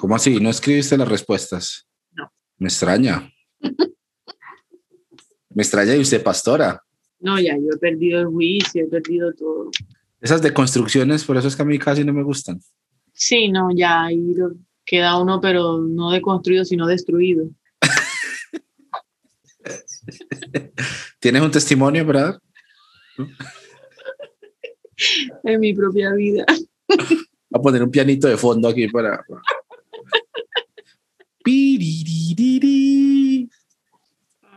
¿Cómo 0.00 0.16
así? 0.16 0.40
¿No 0.40 0.48
escribiste 0.48 0.96
las 0.96 1.08
respuestas? 1.08 1.86
No. 2.12 2.32
Me 2.56 2.68
extraña. 2.68 3.30
Me 5.50 5.62
extraña 5.62 5.94
y 5.94 6.00
usted, 6.00 6.22
pastora. 6.22 6.82
No, 7.18 7.38
ya, 7.38 7.54
yo 7.58 7.68
he 7.74 7.76
perdido 7.76 8.20
el 8.20 8.28
juicio, 8.28 8.82
he 8.82 8.86
perdido 8.86 9.30
todo. 9.34 9.70
Esas 10.18 10.40
de 10.40 10.54
construcciones, 10.54 11.22
por 11.24 11.36
eso 11.36 11.48
es 11.48 11.54
que 11.54 11.60
a 11.60 11.66
mí 11.66 11.78
casi 11.78 12.02
no 12.02 12.14
me 12.14 12.22
gustan. 12.22 12.62
Sí, 13.12 13.50
no, 13.50 13.68
ya 13.76 14.04
ahí 14.04 14.34
queda 14.86 15.20
uno, 15.20 15.38
pero 15.38 15.82
no 15.82 16.12
deconstruido, 16.12 16.64
sino 16.64 16.86
destruido. 16.86 17.50
¿Tienes 21.18 21.42
un 21.42 21.50
testimonio, 21.50 22.06
verdad? 22.06 22.40
En 25.44 25.60
mi 25.60 25.72
propia 25.72 26.12
vida. 26.12 26.44
Voy 26.86 27.58
a 27.58 27.58
poner 27.58 27.82
un 27.82 27.90
pianito 27.90 28.28
de 28.28 28.36
fondo 28.36 28.68
aquí 28.68 28.86
para. 28.88 29.24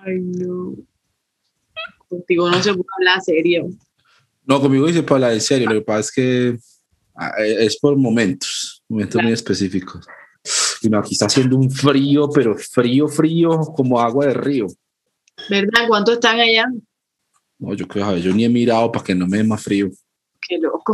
Ay, 0.06 0.20
no. 0.20 0.76
Contigo 2.08 2.50
no 2.50 2.62
se 2.62 2.74
puede 2.74 2.88
hablar 2.98 3.22
serio. 3.22 3.70
No, 4.46 4.62
conmigo 4.62 4.88
dice 4.88 5.04
para 5.04 5.16
hablar 5.16 5.34
en 5.34 5.42
serio. 5.42 5.70
Lo 5.70 5.76
que 5.76 5.82
pasa 5.82 6.00
es 6.00 6.12
que 6.12 6.58
ah, 7.16 7.32
es 7.40 7.78
por 7.80 7.96
momentos, 7.96 8.84
momentos 8.88 9.22
muy 9.22 9.32
específicos. 9.32 10.06
Y 10.82 10.90
no, 10.90 11.00
aquí 11.00 11.14
está 11.14 11.28
haciendo 11.28 11.58
un 11.58 11.72
frío, 11.72 12.30
pero 12.30 12.58
frío, 12.58 13.08
frío, 13.08 13.62
como 13.76 14.00
agua 14.00 14.28
de 14.28 14.34
río. 14.34 14.68
¿Verdad? 15.50 15.88
¿Cuántos 15.88 16.16
están 16.16 16.40
allá? 16.40 16.66
No, 17.58 17.73
yo 17.73 17.88
creo, 17.88 18.18
yo 18.18 18.34
ni 18.34 18.44
he 18.44 18.50
mirado 18.50 18.92
para 18.92 19.06
que 19.06 19.16
no 19.16 19.26
me 19.26 19.38
dé 19.38 19.44
más 19.44 19.64
frío. 19.64 19.90
Qué 20.48 20.58
loco. 20.58 20.94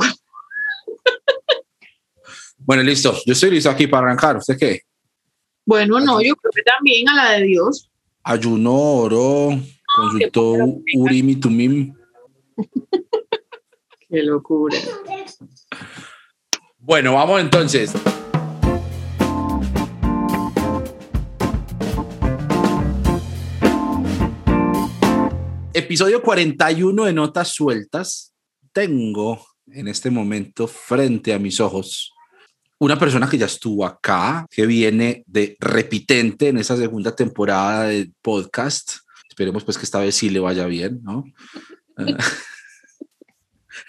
Bueno, 2.59 2.83
listo. 2.83 3.17
Yo 3.25 3.33
estoy 3.33 3.51
listo 3.51 3.69
aquí 3.69 3.87
para 3.87 4.05
arrancar. 4.05 4.37
¿Usted 4.37 4.57
qué? 4.57 4.81
Bueno, 5.69 5.99
no, 5.99 6.19
yo 6.19 6.35
creo 6.35 6.51
que 6.51 6.63
también 6.63 7.07
a 7.09 7.13
la 7.13 7.31
de 7.33 7.43
Dios. 7.43 7.91
Ayuno, 8.23 8.73
oró, 8.73 9.49
consultó. 9.95 10.55
Urim 10.95 11.29
y 11.29 11.35
Tumim. 11.35 11.93
Qué 14.09 14.23
locura. 14.23 14.75
Bueno, 16.79 17.13
vamos 17.13 17.39
entonces. 17.39 17.93
Episodio 25.71 26.23
41 26.23 27.05
de 27.05 27.13
Notas 27.13 27.49
Sueltas. 27.49 28.33
Tengo 28.73 29.39
en 29.67 29.87
este 29.87 30.09
momento 30.09 30.65
frente 30.65 31.31
a 31.31 31.37
mis 31.37 31.59
ojos 31.59 32.11
una 32.79 32.97
persona 32.97 33.29
que 33.29 33.37
ya 33.37 33.45
estuvo 33.45 33.85
acá, 33.85 34.45
que 34.49 34.65
viene 34.65 35.23
de 35.27 35.55
repitente 35.59 36.47
en 36.47 36.57
esa 36.57 36.77
segunda 36.77 37.13
temporada 37.15 37.85
del 37.85 38.13
podcast. 38.21 38.99
Esperemos 39.27 39.63
pues 39.63 39.77
que 39.77 39.83
esta 39.83 39.99
vez 39.99 40.15
sí 40.15 40.29
le 40.29 40.39
vaya 40.39 40.65
bien, 40.65 41.01
¿no? 41.03 41.25
Eh, 41.97 42.17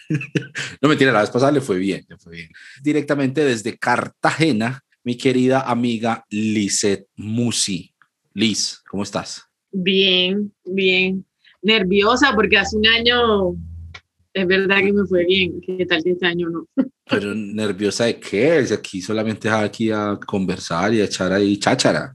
no 0.83 0.89
mentira, 0.89 1.13
la 1.13 1.21
vez 1.21 1.31
pasada 1.31 1.53
le 1.53 1.61
fue 1.61 1.79
bien, 1.79 2.05
le 2.09 2.19
fue 2.19 2.33
bien. 2.33 2.51
Directamente 2.83 3.45
desde 3.45 3.79
Cartagena, 3.79 4.83
mi 5.05 5.17
querida 5.17 5.61
amiga 5.61 6.25
Lizeth 6.29 7.07
Musi. 7.15 7.95
Liz, 8.35 8.83
¿cómo 8.89 9.05
estás? 9.05 9.45
Bien, 9.71 10.53
bien. 10.65 11.25
Nerviosa 11.63 12.33
porque 12.35 12.59
hace 12.59 12.77
un 12.77 12.87
año 12.89 13.55
es 14.33 14.47
verdad 14.47 14.79
que 14.79 14.93
me 14.93 15.07
fue 15.07 15.25
bien. 15.25 15.61
¿Qué 15.61 15.85
tal 15.87 16.03
que 16.03 16.13
este 16.13 16.27
año 16.27 16.49
no? 16.49 16.67
Pero 17.11 17.35
nerviosa 17.35 18.05
de 18.05 18.21
qué? 18.21 18.65
Si 18.67 18.75
aquí 18.75 19.01
solamente 19.01 19.49
es 19.49 19.55
aquí 19.55 19.91
a 19.91 20.19
conversar 20.25 20.95
y 20.95 21.01
a 21.01 21.05
echar 21.05 21.33
ahí 21.33 21.59
cháchara. 21.59 22.15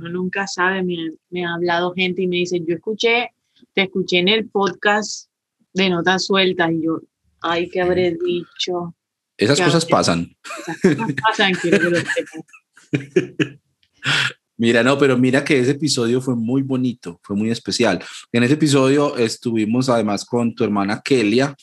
Uno 0.00 0.10
nunca 0.10 0.46
sabe. 0.46 0.82
Me, 0.82 0.96
me 1.30 1.44
ha 1.44 1.54
hablado 1.54 1.92
gente 1.94 2.22
y 2.22 2.26
me 2.26 2.36
dice, 2.36 2.60
yo 2.66 2.74
escuché, 2.74 3.30
te 3.72 3.82
escuché 3.82 4.18
en 4.18 4.28
el 4.28 4.48
podcast 4.48 5.28
de 5.72 5.88
Notas 5.88 6.26
Sueltas 6.26 6.70
y 6.72 6.82
yo, 6.84 7.00
ay, 7.40 7.68
¿qué 7.68 7.80
habré 7.80 8.16
dicho? 8.24 8.94
Esas 9.36 9.60
cosas 9.60 9.86
pasan. 9.86 10.36
Esas 10.60 10.80
cosas 10.80 11.14
pasan, 11.22 11.52
quiero 11.54 11.78
que 11.78 11.90
lo 11.90 11.96
sepan. 11.96 13.60
Mira, 14.62 14.84
no, 14.84 14.96
pero 14.96 15.18
mira 15.18 15.42
que 15.42 15.58
ese 15.58 15.72
episodio 15.72 16.20
fue 16.20 16.36
muy 16.36 16.62
bonito, 16.62 17.18
fue 17.24 17.34
muy 17.34 17.50
especial. 17.50 18.00
En 18.30 18.44
ese 18.44 18.54
episodio 18.54 19.16
estuvimos 19.16 19.88
además 19.88 20.24
con 20.24 20.54
tu 20.54 20.62
hermana 20.62 21.02
Kelia. 21.04 21.56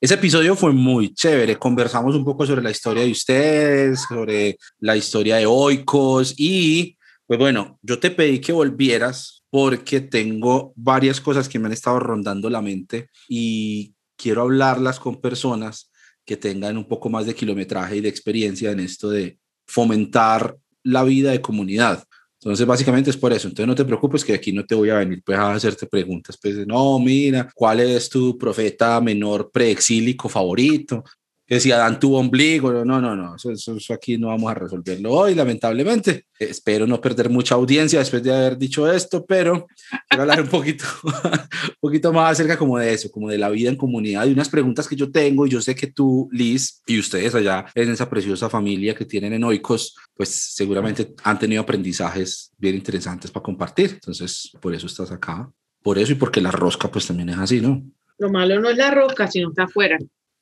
Ese 0.00 0.14
episodio 0.14 0.56
fue 0.56 0.72
muy 0.72 1.12
chévere. 1.12 1.58
Conversamos 1.58 2.14
un 2.14 2.24
poco 2.24 2.46
sobre 2.46 2.62
la 2.62 2.70
historia 2.70 3.02
de 3.02 3.10
ustedes, 3.10 4.00
sobre 4.08 4.56
la 4.80 4.96
historia 4.96 5.36
de 5.36 5.44
Oikos 5.44 6.36
y, 6.38 6.96
pues 7.26 7.38
bueno, 7.38 7.78
yo 7.82 7.98
te 7.98 8.10
pedí 8.10 8.40
que 8.40 8.52
volvieras 8.52 9.44
porque 9.50 10.00
tengo 10.00 10.72
varias 10.74 11.20
cosas 11.20 11.50
que 11.50 11.58
me 11.58 11.66
han 11.66 11.74
estado 11.74 12.00
rondando 12.00 12.48
la 12.48 12.62
mente 12.62 13.10
y 13.28 13.92
quiero 14.16 14.40
hablarlas 14.40 14.98
con 14.98 15.20
personas 15.20 15.90
que 16.24 16.38
tengan 16.38 16.78
un 16.78 16.88
poco 16.88 17.10
más 17.10 17.26
de 17.26 17.34
kilometraje 17.34 17.96
y 17.96 18.00
de 18.00 18.08
experiencia 18.08 18.70
en 18.70 18.80
esto 18.80 19.10
de 19.10 19.36
fomentar 19.66 20.56
la 20.82 21.04
vida 21.04 21.32
de 21.32 21.42
comunidad. 21.42 22.07
Entonces, 22.40 22.66
básicamente 22.66 23.10
es 23.10 23.16
por 23.16 23.32
eso. 23.32 23.48
Entonces, 23.48 23.66
no 23.66 23.74
te 23.74 23.84
preocupes 23.84 24.24
que 24.24 24.32
aquí 24.32 24.52
no 24.52 24.64
te 24.64 24.74
voy 24.74 24.90
a 24.90 24.98
venir 24.98 25.22
pues, 25.24 25.36
a 25.38 25.52
hacerte 25.54 25.86
preguntas. 25.86 26.38
Pues, 26.40 26.66
no, 26.66 26.98
mira, 26.98 27.50
¿cuál 27.54 27.80
es 27.80 28.08
tu 28.08 28.38
profeta 28.38 29.00
menor 29.00 29.50
preexílico 29.50 30.28
favorito? 30.28 31.02
Que 31.48 31.58
si 31.60 31.72
Adán 31.72 31.98
tuvo 31.98 32.18
ombligo. 32.18 32.84
No, 32.84 33.00
no, 33.00 33.16
no. 33.16 33.36
Eso, 33.36 33.50
eso- 33.50 33.74
eso 33.76 33.94
aquí 33.94 34.18
no 34.18 34.26
vamos 34.28 34.50
a 34.50 34.54
resolverlo 34.54 35.10
hoy, 35.12 35.34
lamentablemente. 35.34 36.26
Espero 36.38 36.86
no 36.86 37.00
perder 37.00 37.30
mucha 37.30 37.54
audiencia 37.54 37.98
después 38.00 38.22
de 38.22 38.34
haber 38.36 38.58
dicho 38.58 38.90
esto, 38.92 39.24
pero 39.24 39.66
quiero 40.08 40.22
hablar 40.22 40.42
un 40.42 40.48
poquito, 40.48 40.84
un 41.04 41.74
poquito 41.80 42.12
más 42.12 42.32
acerca 42.32 42.58
como 42.58 42.78
de 42.78 42.92
eso, 42.92 43.10
como 43.10 43.30
de 43.30 43.38
la 43.38 43.48
vida 43.48 43.70
en 43.70 43.76
comunidad 43.76 44.26
y 44.26 44.32
unas 44.32 44.50
preguntas 44.50 44.86
que 44.86 44.94
yo 44.94 45.10
tengo. 45.10 45.46
Y 45.46 45.50
yo 45.50 45.62
sé 45.62 45.74
que 45.74 45.86
tú, 45.86 46.28
Liz, 46.32 46.82
y 46.86 46.98
ustedes 46.98 47.34
allá 47.34 47.64
en 47.74 47.90
esa 47.90 48.10
preciosa 48.10 48.50
familia 48.50 48.94
que 48.94 49.06
tienen 49.06 49.32
en 49.32 49.42
Oikos, 49.44 49.96
pues 50.14 50.28
seguramente 50.54 51.14
han 51.24 51.38
tenido 51.38 51.62
aprendizajes 51.62 52.52
bien 52.58 52.74
interesantes 52.74 53.30
para 53.30 53.42
compartir. 53.42 53.92
Entonces, 53.94 54.52
por 54.60 54.74
eso 54.74 54.86
estás 54.86 55.10
acá. 55.10 55.50
Por 55.82 55.98
eso 55.98 56.12
y 56.12 56.16
porque 56.16 56.42
la 56.42 56.50
rosca 56.50 56.90
pues 56.90 57.06
también 57.06 57.30
es 57.30 57.38
así, 57.38 57.60
¿no? 57.62 57.82
Lo 58.18 58.30
malo 58.30 58.60
no 58.60 58.68
es 58.68 58.76
la 58.76 58.90
rosca, 58.90 59.28
sino 59.28 59.48
está 59.48 59.62
afuera. 59.62 59.96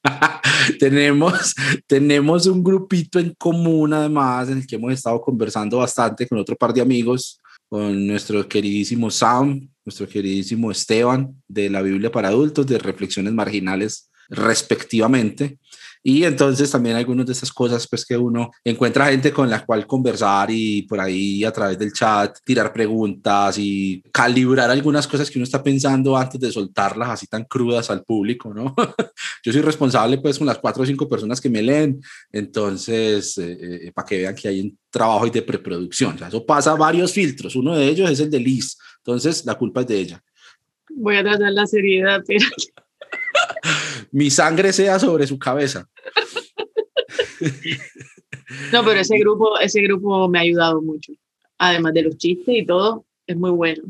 tenemos, 0.79 1.55
tenemos 1.87 2.47
un 2.47 2.63
grupito 2.63 3.19
en 3.19 3.35
común 3.35 3.93
además 3.93 4.49
en 4.49 4.59
el 4.59 4.67
que 4.67 4.77
hemos 4.77 4.93
estado 4.93 5.21
conversando 5.21 5.79
bastante 5.79 6.27
con 6.27 6.39
otro 6.39 6.57
par 6.57 6.73
de 6.73 6.81
amigos, 6.81 7.41
con 7.69 8.07
nuestro 8.07 8.47
queridísimo 8.49 9.11
Sam, 9.11 9.69
nuestro 9.85 10.09
queridísimo 10.09 10.71
Esteban 10.71 11.35
de 11.49 11.71
la 11.71 11.83
Biblia 11.83 12.11
para 12.11 12.29
adultos, 12.29 12.67
de 12.67 12.79
reflexiones 12.79 13.33
marginales 13.33 14.11
respectivamente. 14.29 15.59
Y 16.09 16.23
entonces 16.23 16.71
también 16.71 16.95
algunas 16.95 17.27
de 17.27 17.33
esas 17.33 17.53
cosas, 17.53 17.85
pues 17.89 18.07
que 18.07 18.17
uno 18.17 18.53
encuentra 18.63 19.07
gente 19.07 19.33
con 19.33 19.51
la 19.51 19.67
cual 19.67 19.89
conversar 19.89 20.49
y 20.53 20.83
por 20.83 21.01
ahí 21.01 21.43
a 21.43 21.51
través 21.51 21.77
del 21.81 21.93
chat 21.93 22.39
tirar 22.45 22.73
preguntas 22.73 23.59
y 23.59 24.05
calibrar 24.13 24.71
algunas 24.71 25.09
cosas 25.09 25.29
que 25.29 25.37
uno 25.41 25.43
está 25.43 25.65
pensando 25.65 26.17
antes 26.17 26.41
de 26.41 26.53
soltarlas 26.53 27.09
así 27.09 27.27
tan 27.27 27.43
crudas 27.43 27.91
al 27.91 28.05
público, 28.05 28.55
¿no? 28.55 28.73
Yo 29.45 29.53
soy 29.53 29.63
responsable 29.63 30.19
pues 30.19 30.39
con 30.39 30.47
las 30.47 30.59
cuatro 30.59 30.85
o 30.85 30.87
cinco 30.87 31.09
personas 31.09 31.41
que 31.41 31.51
me 31.51 31.61
leen, 31.61 32.01
entonces 32.31 33.37
eh, 33.39 33.87
eh, 33.89 33.93
para 33.93 34.07
que 34.07 34.19
vean 34.19 34.37
que 34.37 34.47
hay 34.47 34.61
un 34.61 34.79
trabajo 34.89 35.27
y 35.27 35.31
de 35.31 35.43
preproducción. 35.43 36.15
O 36.15 36.19
sea, 36.19 36.29
eso 36.29 36.47
pasa 36.47 36.77
varios 36.77 37.13
filtros, 37.13 37.57
uno 37.57 37.75
de 37.75 37.85
ellos 37.85 38.09
es 38.09 38.21
el 38.21 38.31
de 38.31 38.39
Liz, 38.39 38.79
entonces 38.99 39.45
la 39.45 39.57
culpa 39.57 39.81
es 39.81 39.89
de 39.89 39.99
ella. 39.99 40.23
Voy 40.89 41.17
a 41.17 41.25
tratar 41.25 41.51
la 41.51 41.67
seriedad, 41.67 42.23
pero 42.25 42.47
Mi 44.11 44.31
sangre 44.31 44.73
sea 44.73 44.99
sobre 44.99 45.27
su 45.27 45.39
cabeza. 45.39 45.89
no, 48.73 48.85
pero 48.85 49.01
ese 49.01 49.19
grupo, 49.19 49.59
ese 49.59 49.81
grupo 49.83 50.29
me 50.29 50.39
ha 50.39 50.43
ayudado 50.43 50.83
mucho. 50.83 51.13
Además 51.59 51.95
de 51.95 52.03
los 52.03 52.17
chistes 52.17 52.55
y 52.55 52.67
todo, 52.67 53.05
es 53.27 53.37
muy 53.37 53.51
bueno. 53.51 53.83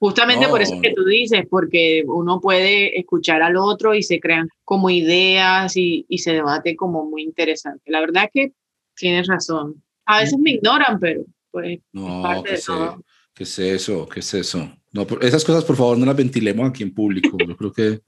Justamente 0.00 0.46
por 0.46 0.62
eso 0.62 0.80
que 0.80 0.92
tú 0.94 1.04
dices, 1.04 1.44
porque 1.50 2.04
uno 2.06 2.40
puede 2.40 2.98
escuchar 2.98 3.42
al 3.42 3.56
otro 3.56 3.94
y 3.96 4.02
se 4.04 4.20
crean 4.20 4.48
como 4.64 4.90
ideas 4.90 5.76
y, 5.76 6.06
y 6.08 6.18
se 6.18 6.34
debate 6.34 6.76
como 6.76 7.04
muy 7.04 7.22
interesante. 7.24 7.90
La 7.90 7.98
verdad 8.00 8.24
es 8.24 8.30
que 8.32 8.52
tienes 8.94 9.26
razón. 9.26 9.82
A 10.06 10.20
veces 10.20 10.38
me 10.38 10.52
ignoran, 10.52 11.00
pero 11.00 11.24
pues 11.50 11.80
No, 11.92 12.22
parte 12.22 12.42
¿qué 12.44 12.50
de 12.50 12.56
es, 12.58 12.64
todo. 12.64 13.04
¿qué 13.34 13.42
es 13.42 13.58
eso? 13.58 14.08
¿Qué 14.08 14.20
es 14.20 14.34
eso? 14.34 14.72
No, 14.92 15.06
esas 15.20 15.44
cosas 15.44 15.64
por 15.64 15.76
favor 15.76 15.98
no 15.98 16.06
las 16.06 16.16
ventilemos 16.16 16.68
aquí 16.70 16.84
en 16.84 16.94
público. 16.94 17.36
Yo 17.36 17.56
creo 17.56 17.72
que 17.72 18.00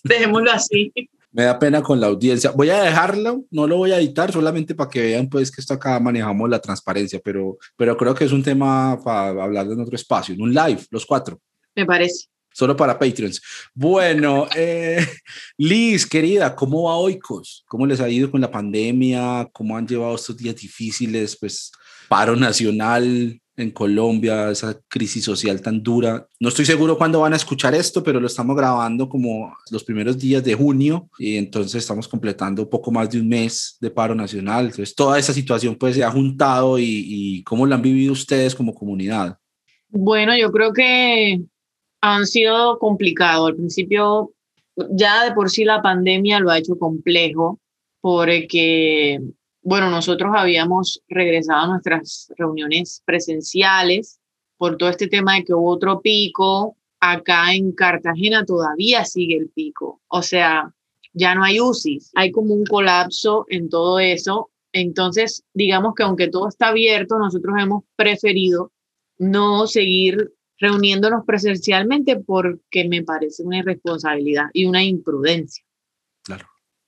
dejémoslo 0.04 0.50
así. 0.50 0.92
me 1.32 1.44
da 1.44 1.58
pena 1.58 1.82
con 1.82 2.00
la 2.00 2.08
audiencia. 2.08 2.50
Voy 2.50 2.70
a 2.70 2.82
dejarlo, 2.82 3.44
no 3.50 3.66
lo 3.66 3.76
voy 3.76 3.92
a 3.92 3.98
editar 3.98 4.32
solamente 4.32 4.74
para 4.74 4.90
que 4.90 5.00
vean 5.00 5.28
pues 5.28 5.50
que 5.50 5.60
esto 5.60 5.74
acá 5.74 5.98
manejamos 6.00 6.48
la 6.48 6.60
transparencia, 6.60 7.20
pero, 7.22 7.58
pero 7.76 7.96
creo 7.96 8.14
que 8.14 8.24
es 8.24 8.32
un 8.32 8.42
tema 8.42 8.98
para 9.02 9.42
hablar 9.42 9.66
en 9.66 9.80
otro 9.80 9.96
espacio, 9.96 10.34
en 10.34 10.42
un 10.42 10.52
live, 10.52 10.80
los 10.90 11.06
cuatro. 11.06 11.40
Me 11.74 11.86
parece. 11.86 12.26
Solo 12.52 12.76
para 12.76 12.98
Patreons. 12.98 13.40
Bueno, 13.72 14.48
eh, 14.56 15.06
Liz, 15.56 16.04
querida, 16.04 16.54
¿cómo 16.54 16.84
va 16.84 16.96
Oikos? 16.96 17.64
¿Cómo 17.68 17.86
les 17.86 18.00
ha 18.00 18.08
ido 18.08 18.30
con 18.30 18.40
la 18.40 18.50
pandemia? 18.50 19.48
¿Cómo 19.52 19.76
han 19.76 19.86
llevado 19.86 20.16
estos 20.16 20.36
días 20.36 20.56
difíciles? 20.56 21.36
Pues 21.38 21.70
paro 22.08 22.34
nacional 22.34 23.39
en 23.60 23.70
Colombia, 23.70 24.50
esa 24.50 24.80
crisis 24.88 25.24
social 25.24 25.60
tan 25.60 25.82
dura. 25.82 26.26
No 26.38 26.48
estoy 26.48 26.64
seguro 26.64 26.96
cuándo 26.96 27.20
van 27.20 27.32
a 27.32 27.36
escuchar 27.36 27.74
esto, 27.74 28.02
pero 28.02 28.20
lo 28.20 28.26
estamos 28.26 28.56
grabando 28.56 29.08
como 29.08 29.54
los 29.70 29.84
primeros 29.84 30.18
días 30.18 30.42
de 30.42 30.54
junio 30.54 31.08
y 31.18 31.36
entonces 31.36 31.76
estamos 31.76 32.08
completando 32.08 32.68
poco 32.68 32.90
más 32.90 33.10
de 33.10 33.20
un 33.20 33.28
mes 33.28 33.76
de 33.80 33.90
paro 33.90 34.14
nacional. 34.14 34.66
Entonces 34.66 34.94
toda 34.94 35.18
esa 35.18 35.32
situación 35.32 35.76
pues 35.76 35.94
se 35.94 36.04
ha 36.04 36.10
juntado 36.10 36.78
y, 36.78 37.04
y 37.06 37.42
cómo 37.44 37.66
la 37.66 37.76
han 37.76 37.82
vivido 37.82 38.12
ustedes 38.12 38.54
como 38.54 38.74
comunidad. 38.74 39.38
Bueno, 39.88 40.36
yo 40.36 40.50
creo 40.50 40.72
que 40.72 41.40
han 42.00 42.26
sido 42.26 42.78
complicados. 42.78 43.50
Al 43.50 43.56
principio 43.56 44.32
ya 44.90 45.24
de 45.24 45.32
por 45.32 45.50
sí 45.50 45.64
la 45.64 45.82
pandemia 45.82 46.40
lo 46.40 46.50
ha 46.50 46.58
hecho 46.58 46.78
complejo 46.78 47.60
porque 48.00 49.20
bueno, 49.62 49.90
nosotros 49.90 50.32
habíamos 50.34 51.02
regresado 51.08 51.60
a 51.62 51.66
nuestras 51.68 52.32
reuniones 52.36 53.02
presenciales 53.04 54.18
por 54.56 54.76
todo 54.76 54.88
este 54.88 55.08
tema 55.08 55.36
de 55.36 55.44
que 55.44 55.54
hubo 55.54 55.70
otro 55.70 56.00
pico. 56.00 56.76
Acá 57.00 57.54
en 57.54 57.72
Cartagena 57.72 58.44
todavía 58.44 59.04
sigue 59.04 59.36
el 59.36 59.48
pico. 59.48 60.00
O 60.08 60.22
sea, 60.22 60.72
ya 61.12 61.34
no 61.34 61.44
hay 61.44 61.60
UCIs. 61.60 62.10
Hay 62.14 62.30
como 62.30 62.54
un 62.54 62.64
colapso 62.64 63.46
en 63.48 63.68
todo 63.68 63.98
eso. 63.98 64.50
Entonces, 64.72 65.44
digamos 65.54 65.94
que 65.94 66.02
aunque 66.04 66.28
todo 66.28 66.48
está 66.48 66.68
abierto, 66.68 67.18
nosotros 67.18 67.54
hemos 67.58 67.84
preferido 67.96 68.72
no 69.18 69.66
seguir 69.66 70.32
reuniéndonos 70.58 71.24
presencialmente 71.26 72.16
porque 72.16 72.86
me 72.88 73.02
parece 73.02 73.42
una 73.42 73.58
irresponsabilidad 73.58 74.46
y 74.52 74.66
una 74.66 74.84
imprudencia. 74.84 75.64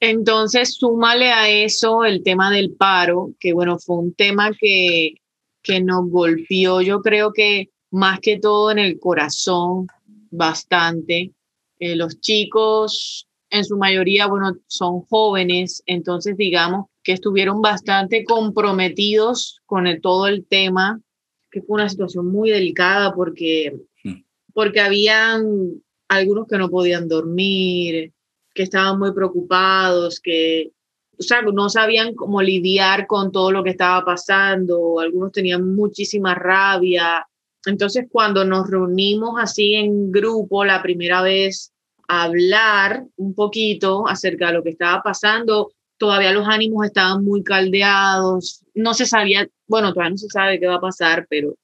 Entonces, 0.05 0.75
súmale 0.75 1.31
a 1.31 1.49
eso 1.49 2.05
el 2.05 2.25
tema 2.25 2.51
del 2.51 2.73
paro, 2.73 3.35
que 3.39 3.53
bueno, 3.53 3.79
fue 3.79 3.99
un 3.99 4.13
tema 4.13 4.51
que, 4.53 5.15
que 5.63 5.81
nos 5.81 6.11
golpeó, 6.11 6.81
yo 6.81 7.03
creo 7.03 7.33
que 7.33 7.71
más 7.93 8.19
que 8.19 8.41
todo 8.41 8.73
en 8.73 8.81
el 8.81 8.99
corazón, 8.99 9.87
bastante. 10.29 11.31
Eh, 11.79 11.95
los 11.95 12.19
chicos, 12.19 13.29
en 13.49 13.65
su 13.65 13.77
mayoría, 13.77 14.27
bueno, 14.27 14.57
son 14.67 15.03
jóvenes, 15.03 15.85
entonces 15.87 16.37
digamos 16.37 16.87
que 17.05 17.13
estuvieron 17.13 17.63
bastante 17.63 18.25
comprometidos 18.25 19.61
con 19.67 19.87
el, 19.87 20.01
todo 20.01 20.27
el 20.27 20.45
tema, 20.47 21.01
que 21.49 21.63
fue 21.63 21.77
una 21.77 21.89
situación 21.89 22.27
muy 22.27 22.51
delicada 22.51 23.15
porque, 23.15 23.77
hmm. 24.03 24.23
porque 24.53 24.81
habían 24.81 25.81
algunos 26.09 26.49
que 26.49 26.59
no 26.59 26.71
podían 26.71 27.07
dormir, 27.07 28.13
que 28.55 28.65
estaban 28.65 28.99
muy 28.99 29.13
preocupados, 29.13 30.21
que 30.21 30.73
o 31.19 31.23
sea, 31.23 31.43
no 31.43 31.69
sabían 31.69 32.15
cómo 32.15 32.43
lidiar 32.43 33.07
con 33.07 33.31
todo 33.31 33.53
lo 33.53 33.63
que 33.63 33.71
estaba 33.71 34.05
pasando, 34.05 34.99
algunos 34.99 35.33
tenían 35.33 35.75
muchísima 35.75 36.35
rabia. 36.35 37.27
Entonces, 37.67 38.07
cuando 38.11 38.45
nos 38.45 38.69
reunimos 38.69 39.35
así 39.41 39.75
en 39.75 40.11
grupo 40.11 40.65
la 40.65 40.83
primera 40.83 41.23
vez 41.23 41.73
a 42.09 42.25
hablar 42.25 43.05
un 43.17 43.35
poquito 43.35 44.09
acerca 44.09 44.49
de 44.49 44.55
lo 44.55 44.63
que 44.63 44.71
estaba 44.71 45.03
pasando, 45.03 45.73
todavía 45.97 46.33
los 46.33 46.49
ánimos 46.49 46.87
estaban 46.87 47.25
muy 47.25 47.45
caldeados, 47.45 48.65
no 48.75 48.93
se 48.95 49.07
sabía, 49.07 49.49
bueno, 49.69 49.93
todavía 49.93 50.11
no 50.11 50.19
se 50.19 50.29
sabe 50.29 50.59
qué 50.59 50.67
va 50.67 50.77
a 50.77 50.81
pasar, 50.81 51.27
pero 51.31 51.55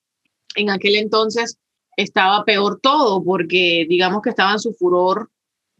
en 0.54 0.70
aquel 0.70 0.94
entonces 0.94 1.58
estaba 1.96 2.44
peor 2.44 2.78
todo 2.80 3.24
porque 3.24 3.86
digamos 3.88 4.22
que 4.22 4.30
estaba 4.30 4.52
en 4.52 4.60
su 4.60 4.72
furor 4.72 5.30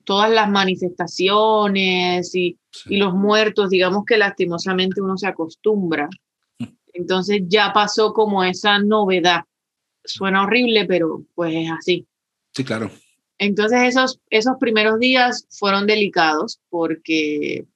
todas 0.08 0.31
las 0.31 0.49
manifestaciones 0.49 2.34
y, 2.34 2.58
y, 2.87 2.96
los 2.96 3.12
muertos, 3.12 3.69
digamos 3.69 4.06
que 4.06 4.16
lastimosamente 4.16 5.02
uno 5.02 5.19
se 5.19 5.26
acostumbra. 5.26 6.08
Entonces 6.94 7.43
ya 7.46 7.75
pasó 7.75 8.14
como 8.14 8.43
esa 8.43 8.78
novedad. 8.78 9.43
Suena 10.02 10.44
horrible, 10.44 10.87
pero 10.87 11.25
pues 11.34 11.55
es 11.55 11.70
así. 11.70 12.06
Sí, 12.55 12.64
claro. 12.64 12.90
Entonces 13.37 13.81
esos, 13.82 14.19
esos 14.31 14.55
primeros 14.58 14.99
días 14.99 15.46
fueron 15.50 15.87
delicados 15.87 16.58
porque, 16.70 17.66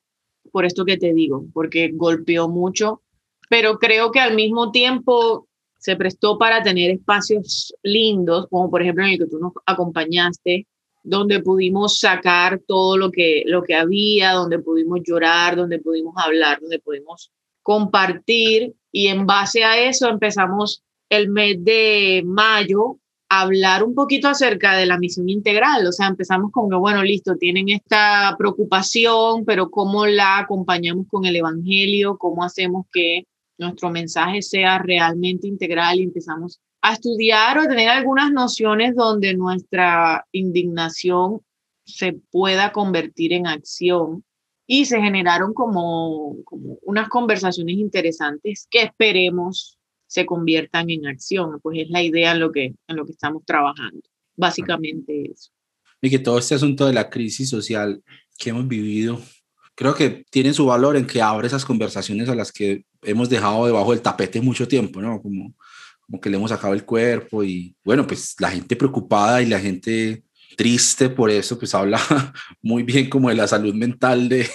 por 0.50 0.64
esto 0.64 0.86
que 0.86 0.96
te 0.96 1.12
digo, 1.12 1.44
porque 1.52 1.90
golpeó 1.92 2.48
mucho, 2.48 3.02
pero 3.50 3.78
creo 3.78 4.10
que 4.10 4.20
al 4.20 4.34
mismo 4.34 4.70
tiempo 4.72 5.48
se 5.78 5.96
prestó 5.96 6.38
para 6.38 6.62
tener 6.62 6.92
espacios 6.92 7.74
lindos, 7.82 8.46
como 8.48 8.70
por 8.70 8.80
ejemplo 8.80 9.04
en 9.04 9.10
el 9.10 9.18
que 9.18 9.26
tú 9.26 9.38
nos 9.38 9.52
acompañaste, 9.66 10.66
donde 11.02 11.40
pudimos 11.40 11.98
sacar 11.98 12.60
todo 12.66 12.96
lo 12.96 13.10
que, 13.10 13.42
lo 13.46 13.62
que 13.62 13.74
había, 13.74 14.32
donde 14.32 14.58
pudimos 14.58 15.00
llorar, 15.04 15.56
donde 15.56 15.78
pudimos 15.78 16.14
hablar, 16.16 16.60
donde 16.60 16.78
pudimos 16.78 17.30
compartir. 17.62 18.74
Y 18.90 19.08
en 19.08 19.26
base 19.26 19.64
a 19.64 19.78
eso 19.88 20.08
empezamos 20.08 20.82
el 21.08 21.28
mes 21.28 21.56
de 21.64 22.22
mayo 22.24 22.98
a 23.28 23.42
hablar 23.42 23.82
un 23.82 23.94
poquito 23.94 24.28
acerca 24.28 24.76
de 24.76 24.86
la 24.86 24.98
misión 24.98 25.28
integral, 25.28 25.86
o 25.86 25.92
sea, 25.92 26.06
empezamos 26.06 26.52
con 26.52 26.68
que, 26.68 26.76
bueno, 26.76 27.02
listo, 27.02 27.36
tienen 27.36 27.70
esta 27.70 28.34
preocupación, 28.38 29.46
pero 29.46 29.70
¿cómo 29.70 30.06
la 30.06 30.38
acompañamos 30.38 31.06
con 31.08 31.24
el 31.24 31.36
Evangelio? 31.36 32.18
¿Cómo 32.18 32.44
hacemos 32.44 32.86
que 32.92 33.24
nuestro 33.56 33.90
mensaje 33.90 34.42
sea 34.42 34.78
realmente 34.78 35.48
integral 35.48 35.98
y 35.98 36.02
empezamos 36.02 36.60
a 36.82 36.94
estudiar 36.94 37.58
o 37.58 37.68
tener 37.68 37.88
algunas 37.88 38.32
nociones 38.32 38.94
donde 38.96 39.34
nuestra 39.34 40.26
indignación 40.32 41.40
se 41.84 42.12
pueda 42.30 42.72
convertir 42.72 43.32
en 43.32 43.46
acción 43.46 44.24
y 44.66 44.84
se 44.84 45.00
generaron 45.00 45.54
como, 45.54 46.36
como 46.44 46.78
unas 46.82 47.08
conversaciones 47.08 47.76
interesantes 47.76 48.66
que 48.70 48.82
esperemos 48.82 49.78
se 50.06 50.26
conviertan 50.26 50.90
en 50.90 51.06
acción, 51.06 51.58
pues 51.62 51.78
es 51.78 51.90
la 51.90 52.02
idea 52.02 52.32
en 52.32 52.40
lo 52.40 52.52
que, 52.52 52.74
en 52.86 52.96
lo 52.96 53.06
que 53.06 53.12
estamos 53.12 53.44
trabajando, 53.46 54.02
básicamente 54.36 55.30
eso. 55.32 55.50
Y 56.02 56.10
que 56.10 56.18
todo 56.18 56.38
este 56.38 56.54
asunto 56.54 56.86
de 56.86 56.92
la 56.92 57.08
crisis 57.08 57.48
social 57.48 58.02
que 58.36 58.50
hemos 58.50 58.68
vivido, 58.68 59.20
creo 59.74 59.94
que 59.94 60.24
tiene 60.30 60.52
su 60.52 60.66
valor 60.66 60.96
en 60.96 61.06
que 61.06 61.22
abre 61.22 61.46
esas 61.46 61.64
conversaciones 61.64 62.28
a 62.28 62.34
las 62.34 62.52
que 62.52 62.84
hemos 63.02 63.30
dejado 63.30 63.64
debajo 63.66 63.92
del 63.92 64.02
tapete 64.02 64.40
mucho 64.40 64.68
tiempo, 64.68 65.00
¿no? 65.00 65.22
Como 65.22 65.54
como 66.12 66.20
que 66.20 66.28
le 66.28 66.36
hemos 66.36 66.50
sacado 66.50 66.74
el 66.74 66.84
cuerpo 66.84 67.42
y 67.42 67.74
bueno, 67.82 68.06
pues 68.06 68.34
la 68.38 68.50
gente 68.50 68.76
preocupada 68.76 69.40
y 69.40 69.46
la 69.46 69.58
gente 69.58 70.22
triste 70.58 71.08
por 71.08 71.30
eso, 71.30 71.58
pues 71.58 71.74
habla 71.74 71.98
muy 72.60 72.82
bien 72.82 73.08
como 73.08 73.30
de 73.30 73.34
la 73.34 73.48
salud 73.48 73.72
mental 73.72 74.28
de, 74.28 74.46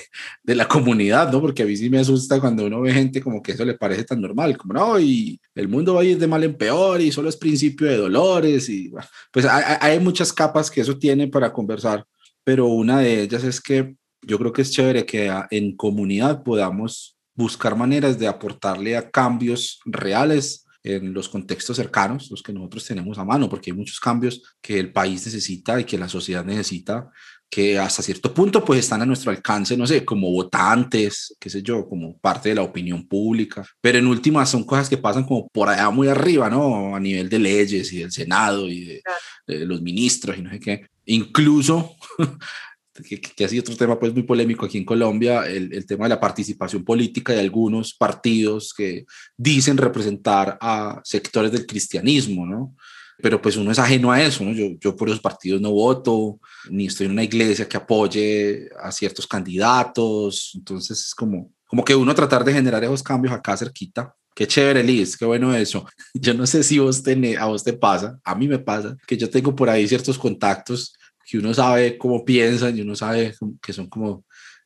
de, 0.44 0.54
la 0.54 0.68
comunidad, 0.68 1.32
¿no? 1.32 1.42
Porque 1.42 1.64
a 1.64 1.66
mí 1.66 1.76
sí 1.76 1.90
me 1.90 1.98
asusta 1.98 2.40
cuando 2.40 2.68
uno 2.68 2.82
ve 2.82 2.94
gente 2.94 3.24
como 3.24 3.42
que 3.42 3.54
eso 3.54 3.66
le 3.66 3.74
parece 3.74 4.04
tan 4.04 4.22
normal, 4.22 4.56
como 4.56 4.76
no, 4.76 5.00
y 5.00 5.42
el 5.56 5.68
mundo 5.68 5.96
va 5.96 6.02
a 6.02 6.04
ir 6.04 6.20
de 6.20 6.28
mal 6.28 6.44
en 6.44 6.56
peor 6.56 7.02
y 7.02 7.12
solo 7.12 7.28
es 7.28 7.36
principio 7.36 7.88
de 7.88 7.98
dolores 7.98 8.70
y 8.70 8.92
pues 9.32 9.48
hay, 9.48 9.78
hay 9.82 10.00
muchas 10.00 10.32
capas 10.32 10.70
que 10.70 10.82
eso 10.82 11.00
tiene 11.00 11.28
para 11.28 11.52
conversar, 11.52 12.06
pero 12.44 12.68
una 12.68 13.00
de 13.00 13.24
ellas 13.24 13.44
es 13.44 13.60
que 13.60 13.96
yo 14.22 14.38
creo 14.38 14.54
que 14.54 14.62
es 14.62 14.70
chévere 14.70 15.08
que 15.08 15.34
en 15.50 15.76
comunidad 15.76 16.44
podamos 16.44 17.18
buscar 17.34 17.76
maneras 17.76 18.20
de 18.20 18.28
aportarle 18.28 18.96
a 18.96 19.10
cambios 19.10 19.80
reales 19.86 20.67
en 20.84 21.14
los 21.14 21.30
contextos 21.30 21.78
cercanos, 21.78 22.30
los 22.32 22.42
que 22.42 22.54
nosotros 22.54 22.86
tenemos 22.86 23.18
a 23.18 23.26
mano, 23.26 23.50
porque 23.50 23.72
hay 23.72 23.78
muchos 23.78 24.00
cambios 24.00 24.42
que 24.62 24.80
el 24.80 24.92
país 24.92 25.26
necesita 25.26 25.80
y 25.80 25.84
que 25.84 25.98
la 25.98 26.10
sociedad 26.10 26.46
necesita, 26.46 27.10
que 27.50 27.80
hasta 27.80 28.04
cierto 28.04 28.34
punto 28.34 28.64
pues 28.64 28.82
están 28.82 29.02
a 29.02 29.06
nuestro 29.06 29.32
alcance, 29.32 29.78
no 29.78 29.88
sé, 29.88 30.04
como 30.04 30.32
votantes, 30.32 31.36
qué 31.40 31.50
sé 31.50 31.62
yo, 31.62 31.88
como 31.88 32.18
parte 32.18 32.50
de 32.50 32.56
la 32.56 32.62
opinión 32.62 33.08
pública, 33.08 33.66
pero 33.80 33.98
en 33.98 34.08
últimas 34.08 34.50
son 34.50 34.66
cosas 34.66 34.90
que 34.90 34.98
pasan 34.98 35.24
como 35.24 35.48
por 35.50 35.70
allá 35.70 35.90
muy 35.90 36.08
arriba, 36.10 36.50
¿no? 36.50 36.96
A 36.96 37.00
nivel 37.00 37.30
de 37.30 37.40
leyes 37.40 37.92
y 37.94 38.00
del 38.00 38.12
Senado 38.12 38.70
y 38.70 38.84
de, 38.84 39.02
de 39.48 39.66
los 39.66 39.82
ministros 39.82 40.38
y 40.38 40.42
no 40.42 40.50
sé 40.50 40.60
qué. 40.60 40.88
Incluso 41.06 41.96
que, 43.04 43.46
ha 43.46 43.48
sido 43.48 43.62
otro 43.62 43.76
tema 43.76 44.00
pues 44.00 44.14
muy 44.14 44.24
polémico 44.24 44.66
aquí 44.66 44.78
en 44.78 44.86
Colombia, 44.86 45.46
el, 45.46 45.74
el, 45.74 45.86
tema 45.86 46.06
de 46.06 46.10
la 46.10 46.20
participación 46.20 46.84
política 46.84 47.34
de 47.34 47.40
algunos 47.40 47.94
partidos 47.94 48.74
que 48.74 49.06
dicen 49.36 49.78
representar 49.78 50.58
a 50.60 51.02
sectores 51.04 51.52
del 51.52 51.66
cristianismo, 51.66 52.46
¿no? 52.46 52.76
Pero 53.20 53.42
pues 53.42 53.58
uno 53.58 53.72
es 53.72 53.80
ajeno 53.80 54.12
a 54.12 54.22
eso. 54.22 54.44
Yo, 54.52 54.68
yo 54.80 54.96
por 54.96 55.10
esos 55.10 55.22
partidos 55.22 55.60
no 55.60 55.72
voto, 55.72 56.40
ni 56.70 56.86
estoy 56.86 57.08
en 57.08 57.14
una 57.14 57.24
iglesia 57.24 57.68
que 57.68 57.78
apoye 57.78 58.70
a 58.82 58.92
ciertos 58.92 59.26
candidatos, 59.26 60.52
entonces 60.56 61.00
es 61.00 61.16
como, 61.16 61.52
como 61.66 61.84
que 61.84 61.96
uno 61.96 62.14
tratar 62.14 62.44
de 62.44 62.54
generar 62.54 62.84
esos 62.84 63.02
cambios 63.04 63.34
acá 63.34 63.58
cerquita. 63.58 64.14
Qué 64.36 64.46
chévere, 64.46 64.84
Liz, 64.84 65.18
qué 65.18 65.26
bueno 65.26 65.56
eso. 65.56 65.88
Yo 66.14 66.36
no 66.36 66.46
sé 66.46 66.62
si 66.64 66.78
vos 66.78 67.04
a 67.40 67.46
vos 67.46 67.64
te 67.64 67.74
pasa, 67.74 68.20
a 68.24 68.36
mí 68.36 68.48
me 68.48 68.60
pasa, 68.60 68.96
que 69.08 69.18
yo 69.18 69.30
tengo 69.30 69.56
por 69.56 69.68
ahí 69.68 69.88
ciertos 69.88 70.18
contactos 70.18 70.94
que 71.28 71.38
uno 71.38 71.54
sabe 71.54 71.98
cómo 71.98 72.24
piensan 72.24 72.78
y 72.78 72.82
uno 72.82 72.96
sabe 72.96 73.36
que 73.62 73.74
son 73.74 73.88
como 73.88 74.24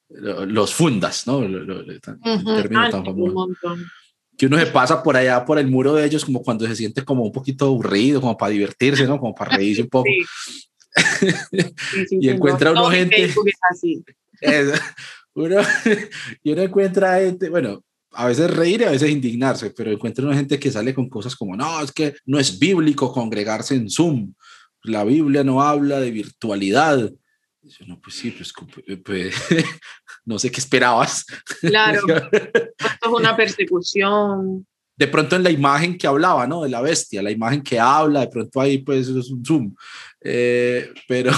los 0.10 0.74
fundas, 0.74 1.26
¿no? 1.26 1.42
El, 1.42 2.00
término 2.02 2.90
tan 2.90 3.04
famoso. 3.04 3.48
Que 4.38 4.46
uno 4.46 4.60
se 4.60 4.68
pasa 4.68 5.02
por 5.02 5.18
allá, 5.18 5.44
por 5.44 5.58
el 5.58 5.68
muro 5.68 5.96
de 5.96 6.06
ellos, 6.06 6.24
como 6.24 6.44
cuando 6.44 6.68
se 6.68 6.76
siente 6.76 7.04
como 7.04 7.24
un 7.24 7.32
poquito 7.32 7.66
aburrido, 7.66 8.22
como 8.22 8.38
para 8.38 8.52
divertirse, 8.52 9.08
¿no? 9.08 9.20
Como 9.20 9.34
para 9.34 9.58
reírse 9.58 9.82
un 9.82 9.90
poco. 9.90 10.10
y 12.12 12.30
encuentra 12.30 12.72
uno 12.72 12.90
gente. 12.92 13.34
uno, 15.34 15.56
y 16.44 16.52
uno 16.52 16.62
encuentra 16.62 17.20
gente, 17.20 17.50
bueno, 17.50 17.84
a 18.12 18.28
veces 18.28 18.52
reír 18.52 18.82
y 18.82 18.84
a 18.84 18.92
veces 18.92 19.10
indignarse, 19.10 19.72
pero 19.72 19.92
encuentro 19.92 20.28
una 20.28 20.36
gente 20.36 20.60
que 20.60 20.70
sale 20.70 20.94
con 20.94 21.10
cosas 21.10 21.36
como, 21.36 21.56
no, 21.56 21.82
es 21.82 21.92
que 21.92 22.14
no 22.26 22.40
es 22.40 22.60
bíblico 22.60 23.12
congregarse 23.12 23.76
en 23.76 23.90
Zoom, 23.90 24.34
la 24.84 25.04
Biblia 25.04 25.44
no 25.44 25.62
habla 25.62 26.00
de 26.00 26.12
virtualidad. 26.12 27.12
Yo, 27.64 27.86
no, 27.86 28.00
pues 28.02 28.16
sí, 28.16 28.32
pues, 28.32 28.54
pues 29.04 29.36
no 30.26 30.40
sé 30.40 30.52
qué 30.52 30.60
esperabas. 30.60 31.26
Claro, 31.62 32.02
esto 32.32 32.72
es 32.80 33.12
una 33.12 33.36
persecución. 33.38 34.66
De 34.96 35.08
pronto 35.08 35.36
en 35.36 35.44
la 35.44 35.50
imagen 35.50 35.98
que 35.98 36.06
hablaba, 36.06 36.46
¿no? 36.46 36.64
De 36.64 36.70
la 36.70 36.82
bestia, 36.82 37.24
la 37.24 37.32
imagen 37.32 37.64
que 37.64 37.80
habla, 37.80 38.22
de 38.22 38.28
pronto 38.28 38.62
ahí 38.62 38.80
pues 38.80 39.08
es 39.08 39.32
un 39.32 39.44
zoom. 39.44 39.76
Eh, 40.24 40.92
pero, 41.08 41.32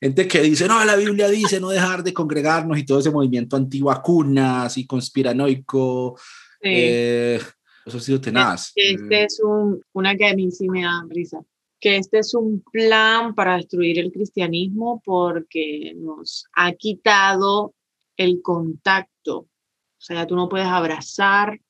gente 0.00 0.28
que 0.28 0.42
dice, 0.42 0.68
no, 0.68 0.84
la 0.84 0.96
Biblia 0.96 1.28
dice 1.28 1.58
no 1.58 1.70
dejar 1.70 2.02
de 2.02 2.12
congregarnos 2.12 2.76
y 2.78 2.84
todo 2.84 2.98
ese 2.98 3.10
movimiento 3.10 3.56
antivacunas 3.56 4.76
y 4.76 4.86
conspiranoico. 4.86 6.18
Eh, 6.60 7.40
eso 7.84 7.98
ha 7.98 8.00
sido 8.00 8.20
tenaz. 8.20 8.72
Este 8.74 9.24
es 9.24 9.40
un, 9.42 9.82
una 9.92 10.16
que 10.16 10.28
a 10.28 10.34
mí 10.34 10.50
sí 10.50 10.68
me 10.68 10.82
da 10.82 11.04
risa, 11.08 11.44
que 11.80 11.96
este 11.96 12.20
es 12.20 12.34
un 12.34 12.62
plan 12.72 13.34
para 13.34 13.56
destruir 13.56 13.98
el 13.98 14.12
cristianismo 14.12 15.02
porque 15.04 15.94
nos 15.96 16.46
ha 16.54 16.72
quitado 16.72 17.74
el 18.16 18.40
contacto. 18.42 19.38
O 19.38 20.04
sea, 20.04 20.26
tú 20.26 20.36
no 20.36 20.48
puedes 20.48 20.66
abrazar, 20.66 21.60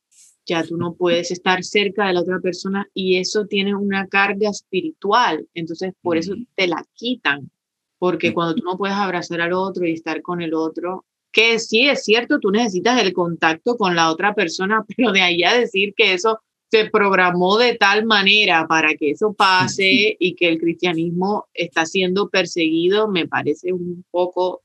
ya 0.44 0.64
tú 0.64 0.76
no 0.76 0.94
puedes 0.94 1.30
estar 1.30 1.62
cerca 1.62 2.06
de 2.06 2.14
la 2.14 2.20
otra 2.20 2.40
persona 2.40 2.86
y 2.94 3.16
eso 3.16 3.46
tiene 3.46 3.74
una 3.74 4.06
carga 4.08 4.50
espiritual, 4.50 5.46
entonces 5.54 5.94
por 6.02 6.16
eso 6.16 6.34
te 6.56 6.66
la 6.66 6.84
quitan, 6.94 7.50
porque 7.98 8.34
cuando 8.34 8.54
tú 8.54 8.64
no 8.64 8.76
puedes 8.76 8.96
abrazar 8.96 9.40
al 9.40 9.52
otro 9.52 9.86
y 9.86 9.92
estar 9.92 10.22
con 10.22 10.42
el 10.42 10.54
otro, 10.54 11.04
que 11.32 11.58
sí 11.58 11.88
es 11.88 12.04
cierto, 12.04 12.38
tú 12.38 12.50
necesitas 12.50 13.00
el 13.00 13.12
contacto 13.12 13.76
con 13.76 13.96
la 13.96 14.10
otra 14.10 14.34
persona, 14.34 14.84
pero 14.96 15.12
de 15.12 15.22
ahí 15.22 15.42
a 15.42 15.54
decir 15.54 15.94
que 15.96 16.14
eso 16.14 16.40
se 16.70 16.88
programó 16.90 17.58
de 17.58 17.74
tal 17.74 18.06
manera 18.06 18.66
para 18.66 18.94
que 18.94 19.10
eso 19.10 19.34
pase 19.34 20.16
y 20.18 20.34
que 20.34 20.48
el 20.48 20.58
cristianismo 20.58 21.46
está 21.52 21.84
siendo 21.84 22.30
perseguido, 22.30 23.08
me 23.08 23.28
parece 23.28 23.74
un 23.74 24.04
poco 24.10 24.62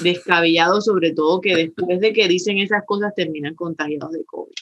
descabellado, 0.00 0.80
sobre 0.80 1.12
todo 1.12 1.40
que 1.40 1.54
después 1.54 2.00
de 2.00 2.12
que 2.12 2.26
dicen 2.26 2.58
esas 2.58 2.82
cosas 2.84 3.14
terminan 3.14 3.54
contagiados 3.54 4.10
de 4.12 4.24
COVID. 4.24 4.54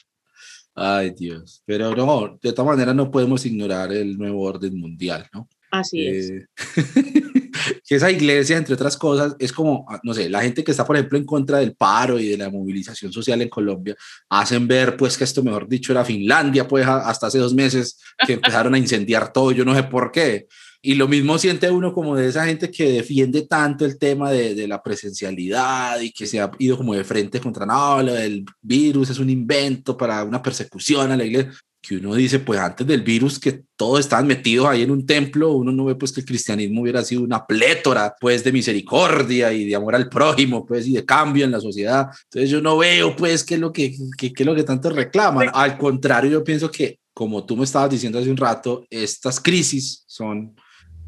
Ay, 0.75 1.11
Dios. 1.11 1.63
Pero 1.65 1.95
no, 1.95 2.37
de 2.41 2.53
todas 2.53 2.71
maneras 2.71 2.95
no 2.95 3.09
podemos 3.09 3.45
ignorar 3.45 3.91
el 3.91 4.17
nuevo 4.17 4.41
orden 4.43 4.77
mundial, 4.79 5.27
¿no? 5.33 5.47
Así 5.73 6.05
es. 6.07 6.29
Eh, 6.29 6.45
que 7.83 7.95
esa 7.95 8.11
iglesia, 8.11 8.57
entre 8.57 8.75
otras 8.75 8.95
cosas, 8.95 9.35
es 9.39 9.51
como, 9.51 9.87
ah, 9.89 9.99
no 10.03 10.13
sé, 10.13 10.29
la 10.29 10.43
gente 10.43 10.63
que 10.63 10.69
está, 10.69 10.85
por 10.85 10.95
ejemplo, 10.95 11.17
en 11.17 11.25
contra 11.25 11.57
del 11.57 11.75
paro 11.75 12.19
y 12.19 12.27
de 12.29 12.37
la 12.37 12.51
movilización 12.51 13.11
social 13.11 13.41
en 13.41 13.49
Colombia, 13.49 13.95
hacen 14.29 14.67
ver, 14.67 14.95
pues, 14.95 15.17
que 15.17 15.23
esto, 15.23 15.41
mejor 15.41 15.67
dicho, 15.67 15.91
era 15.91 16.05
Finlandia, 16.05 16.67
pues, 16.67 16.85
hasta 16.85 17.25
hace 17.25 17.39
dos 17.39 17.55
meses 17.55 17.97
que 18.27 18.33
empezaron 18.33 18.75
a 18.75 18.77
incendiar 18.77 19.33
todo, 19.33 19.51
yo 19.51 19.65
no 19.65 19.73
sé 19.73 19.81
por 19.81 20.11
qué. 20.11 20.45
Y 20.79 20.93
lo 20.93 21.07
mismo 21.07 21.39
siente 21.39 21.71
uno 21.71 21.91
como 21.91 22.15
de 22.15 22.27
esa 22.27 22.45
gente 22.45 22.69
que 22.69 22.91
defiende 22.91 23.47
tanto 23.47 23.83
el 23.83 23.97
tema 23.97 24.29
de, 24.29 24.53
de, 24.53 24.67
la 24.67 24.83
presencialidad 24.83 25.99
y 26.01 26.11
que 26.11 26.27
se 26.27 26.39
ha 26.39 26.51
ido 26.59 26.77
como 26.77 26.93
de 26.93 27.03
frente 27.03 27.39
contra, 27.39 27.65
no, 27.65 28.03
lo 28.03 28.13
del 28.13 28.45
virus 28.61 29.09
es 29.09 29.17
un 29.17 29.31
invento 29.31 29.97
para 29.97 30.23
una 30.23 30.41
persecución 30.41 31.11
a 31.11 31.17
la 31.17 31.23
iglesia, 31.23 31.51
que 31.83 31.97
uno 31.97 32.15
dice, 32.15 32.39
pues 32.39 32.61
antes 32.61 32.87
del 32.87 33.01
virus 33.01 33.37
que 33.37 33.65
todos 33.75 33.99
estaban 33.99 34.25
metidos 34.25 34.67
ahí 34.67 34.83
en 34.83 34.91
un 34.91 35.05
templo, 35.05 35.51
uno 35.51 35.73
no 35.73 35.83
ve 35.83 35.95
pues 35.95 36.13
que 36.13 36.21
el 36.21 36.25
cristianismo 36.25 36.81
hubiera 36.81 37.03
sido 37.03 37.23
una 37.23 37.45
plétora 37.45 38.15
pues 38.21 38.41
de 38.41 38.53
misericordia 38.53 39.51
y 39.51 39.65
de 39.65 39.75
amor 39.75 39.93
al 39.93 40.07
prójimo 40.07 40.65
pues 40.65 40.87
y 40.87 40.93
de 40.93 41.03
cambio 41.03 41.43
en 41.43 41.51
la 41.51 41.59
sociedad. 41.59 42.07
Entonces 42.23 42.49
yo 42.49 42.61
no 42.61 42.77
veo 42.77 43.13
pues 43.17 43.43
qué 43.43 43.55
es 43.55 43.59
lo 43.59 43.73
que, 43.73 43.93
qué, 44.17 44.31
qué 44.31 44.43
es 44.43 44.47
lo 44.47 44.55
que 44.55 44.63
tanto 44.63 44.89
reclaman. 44.89 45.49
Al 45.53 45.77
contrario, 45.77 46.31
yo 46.31 46.43
pienso 46.43 46.71
que 46.71 46.99
como 47.13 47.45
tú 47.45 47.57
me 47.57 47.65
estabas 47.65 47.89
diciendo 47.89 48.17
hace 48.17 48.31
un 48.31 48.37
rato, 48.37 48.85
estas 48.89 49.41
crisis 49.41 50.03
son 50.07 50.55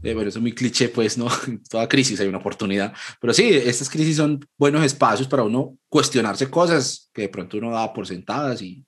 eh, 0.06 0.14
bueno, 0.14 0.30
eso 0.30 0.40
es 0.40 0.42
muy 0.44 0.54
cliché, 0.54 0.90
pues, 0.90 1.18
¿no? 1.18 1.28
En 1.48 1.64
toda 1.70 1.88
crisis 1.88 2.20
hay 2.20 2.28
una 2.28 2.38
oportunidad. 2.38 2.94
Pero 3.20 3.34
sí, 3.34 3.50
estas 3.50 3.90
crisis 3.90 4.18
son 4.18 4.40
buenos 4.58 4.84
espacios 4.86 5.28
para 5.28 5.44
uno 5.44 5.78
cuestionarse 5.90 6.50
cosas 6.50 7.10
que 7.14 7.24
de 7.24 7.30
pronto 7.30 7.58
uno 7.58 7.72
da 7.72 7.92
por 7.92 8.06
sentadas 8.06 8.62
y, 8.62 8.86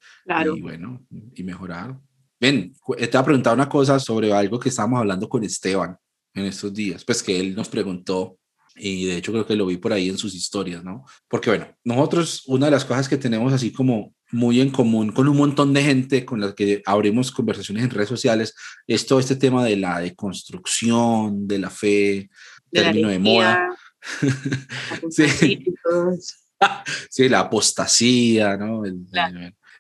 y 0.56 0.62
bueno, 0.62 1.06
y 1.34 1.44
mejorar. 1.44 1.98
Ven, 2.40 2.74
te 2.96 3.18
ha 3.18 3.26
preguntado 3.26 3.56
una 3.56 3.68
cosa 3.68 4.00
sobre 4.00 4.32
algo 4.32 4.60
que 4.60 4.70
estábamos 4.70 5.00
hablando 5.00 5.28
con 5.28 5.44
Esteban 5.44 5.98
en 6.36 6.46
estos 6.46 6.72
días, 6.72 7.04
pues 7.04 7.24
que 7.24 7.40
él 7.40 7.56
nos 7.56 7.68
preguntó 7.68 8.38
y 8.78 9.06
de 9.06 9.18
hecho 9.18 9.32
creo 9.32 9.46
que 9.46 9.56
lo 9.56 9.66
vi 9.66 9.78
por 9.78 9.94
ahí 9.94 10.10
en 10.10 10.18
sus 10.18 10.34
historias, 10.36 10.84
¿no? 10.84 11.06
Porque 11.28 11.50
bueno, 11.50 11.68
nosotros 11.84 12.44
una 12.48 12.68
de 12.68 12.72
las 12.72 12.86
cosas 12.86 13.10
que 13.10 13.18
tenemos 13.18 13.54
así 13.54 13.72
como 13.72 14.14
muy 14.32 14.60
en 14.60 14.70
común 14.70 15.12
con 15.12 15.28
un 15.28 15.38
montón 15.38 15.74
de 15.74 15.84
gente 15.84 16.26
con 16.26 16.42
la 16.42 16.54
que 16.54 16.82
abrimos 16.86 17.32
conversaciones 17.32 17.84
en 17.84 17.90
redes 17.90 18.10
sociales 18.10 18.54
es 18.86 19.06
todo 19.06 19.20
este 19.20 19.36
tema 19.36 19.64
de 19.64 19.78
la 19.78 20.00
deconstrucción, 20.00 21.48
de 21.48 21.60
la 21.60 21.70
fe, 21.70 22.30
de 22.72 22.82
término 22.82 23.10
de 23.10 23.20
moda. 23.20 23.70
sí. 25.10 25.64
sí, 27.10 27.30
la 27.30 27.42
apostasía, 27.42 28.58
¿no? 28.58 28.84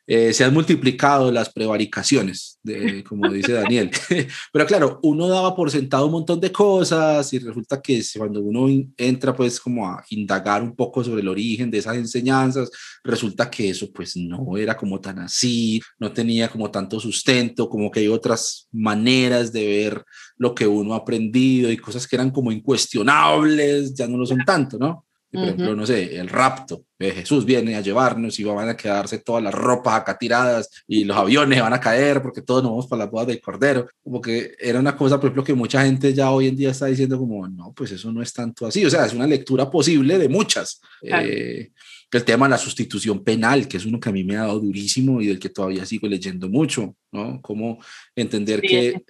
Eh, 0.09 0.31
se 0.31 0.45
han 0.45 0.53
multiplicado 0.53 1.29
las 1.33 1.51
prevaricaciones, 1.51 2.59
de, 2.63 3.03
como 3.03 3.29
dice 3.29 3.51
Daniel. 3.51 3.91
Pero 4.53 4.65
claro, 4.65 4.99
uno 5.03 5.27
daba 5.27 5.53
por 5.53 5.69
sentado 5.69 6.05
un 6.05 6.13
montón 6.13 6.39
de 6.39 6.49
cosas 6.49 7.33
y 7.33 7.39
resulta 7.39 7.81
que 7.81 8.01
cuando 8.17 8.39
uno 8.39 8.67
entra 8.95 9.35
pues 9.35 9.59
como 9.59 9.85
a 9.85 10.05
indagar 10.09 10.63
un 10.63 10.73
poco 10.77 11.03
sobre 11.03 11.21
el 11.21 11.27
origen 11.27 11.69
de 11.69 11.79
esas 11.79 11.97
enseñanzas, 11.97 12.71
resulta 13.03 13.49
que 13.49 13.69
eso 13.69 13.91
pues 13.91 14.15
no 14.15 14.55
era 14.55 14.77
como 14.77 15.01
tan 15.01 15.19
así, 15.19 15.81
no 15.99 16.13
tenía 16.13 16.47
como 16.47 16.71
tanto 16.71 17.01
sustento, 17.01 17.67
como 17.67 17.91
que 17.91 17.99
hay 17.99 18.07
otras 18.07 18.69
maneras 18.71 19.51
de 19.51 19.67
ver 19.67 20.05
lo 20.37 20.55
que 20.55 20.67
uno 20.67 20.93
ha 20.93 20.97
aprendido 20.97 21.69
y 21.69 21.75
cosas 21.75 22.07
que 22.07 22.15
eran 22.15 22.31
como 22.31 22.53
incuestionables, 22.53 23.93
ya 23.93 24.07
no 24.07 24.17
lo 24.17 24.25
son 24.25 24.45
tanto, 24.45 24.77
¿no? 24.77 25.06
Por 25.31 25.43
ejemplo, 25.43 25.75
no 25.75 25.85
sé, 25.85 26.17
el 26.17 26.29
rapto. 26.29 26.83
Jesús 26.97 27.45
viene 27.45 27.75
a 27.75 27.81
llevarnos 27.81 28.39
y 28.39 28.43
van 28.43 28.69
a 28.69 28.77
quedarse 28.77 29.19
todas 29.19 29.43
las 29.43 29.53
ropas 29.53 29.95
acá 29.95 30.17
tiradas 30.17 30.69
y 30.87 31.03
los 31.03 31.17
aviones 31.17 31.61
van 31.61 31.73
a 31.73 31.79
caer 31.79 32.21
porque 32.21 32.41
todos 32.41 32.63
nos 32.63 32.71
vamos 32.71 32.87
para 32.87 33.05
la 33.05 33.11
boda 33.11 33.25
del 33.25 33.41
Cordero. 33.41 33.87
Como 34.01 34.21
que 34.21 34.55
era 34.57 34.79
una 34.79 34.95
cosa, 34.95 35.17
por 35.17 35.25
ejemplo, 35.25 35.43
que 35.43 35.53
mucha 35.53 35.83
gente 35.83 36.13
ya 36.13 36.31
hoy 36.31 36.47
en 36.47 36.55
día 36.55 36.71
está 36.71 36.85
diciendo 36.85 37.17
como, 37.19 37.47
no, 37.47 37.73
pues 37.73 37.91
eso 37.91 38.11
no 38.11 38.21
es 38.21 38.31
tanto 38.31 38.65
así. 38.65 38.85
O 38.85 38.89
sea, 38.89 39.05
es 39.05 39.13
una 39.13 39.27
lectura 39.27 39.69
posible 39.69 40.17
de 40.17 40.29
muchas. 40.29 40.81
Eh, 41.01 41.71
el 42.11 42.23
tema 42.23 42.45
de 42.45 42.51
la 42.51 42.57
sustitución 42.57 43.23
penal, 43.23 43.67
que 43.67 43.77
es 43.77 43.85
uno 43.85 43.99
que 43.99 44.09
a 44.09 44.13
mí 44.13 44.23
me 44.23 44.37
ha 44.37 44.41
dado 44.41 44.59
durísimo 44.59 45.21
y 45.21 45.27
del 45.27 45.39
que 45.39 45.49
todavía 45.49 45.85
sigo 45.85 46.07
leyendo 46.07 46.49
mucho, 46.49 46.95
¿no? 47.11 47.41
Cómo 47.41 47.83
entender 48.15 48.61
que 48.61 49.01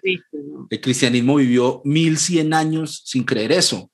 el 0.70 0.82
cristianismo 0.82 1.36
vivió 1.36 1.82
1100 1.86 2.54
años 2.54 3.04
sin 3.06 3.24
creer 3.24 3.52
eso. 3.52 3.92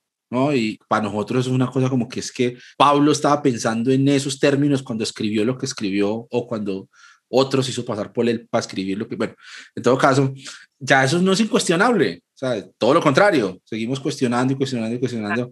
Y 0.54 0.80
para 0.88 1.04
nosotros 1.04 1.46
es 1.46 1.52
una 1.52 1.70
cosa 1.70 1.90
como 1.90 2.08
que 2.08 2.20
es 2.20 2.32
que 2.32 2.58
Pablo 2.78 3.12
estaba 3.12 3.42
pensando 3.42 3.92
en 3.92 4.08
esos 4.08 4.40
términos 4.40 4.84
cuando 4.84 5.04
escribió 5.04 5.46
lo 5.46 5.58
que 5.58 5.66
escribió 5.66 6.28
o 6.30 6.48
cuando 6.48 6.90
otros 7.30 7.68
hizo 7.68 7.84
pasar 7.84 8.14
por 8.14 8.30
él 8.30 8.48
para 8.48 8.62
escribir 8.62 8.98
lo 8.98 9.08
que, 9.08 9.16
bueno, 9.16 9.34
en 9.76 9.82
todo 9.82 9.98
caso, 9.98 10.34
ya 10.78 11.04
eso 11.04 11.20
no 11.20 11.32
es 11.32 11.40
incuestionable, 11.40 12.22
o 12.36 12.38
sea, 12.38 12.64
todo 12.78 12.94
lo 12.94 13.02
contrario, 13.02 13.60
seguimos 13.64 14.00
cuestionando 14.00 14.54
y 14.54 14.56
cuestionando 14.56 14.96
y 14.96 15.00
cuestionando. 15.00 15.52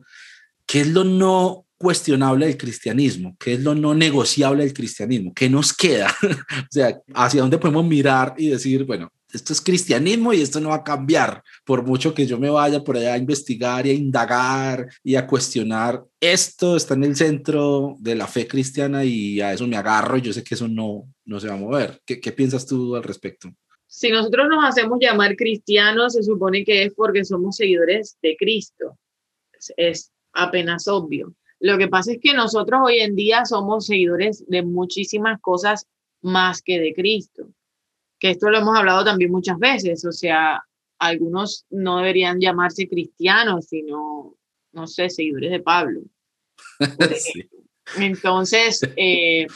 ¿Qué 0.65 0.81
es 0.81 0.87
lo 0.87 1.03
no 1.03 1.65
cuestionable 1.77 2.45
del 2.45 2.57
cristianismo? 2.57 3.35
¿Qué 3.39 3.53
es 3.53 3.61
lo 3.61 3.73
no 3.73 3.95
negociable 3.95 4.63
del 4.63 4.73
cristianismo? 4.73 5.33
¿Qué 5.33 5.49
nos 5.49 5.73
queda? 5.73 6.15
o 6.21 6.67
sea, 6.69 6.99
¿hacia 7.13 7.41
dónde 7.41 7.57
podemos 7.57 7.85
mirar 7.85 8.35
y 8.37 8.49
decir, 8.49 8.85
bueno, 8.85 9.11
esto 9.33 9.53
es 9.53 9.61
cristianismo 9.61 10.33
y 10.33 10.41
esto 10.41 10.59
no 10.59 10.69
va 10.69 10.77
a 10.77 10.83
cambiar. 10.83 11.43
Por 11.65 11.85
mucho 11.85 12.13
que 12.13 12.25
yo 12.25 12.37
me 12.37 12.49
vaya 12.49 12.83
por 12.83 12.97
allá 12.97 13.13
a 13.13 13.17
investigar 13.17 13.85
y 13.85 13.91
a 13.91 13.93
indagar 13.93 14.87
y 15.03 15.15
a 15.15 15.27
cuestionar, 15.27 16.03
esto 16.19 16.75
está 16.75 16.93
en 16.93 17.03
el 17.03 17.15
centro 17.15 17.95
de 17.99 18.15
la 18.15 18.27
fe 18.27 18.47
cristiana 18.47 19.03
y 19.03 19.41
a 19.41 19.53
eso 19.53 19.67
me 19.67 19.77
agarro 19.77 20.17
yo 20.17 20.33
sé 20.33 20.43
que 20.43 20.55
eso 20.55 20.67
no, 20.67 21.07
no 21.25 21.39
se 21.39 21.47
va 21.47 21.53
a 21.53 21.57
mover. 21.57 22.01
¿Qué, 22.05 22.19
qué 22.19 22.31
piensas 22.31 22.65
tú 22.65 22.95
al 22.95 23.03
respecto? 23.03 23.49
Si 23.87 24.09
nosotros 24.09 24.47
nos 24.49 24.63
hacemos 24.63 24.99
llamar 25.01 25.35
cristianos, 25.35 26.13
se 26.13 26.23
supone 26.23 26.63
que 26.63 26.83
es 26.83 26.93
porque 26.93 27.25
somos 27.25 27.57
seguidores 27.57 28.17
de 28.21 28.35
Cristo. 28.37 28.97
Es 29.75 30.11
apenas 30.33 30.87
obvio. 30.87 31.35
Lo 31.59 31.77
que 31.77 31.87
pasa 31.87 32.13
es 32.13 32.19
que 32.21 32.33
nosotros 32.33 32.81
hoy 32.83 32.99
en 32.99 33.15
día 33.15 33.45
somos 33.45 33.85
seguidores 33.85 34.45
de 34.47 34.63
muchísimas 34.63 35.39
cosas 35.41 35.85
más 36.21 36.61
que 36.61 36.79
de 36.79 36.93
Cristo 36.93 37.49
que 38.21 38.29
esto 38.29 38.51
lo 38.51 38.59
hemos 38.59 38.77
hablado 38.77 39.03
también 39.03 39.31
muchas 39.31 39.57
veces, 39.57 40.05
o 40.05 40.11
sea, 40.11 40.63
algunos 40.99 41.65
no 41.71 41.97
deberían 41.97 42.39
llamarse 42.39 42.87
cristianos, 42.87 43.65
sino, 43.65 44.35
no 44.73 44.87
sé, 44.87 45.09
seguidores 45.09 45.49
de 45.49 45.59
Pablo. 45.59 46.01
Entonces, 47.97 48.87
eh, 48.95 49.47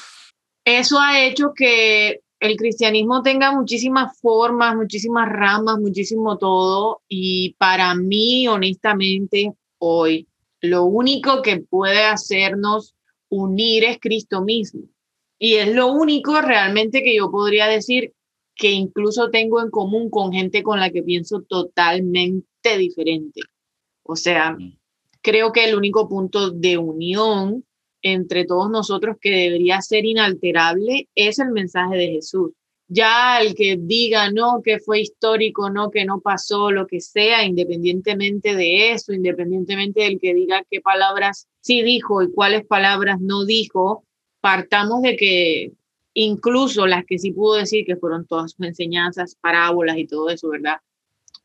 eso 0.65 0.99
ha 0.99 1.23
hecho 1.23 1.53
que 1.55 2.21
el 2.39 2.57
cristianismo 2.57 3.21
tenga 3.21 3.51
muchísimas 3.51 4.19
formas, 4.19 4.75
muchísimas 4.75 5.29
ramas, 5.29 5.77
muchísimo 5.77 6.39
todo, 6.39 7.03
y 7.07 7.53
para 7.59 7.93
mí, 7.93 8.47
honestamente, 8.47 9.53
hoy, 9.77 10.27
lo 10.59 10.85
único 10.85 11.43
que 11.43 11.57
puede 11.57 12.03
hacernos 12.03 12.95
unir 13.29 13.83
es 13.83 13.99
Cristo 13.99 14.41
mismo. 14.41 14.81
Y 15.37 15.55
es 15.55 15.75
lo 15.75 15.91
único 15.91 16.41
realmente 16.41 17.03
que 17.03 17.15
yo 17.15 17.29
podría 17.29 17.67
decir 17.67 18.14
que 18.55 18.71
incluso 18.71 19.29
tengo 19.29 19.61
en 19.61 19.69
común 19.69 20.09
con 20.09 20.31
gente 20.31 20.63
con 20.63 20.79
la 20.79 20.89
que 20.89 21.03
pienso 21.03 21.41
totalmente 21.41 22.77
diferente. 22.77 23.41
O 24.03 24.15
sea, 24.15 24.57
creo 25.21 25.51
que 25.51 25.65
el 25.65 25.75
único 25.75 26.07
punto 26.07 26.51
de 26.51 26.77
unión 26.77 27.65
entre 28.01 28.45
todos 28.45 28.69
nosotros 28.69 29.17
que 29.19 29.31
debería 29.31 29.81
ser 29.81 30.05
inalterable 30.05 31.09
es 31.15 31.39
el 31.39 31.49
mensaje 31.51 31.97
de 31.97 32.07
Jesús. 32.09 32.51
Ya 32.87 33.41
el 33.41 33.55
que 33.55 33.77
diga 33.79 34.31
no, 34.31 34.61
que 34.63 34.77
fue 34.79 35.01
histórico, 35.01 35.71
no, 35.71 35.89
que 35.89 36.05
no 36.05 36.21
pasó, 36.21 36.69
lo 36.69 36.85
que 36.85 37.01
sea, 37.01 37.43
independientemente 37.43 38.55
de 38.55 38.91
eso, 38.91 39.11
independientemente 39.11 40.01
del 40.03 40.19
que 40.19 40.35
diga 40.35 40.63
qué 40.69 40.81
palabras 40.81 41.47
sí 41.61 41.81
dijo 41.81 42.21
y 42.21 42.31
cuáles 42.31 42.63
palabras 42.67 43.19
no 43.19 43.43
dijo, 43.43 44.05
partamos 44.39 45.01
de 45.01 45.15
que 45.15 45.71
incluso 46.15 46.87
las 46.87 47.05
que 47.05 47.19
sí 47.19 47.31
pudo 47.31 47.55
decir, 47.55 47.85
que 47.85 47.97
fueron 47.97 48.25
todas 48.25 48.53
sus 48.53 48.65
enseñanzas, 48.65 49.35
parábolas 49.39 49.97
y 49.97 50.07
todo 50.07 50.29
eso, 50.29 50.49
¿verdad? 50.49 50.77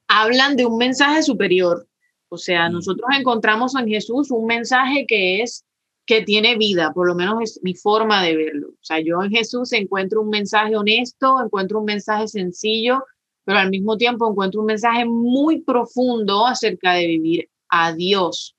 Hablan 0.08 0.56
de 0.56 0.64
un 0.64 0.78
mensaje 0.78 1.22
superior. 1.22 1.86
O 2.28 2.38
sea, 2.38 2.68
mm. 2.68 2.72
nosotros 2.72 3.08
encontramos 3.18 3.74
en 3.74 3.88
Jesús 3.88 4.30
un 4.30 4.46
mensaje 4.46 5.04
que 5.06 5.42
es 5.42 5.66
que 6.06 6.22
tiene 6.22 6.56
vida, 6.56 6.92
por 6.92 7.06
lo 7.06 7.14
menos 7.14 7.36
es 7.42 7.60
mi 7.62 7.74
forma 7.74 8.22
de 8.22 8.36
verlo. 8.36 8.68
O 8.70 8.82
sea, 8.82 9.00
yo 9.00 9.22
en 9.22 9.30
Jesús 9.30 9.72
encuentro 9.72 10.22
un 10.22 10.30
mensaje 10.30 10.76
honesto, 10.76 11.36
encuentro 11.44 11.78
un 11.80 11.84
mensaje 11.84 12.26
sencillo, 12.26 13.04
pero 13.44 13.58
al 13.58 13.70
mismo 13.70 13.96
tiempo 13.96 14.28
encuentro 14.28 14.60
un 14.60 14.66
mensaje 14.66 15.04
muy 15.04 15.60
profundo 15.60 16.46
acerca 16.46 16.94
de 16.94 17.06
vivir 17.06 17.48
a 17.68 17.92
Dios. 17.92 18.56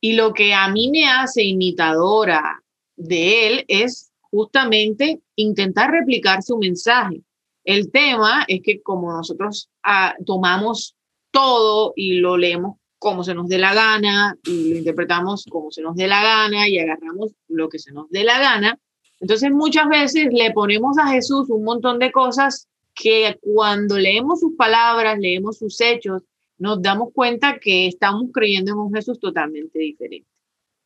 Y 0.00 0.12
lo 0.12 0.32
que 0.32 0.54
a 0.54 0.68
mí 0.68 0.90
me 0.90 1.08
hace 1.08 1.42
imitadora 1.42 2.62
de 2.96 3.46
Él 3.48 3.64
es 3.66 4.11
justamente 4.32 5.20
intentar 5.36 5.90
replicar 5.90 6.42
su 6.42 6.56
mensaje. 6.56 7.20
El 7.64 7.92
tema 7.92 8.44
es 8.48 8.60
que 8.62 8.82
como 8.82 9.12
nosotros 9.12 9.68
ah, 9.84 10.16
tomamos 10.26 10.96
todo 11.30 11.92
y 11.94 12.14
lo 12.14 12.36
leemos 12.36 12.78
como 12.98 13.24
se 13.24 13.34
nos 13.34 13.48
dé 13.48 13.58
la 13.58 13.74
gana 13.74 14.36
y 14.44 14.70
lo 14.70 14.78
interpretamos 14.78 15.44
como 15.50 15.70
se 15.70 15.82
nos 15.82 15.96
dé 15.96 16.06
la 16.06 16.22
gana 16.22 16.68
y 16.68 16.78
agarramos 16.78 17.32
lo 17.48 17.68
que 17.68 17.78
se 17.78 17.92
nos 17.92 18.08
dé 18.10 18.24
la 18.24 18.38
gana, 18.38 18.78
entonces 19.20 19.50
muchas 19.50 19.88
veces 19.88 20.28
le 20.32 20.52
ponemos 20.52 20.98
a 20.98 21.08
Jesús 21.08 21.50
un 21.50 21.64
montón 21.64 21.98
de 21.98 22.12
cosas 22.12 22.68
que 22.94 23.38
cuando 23.40 23.98
leemos 23.98 24.40
sus 24.40 24.54
palabras, 24.56 25.18
leemos 25.18 25.58
sus 25.58 25.80
hechos, 25.80 26.22
nos 26.58 26.80
damos 26.80 27.08
cuenta 27.12 27.58
que 27.58 27.86
estamos 27.86 28.30
creyendo 28.32 28.72
en 28.72 28.78
un 28.78 28.94
Jesús 28.94 29.18
totalmente 29.18 29.78
diferente. 29.80 30.28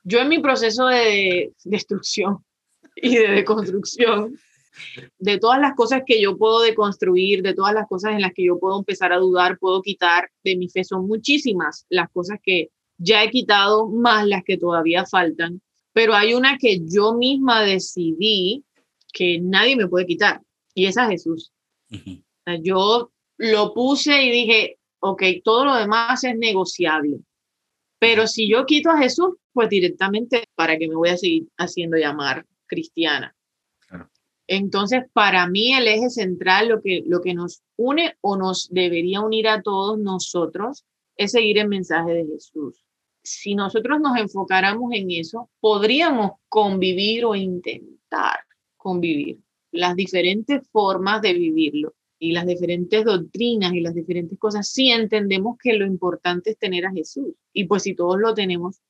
Yo 0.02 0.20
en 0.20 0.28
mi 0.28 0.38
proceso 0.38 0.86
de 0.86 1.52
destrucción 1.64 2.45
y 2.96 3.16
de 3.16 3.28
deconstrucción, 3.28 4.38
de 5.18 5.38
todas 5.38 5.60
las 5.60 5.74
cosas 5.74 6.02
que 6.06 6.20
yo 6.20 6.36
puedo 6.36 6.60
deconstruir, 6.60 7.42
de 7.42 7.54
todas 7.54 7.74
las 7.74 7.86
cosas 7.86 8.12
en 8.12 8.22
las 8.22 8.32
que 8.32 8.44
yo 8.44 8.58
puedo 8.58 8.78
empezar 8.78 9.12
a 9.12 9.18
dudar, 9.18 9.58
puedo 9.58 9.82
quitar 9.82 10.30
de 10.42 10.56
mi 10.56 10.68
fe, 10.68 10.84
son 10.84 11.06
muchísimas 11.06 11.86
las 11.88 12.10
cosas 12.10 12.38
que 12.42 12.70
ya 12.98 13.22
he 13.22 13.30
quitado, 13.30 13.88
más 13.88 14.26
las 14.26 14.42
que 14.44 14.56
todavía 14.56 15.04
faltan, 15.04 15.60
pero 15.92 16.14
hay 16.14 16.34
una 16.34 16.58
que 16.58 16.80
yo 16.86 17.14
misma 17.14 17.62
decidí 17.62 18.64
que 19.12 19.40
nadie 19.40 19.76
me 19.76 19.88
puede 19.88 20.06
quitar, 20.06 20.40
y 20.74 20.86
esa 20.86 21.04
es 21.04 21.10
Jesús. 21.10 21.52
yo 22.62 23.10
lo 23.38 23.74
puse 23.74 24.24
y 24.24 24.30
dije, 24.30 24.78
ok, 25.00 25.22
todo 25.44 25.66
lo 25.66 25.76
demás 25.76 26.24
es 26.24 26.36
negociable, 26.36 27.18
pero 27.98 28.26
si 28.26 28.48
yo 28.48 28.66
quito 28.66 28.90
a 28.90 28.98
Jesús, 28.98 29.36
pues 29.52 29.68
directamente, 29.68 30.44
¿para 30.54 30.76
que 30.76 30.88
me 30.88 30.96
voy 30.96 31.08
a 31.08 31.16
seguir 31.16 31.48
haciendo 31.56 31.96
llamar 31.96 32.44
cristiana. 32.66 33.34
Entonces, 34.48 35.04
para 35.12 35.48
mí 35.48 35.74
el 35.74 35.88
eje 35.88 36.08
central, 36.10 36.68
lo 36.68 36.80
que, 36.80 37.02
lo 37.04 37.20
que 37.20 37.34
nos 37.34 37.62
une 37.76 38.16
o 38.20 38.36
nos 38.36 38.68
debería 38.70 39.20
unir 39.20 39.48
a 39.48 39.62
todos 39.62 39.98
nosotros, 39.98 40.84
es 41.16 41.32
seguir 41.32 41.58
el 41.58 41.68
mensaje 41.68 42.12
de 42.12 42.26
Jesús. 42.26 42.84
Si 43.22 43.54
nosotros 43.56 44.00
nos 44.00 44.16
enfocáramos 44.18 44.92
en 44.92 45.10
eso, 45.10 45.50
podríamos 45.60 46.32
convivir 46.48 47.24
o 47.24 47.34
intentar 47.34 48.38
convivir 48.76 49.40
las 49.72 49.96
diferentes 49.96 50.68
formas 50.70 51.22
de 51.22 51.34
vivirlo 51.34 51.94
y 52.18 52.32
las 52.32 52.46
diferentes 52.46 53.04
doctrinas 53.04 53.72
y 53.74 53.80
las 53.80 53.94
diferentes 53.94 54.38
cosas, 54.38 54.68
si 54.68 54.90
entendemos 54.90 55.58
que 55.58 55.74
lo 55.74 55.84
importante 55.84 56.50
es 56.50 56.58
tener 56.58 56.86
a 56.86 56.92
Jesús. 56.92 57.34
Y 57.52 57.64
pues 57.64 57.82
si 57.82 57.94
todos 57.94 58.18
lo 58.18 58.32
tenemos, 58.32 58.80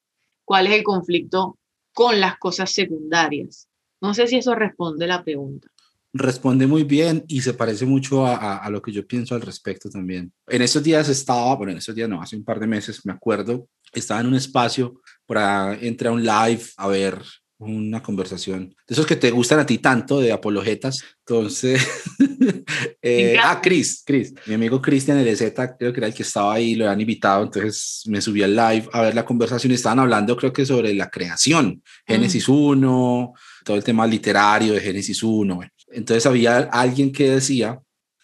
¿cuál 0.44 0.66
es 0.66 0.74
el 0.74 0.84
conflicto 0.84 1.58
con 1.96 2.20
las 2.20 2.37
cosas 2.37 2.70
secundarias. 2.70 3.68
No 4.02 4.12
sé 4.12 4.26
si 4.26 4.37
eso 4.37 4.54
responde 4.54 5.06
la 5.06 5.24
pregunta. 5.24 5.68
Responde 6.12 6.66
muy 6.66 6.85
bien 6.85 7.24
y 7.26 7.40
se 7.40 7.54
parece 7.54 7.87
mucho 7.87 8.26
a, 8.26 8.59
a, 8.59 8.68
lo 8.68 8.82
que 8.82 8.92
yo 8.92 9.06
pienso 9.06 9.35
al 9.35 9.40
respecto 9.40 9.88
también. 9.88 10.30
En 10.46 10.61
esos 10.61 10.82
días 10.82 11.09
estaba, 11.09 11.56
bueno, 11.56 11.72
en 11.72 11.78
esos 11.78 11.94
días 11.94 12.06
no, 12.06 12.20
hace 12.20 12.37
un 12.37 12.44
par 12.44 12.61
de 12.61 12.66
meses, 12.66 13.06
me 13.06 13.14
acuerdo, 13.14 13.70
estaba 13.94 14.20
en 14.20 14.26
un 14.26 14.35
espacio 14.35 15.00
para 15.24 15.74
entrar 15.80 16.11
a 16.11 16.14
un 16.14 16.22
live 16.22 16.64
a 16.76 16.87
ver 16.87 17.22
una 17.58 18.02
conversación 18.02 18.68
de 18.86 18.92
esos 18.92 19.06
que 19.06 19.16
te 19.16 19.30
gustan 19.30 19.58
a 19.58 19.66
ti 19.66 19.78
tanto 19.78 20.20
de 20.20 20.30
apologetas. 20.30 21.02
Entonces, 21.20 21.86
eh, 23.02 23.36
ah, 23.42 23.60
Chris, 23.62 24.02
Chris, 24.04 24.34
mi 24.46 24.54
amigo 24.54 24.80
Cristian 24.82 25.24
LZ, 25.24 25.54
creo 25.78 25.92
que 25.92 26.00
era 26.00 26.06
el 26.06 26.14
que 26.14 26.22
estaba 26.22 26.54
ahí, 26.54 26.74
lo 26.74 26.88
han 26.88 27.00
invitado, 27.00 27.44
entonces 27.44 28.02
me 28.06 28.20
subí 28.20 28.42
al 28.42 28.54
live 28.54 28.88
a 28.92 29.02
ver 29.02 29.14
la 29.14 29.24
conversación 29.24 29.72
y 29.72 29.76
estaban 29.76 30.00
hablando, 30.00 30.36
creo 30.36 30.52
que 30.52 30.66
sobre 30.66 30.92
la 30.94 31.08
creación, 31.08 31.82
Génesis 32.06 32.48
1, 32.48 33.32
todo 33.64 33.76
el 33.76 33.84
tema 33.84 34.06
literario 34.06 34.74
de 34.74 34.80
Génesis 34.80 35.22
1. 35.22 35.60
Entonces 35.92 36.26
había 36.26 36.58
alguien 36.58 37.10
que 37.10 37.30
decía, 37.30 37.80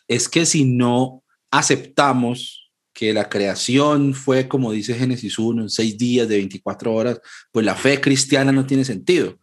es 0.09 0.29
que 0.29 0.45
si 0.45 0.65
no 0.65 1.23
aceptamos 1.51 2.62
que 2.93 3.13
la 3.13 3.29
creación 3.29 4.15
fue, 4.15 4.49
como 4.49 4.73
dice 4.73 4.95
Génesis 4.95 5.39
1, 5.39 5.63
en 5.63 5.71
seis 5.71 5.97
días 5.97 6.29
de 6.29 6.37
24 6.37 6.93
horas, 6.93 7.21
pues 7.51 7.65
la 7.65 7.75
fe 7.75 8.01
cristiana 8.01 8.53
no 8.53 8.67
tiene 8.67 8.85
sentido. 8.85 9.39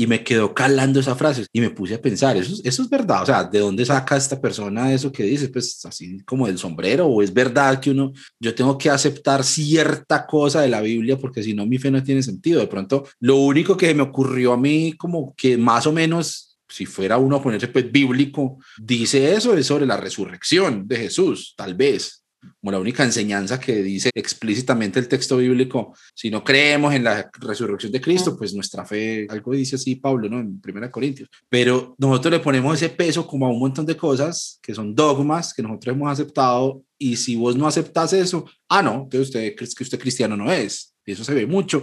Y 0.00 0.06
me 0.06 0.22
quedó 0.22 0.54
calando 0.54 1.00
esa 1.00 1.16
frase 1.16 1.46
y 1.52 1.60
me 1.60 1.70
puse 1.70 1.94
a 1.94 2.00
pensar, 2.00 2.36
eso, 2.36 2.54
eso 2.62 2.82
es 2.82 2.88
verdad, 2.88 3.24
o 3.24 3.26
sea, 3.26 3.42
¿de 3.42 3.58
dónde 3.58 3.84
saca 3.84 4.16
esta 4.16 4.40
persona 4.40 4.92
eso 4.92 5.10
que 5.10 5.24
dice? 5.24 5.48
Pues 5.48 5.84
así 5.84 6.20
como 6.20 6.46
del 6.46 6.56
sombrero, 6.56 7.08
o 7.08 7.20
es 7.20 7.34
verdad 7.34 7.80
que 7.80 7.90
uno, 7.90 8.12
yo 8.38 8.54
tengo 8.54 8.78
que 8.78 8.90
aceptar 8.90 9.42
cierta 9.42 10.24
cosa 10.24 10.60
de 10.60 10.68
la 10.68 10.80
Biblia 10.80 11.18
porque 11.18 11.42
si 11.42 11.52
no 11.52 11.66
mi 11.66 11.78
fe 11.78 11.90
no 11.90 12.00
tiene 12.00 12.22
sentido. 12.22 12.60
De 12.60 12.68
pronto, 12.68 13.08
lo 13.18 13.36
único 13.36 13.76
que 13.76 13.92
me 13.92 14.02
ocurrió 14.02 14.52
a 14.52 14.56
mí 14.56 14.92
como 14.92 15.34
que 15.36 15.58
más 15.58 15.84
o 15.88 15.92
menos 15.92 16.48
si 16.68 16.86
fuera 16.86 17.18
uno 17.18 17.36
a 17.36 17.42
ponerse 17.42 17.68
pues 17.68 17.90
bíblico, 17.90 18.58
dice 18.78 19.32
eso, 19.34 19.56
es 19.56 19.66
sobre 19.66 19.86
la 19.86 19.96
resurrección 19.96 20.86
de 20.86 20.96
Jesús, 20.96 21.54
tal 21.56 21.74
vez, 21.74 22.24
como 22.60 22.72
la 22.72 22.80
única 22.80 23.04
enseñanza 23.04 23.60
que 23.60 23.82
dice 23.82 24.10
explícitamente 24.14 24.98
el 24.98 25.08
texto 25.08 25.36
bíblico, 25.36 25.94
si 26.14 26.30
no 26.30 26.42
creemos 26.42 26.94
en 26.94 27.04
la 27.04 27.30
resurrección 27.40 27.92
de 27.92 28.00
Cristo, 28.00 28.36
pues 28.36 28.54
nuestra 28.54 28.84
fe, 28.84 29.26
algo 29.30 29.52
dice 29.52 29.76
así 29.76 29.96
Pablo, 29.96 30.28
¿no? 30.28 30.40
En 30.40 30.60
Primera 30.60 30.90
Corintios. 30.90 31.28
Pero 31.48 31.94
nosotros 31.98 32.32
le 32.32 32.40
ponemos 32.40 32.74
ese 32.74 32.88
peso 32.88 33.26
como 33.26 33.46
a 33.46 33.50
un 33.50 33.60
montón 33.60 33.86
de 33.86 33.96
cosas 33.96 34.58
que 34.62 34.74
son 34.74 34.94
dogmas 34.94 35.54
que 35.54 35.62
nosotros 35.62 35.94
hemos 35.94 36.10
aceptado 36.10 36.82
y 36.98 37.16
si 37.16 37.36
vos 37.36 37.56
no 37.56 37.66
aceptas 37.66 38.12
eso, 38.12 38.44
ah, 38.68 38.82
no, 38.82 39.08
que 39.08 39.18
usted 39.18 39.54
que 39.54 39.64
usted 39.64 39.98
cristiano 39.98 40.36
no 40.36 40.50
es. 40.52 40.94
Y 41.06 41.12
eso 41.12 41.24
se 41.24 41.34
ve 41.34 41.46
mucho 41.46 41.82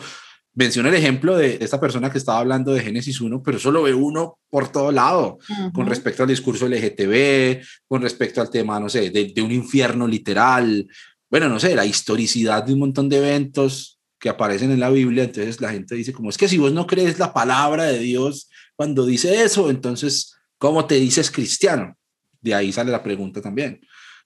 menciona 0.55 0.89
el 0.89 0.95
ejemplo 0.95 1.37
de 1.37 1.57
esta 1.61 1.79
persona 1.79 2.09
que 2.09 2.17
estaba 2.17 2.39
hablando 2.39 2.73
de 2.73 2.81
Génesis 2.81 3.19
1, 3.19 3.43
pero 3.43 3.57
eso 3.57 3.71
lo 3.71 3.83
ve 3.83 3.93
uno 3.93 4.39
por 4.49 4.71
todo 4.71 4.91
lado, 4.91 5.37
con 5.73 5.85
respecto 5.85 6.23
al 6.23 6.29
discurso 6.29 6.67
LGTB, 6.67 7.61
con 7.87 8.01
respecto 8.01 8.41
al 8.41 8.49
tema, 8.49 8.79
no 8.79 8.89
sé, 8.89 9.09
de, 9.09 9.41
un 9.41 9.51
infierno 9.51 10.07
literal, 10.07 10.87
bueno, 11.29 11.49
no 11.49 11.59
sé, 11.59 11.75
la 11.75 11.85
historicidad 11.85 12.63
de 12.63 12.73
un 12.73 12.79
montón 12.79 13.09
de 13.09 13.17
eventos 13.17 13.99
que 14.17 14.29
aparecen 14.29 14.71
en 14.71 14.79
la 14.79 14.89
Biblia, 14.89 15.25
entonces 15.25 15.59
la 15.59 15.71
gente 15.71 15.93
dice 15.93 16.13
como 16.13 16.29
es 16.29 16.37
que 16.37 16.47
si 16.47 16.57
vos 16.57 16.71
no 16.71 16.87
crees 16.87 17.19
la 17.19 17.33
palabra 17.33 17.83
de 17.83 17.99
Dios 17.99 18.49
cuando 18.75 19.05
dice 19.05 19.43
eso, 19.43 19.69
entonces, 19.69 20.35
¿cómo 20.57 20.85
te 20.85 20.95
dices 20.95 21.29
cristiano? 21.29 21.97
De 22.41 22.53
ahí 22.53 22.71
sale 22.71 22.91
la 22.91 23.03
pregunta 23.03 23.41
también. 23.41 23.81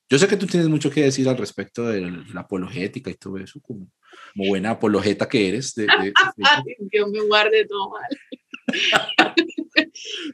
Yo 0.07 0.19
sé 0.19 0.27
que 0.27 0.37
tú 0.37 0.45
tienes 0.45 0.69
mucho 0.69 0.89
que 0.89 1.03
decir 1.03 1.27
al 1.27 1.37
respecto 1.37 1.87
de 1.87 2.01
la 2.33 2.41
apologética 2.41 3.09
y 3.09 3.15
todo 3.15 3.37
eso, 3.37 3.59
como, 3.61 3.87
como 4.33 4.49
buena 4.49 4.71
apologeta 4.71 5.27
que 5.27 5.49
eres. 5.49 5.75
De, 5.75 5.87
Dios 6.91 7.09
me 7.11 7.21
guarde 7.21 7.65
todo 7.65 7.91
mal. 7.91 8.09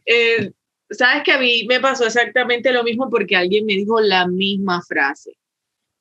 Eh, 0.06 0.52
Sabes 0.89 1.24
que 1.24 1.32
a 1.32 1.39
mí 1.39 1.65
me 1.67 1.80
pasó 1.80 2.06
exactamente 2.06 2.71
lo 2.71 2.84
mismo 2.84 3.10
porque 3.10 3.36
alguien 3.36 3.65
me 3.65 3.74
dijo 3.74 4.00
la 4.02 4.28
misma 4.28 4.82
frase. 4.84 5.36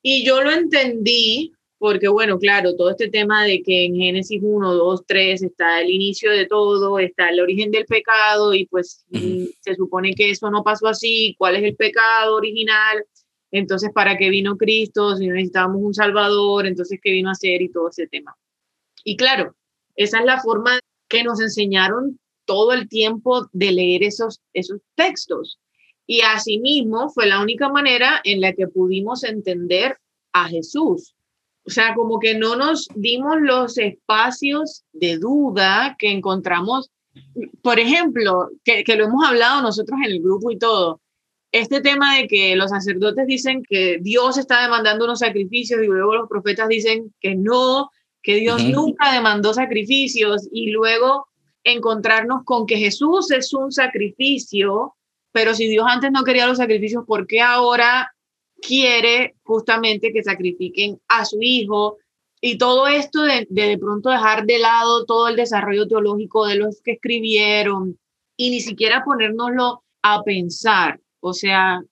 Y 0.02 0.24
yo 0.26 0.42
lo 0.42 0.50
entendí 0.50 1.52
porque, 1.78 2.08
bueno, 2.08 2.38
claro, 2.38 2.76
todo 2.76 2.90
este 2.90 3.08
tema 3.08 3.44
de 3.44 3.62
que 3.62 3.86
en 3.86 3.96
Génesis 3.96 4.40
1, 4.42 4.74
2, 4.74 5.00
3 5.06 5.42
está 5.42 5.80
el 5.80 5.90
inicio 5.90 6.30
de 6.30 6.46
todo, 6.46 6.98
está 6.98 7.30
el 7.30 7.40
origen 7.40 7.70
del 7.70 7.86
pecado 7.86 8.54
y 8.54 8.66
pues 8.66 9.04
se 9.60 9.74
supone 9.74 10.14
que 10.14 10.30
eso 10.30 10.50
no 10.50 10.62
pasó 10.62 10.86
así, 10.86 11.34
cuál 11.38 11.56
es 11.56 11.64
el 11.64 11.76
pecado 11.76 12.36
original 12.36 13.04
entonces, 13.54 13.92
¿para 13.94 14.16
qué 14.16 14.30
vino 14.30 14.56
Cristo? 14.56 15.14
Si 15.14 15.28
necesitábamos 15.28 15.80
un 15.80 15.94
Salvador, 15.94 16.66
entonces, 16.66 16.98
¿qué 17.00 17.12
vino 17.12 17.28
a 17.28 17.32
hacer? 17.32 17.62
Y 17.62 17.70
todo 17.70 17.88
ese 17.88 18.08
tema. 18.08 18.36
Y 19.04 19.16
claro, 19.16 19.54
esa 19.94 20.18
es 20.18 20.24
la 20.24 20.40
forma 20.40 20.80
que 21.08 21.22
nos 21.22 21.40
enseñaron 21.40 22.18
todo 22.46 22.72
el 22.72 22.88
tiempo 22.88 23.48
de 23.52 23.70
leer 23.70 24.02
esos, 24.02 24.40
esos 24.54 24.80
textos. 24.96 25.60
Y 26.04 26.22
asimismo 26.22 27.10
fue 27.10 27.26
la 27.26 27.40
única 27.40 27.68
manera 27.68 28.20
en 28.24 28.40
la 28.40 28.52
que 28.54 28.66
pudimos 28.66 29.22
entender 29.22 29.98
a 30.32 30.48
Jesús. 30.48 31.14
O 31.64 31.70
sea, 31.70 31.94
como 31.94 32.18
que 32.18 32.36
no 32.36 32.56
nos 32.56 32.88
dimos 32.96 33.36
los 33.40 33.78
espacios 33.78 34.82
de 34.92 35.16
duda 35.18 35.94
que 35.96 36.10
encontramos, 36.10 36.90
por 37.62 37.78
ejemplo, 37.78 38.48
que, 38.64 38.82
que 38.82 38.96
lo 38.96 39.04
hemos 39.04 39.24
hablado 39.24 39.62
nosotros 39.62 39.96
en 40.04 40.10
el 40.10 40.20
grupo 40.20 40.50
y 40.50 40.58
todo, 40.58 41.00
este 41.54 41.80
tema 41.80 42.16
de 42.16 42.26
que 42.26 42.56
los 42.56 42.70
sacerdotes 42.70 43.28
dicen 43.28 43.62
que 43.62 43.98
Dios 44.00 44.38
está 44.38 44.62
demandando 44.62 45.04
unos 45.04 45.20
sacrificios 45.20 45.80
y 45.80 45.86
luego 45.86 46.16
los 46.16 46.28
profetas 46.28 46.68
dicen 46.68 47.14
que 47.20 47.36
no, 47.36 47.90
que 48.24 48.34
Dios 48.34 48.64
nunca 48.64 49.12
demandó 49.12 49.54
sacrificios 49.54 50.48
y 50.50 50.72
luego 50.72 51.28
encontrarnos 51.62 52.42
con 52.44 52.66
que 52.66 52.76
Jesús 52.78 53.30
es 53.30 53.54
un 53.54 53.70
sacrificio, 53.70 54.96
pero 55.30 55.54
si 55.54 55.68
Dios 55.68 55.86
antes 55.88 56.10
no 56.10 56.24
quería 56.24 56.48
los 56.48 56.58
sacrificios, 56.58 57.04
¿por 57.06 57.28
qué 57.28 57.40
ahora 57.40 58.12
quiere 58.60 59.36
justamente 59.44 60.12
que 60.12 60.24
sacrifiquen 60.24 61.00
a 61.06 61.24
su 61.24 61.38
hijo? 61.40 61.98
Y 62.40 62.58
todo 62.58 62.88
esto 62.88 63.22
de, 63.22 63.46
de, 63.48 63.68
de 63.68 63.78
pronto 63.78 64.10
dejar 64.10 64.44
de 64.44 64.58
lado 64.58 65.04
todo 65.04 65.28
el 65.28 65.36
desarrollo 65.36 65.86
teológico 65.86 66.48
de 66.48 66.56
los 66.56 66.82
que 66.82 66.94
escribieron 66.94 67.96
y 68.36 68.50
ni 68.50 68.60
siquiera 68.60 69.04
ponérnoslo 69.04 69.84
a 70.02 70.24
pensar 70.24 70.98
o 71.26 71.32
sea, 71.32 71.82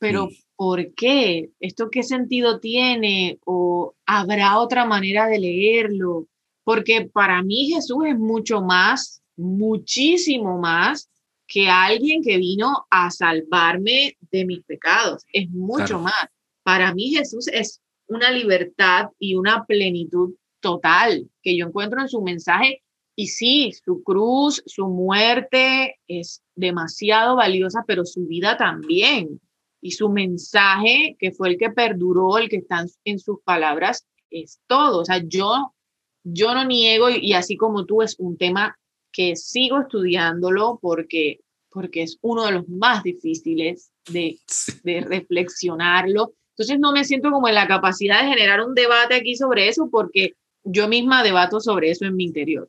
pero 0.00 0.28
¿por 0.56 0.94
qué? 0.94 1.50
¿Esto 1.60 1.90
qué 1.92 2.02
sentido 2.02 2.58
tiene? 2.58 3.38
¿O 3.44 3.94
habrá 4.04 4.58
otra 4.58 4.84
manera 4.84 5.28
de 5.28 5.38
leerlo? 5.38 6.26
Porque 6.64 7.08
para 7.12 7.40
mí 7.44 7.70
Jesús 7.72 8.04
es 8.08 8.18
mucho 8.18 8.62
más, 8.62 9.22
muchísimo 9.36 10.58
más 10.58 11.08
que 11.46 11.68
alguien 11.68 12.20
que 12.20 12.38
vino 12.38 12.84
a 12.90 13.12
salvarme 13.12 14.16
de 14.32 14.44
mis 14.44 14.64
pecados. 14.64 15.22
Es 15.32 15.48
mucho 15.50 16.00
más. 16.00 16.26
Para 16.64 16.92
mí 16.92 17.10
Jesús 17.10 17.46
es 17.46 17.80
una 18.08 18.32
libertad 18.32 19.10
y 19.20 19.36
una 19.36 19.66
plenitud 19.66 20.34
total 20.58 21.30
que 21.44 21.56
yo 21.56 21.66
encuentro 21.66 22.00
en 22.00 22.08
su 22.08 22.22
mensaje 22.22 22.82
y 23.20 23.26
sí, 23.26 23.72
su 23.84 24.02
cruz, 24.02 24.62
su 24.64 24.88
muerte 24.88 25.98
es 26.08 26.42
demasiado 26.60 27.36
valiosa, 27.36 27.84
pero 27.86 28.04
su 28.04 28.26
vida 28.26 28.56
también. 28.56 29.40
Y 29.82 29.92
su 29.92 30.10
mensaje, 30.10 31.16
que 31.18 31.32
fue 31.32 31.48
el 31.48 31.58
que 31.58 31.70
perduró, 31.70 32.38
el 32.38 32.48
que 32.48 32.56
está 32.56 32.84
en 33.04 33.18
sus 33.18 33.40
palabras, 33.42 34.06
es 34.30 34.60
todo. 34.66 35.00
O 35.00 35.04
sea, 35.04 35.22
yo, 35.26 35.74
yo 36.22 36.54
no 36.54 36.64
niego, 36.64 37.08
y, 37.10 37.32
así 37.32 37.56
como 37.56 37.86
tú, 37.86 38.02
es 38.02 38.16
un 38.18 38.36
tema 38.36 38.78
que 39.12 39.36
sigo 39.36 39.80
estudiándolo 39.80 40.78
porque, 40.80 41.40
porque 41.70 42.02
es 42.02 42.18
uno 42.20 42.44
de 42.46 42.52
los 42.52 42.68
más 42.68 43.02
difíciles 43.02 43.90
de, 44.10 44.38
de 44.84 45.00
reflexionarlo. 45.00 46.34
Entonces 46.50 46.78
no 46.78 46.92
me 46.92 47.04
siento 47.04 47.30
como 47.30 47.48
en 47.48 47.54
la 47.54 47.66
capacidad 47.66 48.22
de 48.22 48.28
generar 48.28 48.60
un 48.60 48.74
debate 48.74 49.14
aquí 49.14 49.34
sobre 49.34 49.68
eso 49.68 49.88
porque 49.90 50.34
yo 50.62 50.88
misma 50.88 51.22
debato 51.22 51.58
sobre 51.58 51.90
eso 51.90 52.04
en 52.04 52.16
mi 52.16 52.24
interior. 52.24 52.68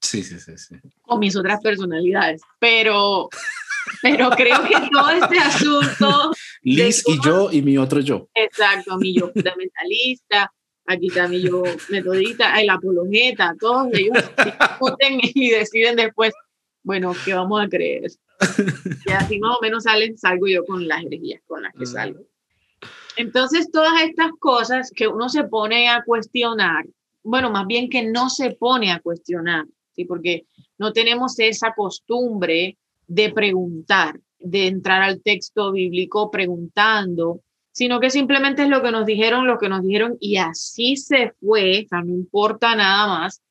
Sí, 0.00 0.22
sí, 0.22 0.38
sí, 0.38 0.58
sí. 0.58 0.74
Con 1.10 1.18
mis 1.18 1.36
otras 1.36 1.60
personalidades. 1.60 2.40
Pero, 2.58 3.28
pero 4.02 4.30
creo 4.30 4.62
que 4.62 4.88
todo 4.92 5.10
este 5.10 5.38
asunto. 5.38 6.30
Liz 6.62 7.02
y 7.06 7.20
yo 7.24 7.50
y 7.50 7.62
mi 7.62 7.76
otro 7.78 8.00
yo. 8.00 8.28
Exacto, 8.34 8.96
mi 8.96 9.14
yo 9.14 9.30
fundamentalista, 9.32 10.52
aquí 10.86 11.08
está 11.08 11.26
mi 11.26 11.42
yo 11.42 11.62
metodista, 11.88 12.60
el 12.60 12.70
apologeta, 12.70 13.56
todos 13.58 13.88
ellos 13.92 14.16
discuten 14.44 15.20
y 15.22 15.50
deciden 15.50 15.96
después, 15.96 16.32
bueno, 16.82 17.14
¿qué 17.24 17.34
vamos 17.34 17.60
a 17.62 17.68
creer? 17.68 18.10
Y 19.06 19.10
así 19.10 19.38
más 19.38 19.56
o 19.56 19.60
menos 19.60 19.84
salen, 19.84 20.16
salgo 20.16 20.46
yo 20.46 20.64
con 20.64 20.86
las 20.86 21.04
herejías 21.04 21.42
con 21.46 21.62
las 21.62 21.72
que 21.74 21.86
salgo. 21.86 22.20
Entonces, 23.16 23.70
todas 23.70 24.00
estas 24.02 24.30
cosas 24.38 24.92
que 24.94 25.08
uno 25.08 25.28
se 25.28 25.44
pone 25.44 25.88
a 25.88 26.02
cuestionar 26.04 26.84
bueno, 27.22 27.50
más 27.50 27.66
bien 27.66 27.88
que 27.88 28.02
no 28.02 28.30
se 28.30 28.52
pone 28.52 28.90
a 28.92 29.00
cuestionar, 29.00 29.66
¿sí? 29.94 30.04
porque 30.04 30.46
no 30.80 30.94
tenemos 30.94 31.38
esa 31.38 31.74
costumbre 31.74 32.78
de 33.06 33.30
preguntar, 33.32 34.18
de 34.38 34.66
entrar 34.66 35.02
al 35.02 35.20
texto 35.20 35.72
bíblico 35.72 36.30
preguntando, 36.30 37.42
sino 37.70 38.00
que 38.00 38.08
simplemente 38.08 38.62
es 38.62 38.68
lo 38.70 38.82
que 38.82 38.90
nos 38.90 39.04
dijeron, 39.04 39.46
lo 39.46 39.58
que 39.58 39.68
nos 39.68 39.82
dijeron 39.82 40.16
y 40.20 40.38
así 40.38 40.96
se 40.96 41.34
fue, 41.38 41.84
o 41.84 41.88
sea, 41.88 42.00
no 42.00 42.14
importa 42.14 42.74
nada 42.74 43.06
más. 43.06 43.42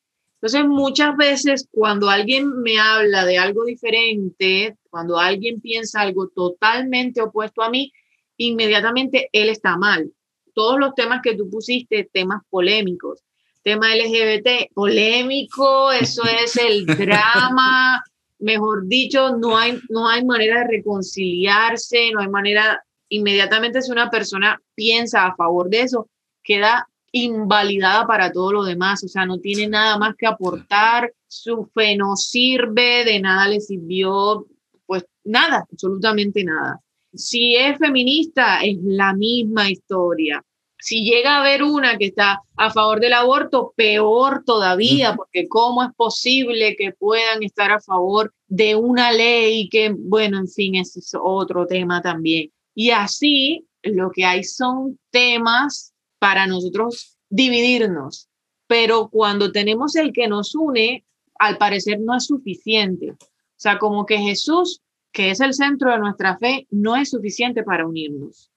Entonces, 0.41 0.67
muchas 0.67 1.15
veces 1.17 1.67
cuando 1.69 2.09
alguien 2.09 2.61
me 2.63 2.79
habla 2.79 3.25
de 3.25 3.37
algo 3.37 3.63
diferente, 3.63 4.75
cuando 4.89 5.19
alguien 5.19 5.61
piensa 5.61 6.01
algo 6.01 6.29
totalmente 6.29 7.21
opuesto 7.21 7.61
a 7.61 7.69
mí, 7.69 7.91
inmediatamente 8.37 9.29
él 9.33 9.49
está 9.49 9.77
mal. 9.77 10.11
Todos 10.55 10.79
los 10.79 10.95
temas 10.95 11.21
que 11.21 11.35
tú 11.35 11.47
pusiste, 11.47 12.09
temas 12.11 12.41
polémicos, 12.49 13.21
tema 13.63 13.95
LGBT, 13.95 14.73
polémico, 14.73 15.91
eso 15.91 16.23
es 16.23 16.55
el 16.57 16.85
drama, 16.85 18.03
mejor 18.39 18.87
dicho, 18.87 19.35
no 19.37 19.57
hay, 19.57 19.79
no 19.89 20.07
hay 20.07 20.23
manera 20.23 20.61
de 20.61 20.77
reconciliarse, 20.77 22.11
no 22.11 22.21
hay 22.21 22.29
manera, 22.29 22.83
inmediatamente 23.09 23.81
si 23.81 23.91
una 23.91 24.09
persona 24.09 24.61
piensa 24.75 25.25
a 25.25 25.35
favor 25.35 25.69
de 25.69 25.81
eso, 25.81 26.09
queda 26.43 26.87
invalidada 27.11 28.05
para 28.05 28.31
todo 28.31 28.51
lo 28.53 28.63
demás, 28.63 29.03
o 29.03 29.07
sea, 29.07 29.25
no 29.25 29.39
tiene 29.39 29.67
nada 29.67 29.97
más 29.97 30.15
que 30.15 30.27
aportar, 30.27 31.11
su 31.27 31.69
fe 31.73 31.95
no 31.95 32.15
sirve, 32.15 33.03
de 33.03 33.19
nada 33.19 33.47
le 33.47 33.59
sirvió, 33.59 34.45
pues 34.85 35.05
nada, 35.23 35.65
absolutamente 35.71 36.43
nada. 36.43 36.79
Si 37.13 37.55
es 37.55 37.77
feminista, 37.79 38.61
es 38.61 38.77
la 38.83 39.13
misma 39.13 39.69
historia 39.69 40.43
si 40.79 41.03
llega 41.03 41.35
a 41.35 41.39
haber 41.41 41.61
una 41.63 41.97
que 41.97 42.05
está 42.05 42.41
a 42.55 42.71
favor 42.71 42.99
del 42.99 43.13
aborto, 43.13 43.73
peor 43.75 44.43
todavía, 44.45 45.15
porque 45.15 45.47
cómo 45.47 45.83
es 45.83 45.89
posible 45.95 46.75
que 46.77 46.93
puedan 46.93 47.43
estar 47.43 47.71
a 47.71 47.81
favor 47.81 48.33
de 48.47 48.75
una 48.75 49.11
ley 49.11 49.67
que, 49.69 49.93
bueno, 49.97 50.39
en 50.39 50.47
fin, 50.47 50.75
ese 50.75 50.99
es 50.99 51.11
otro 51.21 51.67
tema 51.67 52.01
también. 52.01 52.51
Y 52.73 52.91
así 52.91 53.67
lo 53.83 54.11
que 54.11 54.25
hay 54.25 54.43
son 54.43 54.97
temas 55.11 55.93
para 56.17 56.47
nosotros 56.47 57.17
dividirnos, 57.29 58.29
pero 58.67 59.09
cuando 59.09 59.51
tenemos 59.51 59.95
el 59.95 60.13
que 60.13 60.27
nos 60.27 60.55
une, 60.55 61.05
al 61.39 61.57
parecer 61.57 61.99
no 61.99 62.15
es 62.15 62.25
suficiente. 62.25 63.11
O 63.11 63.17
sea, 63.57 63.77
como 63.79 64.05
que 64.05 64.17
Jesús, 64.17 64.81
que 65.11 65.31
es 65.31 65.41
el 65.41 65.53
centro 65.53 65.91
de 65.91 65.99
nuestra 65.99 66.37
fe, 66.37 66.67
no 66.71 66.95
es 66.95 67.09
suficiente 67.09 67.63
para 67.63 67.85
unirnos. 67.85 68.49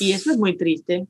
Y 0.00 0.12
eso 0.12 0.30
es 0.30 0.38
muy 0.38 0.56
triste. 0.56 1.06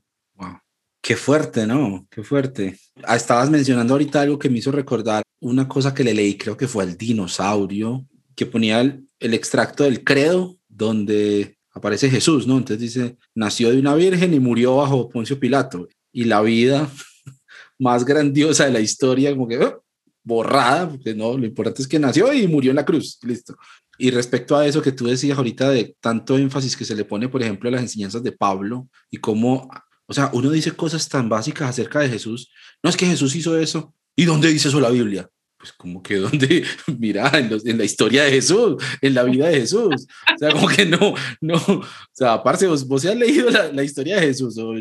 Qué 1.00 1.16
fuerte, 1.16 1.66
¿no? 1.66 2.06
Qué 2.10 2.22
fuerte. 2.22 2.78
Ah, 3.04 3.16
estabas 3.16 3.50
mencionando 3.50 3.94
ahorita 3.94 4.20
algo 4.20 4.38
que 4.38 4.50
me 4.50 4.58
hizo 4.58 4.72
recordar 4.72 5.22
una 5.40 5.68
cosa 5.68 5.94
que 5.94 6.04
le 6.04 6.14
leí, 6.14 6.36
creo 6.36 6.56
que 6.56 6.68
fue 6.68 6.84
al 6.84 6.96
dinosaurio, 6.96 8.06
que 8.34 8.46
ponía 8.46 8.80
el, 8.80 9.34
extracto 9.34 9.84
del 9.84 10.04
credo 10.04 10.58
donde 10.68 11.56
aparece 11.72 12.10
Jesús, 12.10 12.46
¿no? 12.46 12.58
Entonces 12.58 12.80
dice, 12.80 13.16
nació 13.34 13.70
de 13.70 13.78
una 13.78 13.94
virgen 13.94 14.34
y 14.34 14.40
murió 14.40 14.76
bajo 14.76 15.08
Poncio 15.08 15.38
Pilato. 15.38 15.88
Y 16.12 16.24
la 16.24 16.40
vida 16.42 16.90
más 17.78 18.04
grandiosa 18.04 18.64
de 18.64 18.72
la 18.72 18.80
historia, 18.80 19.30
como 19.30 19.46
que 19.48 19.58
¡oh! 19.58 19.84
borrada, 20.24 20.90
porque 20.90 21.14
no, 21.14 21.38
lo 21.38 21.46
importante 21.46 21.80
es 21.80 21.88
que 21.88 21.98
nació 21.98 22.32
y 22.32 22.46
murió 22.46 22.70
en 22.70 22.76
la 22.76 22.84
cruz, 22.84 23.18
listo. 23.22 23.56
Y 23.98 24.10
respecto 24.10 24.56
a 24.56 24.66
eso 24.66 24.82
que 24.82 24.92
tú 24.92 25.06
decías 25.06 25.38
ahorita 25.38 25.70
de 25.70 25.96
tanto 26.00 26.36
énfasis 26.36 26.76
que 26.76 26.84
se 26.84 26.94
le 26.94 27.04
pone, 27.04 27.28
por 27.28 27.42
ejemplo, 27.42 27.68
a 27.68 27.72
las 27.72 27.80
enseñanzas 27.80 28.22
de 28.22 28.32
Pablo 28.32 28.88
y 29.10 29.16
cómo 29.16 29.68
o 30.08 30.14
sea, 30.14 30.30
uno 30.32 30.50
dice 30.50 30.72
cosas 30.72 31.06
tan 31.08 31.28
básicas 31.28 31.68
acerca 31.68 32.00
de 32.00 32.08
Jesús. 32.08 32.50
No 32.82 32.88
es 32.88 32.96
que 32.96 33.06
Jesús 33.06 33.36
hizo 33.36 33.58
eso. 33.58 33.94
¿Y 34.16 34.24
dónde 34.24 34.48
dice 34.48 34.68
eso 34.68 34.80
la 34.80 34.88
Biblia? 34.88 35.28
Pues 35.58 35.72
como 35.72 36.02
que 36.02 36.16
dónde, 36.16 36.64
mira, 36.98 37.30
en, 37.34 37.78
la 37.78 37.84
historia 37.84 38.24
de 38.24 38.30
Jesús, 38.30 38.82
en 39.02 39.12
la 39.14 39.24
vida 39.24 39.48
de 39.48 39.60
Jesús. 39.60 40.06
O 40.34 40.38
sea, 40.38 40.50
como 40.52 40.66
que 40.66 40.86
no, 40.86 41.14
no. 41.42 41.56
O 41.56 41.84
sea, 42.12 42.32
aparte, 42.32 42.66
vos, 42.66 42.88
vos 42.88 43.04
has 43.04 43.16
leído 43.16 43.50
la, 43.50 43.84
historia 43.84 44.16
de 44.16 44.28
Jesús 44.28 44.56
o 44.56 44.72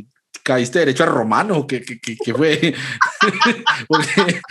caíste 0.44 0.80
derecho 0.80 1.04
a 1.04 1.08
romano, 1.08 1.68
¿qué, 1.68 1.82
qué, 1.82 2.00
qué, 2.00 2.34
fue? 2.34 2.74
Porque 3.90 4.42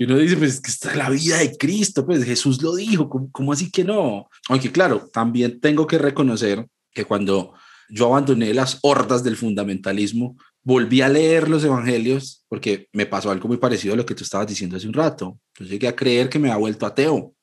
uno 0.00 0.18
dice, 0.18 0.36
pues 0.36 0.60
que 0.60 0.70
está 0.70 0.94
la 0.94 1.08
vida 1.08 1.38
de 1.38 1.56
Cristo, 1.56 2.04
pues 2.04 2.24
Jesús 2.24 2.60
lo 2.60 2.74
dijo, 2.74 3.08
¿cómo, 3.08 3.30
¿cómo 3.32 3.52
así 3.54 3.70
que 3.70 3.84
no? 3.84 4.28
Aunque 4.50 4.70
claro, 4.70 5.08
también 5.10 5.60
tengo 5.60 5.86
que 5.86 5.96
reconocer 5.96 6.66
que 6.92 7.06
cuando 7.06 7.54
yo 7.88 8.06
abandoné 8.06 8.54
las 8.54 8.78
hordas 8.82 9.22
del 9.22 9.36
fundamentalismo, 9.36 10.36
volví 10.62 11.02
a 11.02 11.08
leer 11.08 11.48
los 11.48 11.62
evangelios 11.64 12.44
porque 12.48 12.88
me 12.92 13.06
pasó 13.06 13.30
algo 13.30 13.48
muy 13.48 13.58
parecido 13.58 13.94
a 13.94 13.96
lo 13.96 14.06
que 14.06 14.14
tú 14.14 14.24
estabas 14.24 14.46
diciendo 14.46 14.76
hace 14.76 14.88
un 14.88 14.94
rato. 14.94 15.38
Yo 15.58 15.66
llegué 15.66 15.88
a 15.88 15.96
creer 15.96 16.28
que 16.28 16.38
me 16.38 16.48
había 16.48 16.58
vuelto 16.58 16.86
ateo 16.86 17.34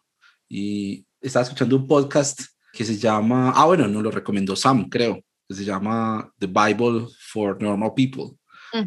y 0.50 1.06
estaba 1.22 1.44
escuchando 1.44 1.76
un 1.76 1.88
podcast 1.88 2.42
que 2.74 2.84
se 2.84 2.98
llama, 2.98 3.52
ah, 3.56 3.66
bueno, 3.66 3.88
nos 3.88 4.04
lo 4.04 4.12
recomendó 4.12 4.56
Sam, 4.56 4.90
creo, 4.90 5.22
que 5.48 5.56
se 5.56 5.66
llama 5.66 6.32
The 6.40 6.48
Bible 6.48 7.08
for 7.32 7.62
Normal 7.62 7.94
People. 7.96 8.38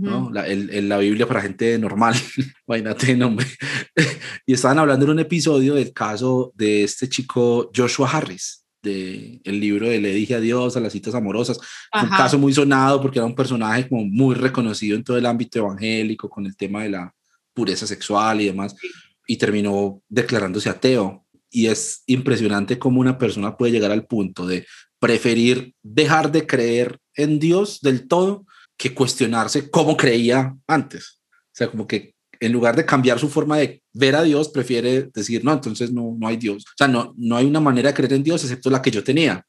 ¿no? 0.00 0.30
La, 0.32 0.46
el, 0.46 0.88
la, 0.88 0.96
Biblia 0.98 1.26
para 1.26 1.42
gente 1.42 1.78
normal, 1.78 2.14
imagínate 2.66 3.16
nombre. 3.16 3.46
y 4.46 4.54
estaban 4.54 4.78
hablando 4.78 5.04
en 5.04 5.12
un 5.12 5.18
episodio 5.18 5.74
del 5.74 5.92
caso 5.92 6.52
de 6.54 6.84
este 6.84 7.08
chico 7.08 7.70
Joshua 7.74 8.10
Harris, 8.10 8.63
de 8.84 9.40
el 9.42 9.58
libro 9.58 9.88
de 9.88 10.00
Le 10.00 10.12
dije 10.14 10.36
adiós 10.36 10.76
a 10.76 10.80
las 10.80 10.92
citas 10.92 11.14
amorosas. 11.14 11.58
un 11.92 12.08
caso 12.10 12.38
muy 12.38 12.52
sonado 12.52 13.00
porque 13.00 13.18
era 13.18 13.26
un 13.26 13.34
personaje 13.34 13.88
como 13.88 14.04
muy 14.04 14.36
reconocido 14.36 14.96
en 14.96 15.02
todo 15.02 15.16
el 15.16 15.26
ámbito 15.26 15.58
evangélico 15.58 16.28
con 16.28 16.46
el 16.46 16.56
tema 16.56 16.84
de 16.84 16.90
la 16.90 17.12
pureza 17.52 17.86
sexual 17.86 18.40
y 18.40 18.46
demás. 18.46 18.76
Y 19.26 19.36
terminó 19.36 20.00
declarándose 20.08 20.68
ateo. 20.68 21.24
Y 21.50 21.66
es 21.66 22.02
impresionante 22.06 22.78
cómo 22.78 23.00
una 23.00 23.18
persona 23.18 23.56
puede 23.56 23.72
llegar 23.72 23.90
al 23.90 24.06
punto 24.06 24.46
de 24.46 24.66
preferir 25.00 25.74
dejar 25.82 26.30
de 26.32 26.46
creer 26.46 26.98
en 27.14 27.38
Dios 27.38 27.80
del 27.80 28.06
todo 28.08 28.44
que 28.76 28.94
cuestionarse 28.94 29.70
cómo 29.70 29.96
creía 29.96 30.56
antes. 30.66 31.20
O 31.30 31.56
sea, 31.56 31.70
como 31.70 31.86
que 31.86 32.13
en 32.44 32.52
lugar 32.52 32.76
de 32.76 32.84
cambiar 32.84 33.18
su 33.18 33.28
forma 33.28 33.58
de 33.58 33.82
ver 33.92 34.16
a 34.16 34.22
Dios, 34.22 34.48
prefiere 34.48 35.10
decir, 35.14 35.44
no, 35.44 35.52
entonces 35.52 35.92
no, 35.92 36.16
no 36.18 36.28
hay 36.28 36.36
Dios. 36.36 36.64
O 36.64 36.76
sea, 36.76 36.88
no, 36.88 37.14
no 37.16 37.36
hay 37.36 37.46
una 37.46 37.60
manera 37.60 37.90
de 37.90 37.94
creer 37.94 38.12
en 38.14 38.22
Dios 38.22 38.42
excepto 38.42 38.70
la 38.70 38.82
que 38.82 38.90
yo 38.90 39.02
tenía. 39.02 39.44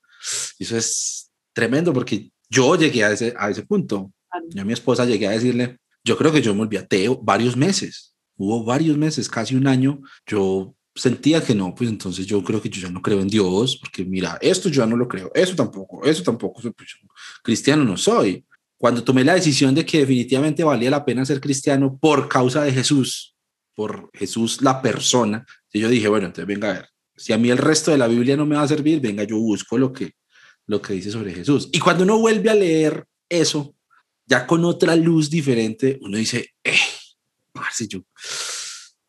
Eso 0.60 0.78
es 0.78 1.32
tremendo 1.54 1.94
porque 1.94 2.32
yo 2.50 2.76
llegué 2.76 3.04
a 3.04 3.12
ese, 3.12 3.34
a 3.38 3.50
ese 3.50 3.64
punto. 3.64 4.12
Yo 4.50 4.62
a 4.62 4.66
mi 4.66 4.74
esposa 4.74 5.06
llegué 5.06 5.28
a 5.28 5.32
decirle, 5.32 5.78
yo 6.04 6.18
creo 6.18 6.32
que 6.32 6.42
yo 6.42 6.54
me 6.54 6.60
volví 6.60 6.78
ateo 6.78 7.20
varios 7.22 7.58
meses. 7.58 8.16
Hubo 8.38 8.64
varios 8.64 8.98
meses, 8.98 9.30
casi 9.30 9.56
un 9.56 9.68
año. 9.68 10.02
Yo 10.26 10.76
sentía 10.94 11.44
que 11.44 11.54
no, 11.54 11.76
pues 11.76 11.90
entonces 11.90 12.26
yo 12.26 12.42
creo 12.44 12.62
que 12.62 12.70
yo 12.70 12.82
ya 12.82 12.90
no 12.90 13.02
creo 13.02 13.20
en 13.20 13.28
Dios, 13.28 13.78
porque 13.78 14.06
mira, 14.06 14.38
esto 14.42 14.70
yo 14.70 14.84
ya 14.84 14.88
no 14.88 14.96
lo 14.96 15.10
creo, 15.10 15.30
eso 15.36 15.54
tampoco, 15.54 16.06
eso 16.06 16.24
tampoco, 16.24 16.62
pues 16.62 16.96
cristiano 17.44 17.84
no 17.84 17.98
soy 17.98 18.46
cuando 18.78 19.04
tomé 19.04 19.24
la 19.24 19.36
decisión 19.36 19.74
de 19.74 19.86
que 19.86 20.00
definitivamente 20.00 20.64
valía 20.64 20.90
la 20.90 21.06
pena 21.06 21.26
ser 21.26 21.40
cristiano 21.40 21.98
por 22.00 22.28
causa 22.28 22.64
de 22.64 22.72
Jesús, 22.72 23.36
por 23.74 24.10
Jesús 24.14 24.62
la 24.62 24.82
persona, 24.82 25.46
yo 25.80 25.90
dije, 25.90 26.08
bueno, 26.08 26.28
entonces 26.28 26.48
venga 26.48 26.70
a 26.70 26.74
ver, 26.74 26.90
si 27.16 27.34
a 27.34 27.38
mí 27.38 27.50
el 27.50 27.58
resto 27.58 27.92
de 27.92 27.98
la 27.98 28.08
Biblia 28.08 28.38
no 28.38 28.46
me 28.46 28.56
va 28.56 28.64
a 28.64 28.68
servir, 28.68 29.00
venga, 29.00 29.24
yo 29.24 29.38
busco 29.38 29.78
lo 29.78 29.92
que, 29.94 30.14
lo 30.68 30.82
que 30.82 30.94
dice 30.94 31.12
sobre 31.12 31.34
Jesús. 31.34 31.70
Y 31.72 31.80
cuando 31.80 32.04
uno 32.04 32.18
vuelve 32.20 32.50
a 32.50 32.56
leer 32.56 33.06
eso, 33.30 33.76
ya 34.26 34.48
con 34.48 34.66
otra 34.66 34.96
luz 34.96 35.30
diferente, 35.30 35.98
uno 36.02 36.18
dice, 36.18 36.54
eh, 36.64 36.76
yo, 37.90 38.04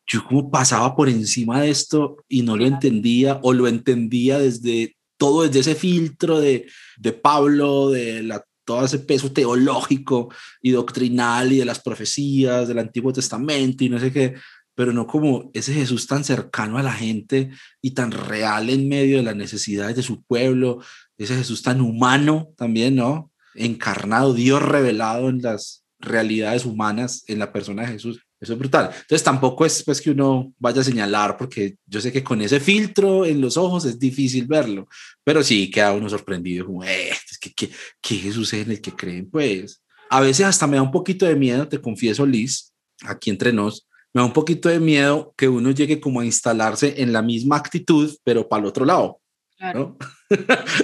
yo 0.05 0.25
como 0.25 0.49
pasaba 0.49 0.95
por 0.95 1.09
encima 1.09 1.61
de 1.61 1.69
esto 1.69 2.23
y 2.27 2.43
no 2.43 2.55
lo 2.55 2.65
entendía 2.65 3.39
o 3.43 3.53
lo 3.53 3.67
entendía 3.67 4.39
desde 4.39 4.95
todo, 5.17 5.43
desde 5.43 5.59
ese 5.59 5.75
filtro 5.75 6.39
de, 6.39 6.67
de 6.97 7.13
Pablo, 7.13 7.89
de 7.89 8.23
la 8.23 8.43
todo 8.67 8.83
ese 8.83 8.99
peso 8.99 9.31
teológico 9.31 10.27
y 10.61 10.71
doctrinal 10.71 11.53
y 11.53 11.59
de 11.59 11.65
las 11.65 11.79
profecías 11.79 12.67
del 12.67 12.79
Antiguo 12.79 13.13
Testamento 13.13 13.85
y 13.85 13.89
no 13.89 13.97
sé 13.97 14.11
qué, 14.11 14.35
pero 14.75 14.91
no 14.91 15.07
como 15.07 15.49
ese 15.53 15.73
Jesús 15.73 16.05
tan 16.05 16.25
cercano 16.25 16.77
a 16.77 16.83
la 16.83 16.91
gente 16.91 17.49
y 17.81 17.91
tan 17.91 18.11
real 18.11 18.69
en 18.69 18.89
medio 18.89 19.17
de 19.17 19.23
las 19.23 19.37
necesidades 19.37 19.95
de 19.95 20.03
su 20.03 20.21
pueblo, 20.21 20.81
ese 21.17 21.35
Jesús 21.37 21.63
tan 21.63 21.79
humano 21.79 22.49
también, 22.57 22.97
¿no? 22.97 23.31
Encarnado, 23.55 24.33
Dios 24.33 24.61
revelado 24.61 25.29
en 25.29 25.41
las 25.41 25.85
realidades 25.99 26.65
humanas 26.65 27.23
en 27.27 27.39
la 27.39 27.53
persona 27.53 27.83
de 27.83 27.93
Jesús. 27.93 28.19
Eso 28.39 28.53
es 28.53 28.59
brutal. 28.59 28.91
Entonces 28.93 29.23
tampoco 29.23 29.65
es 29.65 29.81
pues 29.83 29.99
que 29.99 30.11
uno 30.11 30.53
vaya 30.59 30.81
a 30.81 30.83
señalar 30.83 31.37
porque 31.37 31.77
yo 31.85 32.01
sé 32.01 32.11
que 32.11 32.23
con 32.23 32.41
ese 32.41 32.59
filtro 32.59 33.25
en 33.25 33.41
los 33.41 33.55
ojos 33.55 33.85
es 33.85 33.97
difícil 33.97 34.45
verlo, 34.45 34.87
pero 35.23 35.41
sí 35.41 35.71
queda 35.71 35.93
uno 35.93 36.07
sorprendido 36.09 36.65
como, 36.65 36.83
eh, 36.83 37.13
es 37.37 37.39
que, 37.39 37.53
¿qué, 37.53 37.71
¿qué 38.01 38.15
Jesús 38.15 38.53
es 38.53 38.65
en 38.65 38.71
el 38.71 38.81
que 38.81 38.91
creen? 38.91 39.29
Pues 39.29 39.81
a 40.09 40.21
veces 40.21 40.45
hasta 40.45 40.67
me 40.67 40.77
da 40.77 40.83
un 40.83 40.91
poquito 40.91 41.25
de 41.25 41.35
miedo, 41.35 41.67
te 41.67 41.81
confieso 41.81 42.25
Liz, 42.25 42.73
aquí 43.03 43.29
entre 43.29 43.53
nos, 43.53 43.87
me 44.13 44.21
da 44.21 44.25
un 44.25 44.33
poquito 44.33 44.69
de 44.69 44.79
miedo 44.79 45.33
que 45.37 45.47
uno 45.47 45.71
llegue 45.71 45.99
como 45.99 46.21
a 46.21 46.25
instalarse 46.25 47.01
en 47.01 47.13
la 47.13 47.21
misma 47.21 47.57
actitud, 47.57 48.15
pero 48.23 48.47
para 48.47 48.61
el 48.61 48.67
otro 48.67 48.85
lado. 48.85 49.19
Claro. 49.57 49.97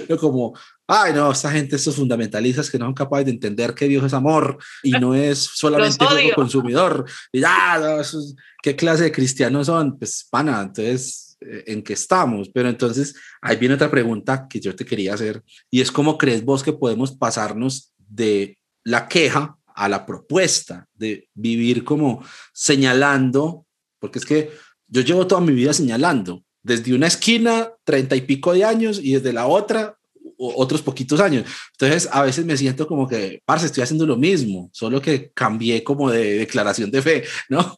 ¿no? 0.08 0.18
como, 0.18 0.58
ay, 0.88 1.12
no, 1.12 1.30
esta 1.30 1.50
gente, 1.50 1.76
estos 1.76 1.94
fundamentalistas 1.94 2.68
que 2.68 2.78
no 2.78 2.86
son 2.86 2.94
capaces 2.94 3.26
de 3.26 3.32
entender 3.32 3.72
que 3.72 3.86
Dios 3.86 4.04
es 4.04 4.12
amor 4.12 4.58
y 4.82 4.90
no 5.00 5.14
es 5.14 5.38
solamente 5.38 6.04
un 6.04 6.32
consumidor. 6.34 7.04
Y 7.32 7.40
ya, 7.40 7.78
no, 7.78 8.02
¿qué 8.62 8.74
clase 8.74 9.04
de 9.04 9.12
cristianos 9.12 9.66
son? 9.66 9.96
Pues, 9.98 10.26
pana, 10.28 10.62
entonces, 10.62 11.33
¿en 11.66 11.82
qué 11.82 11.92
estamos? 11.92 12.48
Pero 12.48 12.68
entonces, 12.68 13.14
ahí 13.40 13.56
viene 13.56 13.74
otra 13.74 13.90
pregunta 13.90 14.46
que 14.48 14.60
yo 14.60 14.74
te 14.74 14.84
quería 14.84 15.14
hacer 15.14 15.42
y 15.70 15.80
es 15.80 15.90
cómo 15.90 16.18
crees 16.18 16.44
vos 16.44 16.62
que 16.62 16.72
podemos 16.72 17.12
pasarnos 17.12 17.92
de 17.98 18.58
la 18.84 19.08
queja 19.08 19.56
a 19.74 19.88
la 19.88 20.06
propuesta 20.06 20.86
de 20.94 21.28
vivir 21.34 21.84
como 21.84 22.24
señalando, 22.52 23.66
porque 23.98 24.18
es 24.18 24.24
que 24.24 24.50
yo 24.86 25.02
llevo 25.02 25.26
toda 25.26 25.40
mi 25.40 25.52
vida 25.52 25.72
señalando, 25.72 26.44
desde 26.62 26.94
una 26.94 27.08
esquina, 27.08 27.70
treinta 27.84 28.16
y 28.16 28.22
pico 28.22 28.52
de 28.52 28.64
años, 28.64 29.00
y 29.02 29.14
desde 29.14 29.32
la 29.32 29.46
otra, 29.46 29.96
otros 30.38 30.82
poquitos 30.82 31.20
años. 31.20 31.44
Entonces, 31.72 32.08
a 32.12 32.22
veces 32.22 32.44
me 32.44 32.56
siento 32.56 32.86
como 32.86 33.08
que, 33.08 33.42
parce, 33.44 33.66
estoy 33.66 33.82
haciendo 33.82 34.06
lo 34.06 34.16
mismo, 34.16 34.70
solo 34.72 35.00
que 35.00 35.30
cambié 35.32 35.82
como 35.82 36.10
de 36.10 36.38
declaración 36.38 36.90
de 36.90 37.02
fe, 37.02 37.24
¿no? 37.48 37.76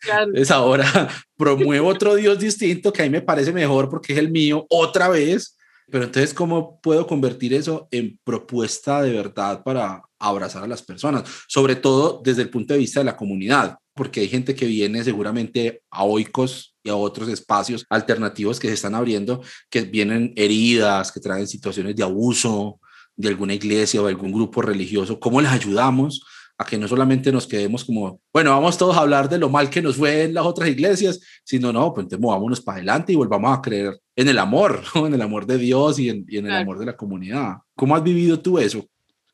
Claro. 0.00 0.24
Entonces, 0.26 0.50
ahora 0.50 1.08
promuevo 1.40 1.88
otro 1.88 2.16
Dios 2.16 2.38
distinto 2.38 2.92
que 2.92 3.00
a 3.00 3.04
mí 3.06 3.10
me 3.10 3.22
parece 3.22 3.50
mejor 3.50 3.88
porque 3.88 4.12
es 4.12 4.18
el 4.18 4.30
mío 4.30 4.66
otra 4.68 5.08
vez. 5.08 5.56
Pero 5.90 6.04
entonces, 6.04 6.34
¿cómo 6.34 6.78
puedo 6.82 7.06
convertir 7.06 7.54
eso 7.54 7.88
en 7.90 8.20
propuesta 8.22 9.02
de 9.02 9.12
verdad 9.12 9.62
para 9.64 10.02
abrazar 10.18 10.62
a 10.62 10.68
las 10.68 10.82
personas? 10.82 11.24
Sobre 11.48 11.76
todo 11.76 12.20
desde 12.22 12.42
el 12.42 12.50
punto 12.50 12.74
de 12.74 12.78
vista 12.78 13.00
de 13.00 13.06
la 13.06 13.16
comunidad, 13.16 13.78
porque 13.94 14.20
hay 14.20 14.28
gente 14.28 14.54
que 14.54 14.66
viene 14.66 15.02
seguramente 15.02 15.82
a 15.90 16.04
oicos 16.04 16.76
y 16.84 16.90
a 16.90 16.94
otros 16.94 17.28
espacios 17.30 17.86
alternativos 17.88 18.60
que 18.60 18.68
se 18.68 18.74
están 18.74 18.94
abriendo, 18.94 19.42
que 19.70 19.80
vienen 19.80 20.32
heridas, 20.36 21.10
que 21.10 21.20
traen 21.20 21.48
situaciones 21.48 21.96
de 21.96 22.02
abuso 22.02 22.78
de 23.16 23.28
alguna 23.28 23.54
iglesia 23.54 24.00
o 24.00 24.06
algún 24.06 24.30
grupo 24.30 24.62
religioso. 24.62 25.18
¿Cómo 25.18 25.40
les 25.40 25.50
ayudamos 25.50 26.22
a 26.60 26.64
que 26.64 26.76
no 26.76 26.86
solamente 26.86 27.32
nos 27.32 27.46
quedemos 27.46 27.86
como, 27.86 28.20
bueno, 28.34 28.50
vamos 28.50 28.76
todos 28.76 28.94
a 28.94 29.00
hablar 29.00 29.30
de 29.30 29.38
lo 29.38 29.48
mal 29.48 29.70
que 29.70 29.80
nos 29.80 29.96
fue 29.96 30.24
en 30.24 30.34
las 30.34 30.44
otras 30.44 30.68
iglesias, 30.68 31.18
sino 31.42 31.72
no, 31.72 31.94
pues 31.94 32.04
entonces 32.04 32.20
movámonos 32.20 32.60
para 32.60 32.76
adelante 32.76 33.14
y 33.14 33.16
volvamos 33.16 33.56
a 33.56 33.62
creer 33.62 33.98
en 34.14 34.28
el 34.28 34.38
amor, 34.38 34.82
en 34.94 35.14
el 35.14 35.22
amor 35.22 35.46
de 35.46 35.56
Dios 35.56 35.98
y 35.98 36.10
en, 36.10 36.26
y 36.28 36.36
en 36.36 36.46
el 36.46 36.52
amor 36.52 36.78
de 36.78 36.84
la 36.84 36.96
comunidad. 36.98 37.54
¿Cómo 37.74 37.96
has 37.96 38.02
vivido 38.02 38.38
tú 38.40 38.58
eso? 38.58 38.86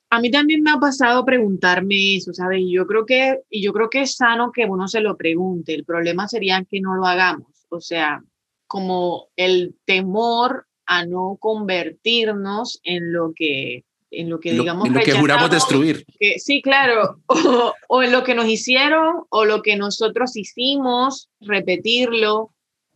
a 0.08 0.20
mí 0.20 0.30
también 0.30 0.62
me 0.62 0.70
ha 0.70 0.78
pasado 0.78 1.24
preguntarme 1.24 2.14
eso, 2.14 2.32
¿sabes? 2.32 2.60
Y 2.60 2.72
yo 2.72 2.86
creo 2.86 3.04
que, 3.04 3.40
y 3.50 3.60
yo 3.60 3.72
creo 3.72 3.90
que 3.90 4.02
es 4.02 4.14
sano 4.14 4.52
que 4.52 4.64
uno 4.64 4.86
se 4.86 5.00
lo 5.00 5.16
pregunte. 5.16 5.74
El 5.74 5.84
problema 5.84 6.28
sería 6.28 6.64
que 6.64 6.80
no 6.80 6.94
lo 6.94 7.06
hagamos. 7.06 7.66
O 7.70 7.80
sea, 7.80 8.22
como 8.68 9.26
el 9.34 9.74
temor 9.84 10.68
a 10.86 11.04
no 11.04 11.36
convertirnos 11.40 12.80
en 12.84 13.12
lo 13.12 13.32
que 13.34 13.84
en 14.20 14.30
lo 14.30 14.40
que 14.40 14.52
digamos 14.52 14.86
en 14.86 14.94
lo 14.94 15.00
que 15.00 15.12
juramos 15.12 15.50
destruir 15.50 16.04
que, 16.18 16.38
sí 16.38 16.62
claro 16.62 17.20
o, 17.26 17.74
o, 17.88 18.02
en 18.02 18.12
lo 18.12 18.24
que 18.24 18.34
nos 18.34 18.46
hicieron 18.46 19.24
o 19.28 19.44
lo 19.44 19.62
que 19.62 19.76
nosotros 19.76 20.36
hicimos 20.36 21.28
repetirlo 21.40 22.50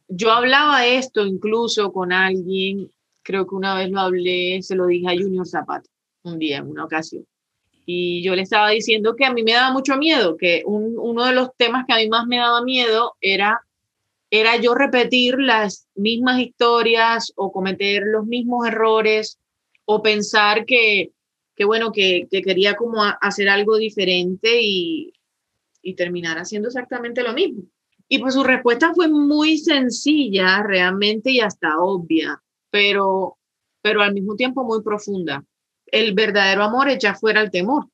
yo 0.09 0.33
hablaba 0.33 0.87
esto 0.87 1.25
incluso 1.27 1.93
con 1.93 2.13
alguien 2.13 2.91
creo 3.23 3.47
que 3.47 3.55
una 3.55 3.75
vez 3.75 3.91
lo 3.91 4.01
hablé 4.01 4.63
se 4.63 4.75
lo 4.75 4.87
dije 4.87 5.09
a 5.09 5.17
Junior 5.17 5.47
Zapata 5.47 5.89
un 6.23 6.39
día, 6.39 6.59
en 6.59 6.69
una 6.69 6.85
ocasión. 6.85 7.27
Y 7.87 8.23
yo 8.23 8.35
le 8.35 8.43
estaba 8.43 8.71
diciendo 8.71 9.17
que 9.17 9.25
a 9.25 9.33
mí 9.33 9.43
me 9.43 9.53
daba 9.53 9.73
mucho 9.73 9.97
miedo, 9.97 10.37
que 10.37 10.63
uno 10.65 11.25
de 11.25 11.33
los 11.33 11.49
temas 11.57 11.87
que 11.87 11.93
a 11.93 11.97
mí 11.97 12.09
más 12.09 12.27
me 12.27 12.37
daba 12.37 12.63
miedo 12.63 13.17
era, 13.21 13.63
era 14.31 14.57
yo 14.57 14.75
repetir 14.75 15.37
las 15.39 15.89
mismas 15.95 16.41
historias 16.41 17.33
o 17.37 17.51
cometer 17.51 18.03
los 18.05 18.27
mismos 18.27 18.67
errores 18.69 19.40
o 19.93 20.03
pensar 20.03 20.65
que, 20.67 21.11
que 21.57 21.65
bueno, 21.65 21.91
que, 21.91 22.29
que 22.31 22.43
quería 22.43 22.77
como 22.77 23.03
hacer 23.03 23.49
algo 23.49 23.77
diferente 23.77 24.63
y, 24.63 25.13
y 25.83 25.95
terminar 25.95 26.39
haciendo 26.39 26.69
exactamente 26.69 27.25
lo 27.25 27.33
mismo. 27.33 27.65
Y 28.09 28.21
pues 28.21 28.35
su 28.35 28.45
respuesta 28.45 28.95
fue 28.95 29.09
muy 29.09 29.59
sencilla 29.59 30.63
realmente 30.63 31.33
y 31.33 31.41
hasta 31.41 31.81
obvia, 31.81 32.41
pero, 32.71 33.37
pero 33.83 34.01
al 34.03 34.15
mismo 34.15 34.37
tiempo 34.37 34.63
muy 34.63 34.81
profunda 34.83 35.45
el 35.87 36.15
verdadero 36.15 36.63
amor 36.63 36.89
echa 36.89 37.17
fuera 37.17 37.41
el 37.41 37.51
temor. 37.51 37.89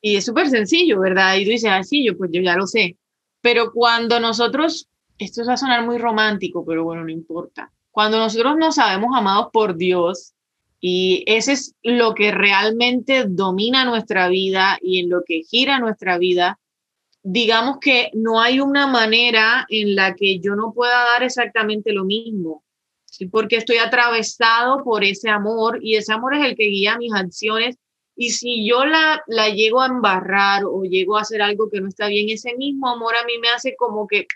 Y 0.00 0.14
es 0.14 0.24
súper 0.24 0.48
sencillo, 0.48 1.00
¿verdad? 1.00 1.34
Y 1.36 1.44
tú 1.44 1.50
dices, 1.50 1.70
ah, 1.72 1.82
sí, 1.82 2.06
yo, 2.06 2.16
pues 2.16 2.30
yo 2.32 2.40
ya 2.42 2.54
lo 2.54 2.68
sé. 2.68 2.96
Pero 3.40 3.72
cuando 3.72 4.20
nosotros, 4.20 4.88
esto 5.18 5.44
va 5.44 5.54
a 5.54 5.56
sonar 5.56 5.84
muy 5.84 5.98
romántico, 5.98 6.64
pero 6.64 6.84
bueno, 6.84 7.02
no 7.02 7.10
importa. 7.10 7.72
Cuando 7.90 8.18
nosotros 8.18 8.56
nos 8.56 8.76
sabemos 8.76 9.10
amados 9.16 9.48
por 9.52 9.76
Dios 9.76 10.35
y 10.80 11.24
ese 11.26 11.52
es 11.52 11.74
lo 11.82 12.14
que 12.14 12.30
realmente 12.30 13.24
domina 13.26 13.84
nuestra 13.84 14.28
vida 14.28 14.78
y 14.82 15.00
en 15.00 15.10
lo 15.10 15.22
que 15.26 15.42
gira 15.42 15.78
nuestra 15.78 16.18
vida, 16.18 16.58
digamos 17.22 17.78
que 17.80 18.10
no 18.14 18.40
hay 18.40 18.60
una 18.60 18.86
manera 18.86 19.66
en 19.68 19.96
la 19.96 20.14
que 20.14 20.38
yo 20.38 20.54
no 20.54 20.72
pueda 20.72 21.04
dar 21.04 21.22
exactamente 21.22 21.92
lo 21.92 22.04
mismo 22.04 22.62
porque 23.30 23.56
estoy 23.56 23.78
atravesado 23.78 24.82
por 24.84 25.04
ese 25.04 25.30
amor 25.30 25.78
y 25.82 25.96
ese 25.96 26.12
amor 26.12 26.34
es 26.34 26.44
el 26.44 26.56
que 26.56 26.64
guía 26.64 26.98
mis 26.98 27.14
acciones. 27.14 27.76
Y 28.14 28.30
si 28.30 28.68
yo 28.68 28.84
la, 28.84 29.22
la 29.26 29.48
llego 29.50 29.82
a 29.82 29.86
embarrar 29.86 30.64
o 30.64 30.82
llego 30.84 31.16
a 31.16 31.22
hacer 31.22 31.42
algo 31.42 31.68
que 31.70 31.80
no 31.80 31.88
está 31.88 32.08
bien, 32.08 32.28
ese 32.30 32.54
mismo 32.56 32.88
amor 32.88 33.14
a 33.16 33.24
mí 33.24 33.38
me 33.40 33.48
hace 33.48 33.74
como 33.76 34.06
que 34.06 34.26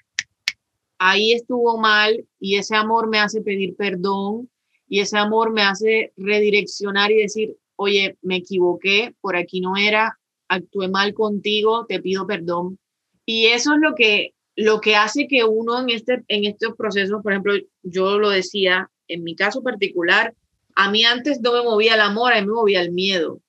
ahí 0.98 1.32
estuvo 1.32 1.78
mal 1.78 2.26
y 2.38 2.56
ese 2.56 2.76
amor 2.76 3.08
me 3.08 3.18
hace 3.18 3.40
pedir 3.40 3.74
perdón 3.76 4.50
y 4.90 4.98
ese 4.98 5.16
amor 5.16 5.52
me 5.52 5.62
hace 5.62 6.12
redireccionar 6.16 7.12
y 7.12 7.22
decir, 7.22 7.56
oye, 7.76 8.18
me 8.22 8.36
equivoqué, 8.36 9.14
por 9.20 9.36
aquí 9.36 9.60
no 9.60 9.76
era, 9.76 10.18
actué 10.48 10.88
mal 10.88 11.14
contigo, 11.14 11.86
te 11.86 12.00
pido 12.00 12.26
perdón. 12.26 12.76
Y 13.24 13.46
eso 13.46 13.74
es 13.74 13.80
lo 13.80 13.94
que, 13.94 14.34
lo 14.56 14.80
que 14.80 14.96
hace 14.96 15.28
que 15.28 15.44
uno 15.44 15.80
en, 15.80 15.90
este, 15.90 16.24
en 16.26 16.44
estos 16.44 16.74
procesos, 16.74 17.22
por 17.22 17.32
ejemplo, 17.32 17.54
yo 17.84 18.18
lo 18.18 18.30
decía, 18.30 18.90
en 19.06 19.22
mi 19.22 19.36
caso 19.36 19.62
particular, 19.62 20.34
a 20.74 20.90
mí 20.90 21.04
antes 21.04 21.40
no 21.40 21.52
me 21.52 21.62
movía 21.62 21.94
el 21.94 22.00
amor, 22.00 22.32
a 22.32 22.40
mí 22.40 22.48
me 22.48 22.52
movía 22.52 22.82
el 22.82 22.90
miedo. 22.90 23.40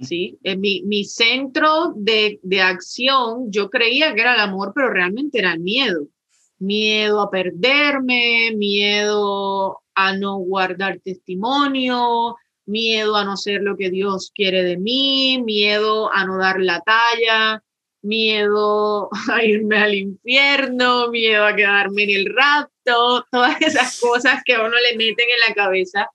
¿sí? 0.00 0.36
En 0.42 0.60
mi, 0.60 0.82
mi 0.82 1.04
centro 1.04 1.92
de, 1.94 2.40
de 2.42 2.60
acción, 2.60 3.52
yo 3.52 3.70
creía 3.70 4.12
que 4.14 4.20
era 4.22 4.34
el 4.34 4.40
amor, 4.40 4.72
pero 4.74 4.90
realmente 4.90 5.38
era 5.38 5.52
el 5.52 5.60
miedo. 5.60 6.08
Miedo 6.58 7.20
a 7.20 7.30
perderme, 7.30 8.50
miedo 8.56 9.80
a 9.98 10.16
no 10.16 10.36
guardar 10.36 11.00
testimonio, 11.00 12.36
miedo 12.66 13.16
a 13.16 13.24
no 13.24 13.36
ser 13.36 13.62
lo 13.62 13.76
que 13.76 13.90
Dios 13.90 14.30
quiere 14.32 14.62
de 14.62 14.76
mí, 14.76 15.42
miedo 15.44 16.12
a 16.14 16.24
no 16.24 16.38
dar 16.38 16.60
la 16.60 16.80
talla, 16.82 17.64
miedo 18.02 19.08
a 19.32 19.44
irme 19.44 19.78
al 19.78 19.94
infierno, 19.94 21.08
miedo 21.08 21.44
a 21.44 21.56
quedarme 21.56 22.04
en 22.04 22.10
el 22.10 22.34
rapto, 22.34 23.26
todas 23.32 23.60
esas 23.60 23.98
cosas 24.00 24.42
que 24.44 24.54
a 24.54 24.60
uno 24.60 24.76
le 24.90 24.96
meten 24.96 25.26
en 25.30 25.48
la 25.48 25.54
cabeza 25.54 26.08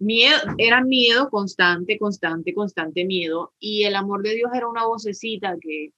miedo, 0.00 0.38
era 0.58 0.82
miedo 0.82 1.30
constante, 1.30 1.98
constante, 1.98 2.52
constante 2.52 3.04
miedo. 3.04 3.52
Y 3.60 3.84
el 3.84 3.94
amor 3.94 4.22
de 4.22 4.34
Dios 4.34 4.50
era 4.52 4.66
una 4.66 4.86
vocecita 4.86 5.56
que, 5.60 5.92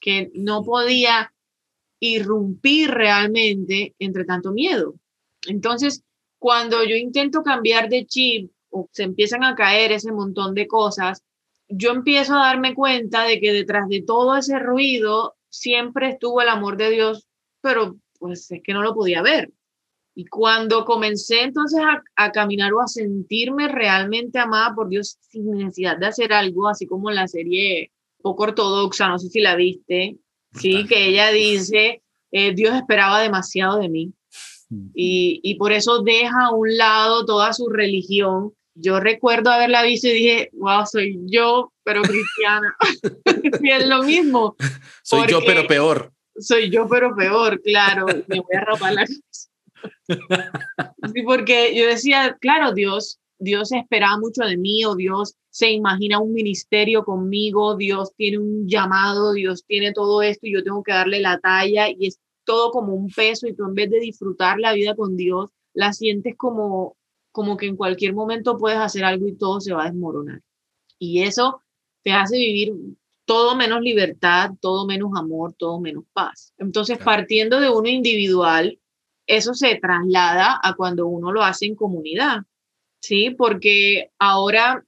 que 0.00 0.30
no 0.34 0.62
podía 0.64 1.34
irrumpir 1.98 2.90
realmente 2.90 3.94
entre 3.98 4.24
tanto 4.24 4.52
miedo. 4.52 4.94
Entonces, 5.46 6.04
cuando 6.40 6.82
yo 6.82 6.96
intento 6.96 7.42
cambiar 7.42 7.88
de 7.90 8.06
chip 8.06 8.50
o 8.70 8.88
se 8.92 9.04
empiezan 9.04 9.44
a 9.44 9.54
caer 9.54 9.92
ese 9.92 10.10
montón 10.10 10.54
de 10.54 10.66
cosas, 10.66 11.22
yo 11.68 11.90
empiezo 11.90 12.34
a 12.34 12.46
darme 12.46 12.74
cuenta 12.74 13.24
de 13.24 13.38
que 13.38 13.52
detrás 13.52 13.88
de 13.88 14.02
todo 14.02 14.36
ese 14.36 14.58
ruido 14.58 15.36
siempre 15.50 16.08
estuvo 16.08 16.40
el 16.40 16.48
amor 16.48 16.78
de 16.78 16.90
Dios, 16.90 17.28
pero 17.60 17.96
pues 18.18 18.50
es 18.50 18.62
que 18.64 18.72
no 18.72 18.82
lo 18.82 18.94
podía 18.94 19.22
ver. 19.22 19.52
Y 20.14 20.24
cuando 20.26 20.84
comencé 20.86 21.42
entonces 21.42 21.80
a, 22.16 22.32
caminar 22.32 22.72
o 22.72 22.80
a 22.80 22.88
sentirme 22.88 23.68
realmente 23.68 24.38
amada 24.38 24.74
por 24.74 24.88
Dios 24.88 25.18
sin 25.28 25.50
necesidad 25.50 25.98
de 25.98 26.06
hacer 26.06 26.32
algo, 26.32 26.68
así 26.68 26.86
como 26.86 27.10
en 27.10 27.16
la 27.16 27.28
serie 27.28 27.92
poco 28.22 28.44
ortodoxa, 28.44 29.08
no 29.08 29.18
sé 29.18 29.28
si 29.28 29.40
la 29.40 29.56
viste, 29.56 30.16
sí, 30.54 30.86
que 30.86 31.06
ella 31.06 31.30
dice, 31.30 32.02
eh, 32.32 32.54
Dios 32.54 32.74
esperaba 32.74 33.20
demasiado 33.20 33.78
de 33.78 33.88
mí. 33.90 34.14
Y, 34.94 35.40
y, 35.42 35.56
por 35.56 35.72
eso 35.72 36.02
deja 36.02 36.46
a 36.46 36.54
un 36.54 36.76
lado 36.76 37.24
toda 37.24 37.52
su 37.52 37.68
religión. 37.68 38.54
Yo 38.74 39.00
recuerdo 39.00 39.50
haberla 39.50 39.82
visto 39.82 40.06
y 40.06 40.12
dije, 40.12 40.50
wow, 40.52 40.86
soy 40.86 41.18
yo, 41.26 41.72
pero 41.82 42.02
cristiana. 42.02 42.76
y 43.62 43.70
es 43.70 43.88
lo 43.88 44.04
mismo. 44.04 44.54
Soy 45.02 45.28
yo, 45.28 45.40
pero 45.44 45.66
peor. 45.66 46.12
Soy 46.38 46.70
yo, 46.70 46.86
pero 46.88 47.16
peor, 47.16 47.60
claro. 47.62 48.06
Me 48.28 48.40
voy 48.40 48.56
a 48.56 48.64
rapar 48.64 48.94
la 48.94 49.06
sí, 51.14 51.22
porque 51.24 51.76
yo 51.76 51.86
decía, 51.86 52.36
claro, 52.40 52.72
Dios, 52.72 53.18
Dios 53.38 53.72
espera 53.72 54.16
mucho 54.18 54.44
de 54.44 54.56
mí, 54.56 54.84
o 54.84 54.94
Dios 54.94 55.34
se 55.50 55.70
imagina 55.70 56.20
un 56.20 56.32
ministerio 56.32 57.04
conmigo, 57.04 57.76
Dios 57.76 58.12
tiene 58.16 58.38
un 58.38 58.68
llamado, 58.68 59.32
Dios 59.32 59.64
tiene 59.66 59.92
todo 59.92 60.22
esto 60.22 60.46
y 60.46 60.54
yo 60.54 60.62
tengo 60.62 60.82
que 60.82 60.92
darle 60.92 61.20
la 61.20 61.38
talla 61.38 61.88
y 61.88 62.06
es 62.06 62.20
todo 62.44 62.70
como 62.70 62.94
un 62.94 63.08
peso 63.08 63.46
y 63.46 63.54
tú 63.54 63.64
en 63.64 63.74
vez 63.74 63.90
de 63.90 64.00
disfrutar 64.00 64.58
la 64.58 64.72
vida 64.72 64.94
con 64.94 65.16
Dios, 65.16 65.50
la 65.72 65.92
sientes 65.92 66.36
como, 66.36 66.96
como 67.32 67.56
que 67.56 67.66
en 67.66 67.76
cualquier 67.76 68.14
momento 68.14 68.58
puedes 68.58 68.78
hacer 68.78 69.04
algo 69.04 69.26
y 69.26 69.36
todo 69.36 69.60
se 69.60 69.72
va 69.72 69.84
a 69.84 69.90
desmoronar. 69.90 70.40
Y 70.98 71.22
eso 71.22 71.62
te 72.02 72.12
hace 72.12 72.36
vivir 72.36 72.72
todo 73.24 73.56
menos 73.56 73.80
libertad, 73.80 74.50
todo 74.60 74.86
menos 74.86 75.12
amor, 75.16 75.54
todo 75.54 75.80
menos 75.80 76.04
paz. 76.12 76.52
Entonces, 76.58 76.98
partiendo 76.98 77.60
de 77.60 77.70
uno 77.70 77.88
individual, 77.88 78.80
eso 79.26 79.54
se 79.54 79.76
traslada 79.76 80.58
a 80.62 80.74
cuando 80.74 81.06
uno 81.06 81.30
lo 81.30 81.42
hace 81.42 81.66
en 81.66 81.76
comunidad, 81.76 82.38
¿sí? 83.00 83.30
Porque 83.30 84.10
ahora 84.18 84.84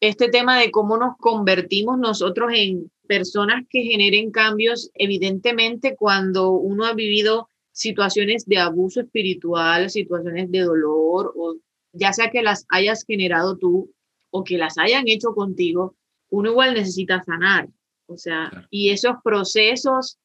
este 0.00 0.28
tema 0.28 0.58
de 0.58 0.70
cómo 0.70 0.96
nos 0.96 1.16
convertimos 1.16 1.98
nosotros 1.98 2.50
en 2.52 2.90
personas 3.06 3.64
que 3.68 3.82
generen 3.82 4.30
cambios, 4.30 4.90
evidentemente 4.94 5.96
cuando 5.96 6.50
uno 6.52 6.84
ha 6.84 6.94
vivido 6.94 7.48
situaciones 7.72 8.46
de 8.46 8.58
abuso 8.58 9.00
espiritual, 9.00 9.90
situaciones 9.90 10.50
de 10.50 10.60
dolor, 10.60 11.32
o 11.36 11.56
ya 11.92 12.12
sea 12.12 12.30
que 12.30 12.42
las 12.42 12.66
hayas 12.70 13.04
generado 13.04 13.56
tú 13.56 13.92
o 14.30 14.44
que 14.44 14.58
las 14.58 14.78
hayan 14.78 15.08
hecho 15.08 15.34
contigo, 15.34 15.96
uno 16.30 16.50
igual 16.50 16.74
necesita 16.74 17.22
sanar. 17.22 17.68
O 18.06 18.16
sea, 18.16 18.66
y 18.70 18.90
esos 18.90 19.16
procesos 19.22 20.18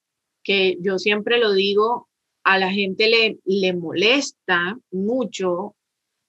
que 0.44 0.78
yo 0.80 0.98
siempre 0.98 1.40
lo 1.40 1.54
digo, 1.54 2.08
a 2.44 2.58
la 2.58 2.72
gente 2.72 3.08
le, 3.08 3.40
le 3.46 3.74
molesta 3.74 4.78
mucho 4.92 5.76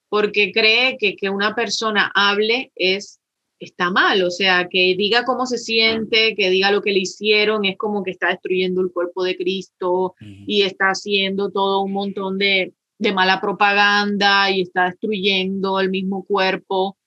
porque 0.09 0.51
cree 0.51 0.97
que 0.97 1.15
que 1.15 1.29
una 1.29 1.55
persona 1.55 2.11
hable 2.13 2.71
es 2.75 3.20
está 3.65 3.91
mal, 3.91 4.23
o 4.23 4.31
sea, 4.31 4.67
que 4.69 4.95
diga 4.97 5.23
cómo 5.23 5.45
se 5.45 5.57
siente, 5.57 6.35
que 6.35 6.49
diga 6.49 6.71
lo 6.71 6.81
que 6.81 6.91
le 6.91 6.99
hicieron, 6.99 7.63
es 7.65 7.77
como 7.77 8.03
que 8.03 8.11
está 8.11 8.29
destruyendo 8.29 8.81
el 8.81 8.91
cuerpo 8.91 9.23
de 9.23 9.37
Cristo 9.37 10.15
y 10.19 10.63
está 10.63 10.87
haciendo 10.89 11.51
todo 11.51 11.81
un 11.81 11.93
montón 11.93 12.37
de, 12.37 12.73
de, 12.97 13.13
mala 13.13 13.39
propaganda 13.39 14.49
y 14.49 14.61
está 14.61 14.85
destruyendo 14.85 15.79
el 15.79 15.89
mismo 15.89 16.23
cuerpo. 16.23 16.97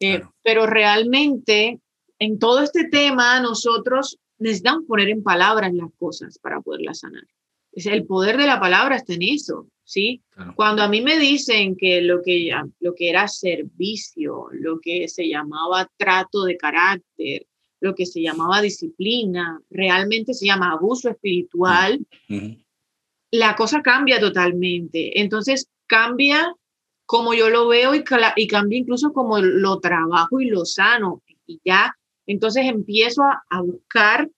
Eh, 0.00 0.22
pero 0.42 0.66
realmente 0.66 1.80
en 2.18 2.38
todo 2.38 2.60
este 2.60 2.88
tema 2.88 3.40
nosotros 3.40 4.18
necesitamos 4.38 4.84
poner 4.86 5.08
en 5.08 5.22
palabras 5.22 5.72
las 5.74 5.90
cosas 5.98 6.38
para 6.38 6.60
poderlas 6.60 7.00
sanar 7.00 7.24
el 7.76 8.06
poder 8.06 8.36
de 8.36 8.46
la 8.46 8.60
palabra 8.60 8.96
está 8.96 9.14
en 9.14 9.22
eso, 9.22 9.68
¿sí? 9.84 10.22
Cuando 10.56 10.82
a 10.82 10.88
mí 10.88 11.00
me 11.00 11.18
dicen 11.18 11.76
que 11.76 12.00
lo, 12.02 12.22
que 12.22 12.50
lo 12.80 12.94
que 12.94 13.10
era 13.10 13.28
servicio, 13.28 14.46
lo 14.52 14.80
que 14.80 15.08
se 15.08 15.28
llamaba 15.28 15.90
trato 15.96 16.44
de 16.44 16.56
carácter, 16.56 17.46
lo 17.80 17.94
que 17.94 18.06
se 18.06 18.22
llamaba 18.22 18.62
disciplina, 18.62 19.60
realmente 19.70 20.34
se 20.34 20.46
llama 20.46 20.72
abuso 20.72 21.10
espiritual, 21.10 22.00
la 23.30 23.54
cosa 23.56 23.82
cambia 23.82 24.20
totalmente. 24.20 25.20
Entonces 25.20 25.68
cambia 25.86 26.54
como 27.06 27.34
yo 27.34 27.50
lo 27.50 27.68
veo 27.68 27.94
y, 27.94 28.02
y 28.36 28.46
cambia 28.46 28.78
incluso 28.78 29.12
como 29.12 29.38
lo 29.38 29.80
trabajo 29.80 30.40
y 30.40 30.46
lo 30.46 30.64
sano. 30.64 31.22
Y 31.46 31.60
ya, 31.64 31.94
entonces 32.26 32.64
empiezo 32.66 33.22
a, 33.22 33.42
a 33.50 33.60
buscar 33.60 34.30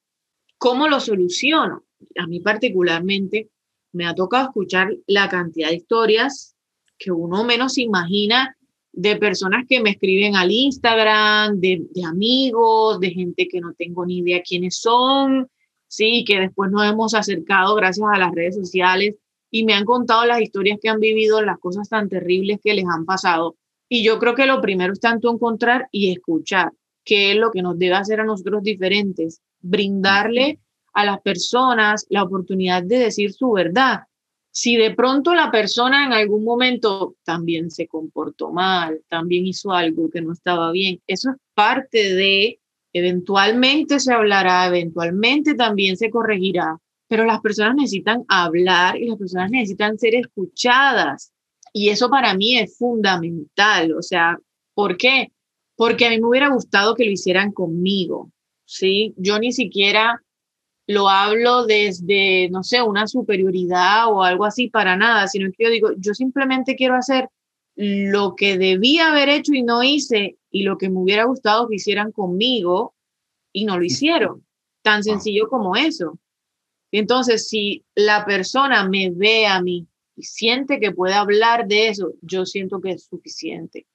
cómo 0.58 0.88
lo 0.88 0.98
soluciono 0.98 1.85
a 2.18 2.26
mí 2.26 2.40
particularmente 2.40 3.50
me 3.92 4.06
ha 4.06 4.14
tocado 4.14 4.46
escuchar 4.48 4.94
la 5.06 5.28
cantidad 5.28 5.68
de 5.68 5.76
historias 5.76 6.56
que 6.98 7.10
uno 7.10 7.44
menos 7.44 7.78
imagina 7.78 8.56
de 8.92 9.16
personas 9.16 9.66
que 9.68 9.80
me 9.80 9.90
escriben 9.90 10.36
al 10.36 10.50
Instagram, 10.50 11.60
de, 11.60 11.86
amigos, 12.06 12.98
de 12.98 13.10
gente 13.10 13.46
que 13.46 13.60
no 13.60 13.74
tengo 13.74 14.06
ni 14.06 14.18
idea 14.18 14.42
quiénes 14.42 14.78
son, 14.78 15.48
sí, 15.86 16.24
que 16.26 16.40
después 16.40 16.70
nos 16.70 16.90
hemos 16.90 17.12
acercado 17.14 17.74
gracias 17.74 18.06
a 18.10 18.18
las 18.18 18.32
redes 18.32 18.56
sociales 18.56 19.16
y 19.50 19.64
me 19.64 19.74
han 19.74 19.84
contado 19.84 20.24
las 20.24 20.40
historias 20.40 20.78
que 20.80 20.88
han 20.88 20.98
vivido, 20.98 21.42
las 21.42 21.58
cosas 21.58 21.88
tan 21.88 22.08
terribles 22.08 22.58
que 22.62 22.74
les 22.74 22.86
han 22.86 23.04
pasado. 23.04 23.56
Y 23.88 24.02
yo 24.02 24.18
creo 24.18 24.34
que 24.34 24.46
lo 24.46 24.62
primero 24.62 24.94
es 24.94 25.00
tanto 25.00 25.30
encontrar 25.30 25.88
y 25.92 26.10
escuchar, 26.10 26.72
que 27.04 27.32
es 27.32 27.36
lo 27.36 27.50
que 27.50 27.62
nos 27.62 27.78
debe 27.78 27.94
hacer 27.96 28.20
a 28.20 28.24
nosotros 28.24 28.62
diferentes, 28.62 29.42
brindarle 29.60 30.58
a 30.96 31.04
las 31.04 31.20
personas 31.20 32.06
la 32.08 32.22
oportunidad 32.22 32.82
de 32.82 32.98
decir 32.98 33.30
su 33.34 33.52
verdad. 33.52 34.04
Si 34.50 34.76
de 34.76 34.94
pronto 34.94 35.34
la 35.34 35.50
persona 35.50 36.06
en 36.06 36.14
algún 36.14 36.42
momento 36.42 37.16
también 37.22 37.70
se 37.70 37.86
comportó 37.86 38.50
mal, 38.50 39.02
también 39.10 39.46
hizo 39.46 39.72
algo 39.72 40.08
que 40.08 40.22
no 40.22 40.32
estaba 40.32 40.72
bien, 40.72 41.02
eso 41.06 41.32
es 41.32 41.36
parte 41.52 42.14
de, 42.14 42.60
eventualmente 42.94 44.00
se 44.00 44.14
hablará, 44.14 44.68
eventualmente 44.68 45.54
también 45.54 45.98
se 45.98 46.08
corregirá, 46.08 46.78
pero 47.08 47.26
las 47.26 47.42
personas 47.42 47.74
necesitan 47.76 48.24
hablar 48.26 48.96
y 48.96 49.08
las 49.08 49.18
personas 49.18 49.50
necesitan 49.50 49.98
ser 49.98 50.14
escuchadas. 50.14 51.30
Y 51.74 51.90
eso 51.90 52.08
para 52.08 52.34
mí 52.34 52.56
es 52.56 52.78
fundamental. 52.78 53.92
O 53.92 54.00
sea, 54.00 54.38
¿por 54.72 54.96
qué? 54.96 55.30
Porque 55.76 56.06
a 56.06 56.10
mí 56.10 56.18
me 56.18 56.26
hubiera 56.26 56.48
gustado 56.48 56.94
que 56.94 57.04
lo 57.04 57.10
hicieran 57.10 57.52
conmigo. 57.52 58.32
¿sí? 58.64 59.14
Yo 59.16 59.38
ni 59.38 59.52
siquiera 59.52 60.22
lo 60.86 61.08
hablo 61.08 61.66
desde, 61.66 62.48
no 62.50 62.62
sé, 62.62 62.80
una 62.82 63.06
superioridad 63.06 64.12
o 64.12 64.22
algo 64.22 64.44
así 64.44 64.68
para 64.68 64.96
nada, 64.96 65.26
sino 65.26 65.50
que 65.50 65.64
yo 65.64 65.70
digo, 65.70 65.88
yo 65.98 66.14
simplemente 66.14 66.76
quiero 66.76 66.94
hacer 66.94 67.28
lo 67.74 68.36
que 68.36 68.56
debía 68.56 69.10
haber 69.10 69.28
hecho 69.28 69.52
y 69.52 69.62
no 69.62 69.82
hice 69.82 70.38
y 70.50 70.62
lo 70.62 70.78
que 70.78 70.88
me 70.88 70.98
hubiera 70.98 71.24
gustado 71.24 71.68
que 71.68 71.76
hicieran 71.76 72.12
conmigo 72.12 72.94
y 73.52 73.64
no 73.64 73.78
lo 73.78 73.84
hicieron. 73.84 74.46
Tan 74.82 75.02
sencillo 75.02 75.48
como 75.48 75.76
eso. 75.76 76.18
Entonces, 76.92 77.48
si 77.48 77.84
la 77.94 78.24
persona 78.24 78.88
me 78.88 79.10
ve 79.10 79.46
a 79.46 79.60
mí 79.60 79.86
y 80.16 80.22
siente 80.22 80.80
que 80.80 80.92
puede 80.92 81.14
hablar 81.14 81.66
de 81.66 81.88
eso, 81.88 82.12
yo 82.22 82.46
siento 82.46 82.80
que 82.80 82.92
es 82.92 83.04
suficiente. 83.04 83.86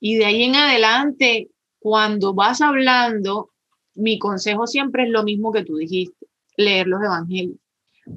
Y 0.00 0.16
de 0.16 0.24
ahí 0.24 0.42
en 0.44 0.56
adelante, 0.56 1.50
cuando 1.78 2.34
vas 2.34 2.60
hablando, 2.62 3.50
mi 3.94 4.18
consejo 4.18 4.66
siempre 4.66 5.04
es 5.04 5.10
lo 5.10 5.22
mismo 5.22 5.52
que 5.52 5.64
tú 5.64 5.76
dijiste, 5.76 6.19
leer 6.60 6.86
los 6.86 7.02
evangelios. 7.02 7.58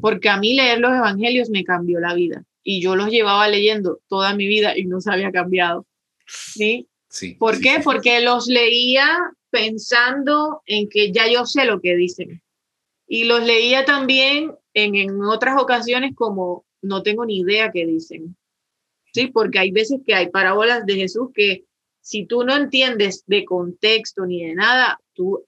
Porque 0.01 0.29
a 0.29 0.37
mí 0.37 0.55
leer 0.55 0.79
los 0.79 0.91
evangelios 0.91 1.49
me 1.49 1.63
cambió 1.63 1.99
la 1.99 2.13
vida 2.13 2.43
y 2.63 2.81
yo 2.81 2.95
los 2.95 3.09
llevaba 3.09 3.47
leyendo 3.47 3.99
toda 4.07 4.35
mi 4.35 4.47
vida 4.47 4.77
y 4.77 4.85
no 4.85 5.01
se 5.01 5.11
había 5.11 5.31
cambiado. 5.31 5.85
¿Sí? 6.25 6.87
Sí. 7.09 7.35
¿Por 7.35 7.59
qué? 7.59 7.81
Porque 7.83 8.21
los 8.21 8.47
leía 8.47 9.19
pensando 9.49 10.63
en 10.65 10.89
que 10.89 11.11
ya 11.11 11.29
yo 11.29 11.45
sé 11.45 11.65
lo 11.65 11.79
que 11.81 11.95
dicen. 11.95 12.41
Y 13.07 13.25
los 13.25 13.43
leía 13.43 13.85
también 13.85 14.55
en, 14.73 14.95
en 14.95 15.21
otras 15.21 15.61
ocasiones 15.61 16.15
como 16.15 16.65
no 16.81 17.03
tengo 17.03 17.25
ni 17.25 17.39
idea 17.39 17.71
qué 17.71 17.85
dicen. 17.85 18.35
Sí, 19.13 19.27
porque 19.27 19.59
hay 19.59 19.71
veces 19.71 19.99
que 20.05 20.15
hay 20.15 20.29
parábolas 20.29 20.85
de 20.85 20.95
Jesús 20.95 21.29
que 21.33 21.65
si 22.01 22.25
tú 22.25 22.43
no 22.43 22.55
entiendes 22.55 23.23
de 23.27 23.45
contexto 23.45 24.25
ni 24.25 24.43
de 24.43 24.55
nada, 24.55 24.99
tú 25.13 25.43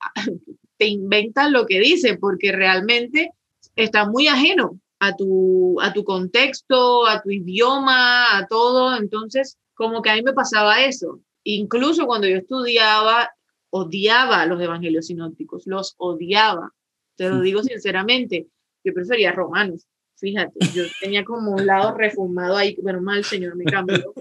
te 0.77 0.87
inventas 0.87 1.51
lo 1.51 1.65
que 1.65 1.79
dice 1.79 2.17
porque 2.17 2.51
realmente 2.51 3.31
está 3.75 4.09
muy 4.09 4.27
ajeno 4.27 4.79
a 4.99 5.15
tu, 5.15 5.79
a 5.81 5.93
tu 5.93 6.03
contexto, 6.03 7.05
a 7.05 7.21
tu 7.21 7.31
idioma, 7.31 8.37
a 8.37 8.47
todo. 8.47 8.95
Entonces, 8.95 9.57
como 9.73 10.01
que 10.01 10.09
a 10.09 10.15
mí 10.15 10.21
me 10.23 10.33
pasaba 10.33 10.83
eso. 10.83 11.19
Incluso 11.43 12.05
cuando 12.05 12.27
yo 12.27 12.37
estudiaba, 12.37 13.29
odiaba 13.69 14.45
los 14.45 14.61
evangelios 14.61 15.07
sinópticos, 15.07 15.67
los 15.67 15.95
odiaba. 15.97 16.73
Te 17.15 17.29
lo 17.29 17.41
digo 17.41 17.61
sinceramente, 17.63 18.47
yo 18.83 18.93
prefería 18.93 19.31
romanos. 19.31 19.87
Fíjate, 20.17 20.53
yo 20.73 20.83
tenía 21.01 21.25
como 21.25 21.51
un 21.51 21.65
lado 21.65 21.93
refumado 21.93 22.55
ahí, 22.55 22.77
bueno, 22.81 23.01
mal, 23.01 23.23
señor 23.23 23.55
me 23.55 23.65
cambió. 23.65 24.13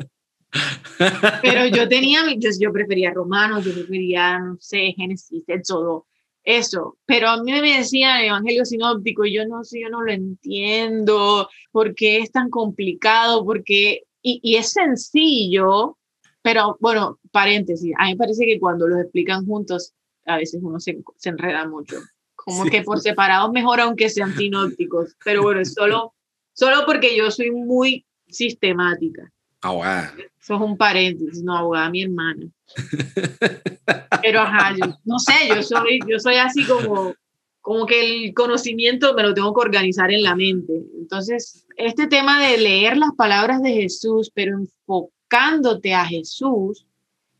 Pero 1.42 1.66
yo 1.66 1.88
tenía, 1.88 2.22
yo, 2.36 2.50
yo 2.58 2.72
prefería 2.72 3.12
romanos, 3.12 3.64
yo 3.64 3.72
prefería, 3.72 4.38
no 4.38 4.56
sé, 4.60 4.92
Génesis, 4.96 5.44
Éxodo, 5.46 6.06
eso, 6.44 6.98
pero 7.06 7.28
a 7.28 7.42
mí 7.42 7.52
me 7.52 7.78
decían 7.78 8.22
evangelio 8.22 8.64
sinóptico 8.64 9.24
y 9.24 9.34
yo 9.34 9.46
no 9.46 9.64
sé, 9.64 9.80
yo 9.80 9.88
no 9.88 10.02
lo 10.02 10.12
entiendo, 10.12 11.48
porque 11.72 12.18
es 12.18 12.30
tan 12.30 12.50
complicado, 12.50 13.44
porque, 13.44 14.02
y, 14.22 14.40
y, 14.42 14.56
es 14.56 14.70
sencillo, 14.70 15.96
pero 16.42 16.76
bueno, 16.80 17.18
paréntesis, 17.32 17.94
a 17.98 18.04
mí 18.04 18.12
me 18.12 18.18
parece 18.18 18.44
que 18.44 18.60
cuando 18.60 18.86
los 18.86 19.00
explican 19.00 19.46
juntos, 19.46 19.94
a 20.26 20.36
veces 20.36 20.60
uno 20.62 20.78
se, 20.80 21.02
se 21.16 21.30
enreda 21.30 21.66
mucho, 21.66 21.96
como 22.34 22.64
sí. 22.64 22.70
que 22.70 22.82
por 22.82 23.00
separados 23.00 23.50
mejor 23.50 23.80
aunque 23.80 24.10
sean 24.10 24.36
sinópticos, 24.36 25.16
pero 25.24 25.42
bueno, 25.42 25.60
es 25.60 25.72
solo, 25.72 26.14
solo 26.52 26.84
porque 26.84 27.16
yo 27.16 27.30
soy 27.30 27.50
muy 27.50 28.04
sistemática. 28.28 29.32
Abogada. 29.64 30.14
Eso 30.38 30.56
es 30.56 30.60
un 30.60 30.76
paréntesis, 30.76 31.42
no, 31.42 31.56
abogada, 31.56 31.88
mi 31.88 32.02
hermana. 32.02 32.46
Pero 34.22 34.40
ajá, 34.40 34.74
yo, 34.76 34.94
no 35.04 35.18
sé, 35.18 35.32
yo 35.48 35.62
soy, 35.62 36.00
yo 36.06 36.18
soy 36.18 36.36
así 36.36 36.64
como, 36.64 37.14
como 37.62 37.86
que 37.86 38.24
el 38.26 38.34
conocimiento 38.34 39.14
me 39.14 39.22
lo 39.22 39.32
tengo 39.32 39.54
que 39.54 39.62
organizar 39.62 40.12
en 40.12 40.22
la 40.22 40.36
mente. 40.36 40.74
Entonces, 40.98 41.66
este 41.78 42.06
tema 42.08 42.46
de 42.46 42.58
leer 42.58 42.98
las 42.98 43.12
palabras 43.16 43.62
de 43.62 43.72
Jesús, 43.72 44.30
pero 44.34 44.58
enfocándote 44.58 45.94
a 45.94 46.04
Jesús, 46.04 46.86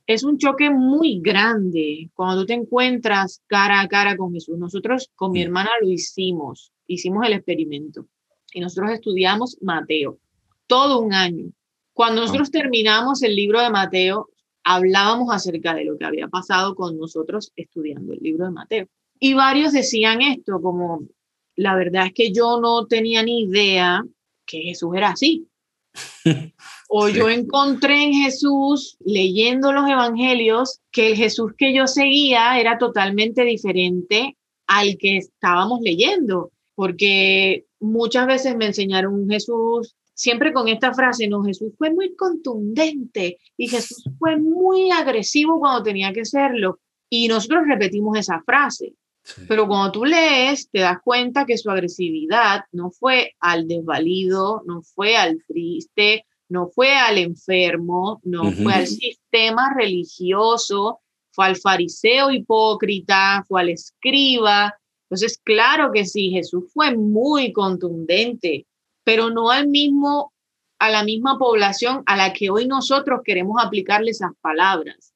es 0.07 0.25
un 0.25 0.39
choque 0.39 0.71
muy 0.71 1.21
grande 1.23 2.11
cuando 2.15 2.41
tú 2.41 2.47
te 2.47 2.55
encuentras 2.55 3.43
cara 3.47 3.83
a 3.83 3.89
cara 3.89 4.17
con 4.17 4.33
Jesús. 4.33 4.57
Nosotros 4.57 5.11
con 5.15 5.33
mi 5.33 5.43
hermana 5.43 5.71
lo 5.83 5.91
hicimos, 5.91 6.73
hicimos 6.87 7.27
el 7.27 7.35
experimento 7.35 8.07
y 8.55 8.61
nosotros 8.61 8.93
estudiamos 8.93 9.59
Mateo 9.61 10.19
todo 10.67 11.01
un 11.01 11.13
año. 11.13 11.53
Cuando 11.95 12.23
nosotros 12.23 12.51
terminamos 12.51 13.23
el 13.23 13.37
libro 13.37 13.61
de 13.61 13.71
Mateo, 13.71 14.29
hablábamos 14.65 15.33
acerca 15.33 15.75
de 15.75 15.85
lo 15.85 15.97
que 15.97 16.05
había 16.05 16.27
pasado 16.29 16.75
con 16.75 16.99
nosotros 16.99 17.53
estudiando 17.55 18.13
el 18.13 18.19
libro 18.21 18.47
de 18.47 18.51
Mateo. 18.51 18.89
Y 19.21 19.35
varios 19.35 19.73
decían 19.73 20.21
esto, 20.21 20.61
como 20.61 21.07
la 21.55 21.77
verdad 21.77 22.07
es 22.07 22.13
que 22.13 22.33
yo 22.33 22.61
no 22.61 22.87
tenía 22.87 23.23
ni 23.23 23.43
idea 23.43 24.05
que 24.45 24.63
Jesús 24.63 24.91
era 24.97 25.11
así. 25.11 25.47
O 26.97 27.09
yo 27.09 27.29
encontré 27.29 28.05
en 28.05 28.13
Jesús, 28.13 28.97
leyendo 29.05 29.73
los 29.73 29.89
evangelios, 29.89 30.81
que 30.93 31.09
el 31.09 31.17
Jesús 31.17 31.53
que 31.59 31.75
yo 31.75 31.89
seguía 31.89 32.61
era 32.61 32.79
totalmente 32.79 33.43
diferente 33.43 34.37
al 34.69 34.97
que 34.97 35.17
estábamos 35.17 35.81
leyendo, 35.81 36.53
porque 36.77 37.65
muchas 37.81 38.27
veces 38.27 38.57
me 38.57 38.67
enseñaron 38.67 39.15
un 39.15 39.29
Jesús 39.29 39.97
siempre 40.15 40.53
con 40.53 40.69
esta 40.69 40.95
frase, 40.95 41.29
no, 41.29 41.43
Jesús 41.43 41.73
fue 41.77 41.91
muy 41.91 42.15
contundente 42.15 43.39
y 43.57 43.69
Jesús 43.69 44.05
fue 44.19 44.39
muy 44.39 44.91
agresivo 44.91 45.59
cuando 45.59 45.83
tenía 45.83 46.13
que 46.13 46.25
serlo. 46.25 46.79
Y 47.11 47.29
nosotros 47.29 47.65
repetimos 47.67 48.19
esa 48.19 48.43
frase. 48.45 48.95
Sí. 49.23 49.43
Pero 49.49 49.67
cuando 49.67 49.93
tú 49.93 50.05
lees, 50.05 50.69
te 50.71 50.81
das 50.81 50.99
cuenta 51.03 51.47
que 51.47 51.57
su 51.57 51.71
agresividad 51.71 52.65
no 52.73 52.91
fue 52.91 53.35
al 53.41 53.67
desvalido, 53.67 54.63
no 54.67 54.83
fue 54.83 55.17
al 55.17 55.43
triste, 55.47 56.27
no 56.49 56.69
fue 56.69 56.95
al 56.95 57.19
enfermo, 57.19 58.21
no 58.23 58.43
uh 58.43 58.47
-huh. 58.47 58.63
fue 58.63 58.73
al 58.75 58.87
sistema 58.87 59.73
religioso, 59.75 61.01
fue 61.33 61.47
al 61.47 61.57
fariseo 61.57 62.31
hipócrita, 62.31 63.45
fue 63.49 63.63
al 63.63 63.71
escriba. 63.71 64.75
Entonces, 65.05 65.39
claro 65.43 65.91
que 65.93 66.05
sí, 66.05 66.31
Jesús 66.31 66.65
fue 66.73 66.95
muy 66.97 67.53
contundente, 67.53 68.67
pero 69.05 69.31
no 69.31 69.51
al 69.51 69.69
mismo, 69.69 70.33
a 70.79 70.91
la 70.91 71.05
misma 71.05 71.39
población 71.39 72.03
a 72.07 72.17
la 72.17 72.33
que 72.33 72.51
hoy 72.51 72.67
nosotros 72.67 73.21
queremos 73.25 73.63
aplicarle 73.63 74.11
esas 74.11 74.33
palabras. 74.41 75.13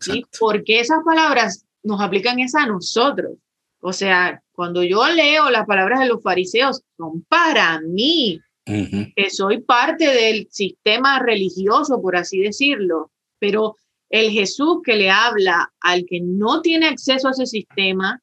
¿sí? 0.00 0.24
Porque 0.38 0.80
esas 0.80 0.98
palabras 1.04 1.64
nos 1.82 2.00
aplican 2.00 2.38
es 2.38 2.54
a 2.54 2.66
nosotros. 2.66 3.32
O 3.80 3.92
sea, 3.92 4.42
cuando 4.52 4.82
yo 4.82 5.06
leo 5.08 5.50
las 5.50 5.66
palabras 5.66 6.00
de 6.00 6.08
los 6.08 6.22
fariseos, 6.22 6.82
son 6.96 7.24
para 7.28 7.80
mí, 7.80 8.38
uh 8.66 8.72
-huh. 8.72 9.12
que 9.16 9.30
soy 9.30 9.62
parte 9.62 10.06
del 10.06 10.48
sistema 10.50 11.18
religioso, 11.18 12.00
por 12.00 12.16
así 12.16 12.40
decirlo. 12.40 13.10
Pero 13.38 13.76
el 14.10 14.30
Jesús 14.30 14.80
que 14.84 14.96
le 14.96 15.08
habla 15.08 15.72
al 15.80 16.04
que 16.04 16.20
no 16.20 16.60
tiene 16.60 16.88
acceso 16.88 17.28
a 17.28 17.30
ese 17.30 17.46
sistema, 17.46 18.20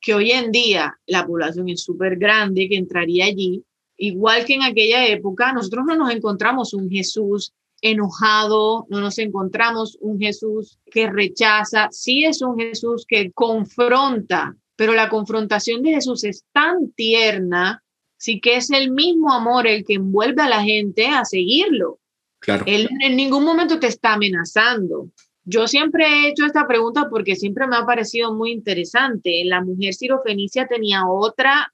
que 0.00 0.14
hoy 0.14 0.30
en 0.32 0.52
día 0.52 0.98
la 1.06 1.26
población 1.26 1.68
es 1.70 1.82
súper 1.82 2.16
grande, 2.16 2.68
que 2.68 2.76
entraría 2.76 3.24
allí, 3.24 3.64
igual 3.98 4.44
que 4.46 4.54
en 4.54 4.62
aquella 4.62 5.06
época, 5.06 5.52
nosotros 5.52 5.84
no 5.86 5.96
nos 5.96 6.10
encontramos 6.10 6.72
un 6.72 6.88
Jesús 6.88 7.52
enojado, 7.82 8.86
no 8.88 9.00
nos 9.00 9.18
encontramos 9.18 9.98
un 10.00 10.18
Jesús 10.18 10.78
que 10.86 11.08
rechaza, 11.08 11.88
sí 11.90 12.24
es 12.24 12.40
un 12.40 12.58
Jesús 12.58 13.04
que 13.06 13.30
confronta, 13.32 14.56
pero 14.76 14.94
la 14.94 15.08
confrontación 15.08 15.82
de 15.82 15.90
Jesús 15.90 16.24
es 16.24 16.44
tan 16.52 16.92
tierna, 16.92 17.82
sí 18.16 18.40
que 18.40 18.56
es 18.56 18.70
el 18.70 18.90
mismo 18.90 19.32
amor 19.32 19.66
el 19.66 19.84
que 19.84 19.94
envuelve 19.94 20.42
a 20.42 20.48
la 20.48 20.62
gente 20.62 21.06
a 21.06 21.24
seguirlo. 21.24 21.98
Claro. 22.40 22.64
Él 22.66 22.88
en 23.00 23.16
ningún 23.16 23.44
momento 23.44 23.80
te 23.80 23.88
está 23.88 24.14
amenazando. 24.14 25.10
Yo 25.44 25.66
siempre 25.66 26.06
he 26.06 26.28
hecho 26.28 26.44
esta 26.46 26.66
pregunta 26.66 27.08
porque 27.10 27.34
siempre 27.34 27.66
me 27.66 27.76
ha 27.76 27.86
parecido 27.86 28.34
muy 28.34 28.52
interesante. 28.52 29.42
La 29.44 29.62
mujer 29.62 29.94
sirofenicia 29.94 30.66
tenía 30.66 31.08
otra 31.08 31.72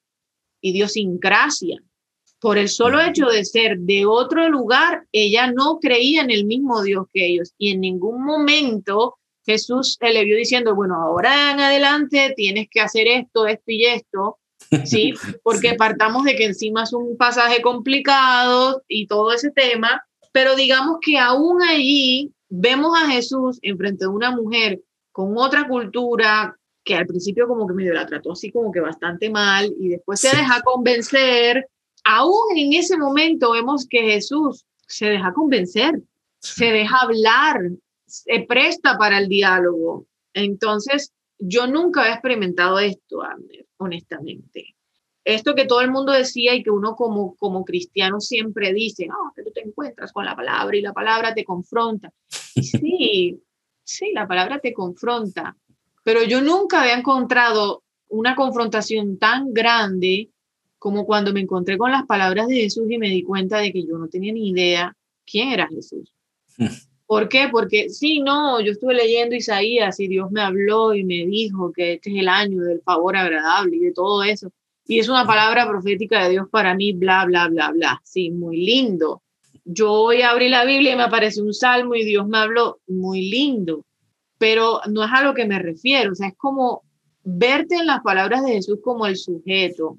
idiosincrasia 0.60 1.82
por 2.44 2.58
el 2.58 2.68
solo 2.68 3.00
hecho 3.00 3.24
de 3.24 3.42
ser 3.42 3.78
de 3.78 4.04
otro 4.04 4.50
lugar, 4.50 5.06
ella 5.12 5.50
no 5.50 5.78
creía 5.80 6.20
en 6.20 6.30
el 6.30 6.44
mismo 6.44 6.82
Dios 6.82 7.06
que 7.10 7.24
ellos 7.24 7.54
y 7.56 7.70
en 7.70 7.80
ningún 7.80 8.22
momento 8.22 9.14
Jesús 9.46 9.96
le 10.02 10.24
vio 10.24 10.36
diciendo, 10.36 10.74
bueno, 10.74 10.94
ahora 10.94 11.52
en 11.52 11.60
adelante 11.60 12.34
tienes 12.36 12.66
que 12.70 12.82
hacer 12.82 13.06
esto, 13.06 13.46
esto 13.46 13.64
y 13.68 13.86
esto, 13.86 14.38
¿sí? 14.84 15.14
Porque 15.42 15.70
sí. 15.70 15.76
partamos 15.78 16.24
de 16.24 16.36
que 16.36 16.44
encima 16.44 16.82
es 16.82 16.92
un 16.92 17.16
pasaje 17.16 17.62
complicado 17.62 18.82
y 18.88 19.06
todo 19.06 19.32
ese 19.32 19.50
tema, 19.50 20.02
pero 20.30 20.54
digamos 20.54 20.98
que 21.00 21.16
aún 21.16 21.62
allí 21.62 22.30
vemos 22.50 22.92
a 23.02 23.10
Jesús 23.10 23.58
enfrente 23.62 24.04
de 24.04 24.10
una 24.10 24.32
mujer 24.32 24.82
con 25.12 25.32
otra 25.38 25.66
cultura 25.66 26.54
que 26.84 26.94
al 26.94 27.06
principio 27.06 27.48
como 27.48 27.66
que 27.66 27.72
medio 27.72 27.94
la 27.94 28.04
trató 28.04 28.32
así 28.32 28.52
como 28.52 28.70
que 28.70 28.80
bastante 28.80 29.30
mal 29.30 29.72
y 29.80 29.88
después 29.88 30.20
se 30.20 30.28
deja 30.28 30.60
convencer 30.60 31.70
aún 32.04 32.56
en 32.56 32.72
ese 32.74 32.96
momento 32.96 33.52
vemos 33.52 33.86
que 33.88 34.02
Jesús 34.02 34.64
se 34.86 35.06
deja 35.06 35.32
convencer, 35.32 36.00
se 36.38 36.66
deja 36.66 37.00
hablar, 37.00 37.58
se 38.06 38.40
presta 38.48 38.96
para 38.98 39.18
el 39.18 39.28
diálogo. 39.28 40.06
Entonces, 40.32 41.12
yo 41.38 41.66
nunca 41.66 42.08
he 42.08 42.12
experimentado 42.12 42.78
esto, 42.78 43.22
Ander, 43.22 43.66
honestamente. 43.78 44.76
Esto 45.24 45.54
que 45.54 45.64
todo 45.64 45.80
el 45.80 45.90
mundo 45.90 46.12
decía 46.12 46.54
y 46.54 46.62
que 46.62 46.70
uno 46.70 46.94
como, 46.96 47.34
como 47.36 47.64
cristiano 47.64 48.20
siempre 48.20 48.74
dice, 48.74 49.06
no, 49.06 49.32
que 49.34 49.42
tú 49.42 49.50
te 49.52 49.62
encuentras 49.62 50.12
con 50.12 50.26
la 50.26 50.36
palabra 50.36 50.76
y 50.76 50.82
la 50.82 50.92
palabra 50.92 51.34
te 51.34 51.44
confronta. 51.44 52.12
Y 52.54 52.62
sí, 52.62 53.42
Sí, 53.84 54.12
la 54.14 54.26
palabra 54.26 54.60
te 54.60 54.72
confronta, 54.72 55.56
pero 56.02 56.22
yo 56.24 56.40
nunca 56.40 56.80
había 56.80 56.96
encontrado 56.96 57.84
una 58.08 58.34
confrontación 58.34 59.18
tan 59.18 59.52
grande 59.52 60.30
como 60.84 61.06
cuando 61.06 61.32
me 61.32 61.40
encontré 61.40 61.78
con 61.78 61.90
las 61.90 62.04
palabras 62.04 62.46
de 62.46 62.56
Jesús 62.56 62.84
y 62.90 62.98
me 62.98 63.08
di 63.08 63.22
cuenta 63.22 63.56
de 63.56 63.72
que 63.72 63.86
yo 63.86 63.96
no 63.96 64.06
tenía 64.08 64.34
ni 64.34 64.50
idea 64.50 64.94
quién 65.24 65.48
era 65.48 65.66
Jesús. 65.66 66.12
¿Por 67.06 67.30
qué? 67.30 67.48
Porque 67.50 67.88
sí, 67.88 68.20
no, 68.20 68.60
yo 68.60 68.72
estuve 68.72 68.92
leyendo 68.92 69.34
Isaías 69.34 69.98
y 69.98 70.08
Dios 70.08 70.30
me 70.30 70.42
habló 70.42 70.94
y 70.94 71.02
me 71.02 71.24
dijo 71.24 71.72
que 71.72 71.94
este 71.94 72.10
es 72.10 72.16
el 72.18 72.28
año 72.28 72.60
del 72.60 72.82
favor 72.82 73.16
agradable 73.16 73.76
y 73.76 73.80
de 73.80 73.92
todo 73.92 74.24
eso. 74.24 74.50
Y 74.86 74.98
es 74.98 75.08
una 75.08 75.26
palabra 75.26 75.66
profética 75.66 76.22
de 76.22 76.32
Dios 76.32 76.48
para 76.50 76.74
mí, 76.74 76.92
bla, 76.92 77.24
bla, 77.24 77.48
bla, 77.48 77.70
bla. 77.70 78.02
Sí, 78.04 78.30
muy 78.30 78.58
lindo. 78.58 79.22
Yo 79.64 79.88
voy 79.88 80.20
a 80.20 80.32
abrir 80.32 80.50
la 80.50 80.66
Biblia 80.66 80.92
y 80.92 80.96
me 80.96 81.04
aparece 81.04 81.40
un 81.40 81.54
salmo 81.54 81.94
y 81.94 82.04
Dios 82.04 82.28
me 82.28 82.36
habló, 82.36 82.80
muy 82.88 83.30
lindo. 83.30 83.86
Pero 84.36 84.82
no 84.90 85.02
es 85.02 85.10
a 85.10 85.22
lo 85.22 85.32
que 85.32 85.46
me 85.46 85.58
refiero, 85.58 86.12
o 86.12 86.14
sea, 86.14 86.28
es 86.28 86.36
como 86.36 86.82
verte 87.22 87.76
en 87.76 87.86
las 87.86 88.02
palabras 88.02 88.44
de 88.44 88.52
Jesús 88.52 88.80
como 88.82 89.06
el 89.06 89.16
sujeto, 89.16 89.96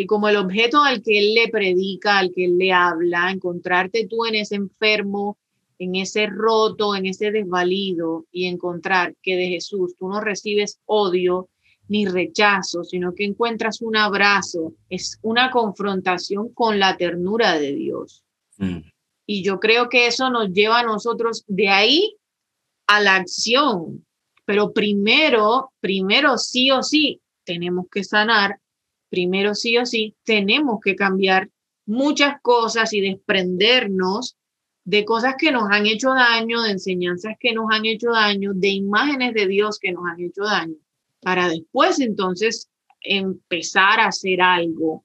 ¿sí? 0.00 0.06
como 0.06 0.28
el 0.28 0.36
objeto 0.36 0.82
al 0.82 1.02
que 1.02 1.18
Él 1.18 1.34
le 1.34 1.48
predica, 1.48 2.18
al 2.18 2.32
que 2.32 2.44
Él 2.46 2.58
le 2.58 2.72
habla, 2.72 3.30
encontrarte 3.30 4.06
tú 4.06 4.26
en 4.26 4.34
ese 4.34 4.56
enfermo 4.56 5.38
en 5.80 5.96
ese 5.96 6.26
roto, 6.26 6.94
en 6.94 7.06
ese 7.06 7.30
desvalido 7.30 8.26
y 8.30 8.44
encontrar 8.44 9.16
que 9.22 9.34
de 9.34 9.48
Jesús 9.48 9.96
tú 9.98 10.08
no 10.08 10.20
recibes 10.20 10.78
odio 10.84 11.48
ni 11.88 12.06
rechazo, 12.06 12.84
sino 12.84 13.14
que 13.14 13.24
encuentras 13.24 13.80
un 13.80 13.96
abrazo, 13.96 14.74
es 14.90 15.18
una 15.22 15.50
confrontación 15.50 16.52
con 16.52 16.78
la 16.78 16.98
ternura 16.98 17.58
de 17.58 17.74
Dios. 17.74 18.22
Mm. 18.58 18.80
Y 19.24 19.42
yo 19.42 19.58
creo 19.58 19.88
que 19.88 20.06
eso 20.06 20.28
nos 20.28 20.52
lleva 20.52 20.80
a 20.80 20.84
nosotros 20.84 21.44
de 21.48 21.70
ahí 21.70 22.14
a 22.86 23.00
la 23.00 23.16
acción. 23.16 24.04
Pero 24.44 24.72
primero, 24.72 25.72
primero 25.80 26.36
sí 26.36 26.70
o 26.70 26.82
sí, 26.82 27.22
tenemos 27.42 27.86
que 27.90 28.04
sanar, 28.04 28.60
primero 29.10 29.54
sí 29.54 29.76
o 29.76 29.84
sí, 29.84 30.16
tenemos 30.24 30.80
que 30.82 30.96
cambiar 30.96 31.50
muchas 31.84 32.40
cosas 32.40 32.92
y 32.94 33.00
desprendernos 33.00 34.36
de 34.84 35.04
cosas 35.04 35.34
que 35.36 35.52
nos 35.52 35.64
han 35.70 35.86
hecho 35.86 36.10
daño, 36.10 36.62
de 36.62 36.72
enseñanzas 36.72 37.34
que 37.38 37.52
nos 37.52 37.66
han 37.70 37.84
hecho 37.84 38.10
daño, 38.12 38.52
de 38.54 38.68
imágenes 38.68 39.34
de 39.34 39.46
Dios 39.46 39.78
que 39.78 39.92
nos 39.92 40.04
han 40.06 40.20
hecho 40.20 40.44
daño, 40.44 40.76
para 41.20 41.48
después 41.48 42.00
entonces 42.00 42.70
empezar 43.02 44.00
a 44.00 44.06
hacer 44.06 44.40
algo 44.40 45.04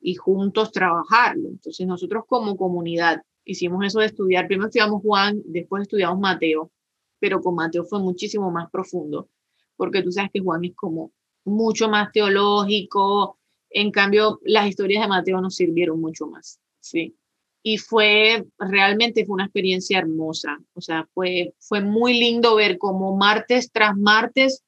y 0.00 0.14
juntos 0.14 0.72
trabajarlo. 0.72 1.48
Entonces 1.48 1.86
nosotros 1.86 2.24
como 2.26 2.56
comunidad 2.56 3.22
hicimos 3.44 3.84
eso 3.84 4.00
de 4.00 4.06
estudiar, 4.06 4.46
primero 4.46 4.68
estudiamos 4.68 5.02
Juan, 5.02 5.42
después 5.44 5.82
estudiamos 5.82 6.18
Mateo, 6.18 6.70
pero 7.18 7.40
con 7.40 7.54
Mateo 7.54 7.84
fue 7.84 8.00
muchísimo 8.00 8.50
más 8.50 8.70
profundo, 8.70 9.28
porque 9.76 10.02
tú 10.02 10.10
sabes 10.10 10.30
que 10.32 10.40
Juan 10.40 10.64
es 10.64 10.74
como 10.74 11.12
mucho 11.44 11.88
más 11.88 12.12
teológico, 12.12 13.38
en 13.70 13.90
cambio 13.90 14.40
las 14.44 14.68
historias 14.68 15.02
de 15.02 15.08
Mateo 15.08 15.40
nos 15.40 15.56
sirvieron 15.56 16.00
mucho 16.00 16.26
más, 16.26 16.60
¿sí? 16.80 17.16
y 17.66 17.78
fue 17.78 18.46
realmente 18.58 19.24
fue 19.24 19.34
una 19.34 19.46
experiencia 19.46 19.98
hermosa. 19.98 20.58
O 20.74 20.82
sea, 20.82 21.08
fue, 21.14 21.54
fue 21.58 21.80
muy 21.80 22.12
lindo 22.20 22.54
ver 22.54 22.76
cómo 22.76 23.16
martes 23.16 23.72
tras 23.72 23.96
martes 23.96 24.62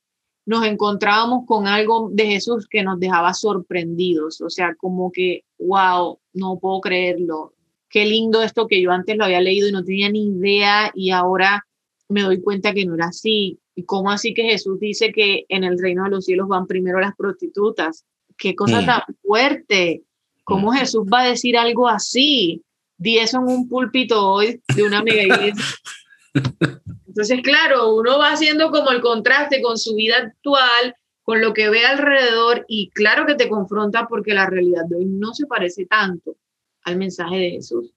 nos 0.46 0.64
encontrábamos 0.64 1.44
con 1.46 1.66
algo 1.66 2.08
de 2.10 2.26
Jesús 2.26 2.66
que 2.66 2.82
nos 2.82 2.98
dejaba 2.98 3.34
sorprendidos. 3.34 4.40
O 4.40 4.48
sea, 4.48 4.74
como 4.76 5.12
que, 5.12 5.44
wow, 5.58 6.18
no 6.32 6.58
puedo 6.58 6.80
creerlo. 6.80 7.52
Qué 7.90 8.06
lindo 8.06 8.42
esto 8.42 8.66
que 8.66 8.80
yo 8.80 8.90
antes 8.92 9.16
lo 9.18 9.24
había 9.24 9.42
leído 9.42 9.68
y 9.68 9.72
no 9.72 9.84
tenía 9.84 10.10
ni 10.10 10.28
idea 10.28 10.90
y 10.94 11.10
ahora 11.10 11.66
me 12.08 12.22
doy 12.22 12.40
cuenta 12.40 12.72
que 12.72 12.86
no 12.86 12.94
era 12.94 13.08
así. 13.08 13.58
¿Y 13.76 13.84
cómo 13.84 14.10
así 14.10 14.34
que 14.34 14.42
Jesús 14.42 14.80
dice 14.80 15.12
que 15.12 15.44
en 15.48 15.62
el 15.62 15.78
reino 15.78 16.02
de 16.04 16.10
los 16.10 16.24
cielos 16.24 16.48
van 16.48 16.66
primero 16.66 16.98
las 16.98 17.14
prostitutas? 17.14 18.04
Qué 18.36 18.56
cosa 18.56 18.80
mm. 18.80 18.86
tan 18.86 19.02
fuerte. 19.22 20.02
¿Cómo 20.42 20.72
mm. 20.72 20.76
Jesús 20.76 21.04
va 21.12 21.20
a 21.20 21.28
decir 21.28 21.56
algo 21.56 21.88
así? 21.88 22.64
di 22.98 23.18
eso 23.18 23.38
en 23.38 23.44
un 23.44 23.68
púlpito 23.68 24.26
hoy 24.28 24.60
de 24.74 24.82
una 24.82 25.02
mega 25.02 25.22
iglesia. 25.22 25.64
Entonces, 27.06 27.40
claro, 27.42 27.94
uno 27.94 28.18
va 28.18 28.32
haciendo 28.32 28.70
como 28.70 28.90
el 28.90 29.00
contraste 29.00 29.62
con 29.62 29.78
su 29.78 29.94
vida 29.94 30.16
actual, 30.16 30.94
con 31.22 31.40
lo 31.40 31.52
que 31.54 31.68
ve 31.68 31.84
alrededor 31.86 32.64
y 32.68 32.90
claro 32.90 33.26
que 33.26 33.34
te 33.34 33.48
confronta 33.48 34.06
porque 34.06 34.34
la 34.34 34.46
realidad 34.46 34.84
de 34.88 34.96
hoy 34.96 35.06
no 35.06 35.34
se 35.34 35.46
parece 35.46 35.86
tanto 35.86 36.36
al 36.82 36.96
mensaje 36.96 37.36
de 37.36 37.50
Jesús. 37.52 37.92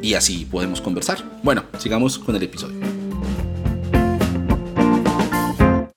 y 0.00 0.14
así 0.14 0.46
podemos 0.48 0.80
conversar. 0.80 1.40
Bueno, 1.42 1.64
sigamos 1.76 2.20
con 2.20 2.36
el 2.36 2.44
episodio. 2.44 3.01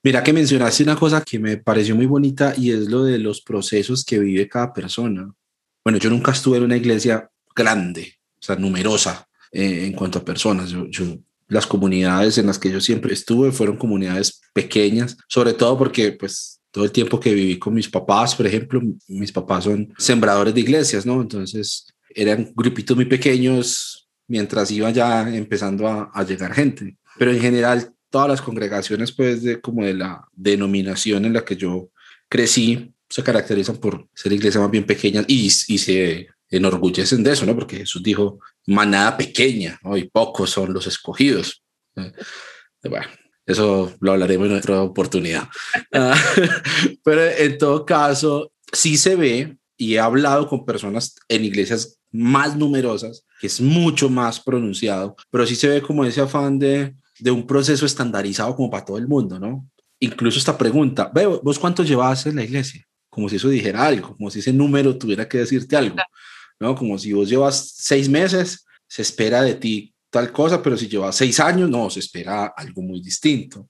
Mira 0.06 0.22
que 0.22 0.32
mencionaste 0.32 0.84
una 0.84 0.94
cosa 0.94 1.20
que 1.20 1.36
me 1.40 1.56
pareció 1.56 1.96
muy 1.96 2.06
bonita 2.06 2.54
y 2.56 2.70
es 2.70 2.88
lo 2.88 3.02
de 3.02 3.18
los 3.18 3.40
procesos 3.40 4.04
que 4.04 4.20
vive 4.20 4.48
cada 4.48 4.72
persona. 4.72 5.34
Bueno, 5.82 5.98
yo 5.98 6.10
nunca 6.10 6.30
estuve 6.30 6.58
en 6.58 6.62
una 6.62 6.76
iglesia 6.76 7.28
grande, 7.56 8.14
o 8.40 8.40
sea, 8.40 8.54
numerosa 8.54 9.26
eh, 9.50 9.84
en 9.84 9.94
cuanto 9.94 10.20
a 10.20 10.24
personas. 10.24 10.70
Yo, 10.70 10.86
yo, 10.86 11.06
las 11.48 11.66
comunidades 11.66 12.38
en 12.38 12.46
las 12.46 12.56
que 12.56 12.70
yo 12.70 12.80
siempre 12.80 13.14
estuve 13.14 13.50
fueron 13.50 13.78
comunidades 13.78 14.42
pequeñas, 14.52 15.16
sobre 15.26 15.54
todo 15.54 15.76
porque 15.76 16.12
pues 16.12 16.60
todo 16.70 16.84
el 16.84 16.92
tiempo 16.92 17.18
que 17.18 17.34
viví 17.34 17.58
con 17.58 17.74
mis 17.74 17.88
papás, 17.88 18.36
por 18.36 18.46
ejemplo, 18.46 18.80
mis 19.08 19.32
papás 19.32 19.64
son 19.64 19.92
sembradores 19.98 20.54
de 20.54 20.60
iglesias, 20.60 21.04
¿no? 21.04 21.20
Entonces 21.20 21.84
eran 22.14 22.52
grupitos 22.54 22.94
muy 22.94 23.06
pequeños 23.06 24.08
mientras 24.28 24.70
iba 24.70 24.88
ya 24.92 25.28
empezando 25.34 25.88
a, 25.88 26.22
llegar 26.22 26.54
gente. 26.54 26.96
Pero 27.18 27.32
en 27.32 27.40
general, 27.40 27.92
todas 28.16 28.30
las 28.30 28.40
congregaciones, 28.40 29.12
pues, 29.12 29.42
de 29.42 29.60
como 29.60 29.84
de 29.84 29.92
la 29.92 30.26
denominación 30.32 31.26
en 31.26 31.34
la 31.34 31.44
que 31.44 31.54
yo 31.54 31.90
crecí, 32.30 32.94
se 33.10 33.22
caracterizan 33.22 33.76
por 33.76 34.08
ser 34.14 34.32
iglesias 34.32 34.62
más 34.62 34.70
bien 34.70 34.86
pequeñas 34.86 35.26
y, 35.28 35.44
y 35.44 35.76
se 35.76 36.28
enorgullecen 36.48 37.22
de 37.22 37.32
eso, 37.32 37.44
¿no? 37.44 37.54
Porque 37.54 37.76
Jesús 37.76 38.02
dijo, 38.02 38.38
manada 38.66 39.18
pequeña, 39.18 39.78
¿no? 39.82 39.96
Pocos 40.10 40.48
son 40.48 40.72
los 40.72 40.86
escogidos. 40.86 41.62
Eh, 41.96 42.10
bueno, 42.88 43.06
eso 43.44 43.94
lo 44.00 44.12
hablaremos 44.12 44.48
en 44.48 44.56
otra 44.56 44.80
oportunidad. 44.80 45.46
Ah, 45.92 46.18
pero 47.04 47.22
en 47.22 47.58
todo 47.58 47.84
caso, 47.84 48.50
sí 48.72 48.96
se 48.96 49.14
ve 49.14 49.58
y 49.76 49.96
he 49.96 50.00
hablado 50.00 50.48
con 50.48 50.64
personas 50.64 51.16
en 51.28 51.44
iglesias 51.44 51.98
más 52.10 52.56
numerosas, 52.56 53.26
que 53.42 53.48
es 53.48 53.60
mucho 53.60 54.08
más 54.08 54.40
pronunciado, 54.40 55.16
pero 55.30 55.46
sí 55.46 55.54
se 55.54 55.68
ve 55.68 55.82
como 55.82 56.02
ese 56.02 56.22
afán 56.22 56.58
de, 56.58 56.94
de 57.18 57.30
un 57.30 57.46
proceso 57.46 57.86
estandarizado 57.86 58.54
como 58.54 58.70
para 58.70 58.84
todo 58.84 58.98
el 58.98 59.08
mundo, 59.08 59.38
¿no? 59.38 59.68
Incluso 59.98 60.38
esta 60.38 60.56
pregunta, 60.56 61.10
veo, 61.14 61.40
¿vos 61.42 61.58
cuánto 61.58 61.82
llevas 61.82 62.26
en 62.26 62.36
la 62.36 62.44
iglesia? 62.44 62.84
Como 63.08 63.28
si 63.28 63.36
eso 63.36 63.48
dijera 63.48 63.86
algo, 63.86 64.14
como 64.16 64.30
si 64.30 64.40
ese 64.40 64.52
número 64.52 64.96
tuviera 64.98 65.28
que 65.28 65.38
decirte 65.38 65.76
algo, 65.76 65.96
¿no? 66.60 66.74
Como 66.74 66.98
si 66.98 67.12
vos 67.12 67.28
llevas 67.28 67.72
seis 67.76 68.08
meses, 68.08 68.66
se 68.86 69.02
espera 69.02 69.42
de 69.42 69.54
ti 69.54 69.94
tal 70.10 70.32
cosa, 70.32 70.62
pero 70.62 70.76
si 70.76 70.88
lleva 70.88 71.12
seis 71.12 71.40
años, 71.40 71.68
no, 71.68 71.90
se 71.90 72.00
espera 72.00 72.46
algo 72.56 72.82
muy 72.82 73.00
distinto. 73.00 73.68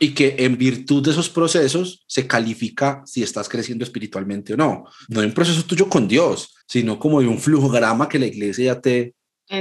Y 0.00 0.14
que 0.14 0.36
en 0.38 0.56
virtud 0.56 1.02
de 1.04 1.10
esos 1.10 1.28
procesos 1.28 2.02
se 2.06 2.26
califica 2.26 3.02
si 3.04 3.22
estás 3.22 3.48
creciendo 3.48 3.84
espiritualmente 3.84 4.54
o 4.54 4.56
no. 4.56 4.84
No 5.08 5.20
hay 5.20 5.26
un 5.26 5.34
proceso 5.34 5.62
tuyo 5.64 5.88
con 5.88 6.08
Dios, 6.08 6.54
sino 6.66 6.98
como 6.98 7.20
de 7.20 7.28
un 7.28 7.38
flujograma 7.38 8.08
que 8.08 8.18
la 8.18 8.26
iglesia 8.26 8.74
ya 8.74 8.80
te, 8.80 9.14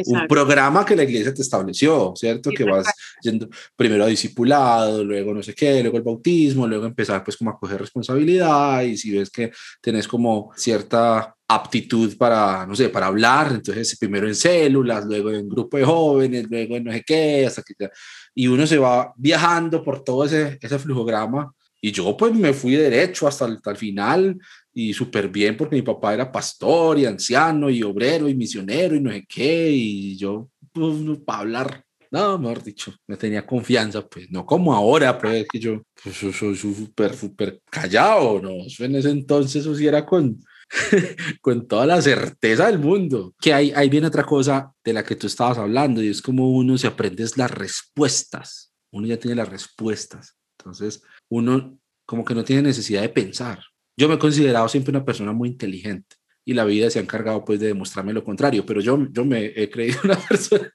un 0.05 0.27
programa 0.27 0.85
que 0.85 0.95
la 0.95 1.03
iglesia 1.03 1.33
te 1.33 1.41
estableció, 1.41 2.13
¿cierto? 2.15 2.49
que 2.51 2.63
vas 2.63 2.87
yendo 3.21 3.49
primero 3.75 4.03
a 4.03 4.07
discipulado, 4.07 5.03
luego 5.03 5.33
no 5.33 5.43
sé 5.43 5.53
qué, 5.53 5.81
luego 5.81 5.97
el 5.97 6.03
bautismo, 6.03 6.67
luego 6.67 6.85
empezar 6.85 7.23
pues 7.23 7.37
como 7.37 7.51
a 7.51 7.59
coger 7.59 7.79
responsabilidad 7.79 8.81
y 8.83 8.97
si 8.97 9.17
ves 9.17 9.29
que 9.29 9.51
tenés 9.81 10.07
como 10.07 10.51
cierta 10.55 11.35
aptitud 11.47 12.17
para, 12.17 12.65
no 12.65 12.75
sé, 12.75 12.89
para 12.89 13.07
hablar, 13.07 13.51
entonces 13.51 13.97
primero 13.97 14.27
en 14.27 14.35
células, 14.35 15.05
luego 15.05 15.31
en 15.31 15.49
grupo 15.49 15.77
de 15.77 15.83
jóvenes, 15.83 16.47
luego 16.49 16.77
en 16.77 16.85
no 16.85 16.91
sé 16.91 17.03
qué, 17.05 17.45
hasta 17.45 17.61
que 17.61 17.89
y 18.33 18.47
uno 18.47 18.65
se 18.65 18.77
va 18.77 19.13
viajando 19.17 19.83
por 19.83 20.03
todo 20.03 20.25
ese, 20.25 20.57
ese 20.61 20.79
flujograma 20.79 21.53
y 21.81 21.91
yo 21.91 22.15
pues 22.15 22.33
me 22.33 22.53
fui 22.53 22.75
derecho 22.75 23.27
hasta 23.27 23.45
el, 23.45 23.55
hasta 23.55 23.71
el 23.71 23.77
final 23.77 24.37
y 24.73 24.93
súper 24.93 25.27
bien 25.29 25.57
porque 25.57 25.75
mi 25.75 25.81
papá 25.81 26.13
era 26.13 26.31
pastor 26.31 26.99
y 26.99 27.05
anciano 27.05 27.69
y 27.69 27.83
obrero 27.83 28.29
y 28.29 28.35
misionero 28.35 28.95
y 28.95 29.01
no 29.01 29.11
sé 29.11 29.25
qué 29.27 29.71
y 29.71 30.15
yo 30.17 30.49
pues, 30.71 31.19
para 31.25 31.39
hablar 31.39 31.85
no, 32.11 32.37
mejor 32.37 32.61
dicho, 32.61 32.93
me 33.07 33.15
tenía 33.15 33.45
confianza, 33.47 34.05
pues 34.05 34.29
no 34.29 34.45
como 34.45 34.73
ahora, 34.73 35.17
pues 35.17 35.47
que 35.49 35.59
yo 35.59 35.81
pues, 36.03 36.17
soy 36.17 36.57
súper, 36.57 37.15
súper 37.15 37.61
callado, 37.69 38.41
¿no? 38.41 38.49
en 38.79 38.95
ese 38.95 39.11
entonces 39.11 39.61
eso 39.61 39.73
sí 39.73 39.87
era 39.87 40.05
con, 40.05 40.37
con 41.41 41.65
toda 41.69 41.85
la 41.85 42.01
certeza 42.01 42.67
del 42.67 42.79
mundo. 42.79 43.33
Que 43.39 43.53
hay, 43.53 43.71
ahí 43.71 43.87
viene 43.87 44.07
otra 44.07 44.25
cosa 44.25 44.73
de 44.83 44.91
la 44.91 45.05
que 45.05 45.15
tú 45.15 45.27
estabas 45.27 45.57
hablando 45.57 46.03
y 46.03 46.09
es 46.09 46.21
como 46.21 46.51
uno 46.51 46.77
se 46.77 46.87
aprende 46.87 47.25
las 47.37 47.51
respuestas, 47.51 48.73
uno 48.91 49.07
ya 49.07 49.17
tiene 49.17 49.35
las 49.35 49.47
respuestas, 49.47 50.35
entonces 50.59 51.01
uno 51.31 51.79
como 52.05 52.25
que 52.25 52.35
no 52.35 52.43
tiene 52.43 52.61
necesidad 52.63 53.01
de 53.01 53.09
pensar. 53.09 53.59
Yo 53.97 54.07
me 54.07 54.15
he 54.15 54.19
considerado 54.19 54.67
siempre 54.67 54.91
una 54.91 55.05
persona 55.05 55.31
muy 55.31 55.49
inteligente 55.49 56.17
y 56.43 56.53
la 56.53 56.65
vida 56.65 56.89
se 56.89 56.99
ha 56.99 57.01
encargado 57.01 57.45
pues 57.45 57.59
de 57.59 57.67
demostrarme 57.67 58.13
lo 58.13 58.23
contrario, 58.23 58.65
pero 58.65 58.81
yo, 58.81 59.07
yo 59.11 59.23
me 59.23 59.53
he 59.55 59.69
creído 59.69 59.99
una 60.03 60.17
persona 60.17 60.71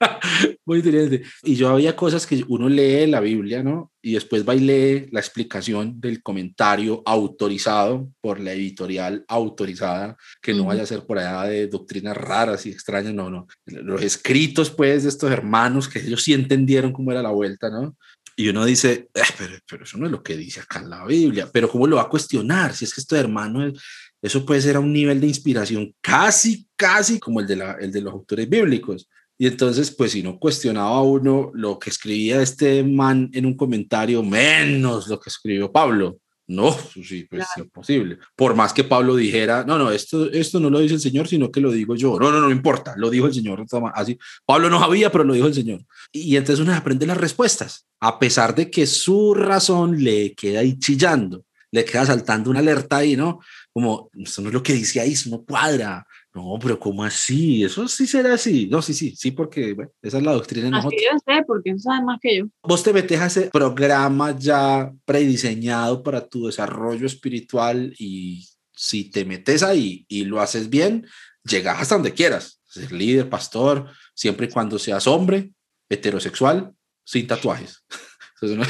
muy 0.65 0.79
inteligente 0.79 1.23
y 1.43 1.55
yo 1.55 1.69
había 1.69 1.95
cosas 1.95 2.25
que 2.25 2.43
uno 2.47 2.69
lee 2.69 3.05
la 3.07 3.19
Biblia, 3.19 3.63
¿no? 3.63 3.91
Y 4.01 4.13
después 4.13 4.47
va 4.47 4.55
y 4.55 4.61
lee 4.61 5.09
la 5.11 5.19
explicación 5.19 5.99
del 5.99 6.23
comentario 6.23 7.03
autorizado 7.05 8.09
por 8.21 8.39
la 8.39 8.53
editorial 8.53 9.25
autorizada, 9.27 10.15
que 10.41 10.53
no 10.53 10.65
vaya 10.65 10.83
a 10.83 10.87
ser 10.87 11.05
por 11.05 11.19
allá 11.19 11.43
de 11.43 11.67
doctrinas 11.67 12.15
raras 12.15 12.65
y 12.65 12.71
extrañas, 12.71 13.13
no, 13.13 13.29
no. 13.29 13.47
Los 13.65 14.01
escritos 14.01 14.69
pues 14.69 15.03
de 15.03 15.09
estos 15.09 15.29
hermanos 15.29 15.89
que 15.89 15.99
ellos 15.99 16.23
sí 16.23 16.33
entendieron 16.33 16.93
cómo 16.93 17.11
era 17.11 17.21
la 17.21 17.31
vuelta, 17.31 17.69
¿no? 17.69 17.97
Y 18.39 18.49
uno 18.49 18.65
dice, 18.65 19.09
eh, 19.15 19.21
pero, 19.35 19.57
pero, 19.67 19.83
eso 19.83 19.97
no 19.97 20.05
es 20.05 20.11
lo 20.11 20.21
que 20.21 20.37
dice 20.37 20.59
acá 20.59 20.79
en 20.79 20.91
la 20.91 21.03
Biblia, 21.05 21.49
pero 21.51 21.67
¿cómo 21.67 21.87
lo 21.87 21.95
va 21.95 22.03
a 22.03 22.09
cuestionar? 22.09 22.75
Si 22.75 22.85
es 22.85 22.93
que 22.93 23.01
esto 23.01 23.15
hermano, 23.15 23.73
eso 24.21 24.45
puede 24.45 24.61
ser 24.61 24.75
a 24.75 24.79
un 24.79 24.93
nivel 24.93 25.19
de 25.19 25.25
inspiración 25.25 25.95
casi, 26.01 26.67
casi 26.75 27.19
como 27.19 27.39
el 27.39 27.47
de, 27.47 27.55
la, 27.55 27.71
el 27.73 27.91
de 27.91 28.01
los 28.01 28.13
autores 28.13 28.47
bíblicos. 28.47 29.09
Y 29.39 29.47
entonces, 29.47 29.89
pues 29.89 30.11
si 30.11 30.21
no 30.21 30.37
cuestionaba 30.37 31.01
uno 31.01 31.49
lo 31.55 31.79
que 31.79 31.89
escribía 31.89 32.39
este 32.39 32.83
man 32.83 33.27
en 33.33 33.47
un 33.47 33.57
comentario, 33.57 34.21
menos 34.21 35.07
lo 35.07 35.19
que 35.19 35.31
escribió 35.31 35.71
Pablo. 35.71 36.19
No, 36.49 36.73
sí, 37.03 37.27
pues 37.29 37.43
es 37.43 37.61
imposible. 37.61 38.19
Por 38.33 38.55
más 38.55 38.71
que 38.71 38.85
Pablo 38.85 39.17
dijera, 39.17 39.65
no, 39.65 39.77
no, 39.77 39.91
esto, 39.91 40.31
esto 40.31 40.61
no 40.61 40.69
lo 40.69 40.79
dice 40.79 40.93
el 40.93 41.01
Señor, 41.01 41.27
sino 41.27 41.51
que 41.51 41.59
lo 41.59 41.71
digo 41.71 41.93
yo. 41.95 42.17
No, 42.17 42.31
no, 42.31 42.39
no, 42.39 42.49
importa, 42.49 42.93
lo 42.95 43.09
dijo 43.09 43.27
el 43.27 43.33
Señor. 43.33 43.65
Así, 43.93 44.17
Pablo 44.45 44.69
no 44.69 44.79
sabía, 44.79 45.11
pero 45.11 45.25
lo 45.25 45.33
dijo 45.33 45.47
el 45.47 45.53
Señor. 45.53 45.81
Y, 46.09 46.37
entonces 46.37 46.63
uno 46.63 46.73
aprende 46.73 47.05
las 47.05 47.17
respuestas, 47.17 47.85
a 47.99 48.17
pesar 48.17 48.55
de 48.55 48.71
que 48.71 48.87
su 48.87 49.33
razón 49.33 50.01
le 50.01 50.33
queda 50.35 50.61
ahí 50.61 50.79
chillando, 50.79 51.43
le 51.69 51.83
queda 51.83 52.05
saltando 52.05 52.49
una 52.49 52.59
alerta 52.59 52.97
ahí, 52.97 53.17
¿no? 53.17 53.41
Como, 53.73 54.09
esto 54.13 54.41
no 54.41 54.47
es 54.47 54.53
lo 54.53 54.63
que 54.63 54.73
dice 54.73 55.01
ahí, 55.01 55.11
eso 55.11 55.29
no 55.29 55.43
cuadra. 55.43 56.07
No, 56.37 56.59
pero 56.61 56.79
¿cómo 56.79 57.03
así? 57.03 57.63
Eso 57.63 57.87
sí 57.87 58.05
será 58.05 58.35
así. 58.35 58.67
No, 58.67 58.79
sí, 58.83 58.93
sí, 58.93 59.15
sí, 59.15 59.31
porque 59.31 59.73
bueno, 59.73 59.89
esa 60.03 60.19
es 60.19 60.23
la 60.23 60.33
doctrina 60.33 60.65
de 60.65 60.71
nosotros. 60.71 61.01
yo 61.01 61.17
sé, 61.25 61.43
porque 61.47 61.79
sabe 61.79 62.05
más 62.05 62.19
que 62.21 62.37
yo. 62.37 62.45
Vos 62.61 62.83
te 62.83 62.93
metes 62.93 63.19
a 63.19 63.25
ese 63.25 63.49
programa 63.51 64.37
ya 64.37 64.93
prediseñado 65.03 66.03
para 66.03 66.27
tu 66.27 66.45
desarrollo 66.45 67.07
espiritual 67.07 67.91
y 67.97 68.47
si 68.71 69.09
te 69.09 69.25
metes 69.25 69.63
ahí 69.63 70.05
y 70.07 70.25
lo 70.25 70.39
haces 70.39 70.69
bien, 70.69 71.07
llegas 71.43 71.81
hasta 71.81 71.95
donde 71.95 72.13
quieras. 72.13 72.61
Ser 72.65 72.91
líder, 72.91 73.27
pastor, 73.29 73.87
siempre 74.13 74.45
y 74.45 74.49
cuando 74.51 74.77
seas 74.77 75.07
hombre, 75.07 75.53
heterosexual, 75.89 76.71
sin 77.03 77.25
tatuajes. 77.25 77.83
No, 78.39 78.63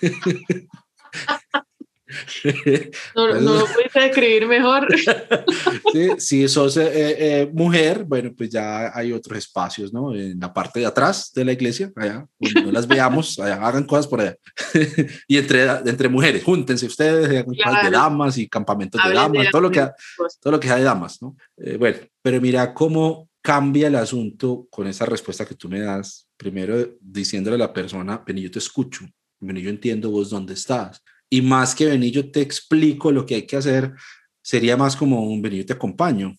no 3.14 3.26
lo 3.26 3.66
puedes 3.66 3.92
describir 3.92 4.46
mejor. 4.46 4.88
Sí, 5.92 6.08
si 6.18 6.48
sos 6.48 6.76
eh, 6.76 6.90
eh, 6.92 7.50
mujer, 7.52 8.04
bueno, 8.04 8.32
pues 8.36 8.50
ya 8.50 8.96
hay 8.96 9.12
otros 9.12 9.38
espacios, 9.38 9.92
¿no? 9.92 10.14
En 10.14 10.38
la 10.38 10.52
parte 10.52 10.80
de 10.80 10.86
atrás 10.86 11.32
de 11.34 11.44
la 11.44 11.52
iglesia, 11.52 11.90
allá, 11.96 12.26
no 12.38 12.70
las 12.70 12.86
veamos, 12.86 13.38
hagan 13.40 13.84
cosas 13.84 14.06
por 14.06 14.20
allá. 14.20 14.36
y 15.26 15.38
entre, 15.38 15.64
entre 15.64 16.08
mujeres, 16.08 16.44
júntense 16.44 16.86
ustedes, 16.86 17.44
hagan 17.64 17.84
de 17.84 17.90
damas 17.90 18.38
y 18.38 18.48
campamentos 18.48 19.00
de 19.02 19.12
damas, 19.12 19.50
todo, 19.50 19.62
lo 19.62 19.70
que, 19.70 19.88
todo 20.40 20.52
lo 20.52 20.60
que 20.60 20.68
sea 20.68 20.76
de 20.76 20.84
damas, 20.84 21.20
¿no? 21.22 21.36
Eh, 21.56 21.76
bueno, 21.76 21.98
pero 22.22 22.40
mira 22.40 22.72
cómo 22.72 23.28
cambia 23.42 23.88
el 23.88 23.96
asunto 23.96 24.66
con 24.70 24.86
esa 24.86 25.06
respuesta 25.06 25.46
que 25.46 25.54
tú 25.54 25.68
me 25.68 25.80
das, 25.80 26.28
primero 26.36 26.76
diciéndole 27.00 27.56
a 27.56 27.66
la 27.66 27.72
persona, 27.72 28.22
vení, 28.24 28.42
yo 28.42 28.50
te 28.50 28.58
escucho, 28.58 29.04
vení, 29.40 29.62
yo 29.62 29.70
entiendo 29.70 30.10
vos 30.10 30.30
dónde 30.30 30.54
estás 30.54 31.02
y 31.30 31.42
más 31.42 31.74
que 31.74 31.86
venir 31.86 32.12
yo 32.12 32.30
te 32.30 32.40
explico 32.40 33.12
lo 33.12 33.24
que 33.24 33.36
hay 33.36 33.46
que 33.46 33.56
hacer, 33.56 33.92
sería 34.42 34.76
más 34.76 34.96
como 34.96 35.22
un 35.22 35.40
venir 35.40 35.60
yo 35.60 35.66
te 35.66 35.72
acompaño 35.74 36.36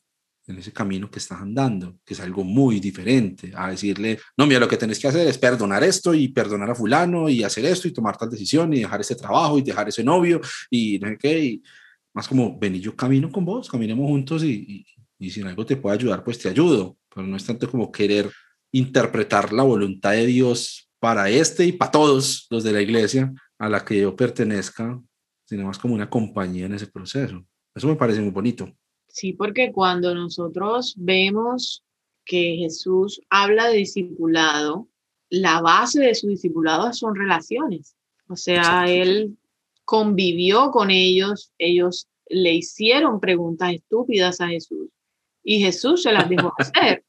en 0.48 0.58
ese 0.58 0.74
camino 0.74 1.10
que 1.10 1.20
estás 1.20 1.39
andando, 1.39 1.98
que 2.04 2.14
es 2.14 2.20
algo 2.20 2.44
muy 2.44 2.80
diferente 2.80 3.54
a 3.56 3.70
decirle, 3.70 4.20
no, 4.38 4.46
mira, 4.46 4.60
lo 4.60 4.68
que 4.68 4.78
tenés 4.78 5.00
que 5.00 5.08
hacer 5.08 5.28
es 5.28 5.38
perdonar 5.38 5.84
esto 5.84 6.14
y 6.14 6.28
perdonar 6.28 6.72
a 6.72 6.76
fulano 6.76 7.30
y 7.30 7.44
hacer 7.44 7.66
esto 7.66 7.88
y 7.88 7.94
tomar 7.94 8.18
tal 8.18 8.30
decisión 8.30 8.74
y 8.74 8.80
dejar 8.80 9.00
ese 9.02 9.16
trabajo 9.16 9.58
y 9.58 9.62
dejar 9.62 9.88
ese 9.88 10.04
novio 10.04 10.42
y 10.70 11.00
no 11.00 11.08
sé 11.10 11.18
qué, 11.18 11.39
y 11.39 11.64
más 12.14 12.28
como 12.28 12.60
venir 12.60 12.82
yo 12.82 12.96
camino 12.96 13.32
con 13.32 13.46
vos, 13.46 13.70
caminemos 13.70 14.06
juntos 14.06 14.44
y, 14.44 14.52
y, 14.52 14.86
y 15.26 15.30
si 15.30 15.39
en 15.39 15.48
algo 15.48 15.66
te 15.66 15.78
puede 15.78 15.96
ayudar, 15.96 16.24
pues 16.24 16.38
te 16.39 16.50
ayudo, 16.50 16.98
pero 17.14 17.26
no 17.26 17.38
es 17.38 17.46
tanto 17.46 17.70
como 17.70 17.92
querer 17.92 18.30
interpretar 18.72 19.54
la 19.54 19.64
voluntad 19.64 20.12
de 20.12 20.26
Dios 20.26 20.89
para 21.00 21.30
este 21.30 21.66
y 21.66 21.72
para 21.72 21.92
todos 21.92 22.48
los 22.50 22.64
de 22.64 22.74
la 22.74 22.82
iglesia, 22.82 23.34
a 23.62 23.70
la 23.70 23.86
que 23.86 24.01
yo 24.01 24.16
pertenezca, 24.16 24.99
sino 25.45 25.66
más 25.68 25.78
como 25.78 25.93
una 25.93 26.09
compañía 26.09 26.66
en 26.66 26.74
ese 26.74 26.88
proceso. 26.88 27.45
Eso 27.76 27.88
me 27.88 27.95
parece 27.95 28.20
muy 28.20 28.32
bonito. 28.32 28.68
Sí, 29.07 29.34
porque 29.34 29.72
cuando 29.72 30.16
nosotros 30.16 30.95
vemos 30.97 31.84
que 32.26 32.55
Jesús 32.57 33.22
habla 33.30 33.68
de 33.68 33.78
discipulado, 33.78 34.88
la 35.30 35.62
base 35.62 35.99
de 35.99 36.16
su 36.16 36.28
discipulado 36.28 36.91
son 36.91 37.16
relaciones. 37.16 37.95
O 38.28 38.36
sea, 38.36 38.86
él 38.88 39.38
convivió 39.86 40.72
con 40.72 40.89
ellos, 40.89 41.53
ellos 41.59 42.07
le 42.30 42.55
hicieron 42.55 43.20
preguntas 43.20 43.74
estúpidas 43.74 44.41
a 44.41 44.47
Jesús 44.47 44.89
y 45.43 45.59
Jesús 45.59 46.01
se 46.01 46.12
las 46.12 46.28
dejó 46.28 46.51
hacer. 46.57 47.05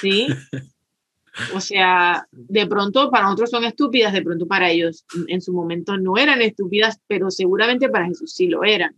¿Sí? 0.00 0.26
O 1.54 1.60
sea, 1.60 2.26
de 2.30 2.66
pronto 2.66 3.10
para 3.10 3.24
nosotros 3.24 3.50
son 3.50 3.64
estúpidas, 3.64 4.12
de 4.12 4.22
pronto 4.22 4.46
para 4.46 4.70
ellos 4.70 5.04
en 5.28 5.40
su 5.40 5.52
momento 5.52 5.96
no 5.96 6.16
eran 6.16 6.40
estúpidas, 6.42 6.98
pero 7.06 7.30
seguramente 7.30 7.88
para 7.88 8.06
Jesús 8.06 8.32
sí 8.34 8.46
lo 8.46 8.64
eran. 8.64 8.94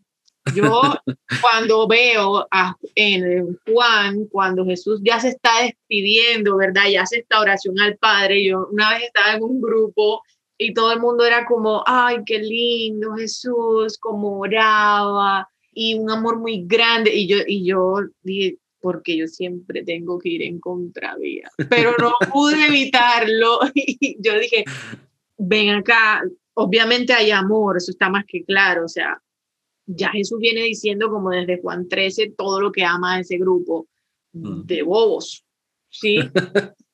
Yo 0.54 0.70
cuando 1.40 1.88
veo 1.88 2.46
a, 2.50 2.76
en 2.94 3.58
Juan, 3.66 4.26
cuando 4.26 4.64
Jesús 4.64 5.00
ya 5.02 5.18
se 5.20 5.28
está 5.28 5.50
despidiendo, 5.62 6.56
¿verdad? 6.56 6.88
Ya 6.90 7.02
hace 7.02 7.18
esta 7.18 7.40
oración 7.40 7.78
al 7.80 7.96
Padre. 7.96 8.44
Yo 8.44 8.68
una 8.70 8.90
vez 8.90 9.04
estaba 9.04 9.34
en 9.34 9.42
un 9.42 9.60
grupo 9.60 10.22
y 10.58 10.72
todo 10.72 10.92
el 10.92 11.00
mundo 11.00 11.24
era 11.24 11.44
como, 11.46 11.82
ay, 11.86 12.18
qué 12.24 12.38
lindo 12.38 13.14
Jesús, 13.14 13.98
como 13.98 14.40
oraba 14.40 15.48
y 15.72 15.94
un 15.94 16.10
amor 16.10 16.38
muy 16.38 16.64
grande. 16.66 17.14
Y 17.14 17.26
yo, 17.26 17.38
y 17.46 17.66
yo 17.66 17.96
dije, 18.22 18.58
porque 18.80 19.16
yo 19.16 19.26
siempre 19.26 19.82
tengo 19.82 20.18
que 20.18 20.28
ir 20.30 20.42
en 20.42 20.60
contravía, 20.60 21.50
pero 21.68 21.94
no 21.98 22.12
pude 22.32 22.66
evitarlo 22.66 23.60
y 23.74 24.16
yo 24.20 24.38
dije, 24.38 24.64
ven 25.38 25.70
acá, 25.70 26.22
obviamente 26.54 27.12
hay 27.12 27.30
amor, 27.30 27.76
eso 27.76 27.90
está 27.90 28.08
más 28.08 28.24
que 28.26 28.44
claro, 28.44 28.84
o 28.84 28.88
sea, 28.88 29.20
ya 29.86 30.10
Jesús 30.10 30.38
viene 30.40 30.62
diciendo 30.62 31.10
como 31.10 31.30
desde 31.30 31.60
Juan 31.60 31.88
13 31.88 32.34
todo 32.36 32.60
lo 32.60 32.72
que 32.72 32.84
ama 32.84 33.14
a 33.14 33.20
ese 33.20 33.38
grupo 33.38 33.88
mm. 34.32 34.62
de 34.62 34.82
bobos, 34.82 35.44
¿sí? 35.88 36.18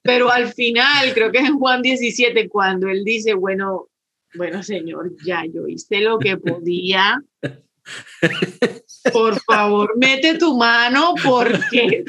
Pero 0.03 0.31
al 0.31 0.53
final, 0.53 1.15
creo 1.15 1.31
que 1.31 1.39
es 1.39 1.49
en 1.49 1.59
Juan 1.59 1.81
17 1.81 2.49
cuando 2.49 2.89
él 2.89 3.05
dice, 3.05 3.35
bueno, 3.35 3.89
bueno, 4.35 4.63
Señor, 4.63 5.13
ya 5.25 5.45
yo 5.47 5.67
hice 5.69 6.01
lo 6.01 6.19
que 6.19 6.37
podía, 6.37 7.23
por 9.13 9.41
favor, 9.43 9.93
mete 9.97 10.39
tu 10.39 10.57
mano 10.57 11.15
porque, 11.25 12.05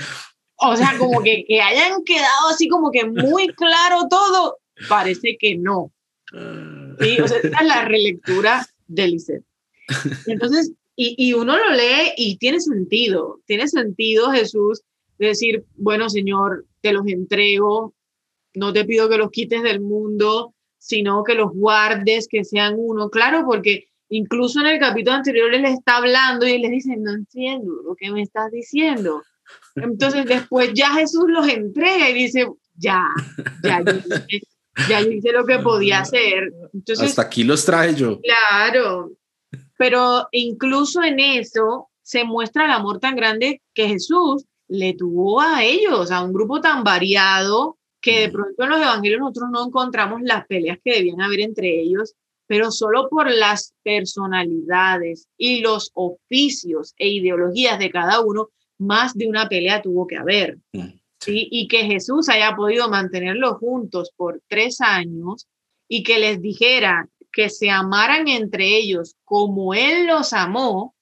o 0.58 0.76
sea, 0.76 0.98
como 0.98 1.22
que, 1.22 1.46
que 1.46 1.62
hayan 1.62 2.04
quedado 2.04 2.50
así 2.50 2.68
como 2.68 2.91
que 2.91 3.06
muy 3.06 3.48
claro 3.50 4.08
todo, 4.10 4.58
parece 4.89 5.38
que 5.39 5.56
no. 5.58 5.91
¿Sí? 7.00 7.20
O 7.22 7.28
sea, 7.28 7.38
esta 7.38 7.60
es 7.60 7.68
la 7.68 7.86
relectura 7.86 8.68
de 8.88 9.08
Lisset. 9.08 9.44
Entonces, 10.28 10.72
y, 10.96 11.16
y, 11.18 11.34
uno 11.34 11.58
lo 11.58 11.72
lee 11.72 12.14
y 12.18 12.38
tiene 12.38 12.60
sentido, 12.60 13.39
tiene 13.46 13.68
sentido 13.68 14.32
Jesús 14.32 14.84
decir, 15.18 15.66
bueno, 15.76 16.10
Señor, 16.10 16.66
te 16.82 16.94
los 16.94 17.08
entrego, 17.08 17.94
no 18.54 18.74
te 18.74 18.86
pido 18.86 19.10
que 19.10 19.18
los 19.18 19.32
quites 19.32 19.64
del 19.64 19.82
mundo, 19.82 20.54
sino 20.78 21.24
que 21.24 21.34
los 21.34 21.52
guardes, 21.54 22.28
que 22.28 22.44
sean 22.44 22.76
uno. 22.78 23.10
Claro, 23.10 23.44
porque 23.46 23.88
incluso 24.16 24.59
en 24.59 24.68
el 24.68 24.80
capítulo 24.80 25.18
anterior 25.18 25.53
él 25.53 25.66
está 25.66 25.97
hablando 25.97 26.47
y 26.47 26.51
él 26.53 26.61
le 26.61 26.70
dice, 26.70 26.95
no 26.97 27.11
entiendo 27.11 27.82
lo 27.84 27.95
que 27.95 28.11
me 28.11 28.22
estás 28.22 28.51
diciendo. 28.51 29.24
Entonces 29.76 30.26
después 30.26 30.72
ya 30.74 30.93
Jesús 30.93 31.26
los 31.28 31.47
entrega 31.47 32.09
y 32.09 32.14
dice, 32.14 32.47
ya, 32.76 33.07
ya, 33.64 33.84
ya 34.89 35.01
hice 35.01 35.32
lo 35.32 35.45
que 35.45 35.59
podía 35.59 35.99
hacer. 35.99 36.53
Entonces, 36.74 37.09
Hasta 37.09 37.24
aquí 37.24 37.43
los 37.43 37.66
traje 37.66 37.95
yo. 37.95 38.20
Claro, 38.22 39.11
pero 39.78 40.28
incluso 40.32 41.01
en 41.01 41.20
eso 41.20 41.89
se 42.03 42.24
muestra 42.24 42.66
el 42.66 42.72
amor 42.72 42.99
tan 42.99 43.16
grande 43.16 43.61
que 43.74 43.88
Jesús 43.88 44.45
le 44.68 44.93
tuvo 44.93 45.41
a 45.41 45.64
ellos, 45.64 46.11
a 46.11 46.24
un 46.24 46.34
grupo 46.34 46.61
tan 46.61 46.84
variado 46.84 47.78
que 47.99 48.22
de 48.22 48.30
pronto 48.30 48.64
en 48.64 48.70
los 48.70 48.82
evangelios 48.82 49.22
nosotros 49.22 49.49
no 49.51 49.66
encontramos 49.66 50.22
las 50.22 50.45
peleas 50.45 50.78
que 50.84 50.93
debían 50.93 51.22
haber 51.22 51.39
entre 51.39 51.80
ellos, 51.80 52.16
pero 52.48 52.72
solo 52.72 53.10
por 53.10 53.32
las 53.32 53.74
personalidades 53.84 55.28
y 55.38 55.62
los 55.62 55.91
oficios 55.94 56.94
e 56.98 57.10
ideologías 57.10 57.80
de 57.80 57.89
cada 57.89 58.22
uno, 58.22 58.50
más 58.78 59.14
de 59.14 59.28
una 59.28 59.48
pelea 59.48 59.82
tuvo 59.82 60.08
que 60.08 60.18
haber. 60.18 60.58
Mm. 60.74 61.00
¿sí? 61.20 61.48
Y 61.52 61.68
que 61.68 61.86
Jesús 61.86 62.30
haya 62.30 62.56
podido 62.56 62.89
mantenerlos 62.89 63.58
juntos 63.58 64.12
por 64.16 64.41
tres 64.48 64.82
años 64.82 65.48
y 65.88 66.04
que 66.04 66.20
les 66.20 66.41
dijera 66.41 67.10
que 67.32 67.50
se 67.50 67.70
amaran 67.70 68.28
entre 68.28 68.78
ellos 68.78 69.16
como 69.24 69.74
Él 69.74 70.08
los 70.08 70.34
amó, 70.34 70.96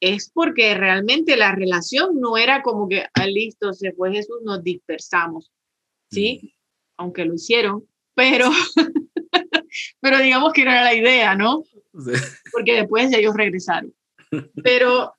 es 0.00 0.30
porque 0.32 0.74
realmente 0.74 1.36
la 1.36 1.52
relación 1.52 2.20
no 2.20 2.36
era 2.36 2.62
como 2.62 2.88
que, 2.88 3.06
ah, 3.14 3.26
listo, 3.26 3.72
se 3.72 3.92
fue 3.92 4.12
Jesús, 4.12 4.36
nos 4.44 4.62
dispersamos, 4.62 5.50
¿sí? 6.10 6.40
Mm. 6.42 6.48
Aunque 6.98 7.24
lo 7.24 7.34
hicieron, 7.34 7.88
pero, 8.14 8.50
pero 10.00 10.18
digamos 10.18 10.52
que 10.52 10.64
no 10.64 10.70
era 10.70 10.84
la 10.84 10.94
idea, 10.94 11.34
¿no? 11.34 11.62
Porque 12.52 12.74
después 12.74 13.12
ellos 13.12 13.34
regresaron. 13.34 13.92
Pero 14.64 15.12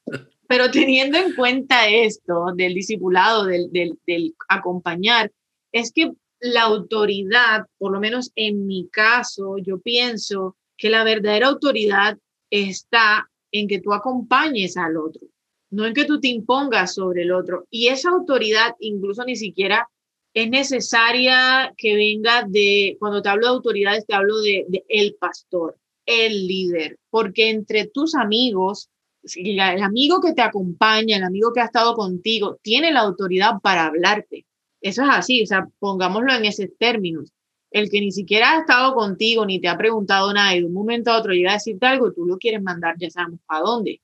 pero 0.47 0.69
teniendo 0.69 1.17
en 1.17 1.33
cuenta 1.33 1.87
esto 1.87 2.47
del 2.55 2.73
discipulado, 2.73 3.45
del, 3.45 3.71
del, 3.71 3.97
del, 4.05 4.35
acompañar, 4.47 5.31
es 5.71 5.91
que 5.91 6.11
la 6.39 6.63
autoridad, 6.63 7.65
por 7.77 7.91
lo 7.91 7.99
menos 7.99 8.31
en 8.35 8.67
mi 8.67 8.87
caso, 8.89 9.57
yo 9.57 9.79
pienso 9.79 10.55
que 10.77 10.89
la 10.89 11.03
verdadera 11.03 11.47
autoridad 11.47 12.17
está 12.49 13.29
en 13.51 13.67
que 13.67 13.79
tú 13.79 13.93
acompañes 13.93 14.77
al 14.77 14.97
otro, 14.97 15.27
no 15.71 15.85
en 15.85 15.93
que 15.93 16.05
tú 16.05 16.19
te 16.19 16.27
impongas 16.27 16.93
sobre 16.93 17.23
el 17.23 17.31
otro. 17.31 17.65
Y 17.69 17.87
esa 17.87 18.09
autoridad 18.09 18.75
incluso 18.79 19.23
ni 19.23 19.35
siquiera 19.35 19.89
es 20.35 20.49
necesaria 20.49 21.73
que 21.77 21.95
venga 21.95 22.43
de, 22.47 22.97
cuando 22.99 23.21
te 23.21 23.29
hablo 23.29 23.47
de 23.47 23.53
autoridades, 23.53 24.05
te 24.05 24.13
hablo 24.13 24.39
de, 24.41 24.65
el 24.89 25.15
pastor, 25.15 25.77
el 26.05 26.45
líder, 26.45 26.99
porque 27.09 27.49
entre 27.49 27.87
tus 27.87 28.15
amigos 28.15 28.89
el 29.35 29.59
amigo 29.81 30.21
que 30.21 30.33
te 30.33 30.41
acompaña, 30.41 31.17
el 31.17 31.23
amigo 31.23 31.51
que 31.51 31.61
ha 31.61 31.65
estado 31.65 31.95
contigo, 31.95 32.59
tiene 32.61 32.91
la 32.91 32.99
autoridad 32.99 33.59
para 33.63 33.87
hablarte. 33.87 34.45
Eso 34.81 35.01
es 35.01 35.09
así, 35.11 35.41
o 35.41 35.47
sea, 35.47 35.67
pongámoslo 35.79 36.31
en 36.33 36.45
esos 36.45 36.67
términos. 36.77 37.31
El 37.71 37.89
que 37.89 38.01
ni 38.01 38.11
siquiera 38.11 38.51
ha 38.51 38.59
estado 38.59 38.93
contigo 38.93 39.45
ni 39.45 39.59
te 39.59 39.67
ha 39.67 39.77
preguntado 39.77 40.31
nada 40.31 40.55
y 40.55 40.59
de 40.59 40.67
un 40.67 40.73
momento 40.73 41.11
a 41.11 41.17
otro 41.17 41.33
llega 41.33 41.51
a 41.51 41.55
decirte 41.55 41.85
algo, 41.87 42.13
tú 42.13 42.25
lo 42.25 42.37
quieres 42.37 42.61
mandar, 42.61 42.95
ya 42.99 43.09
sabemos 43.09 43.39
para 43.47 43.61
dónde. 43.61 44.01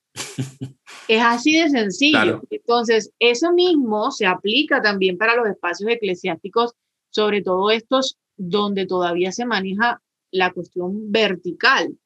Es 1.07 1.21
así 1.23 1.59
de 1.59 1.69
sencillo. 1.69 2.41
Entonces, 2.49 3.11
eso 3.19 3.53
mismo 3.53 4.11
se 4.11 4.25
aplica 4.25 4.81
también 4.81 5.17
para 5.17 5.35
los 5.35 5.47
espacios 5.47 5.89
eclesiásticos, 5.89 6.73
sobre 7.09 7.41
todo 7.41 7.71
estos 7.71 8.17
donde 8.37 8.85
todavía 8.85 9.31
se 9.31 9.45
maneja 9.45 10.01
la 10.31 10.51
cuestión 10.51 11.11
vertical. 11.11 11.97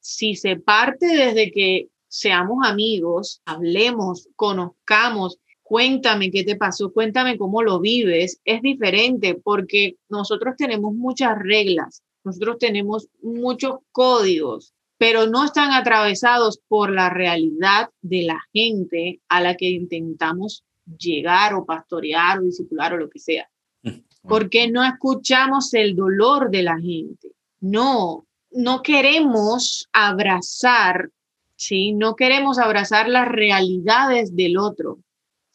Si 0.00 0.34
se 0.34 0.56
parte 0.56 1.06
desde 1.06 1.50
que 1.50 1.88
seamos 2.08 2.58
amigos, 2.64 3.40
hablemos, 3.44 4.28
conozcamos, 4.36 5.38
cuéntame 5.62 6.30
qué 6.30 6.44
te 6.44 6.56
pasó, 6.56 6.92
cuéntame 6.92 7.38
cómo 7.38 7.62
lo 7.62 7.80
vives, 7.80 8.40
es 8.44 8.62
diferente 8.62 9.34
porque 9.42 9.96
nosotros 10.08 10.54
tenemos 10.56 10.92
muchas 10.94 11.38
reglas, 11.38 12.02
nosotros 12.24 12.58
tenemos 12.58 13.08
muchos 13.22 13.76
códigos, 13.90 14.74
pero 15.02 15.26
no 15.26 15.44
están 15.44 15.72
atravesados 15.72 16.60
por 16.68 16.92
la 16.92 17.10
realidad 17.10 17.90
de 18.02 18.22
la 18.22 18.38
gente 18.52 19.20
a 19.28 19.40
la 19.40 19.56
que 19.56 19.68
intentamos 19.68 20.62
llegar 20.96 21.54
o 21.54 21.66
pastorear 21.66 22.38
o 22.38 22.42
discipular 22.42 22.94
o 22.94 22.98
lo 22.98 23.10
que 23.10 23.18
sea. 23.18 23.50
Mm, 23.82 23.98
porque 24.22 24.70
no 24.70 24.84
escuchamos 24.84 25.74
el 25.74 25.96
dolor 25.96 26.52
de 26.52 26.62
la 26.62 26.78
gente. 26.78 27.32
No, 27.58 28.28
no 28.52 28.80
queremos 28.82 29.88
abrazar 29.92 31.10
¿sí? 31.56 31.94
No 31.94 32.14
queremos 32.14 32.60
abrazar 32.60 33.08
las 33.08 33.26
realidades 33.26 34.36
del 34.36 34.56
otro. 34.56 35.00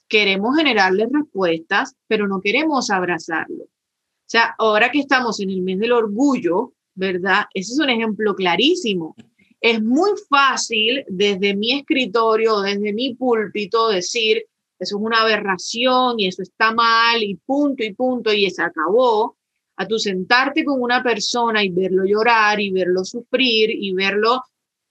Queremos 0.10 0.58
generarle 0.58 1.08
respuestas, 1.10 1.96
pero 2.08 2.28
no 2.28 2.42
queremos 2.42 2.90
abrazarlo. 2.90 3.64
O 3.64 4.30
sea, 4.30 4.56
ahora 4.60 4.92
que 4.92 5.00
estamos 5.00 5.40
en 5.40 5.52
el 5.52 5.62
mes 5.62 5.80
del 5.80 5.94
orgullo, 5.94 6.74
¿verdad? 6.98 7.46
Ese 7.54 7.72
es 7.72 7.80
un 7.80 7.90
ejemplo 7.90 8.36
clarísimo. 8.36 9.16
Es 9.60 9.82
muy 9.82 10.12
fácil 10.30 11.04
desde 11.08 11.56
mi 11.56 11.74
escritorio, 11.74 12.60
desde 12.62 12.94
mi 12.94 13.16
púlpito, 13.16 13.90
decir, 13.90 14.46
eso 14.80 14.98
es 14.98 15.02
una 15.02 15.22
aberración 15.22 16.20
y 16.20 16.28
eso 16.28 16.44
está 16.44 16.72
mal 16.72 17.24
y 17.24 17.36
punto 17.36 17.84
y 17.84 17.94
punto 17.94 18.32
y 18.32 18.50
se 18.52 18.62
acabó. 18.62 19.36
A 19.80 19.88
tu 19.88 20.00
sentarte 20.00 20.64
con 20.64 20.82
una 20.82 21.04
persona 21.04 21.64
y 21.64 21.70
verlo 21.70 22.04
llorar 22.04 22.60
y 22.60 22.72
verlo 22.72 23.04
sufrir 23.04 23.70
y 23.72 23.94
verlo 23.94 24.42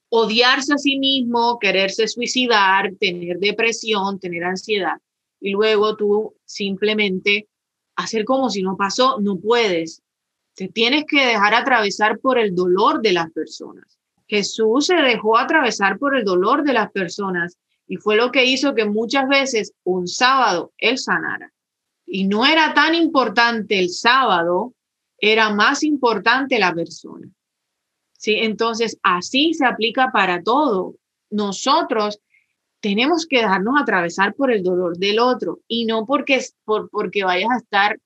odiarse 0.09 0.73
a 0.73 0.77
sí 0.77 0.97
mismo, 0.97 1.59
quererse 1.59 2.07
suicidar, 2.07 2.93
tener 2.97 3.37
depresión, 3.39 4.19
tener 4.19 4.45
ansiedad. 4.45 4.95
Y 5.41 5.51
luego 5.51 5.95
tú 5.97 6.35
simplemente 6.45 7.47
hacer 7.97 8.23
como 8.23 8.49
si 8.49 8.61
no 8.61 8.77
pasó, 8.77 9.19
no 9.19 9.37
puedes. 9.37 10.01
Te 10.55 10.69
tienes 10.69 11.05
que 11.05 11.25
dejar 11.25 11.53
atravesar 11.53 12.19
por 12.19 12.37
el 12.39 12.55
dolor 12.55 13.01
de 13.01 13.13
las 13.13 13.29
personas. 13.31 13.96
Jesús 14.27 14.87
se 14.87 14.95
dejó 14.95 15.37
atravesar 15.37 15.97
por 15.97 16.15
el 16.15 16.25
dolor 16.25 16.63
de 16.63 16.73
las 16.73 16.91
personas 16.91 17.57
y 17.87 17.97
fue 17.97 18.17
lo 18.17 18.31
que 18.31 18.45
hizo 18.45 18.75
que 18.75 18.85
muchas 18.85 19.27
veces 19.27 19.73
un 19.83 20.07
sábado 20.07 20.73
él 20.77 20.97
sanara. 20.97 21.53
Y 22.05 22.27
no 22.27 22.45
era 22.45 22.73
tan 22.73 22.95
importante 22.95 23.79
el 23.79 23.89
sábado, 23.89 24.73
era 25.19 25.53
más 25.53 25.83
importante 25.83 26.59
la 26.59 26.73
persona. 26.73 27.27
¿sí? 28.13 28.35
Entonces, 28.35 28.97
así 29.03 29.53
se 29.53 29.65
aplica 29.65 30.11
para 30.11 30.43
todo. 30.43 30.95
Nosotros 31.29 32.19
tenemos 32.79 33.25
que 33.25 33.37
dejarnos 33.37 33.75
atravesar 33.79 34.35
por 34.35 34.51
el 34.51 34.63
dolor 34.63 34.97
del 34.97 35.19
otro 35.19 35.59
y 35.67 35.85
no 35.85 36.05
porque, 36.05 36.41
por, 36.63 36.89
porque 36.89 37.23
vayas 37.23 37.49
a 37.51 37.57
estar 37.57 37.99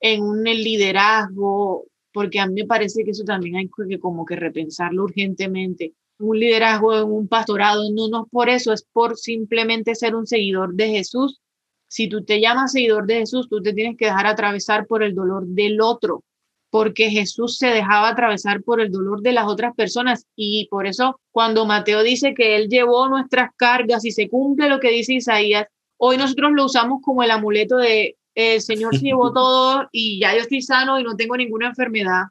en 0.00 0.22
un 0.22 0.44
liderazgo, 0.44 1.84
porque 2.16 2.40
a 2.40 2.46
mí 2.46 2.62
me 2.62 2.66
parece 2.66 3.04
que 3.04 3.10
eso 3.10 3.24
también 3.24 3.56
hay 3.56 3.68
que 3.68 3.98
como 3.98 4.24
que 4.24 4.36
repensarlo 4.36 5.04
urgentemente. 5.04 5.92
Un 6.18 6.40
liderazgo 6.40 6.96
en 6.96 7.04
un 7.12 7.28
pastorado, 7.28 7.82
no, 7.92 8.08
no 8.08 8.26
por 8.30 8.48
eso, 8.48 8.72
es 8.72 8.86
por 8.90 9.18
simplemente 9.18 9.94
ser 9.94 10.14
un 10.14 10.26
seguidor 10.26 10.72
de 10.72 10.88
Jesús. 10.88 11.42
Si 11.88 12.08
tú 12.08 12.24
te 12.24 12.40
llamas 12.40 12.72
seguidor 12.72 13.06
de 13.06 13.18
Jesús, 13.18 13.50
tú 13.50 13.60
te 13.60 13.74
tienes 13.74 13.98
que 13.98 14.06
dejar 14.06 14.26
atravesar 14.26 14.86
por 14.86 15.02
el 15.02 15.14
dolor 15.14 15.44
del 15.46 15.78
otro 15.82 16.24
porque 16.70 17.10
Jesús 17.10 17.58
se 17.58 17.66
dejaba 17.66 18.08
atravesar 18.08 18.62
por 18.62 18.80
el 18.80 18.90
dolor 18.90 19.20
de 19.20 19.32
las 19.32 19.46
otras 19.46 19.74
personas 19.74 20.26
y 20.34 20.68
por 20.70 20.86
eso 20.86 21.20
cuando 21.32 21.66
Mateo 21.66 22.02
dice 22.02 22.32
que 22.32 22.56
Él 22.56 22.68
llevó 22.68 23.08
nuestras 23.10 23.50
cargas 23.56 24.06
y 24.06 24.10
se 24.10 24.30
cumple 24.30 24.70
lo 24.70 24.80
que 24.80 24.90
dice 24.90 25.12
Isaías, 25.12 25.66
hoy 25.98 26.16
nosotros 26.16 26.52
lo 26.54 26.64
usamos 26.64 27.00
como 27.02 27.22
el 27.22 27.30
amuleto 27.30 27.76
de 27.76 28.16
el 28.36 28.60
Señor 28.60 28.96
se 28.96 29.06
llevó 29.06 29.32
todo 29.34 29.88
y 29.90 30.20
ya 30.20 30.34
yo 30.34 30.42
estoy 30.42 30.62
sano 30.62 31.00
y 31.00 31.02
no 31.02 31.16
tengo 31.16 31.36
ninguna 31.36 31.68
enfermedad. 31.68 32.24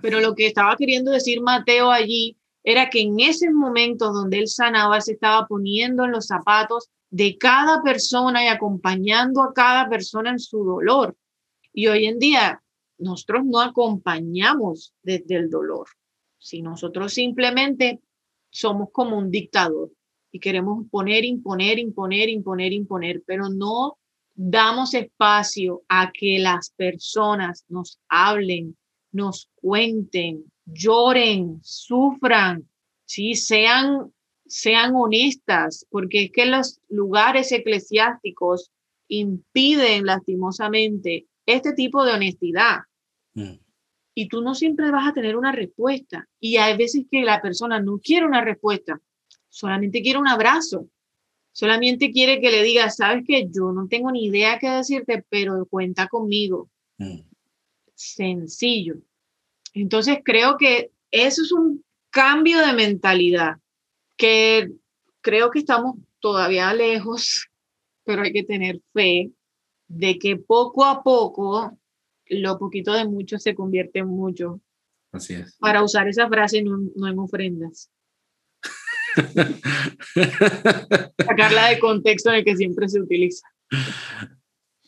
Pero 0.00 0.20
lo 0.20 0.34
que 0.34 0.46
estaba 0.46 0.76
queriendo 0.76 1.10
decir 1.10 1.40
Mateo 1.40 1.90
allí 1.90 2.36
era 2.64 2.90
que 2.90 3.00
en 3.00 3.20
esos 3.20 3.52
momentos 3.52 4.12
donde 4.12 4.38
él 4.38 4.48
sanaba, 4.48 5.00
se 5.00 5.12
estaba 5.12 5.46
poniendo 5.46 6.04
en 6.04 6.12
los 6.12 6.26
zapatos 6.26 6.88
de 7.10 7.38
cada 7.38 7.82
persona 7.82 8.44
y 8.44 8.48
acompañando 8.48 9.42
a 9.42 9.52
cada 9.52 9.88
persona 9.88 10.30
en 10.30 10.38
su 10.38 10.64
dolor. 10.64 11.16
Y 11.72 11.86
hoy 11.86 12.06
en 12.06 12.18
día 12.18 12.62
nosotros 12.98 13.44
no 13.44 13.60
acompañamos 13.60 14.92
desde 15.02 15.36
el 15.36 15.50
dolor. 15.50 15.86
Si 16.38 16.62
nosotros 16.62 17.12
simplemente 17.12 18.00
somos 18.50 18.88
como 18.92 19.16
un 19.16 19.30
dictador 19.30 19.90
y 20.30 20.40
queremos 20.40 20.86
poner, 20.90 21.24
imponer, 21.24 21.78
imponer, 21.78 22.28
imponer, 22.28 22.72
imponer, 22.72 23.22
pero 23.26 23.48
no 23.48 23.98
damos 24.40 24.94
espacio 24.94 25.82
a 25.88 26.12
que 26.12 26.38
las 26.38 26.70
personas 26.70 27.64
nos 27.68 27.98
hablen, 28.08 28.76
nos 29.10 29.50
cuenten, 29.56 30.44
lloren, 30.64 31.58
sufran, 31.64 32.68
¿sí? 33.04 33.34
sean, 33.34 34.12
sean 34.46 34.94
honestas, 34.94 35.84
porque 35.90 36.24
es 36.24 36.30
que 36.30 36.46
los 36.46 36.80
lugares 36.88 37.50
eclesiásticos 37.50 38.70
impiden 39.08 40.06
lastimosamente 40.06 41.26
este 41.44 41.72
tipo 41.72 42.04
de 42.04 42.12
honestidad. 42.12 42.78
Mm. 43.34 43.58
Y 44.14 44.28
tú 44.28 44.40
no 44.40 44.54
siempre 44.54 44.92
vas 44.92 45.08
a 45.08 45.14
tener 45.14 45.36
una 45.36 45.50
respuesta. 45.50 46.28
Y 46.38 46.58
hay 46.58 46.76
veces 46.76 47.06
que 47.10 47.22
la 47.22 47.42
persona 47.42 47.80
no 47.80 47.98
quiere 47.98 48.24
una 48.24 48.44
respuesta, 48.44 49.00
solamente 49.48 50.00
quiere 50.00 50.20
un 50.20 50.28
abrazo. 50.28 50.88
Solamente 51.58 52.12
quiere 52.12 52.40
que 52.40 52.52
le 52.52 52.62
digas, 52.62 52.94
sabes 52.94 53.24
que 53.26 53.48
yo 53.50 53.72
no 53.72 53.88
tengo 53.88 54.12
ni 54.12 54.26
idea 54.26 54.60
qué 54.60 54.70
decirte, 54.70 55.24
pero 55.28 55.66
cuenta 55.66 56.06
conmigo. 56.06 56.70
Mm. 56.98 57.22
Sencillo. 57.96 58.98
Entonces 59.74 60.18
creo 60.24 60.56
que 60.56 60.92
eso 61.10 61.42
es 61.42 61.50
un 61.50 61.84
cambio 62.10 62.64
de 62.64 62.72
mentalidad 62.74 63.56
que 64.16 64.70
creo 65.20 65.50
que 65.50 65.58
estamos 65.58 65.96
todavía 66.20 66.72
lejos, 66.74 67.48
pero 68.04 68.22
hay 68.22 68.32
que 68.32 68.44
tener 68.44 68.80
fe 68.92 69.32
de 69.88 70.16
que 70.16 70.36
poco 70.36 70.84
a 70.84 71.02
poco 71.02 71.76
lo 72.26 72.56
poquito 72.56 72.92
de 72.92 73.04
mucho 73.04 73.36
se 73.40 73.56
convierte 73.56 73.98
en 73.98 74.06
mucho. 74.06 74.60
Así 75.10 75.34
es. 75.34 75.56
Para 75.56 75.82
usar 75.82 76.06
esa 76.06 76.28
frase 76.28 76.62
no, 76.62 76.78
no 76.94 77.08
en 77.08 77.18
ofrendas. 77.18 77.90
Sacarla 81.18 81.68
de 81.68 81.78
contexto 81.78 82.30
en 82.30 82.36
el 82.36 82.44
que 82.44 82.56
siempre 82.56 82.88
se 82.88 83.00
utiliza. 83.00 83.46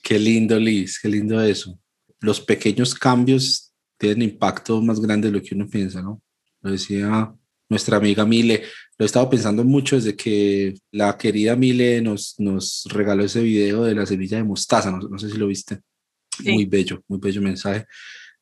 Qué 0.02 0.18
lindo, 0.18 0.58
Liz, 0.58 0.98
qué 1.00 1.08
lindo 1.08 1.40
eso. 1.40 1.78
Los 2.20 2.40
pequeños 2.40 2.94
cambios 2.94 3.72
tienen 3.98 4.22
impacto 4.22 4.80
más 4.82 5.00
grande 5.00 5.30
de 5.30 5.38
lo 5.38 5.42
que 5.42 5.54
uno 5.54 5.68
piensa, 5.68 6.02
¿no? 6.02 6.22
Lo 6.62 6.72
decía 6.72 7.34
nuestra 7.68 7.96
amiga 7.98 8.26
Mile, 8.26 8.64
lo 8.98 9.04
he 9.04 9.06
estado 9.06 9.30
pensando 9.30 9.64
mucho 9.64 9.96
desde 9.96 10.16
que 10.16 10.74
la 10.90 11.16
querida 11.16 11.54
Mile 11.54 12.02
nos, 12.02 12.34
nos 12.38 12.86
regaló 12.90 13.24
ese 13.24 13.42
video 13.42 13.84
de 13.84 13.94
la 13.94 14.04
semilla 14.04 14.38
de 14.38 14.44
mostaza, 14.44 14.90
no, 14.90 15.18
sé 15.18 15.30
si 15.30 15.38
lo 15.38 15.46
viste. 15.46 15.80
Muy 16.44 16.64
bello, 16.64 17.02
muy 17.06 17.18
bello 17.18 17.40
mensaje. 17.40 17.86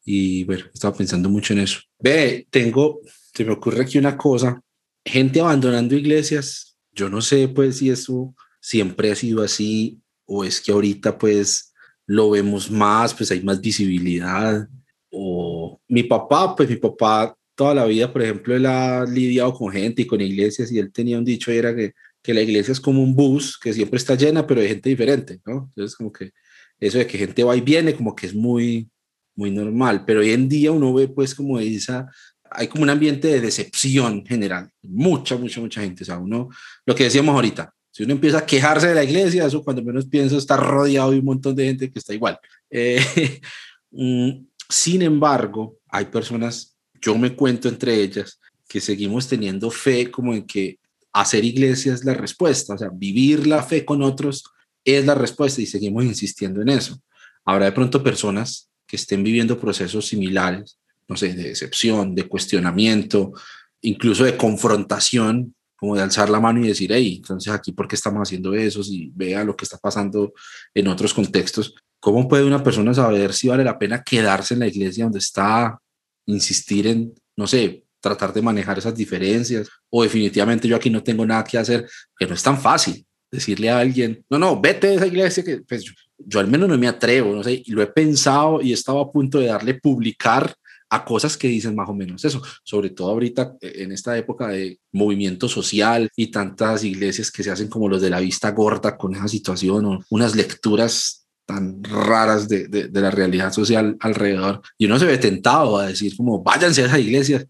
Y 0.04 0.44
bueno, 0.44 0.64
he 0.66 0.70
estado 0.72 0.94
pensando 0.94 1.28
mucho 1.28 1.52
en 1.52 1.60
eso. 1.60 1.80
Ve, 1.98 2.46
tengo, 2.48 3.00
se 3.34 3.44
me 3.44 3.52
ocurre 3.52 3.82
aquí 3.82 3.98
una 3.98 4.16
cosa, 4.16 4.60
gente 5.04 5.40
abandonando 5.40 5.96
iglesias, 5.96 6.76
yo 6.92 7.08
no 7.08 7.20
sé 7.20 7.48
pues 7.48 7.78
si 7.78 7.90
eso 7.90 8.34
siempre 8.60 9.10
ha 9.10 9.14
sido 9.14 9.42
así 9.42 10.00
o 10.26 10.44
es 10.44 10.60
que 10.60 10.72
ahorita 10.72 11.16
pues 11.18 11.72
lo 12.06 12.30
vemos 12.30 12.70
más, 12.70 13.14
pues 13.14 13.30
hay 13.30 13.42
más 13.42 13.60
visibilidad. 13.60 14.68
O 15.10 15.80
mi 15.88 16.02
papá, 16.02 16.54
pues 16.56 16.68
mi 16.68 16.76
papá 16.76 17.36
toda 17.54 17.74
la 17.74 17.86
vida, 17.86 18.12
por 18.12 18.22
ejemplo, 18.22 18.54
él 18.54 18.66
ha 18.66 19.04
lidiado 19.04 19.52
con 19.52 19.72
gente 19.72 20.02
y 20.02 20.06
con 20.06 20.20
iglesias 20.20 20.70
y 20.70 20.78
él 20.78 20.92
tenía 20.92 21.18
un 21.18 21.24
dicho, 21.24 21.50
era 21.50 21.74
que, 21.74 21.92
que 22.22 22.32
la 22.32 22.40
iglesia 22.40 22.70
es 22.70 22.80
como 22.80 23.02
un 23.02 23.16
bus 23.16 23.58
que 23.58 23.72
siempre 23.72 23.96
está 23.96 24.14
llena, 24.14 24.46
pero 24.46 24.60
de 24.60 24.68
gente 24.68 24.88
diferente, 24.88 25.40
¿no? 25.44 25.68
Entonces, 25.70 25.96
como 25.96 26.12
que 26.12 26.30
eso 26.78 26.98
de 26.98 27.06
que 27.06 27.18
gente 27.18 27.42
va 27.42 27.56
y 27.56 27.60
viene, 27.60 27.94
como 27.94 28.14
que 28.14 28.26
es 28.26 28.34
muy, 28.34 28.88
muy 29.34 29.50
normal, 29.50 30.04
pero 30.06 30.20
hoy 30.20 30.30
en 30.30 30.48
día 30.48 30.70
uno 30.70 30.94
ve 30.94 31.08
pues 31.08 31.34
como 31.34 31.58
esa, 31.58 32.06
hay 32.50 32.68
como 32.68 32.82
un 32.82 32.90
ambiente 32.90 33.28
de 33.28 33.40
decepción 33.40 34.24
general, 34.24 34.70
mucha, 34.82 35.36
mucha, 35.36 35.60
mucha 35.60 35.80
gente, 35.80 36.02
o 36.02 36.06
sea, 36.06 36.18
uno, 36.18 36.48
lo 36.86 36.94
que 36.94 37.04
decíamos 37.04 37.34
ahorita, 37.34 37.72
si 37.90 38.04
uno 38.04 38.12
empieza 38.12 38.38
a 38.38 38.46
quejarse 38.46 38.88
de 38.88 38.94
la 38.94 39.04
iglesia, 39.04 39.46
eso 39.46 39.64
cuando 39.64 39.82
menos 39.82 40.06
pienso 40.06 40.38
está 40.38 40.56
rodeado 40.56 41.10
de 41.10 41.18
un 41.18 41.24
montón 41.24 41.56
de 41.56 41.64
gente 41.64 41.90
que 41.90 41.98
está 41.98 42.14
igual. 42.14 42.38
Eh, 42.70 43.40
mm, 43.90 44.46
sin 44.68 45.02
embargo, 45.02 45.78
hay 45.88 46.04
personas 46.04 46.76
yo 47.00 47.16
me 47.16 47.34
cuento 47.34 47.68
entre 47.68 48.00
ellas 48.00 48.40
que 48.68 48.80
seguimos 48.80 49.28
teniendo 49.28 49.70
fe 49.70 50.10
como 50.10 50.34
en 50.34 50.46
que 50.46 50.78
hacer 51.12 51.44
iglesia 51.44 51.94
es 51.94 52.04
la 52.04 52.14
respuesta, 52.14 52.74
o 52.74 52.78
sea, 52.78 52.90
vivir 52.92 53.46
la 53.46 53.62
fe 53.62 53.84
con 53.84 54.02
otros 54.02 54.44
es 54.84 55.04
la 55.06 55.14
respuesta 55.14 55.60
y 55.60 55.66
seguimos 55.66 56.04
insistiendo 56.04 56.62
en 56.62 56.68
eso. 56.68 57.00
Habrá 57.44 57.66
de 57.66 57.72
pronto 57.72 58.02
personas 58.02 58.70
que 58.86 58.96
estén 58.96 59.22
viviendo 59.22 59.58
procesos 59.58 60.06
similares, 60.06 60.78
no 61.08 61.16
sé, 61.16 61.34
de 61.34 61.48
decepción, 61.48 62.14
de 62.14 62.28
cuestionamiento, 62.28 63.32
incluso 63.80 64.24
de 64.24 64.36
confrontación, 64.36 65.54
como 65.76 65.94
de 65.94 66.02
alzar 66.02 66.28
la 66.28 66.40
mano 66.40 66.64
y 66.64 66.68
decir, 66.68 66.92
hey, 66.92 67.16
entonces 67.18 67.52
aquí, 67.52 67.72
¿por 67.72 67.86
qué 67.86 67.94
estamos 67.94 68.20
haciendo 68.20 68.52
eso? 68.54 68.82
Si 68.82 69.12
vea 69.14 69.44
lo 69.44 69.56
que 69.56 69.64
está 69.64 69.78
pasando 69.78 70.32
en 70.74 70.88
otros 70.88 71.14
contextos, 71.14 71.74
¿cómo 72.00 72.28
puede 72.28 72.44
una 72.44 72.62
persona 72.62 72.92
saber 72.92 73.32
si 73.32 73.48
vale 73.48 73.64
la 73.64 73.78
pena 73.78 74.02
quedarse 74.02 74.54
en 74.54 74.60
la 74.60 74.66
iglesia 74.66 75.04
donde 75.04 75.20
está 75.20 75.78
insistir 76.26 76.86
en, 76.88 77.14
no 77.36 77.46
sé, 77.46 77.84
tratar 78.00 78.32
de 78.32 78.42
manejar 78.42 78.78
esas 78.78 78.94
diferencias 78.94 79.68
o 79.90 80.02
definitivamente 80.02 80.68
yo 80.68 80.76
aquí 80.76 80.90
no 80.90 81.02
tengo 81.02 81.24
nada 81.24 81.44
que 81.44 81.58
hacer, 81.58 81.88
que 82.18 82.26
no 82.26 82.34
es 82.34 82.42
tan 82.42 82.60
fácil 82.60 83.04
decirle 83.30 83.70
a 83.70 83.78
alguien, 83.78 84.24
no, 84.30 84.38
no, 84.38 84.60
vete 84.60 84.88
de 84.88 84.94
esa 84.94 85.06
iglesia 85.06 85.44
que 85.44 85.58
pues 85.58 85.84
yo, 86.18 86.40
al 86.40 86.48
menos 86.48 86.68
no 86.68 86.78
me 86.78 86.88
atrevo, 86.88 87.34
no 87.34 87.42
sé, 87.42 87.62
y 87.64 87.70
lo 87.72 87.82
he 87.82 87.86
pensado 87.86 88.60
y 88.60 88.70
he 88.70 88.74
estado 88.74 89.00
a 89.00 89.12
punto 89.12 89.38
de 89.38 89.46
darle 89.46 89.74
publicar 89.74 90.54
a 90.90 91.04
cosas 91.04 91.36
que 91.36 91.48
dicen 91.48 91.74
más 91.74 91.88
o 91.88 91.94
menos 91.94 92.24
eso, 92.24 92.42
sobre 92.64 92.90
todo 92.90 93.10
ahorita 93.10 93.56
eh, 93.60 93.72
en 93.76 93.92
esta 93.92 94.16
época 94.16 94.48
de 94.48 94.78
movimiento 94.92 95.48
social 95.48 96.08
y 96.16 96.30
tantas 96.30 96.84
iglesias 96.84 97.30
que 97.30 97.42
se 97.42 97.50
hacen 97.50 97.68
como 97.68 97.88
los 97.88 98.00
de 98.00 98.10
la 98.10 98.20
vista 98.20 98.50
gorda 98.52 98.96
con 98.96 99.14
esa 99.14 99.28
situación 99.28 99.84
o 99.86 100.00
unas 100.10 100.34
lecturas 100.34 101.26
tan 101.46 101.82
raras 101.82 102.46
de, 102.46 102.68
de, 102.68 103.00
la 103.00 103.10
realidad 103.10 103.50
social 103.52 103.96
alrededor. 104.00 104.60
Y 104.76 104.84
uno 104.84 104.98
se 104.98 105.06
ve 105.06 105.16
tentado 105.16 105.78
a 105.78 105.86
decir 105.86 106.14
como, 106.14 106.42
váyanse 106.42 106.82
a 106.82 106.86
esas 106.86 106.98
iglesias, 106.98 107.46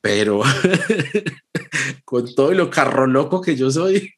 pero 0.00 0.42
con 2.04 2.32
todo 2.36 2.52
lo 2.52 2.70
carro 2.70 3.08
loco 3.08 3.40
que 3.40 3.56
yo 3.56 3.68
soy, 3.68 4.14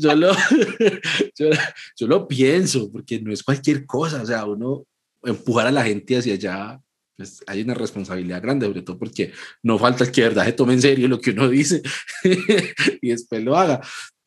yo, 0.00 0.16
lo, 0.16 0.32
yo, 1.96 2.06
lo 2.08 2.26
pienso, 2.26 2.90
porque 2.90 3.20
no 3.20 3.32
es 3.32 3.44
cualquier 3.44 3.86
cosa, 3.86 4.22
o 4.22 4.26
sea, 4.26 4.44
uno 4.44 4.84
empujar 5.22 5.68
a 5.68 5.70
la 5.70 5.84
gente 5.84 6.18
hacia 6.18 6.34
allá, 6.34 6.80
pues 7.20 7.44
hay 7.46 7.60
una 7.60 7.74
responsabilidad 7.74 8.40
grande, 8.40 8.64
sobre 8.64 8.80
todo 8.80 8.98
porque 8.98 9.30
no 9.62 9.78
falta 9.78 10.04
el 10.04 10.10
que 10.10 10.22
de 10.22 10.28
verdad 10.28 10.46
se 10.46 10.54
tome 10.54 10.72
en 10.72 10.80
serio 10.80 11.06
lo 11.06 11.20
que 11.20 11.32
uno 11.32 11.50
dice 11.50 11.82
y 13.02 13.10
después 13.10 13.44
lo 13.44 13.58
haga. 13.58 13.78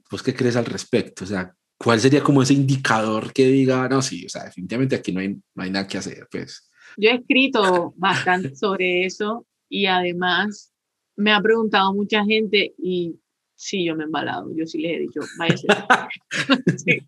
¿Pues 0.08 0.22
qué 0.22 0.36
crees 0.36 0.56
al 0.58 0.66
respecto? 0.66 1.24
O 1.24 1.28
sea, 1.28 1.52
¿cuál 1.76 2.00
sería 2.00 2.22
como 2.22 2.44
ese 2.44 2.54
indicador 2.54 3.34
que 3.34 3.48
diga, 3.48 3.89
no, 3.89 4.00
sí, 4.04 4.28
o 4.28 4.30
sea, 4.30 4.44
definitivamente 4.44 4.96
aquí 4.96 5.12
no 5.12 5.22
hay, 5.22 5.30
no 5.30 5.64
hay 5.64 5.72
nada 5.72 5.88
que 5.88 5.98
hacer? 5.98 6.28
Pues. 6.30 6.70
Yo 6.96 7.10
he 7.10 7.16
escrito 7.16 7.96
bastante 7.98 8.56
sobre 8.56 9.06
eso 9.06 9.48
y 9.68 9.88
además 9.88 10.72
me 11.16 11.32
ha 11.32 11.41
preguntado 11.41 11.96
mucha 11.96 12.24
gente 12.24 12.76
y 12.78 13.16
sí, 13.56 13.86
yo 13.86 13.95
me 13.95 14.04
he 14.04 14.06
embalado, 14.06 14.49
yo 14.56 14.66
sí 14.66 14.80
les 14.80 14.97
he 14.97 14.99
dicho, 14.99 15.22
váyase. 15.38 15.68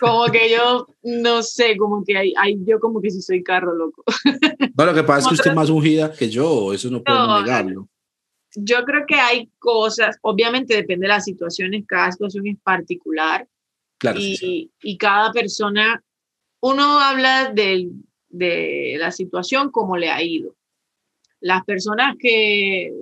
como 0.00 0.26
que 0.26 0.50
yo, 0.50 0.86
no 1.02 1.42
sé, 1.42 1.76
como 1.76 2.04
que 2.04 2.16
hay, 2.16 2.32
hay, 2.36 2.56
yo 2.64 2.80
como 2.80 3.00
que 3.00 3.10
sí 3.10 3.20
soy 3.22 3.42
carro 3.42 3.74
loco. 3.74 4.04
no, 4.76 4.86
lo 4.86 4.94
que 4.94 5.02
pasa 5.02 5.20
es 5.20 5.26
que 5.28 5.34
usted 5.34 5.50
es 5.50 5.56
más 5.56 5.70
ungida 5.70 6.12
que 6.12 6.28
yo, 6.28 6.72
eso 6.72 6.90
no 6.90 7.02
puedo 7.02 7.42
negarlo. 7.42 7.88
Yo 8.56 8.84
creo 8.84 9.04
que 9.06 9.14
hay 9.14 9.48
cosas, 9.58 10.16
obviamente 10.22 10.74
depende 10.74 11.04
de 11.04 11.12
las 11.12 11.24
situaciones, 11.24 11.84
cada 11.86 12.10
situación 12.10 12.46
es 12.46 12.58
particular, 12.60 13.46
y, 14.16 14.70
y, 14.80 14.96
cada 14.96 15.30
persona, 15.30 16.02
uno 16.60 17.00
habla 17.00 17.52
de, 17.52 17.90
de 18.30 18.96
la 18.98 19.10
situación 19.10 19.70
como 19.70 19.98
le 19.98 20.08
ha 20.08 20.22
ido. 20.22 20.56
Las 21.40 21.64
personas 21.64 22.16
que, 22.18 22.92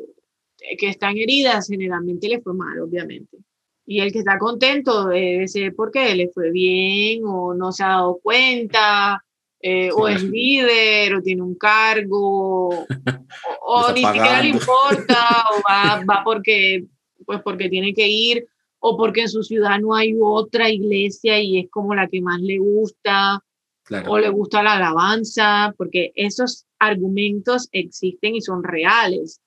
que 0.78 0.88
están 0.88 1.16
heridas 1.16 1.68
generalmente 1.68 2.28
les 2.28 2.42
fue 2.42 2.54
mal, 2.54 2.78
obviamente. 2.80 3.38
Y 3.86 4.00
el 4.00 4.12
que 4.12 4.18
está 4.18 4.38
contento 4.38 5.06
debe 5.06 5.48
ser 5.48 5.74
porque 5.74 6.14
le 6.14 6.28
fue 6.28 6.50
bien 6.50 7.22
o 7.24 7.54
no 7.54 7.72
se 7.72 7.84
ha 7.84 7.88
dado 7.88 8.18
cuenta, 8.22 9.24
eh, 9.60 9.90
o 9.92 10.08
es 10.08 10.22
líder, 10.22 11.14
o 11.14 11.22
tiene 11.22 11.42
un 11.42 11.54
cargo, 11.54 12.68
o, 13.62 13.86
o 13.86 13.92
ni 13.92 14.04
siquiera 14.04 14.42
le 14.42 14.50
importa, 14.50 15.46
o 15.52 15.62
va, 15.68 16.04
va, 16.04 16.22
porque, 16.22 16.84
pues 17.24 17.40
porque 17.42 17.68
tiene 17.68 17.94
que 17.94 18.08
ir, 18.08 18.46
o 18.78 18.96
porque 18.96 19.22
en 19.22 19.28
su 19.28 19.42
ciudad 19.42 19.78
no 19.80 19.94
hay 19.94 20.14
otra 20.20 20.70
iglesia 20.70 21.40
y 21.40 21.58
es 21.58 21.70
como 21.70 21.94
la 21.94 22.08
que 22.08 22.20
más 22.20 22.40
le 22.40 22.58
gusta, 22.58 23.42
o 24.06 24.18
le 24.18 24.28
gusta 24.28 24.62
la 24.62 24.74
alabanza, 24.74 25.74
porque 25.76 26.12
esos 26.14 26.66
argumentos 26.78 27.68
existen 27.72 28.36
y 28.36 28.42
son 28.42 28.62
reales. 28.62 29.40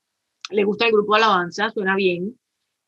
Le 0.52 0.64
gusta 0.64 0.86
el 0.86 0.92
grupo 0.92 1.16
alabanza, 1.16 1.70
suena 1.72 1.96
bien, 1.96 2.38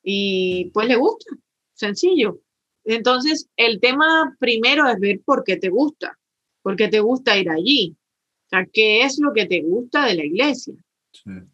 y 0.03 0.70
pues 0.74 0.88
le 0.88 0.95
gusta, 0.95 1.36
sencillo. 1.74 2.39
Entonces, 2.84 3.49
el 3.55 3.80
tema 3.80 4.36
primero 4.39 4.88
es 4.88 4.99
ver 4.99 5.22
por 5.24 5.43
qué 5.43 5.57
te 5.57 5.70
gusta, 5.70 6.20
por 6.61 6.76
qué 6.76 6.89
te 6.89 6.99
gusta 6.99 7.38
ir 7.38 7.49
allí. 7.49 7.95
O 8.45 8.49
sea, 8.49 8.66
¿qué 8.72 9.03
es 9.03 9.20
lo 9.20 9.34
que 9.34 9.45
te 9.45 9.61
gusta 9.61 10.05
de 10.05 10.16
la 10.16 10.26
iglesia? 10.26 10.76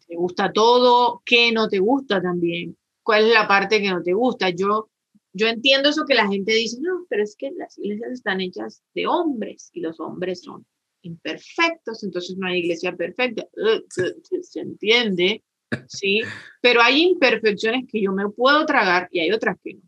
¿Te 0.06 0.16
gusta 0.16 0.52
todo? 0.52 1.22
¿Qué 1.24 1.52
no 1.52 1.68
te 1.68 1.78
gusta 1.78 2.20
también? 2.20 2.76
cuál 3.10 3.26
es 3.26 3.34
la 3.34 3.48
parte 3.48 3.80
que 3.80 3.90
no 3.90 4.02
te 4.02 4.12
gusta. 4.12 4.50
Yo, 4.50 4.88
yo 5.32 5.48
entiendo 5.48 5.88
eso 5.88 6.04
que 6.06 6.14
la 6.14 6.28
gente 6.28 6.52
dice, 6.52 6.78
no, 6.80 7.06
pero 7.08 7.24
es 7.24 7.34
que 7.36 7.50
las 7.50 7.78
iglesias 7.78 8.12
están 8.12 8.40
hechas 8.40 8.84
de 8.94 9.06
hombres 9.06 9.70
y 9.72 9.80
los 9.80 9.98
hombres 10.00 10.42
son 10.42 10.64
imperfectos, 11.02 12.04
entonces 12.04 12.36
no 12.36 12.46
hay 12.46 12.60
iglesia 12.60 12.94
perfecta. 12.94 13.48
Se 14.42 14.60
entiende, 14.60 15.42
¿sí? 15.88 16.20
Pero 16.60 16.82
hay 16.82 17.02
imperfecciones 17.02 17.84
que 17.90 18.02
yo 18.02 18.12
me 18.12 18.28
puedo 18.28 18.64
tragar 18.66 19.08
y 19.10 19.20
hay 19.20 19.30
otras 19.30 19.56
que 19.62 19.74
no. 19.74 19.82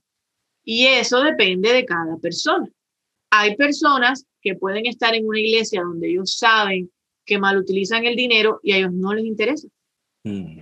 Y 0.64 0.87
eso 0.87 1.22
depende 1.22 1.72
de 1.72 1.85
cada 1.85 2.16
persona. 2.18 2.68
hay 3.30 3.57
personas 3.57 4.26
que 4.41 4.55
pueden 4.55 4.87
estar 4.87 5.14
en 5.14 5.26
una 5.26 5.41
iglesia 5.41 5.83
donde 5.83 6.11
ellos 6.11 6.37
saben 6.37 6.91
que 7.24 7.39
mal 7.39 7.57
utilizan 7.57 8.05
el 8.05 8.16
dinero 8.16 8.61
y 8.62 8.72
a 8.72 8.76
ellos 8.78 8.93
no 8.93 9.14
les 9.14 9.24
interesa. 9.24 9.68
Mm. 10.24 10.61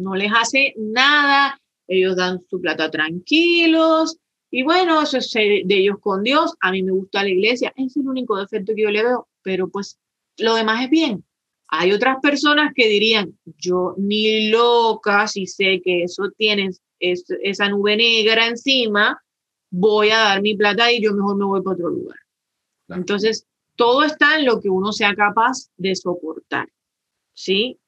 no 0.00 0.14
les 0.14 0.32
hace 0.32 0.72
nada, 0.78 1.60
ellos 1.86 2.16
dan 2.16 2.40
su 2.48 2.58
plata 2.58 2.90
tranquilos 2.90 4.16
y 4.50 4.62
bueno, 4.62 5.02
eso 5.02 5.18
es 5.18 5.32
de 5.32 5.64
ellos 5.68 5.96
con 6.00 6.22
Dios. 6.22 6.54
A 6.60 6.70
mí 6.70 6.84
me 6.84 6.92
gusta 6.92 7.24
la 7.24 7.30
iglesia, 7.30 7.72
es 7.76 7.96
el 7.96 8.06
único 8.06 8.38
defecto 8.38 8.72
que 8.74 8.82
yo 8.82 8.90
le 8.90 9.02
veo, 9.02 9.28
pero 9.42 9.68
pues 9.68 9.98
lo 10.38 10.54
demás 10.54 10.84
es 10.84 10.90
bien. 10.90 11.24
Hay 11.68 11.92
otras 11.92 12.18
personas 12.20 12.72
que 12.74 12.88
dirían, 12.88 13.38
yo 13.58 13.94
ni 13.98 14.48
loca, 14.50 15.26
si 15.26 15.46
sé 15.46 15.80
que 15.82 16.04
eso 16.04 16.30
tiene 16.36 16.70
esa 17.00 17.68
nube 17.68 17.96
negra 17.96 18.46
encima, 18.46 19.22
voy 19.70 20.10
a 20.10 20.18
dar 20.18 20.42
mi 20.42 20.54
plata 20.54 20.92
y 20.92 21.02
yo 21.02 21.12
mejor 21.12 21.36
me 21.36 21.44
voy 21.44 21.62
para 21.62 21.74
otro 21.74 21.88
lugar. 21.88 22.18
Entonces, 22.88 23.46
todo 23.76 24.04
está 24.04 24.38
en 24.38 24.46
lo 24.46 24.60
que 24.60 24.70
uno 24.70 24.92
sea 24.92 25.14
capaz 25.14 25.68
de 25.76 25.96
soportar, 25.96 26.68
¿sí? 27.32 27.78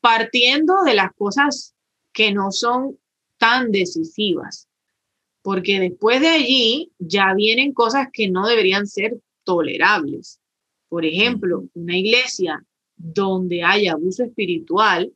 Partiendo 0.00 0.82
de 0.84 0.94
las 0.94 1.12
cosas 1.14 1.74
que 2.12 2.32
no 2.32 2.50
son 2.50 2.98
tan 3.36 3.70
decisivas, 3.70 4.68
porque 5.42 5.78
después 5.78 6.20
de 6.20 6.28
allí 6.28 6.92
ya 6.98 7.34
vienen 7.34 7.72
cosas 7.72 8.08
que 8.12 8.28
no 8.28 8.46
deberían 8.46 8.86
ser 8.86 9.16
tolerables. 9.44 10.40
Por 10.88 11.04
ejemplo, 11.04 11.64
una 11.74 11.96
iglesia 11.96 12.64
donde 12.98 13.62
haya 13.62 13.92
abuso 13.92 14.24
espiritual, 14.24 15.12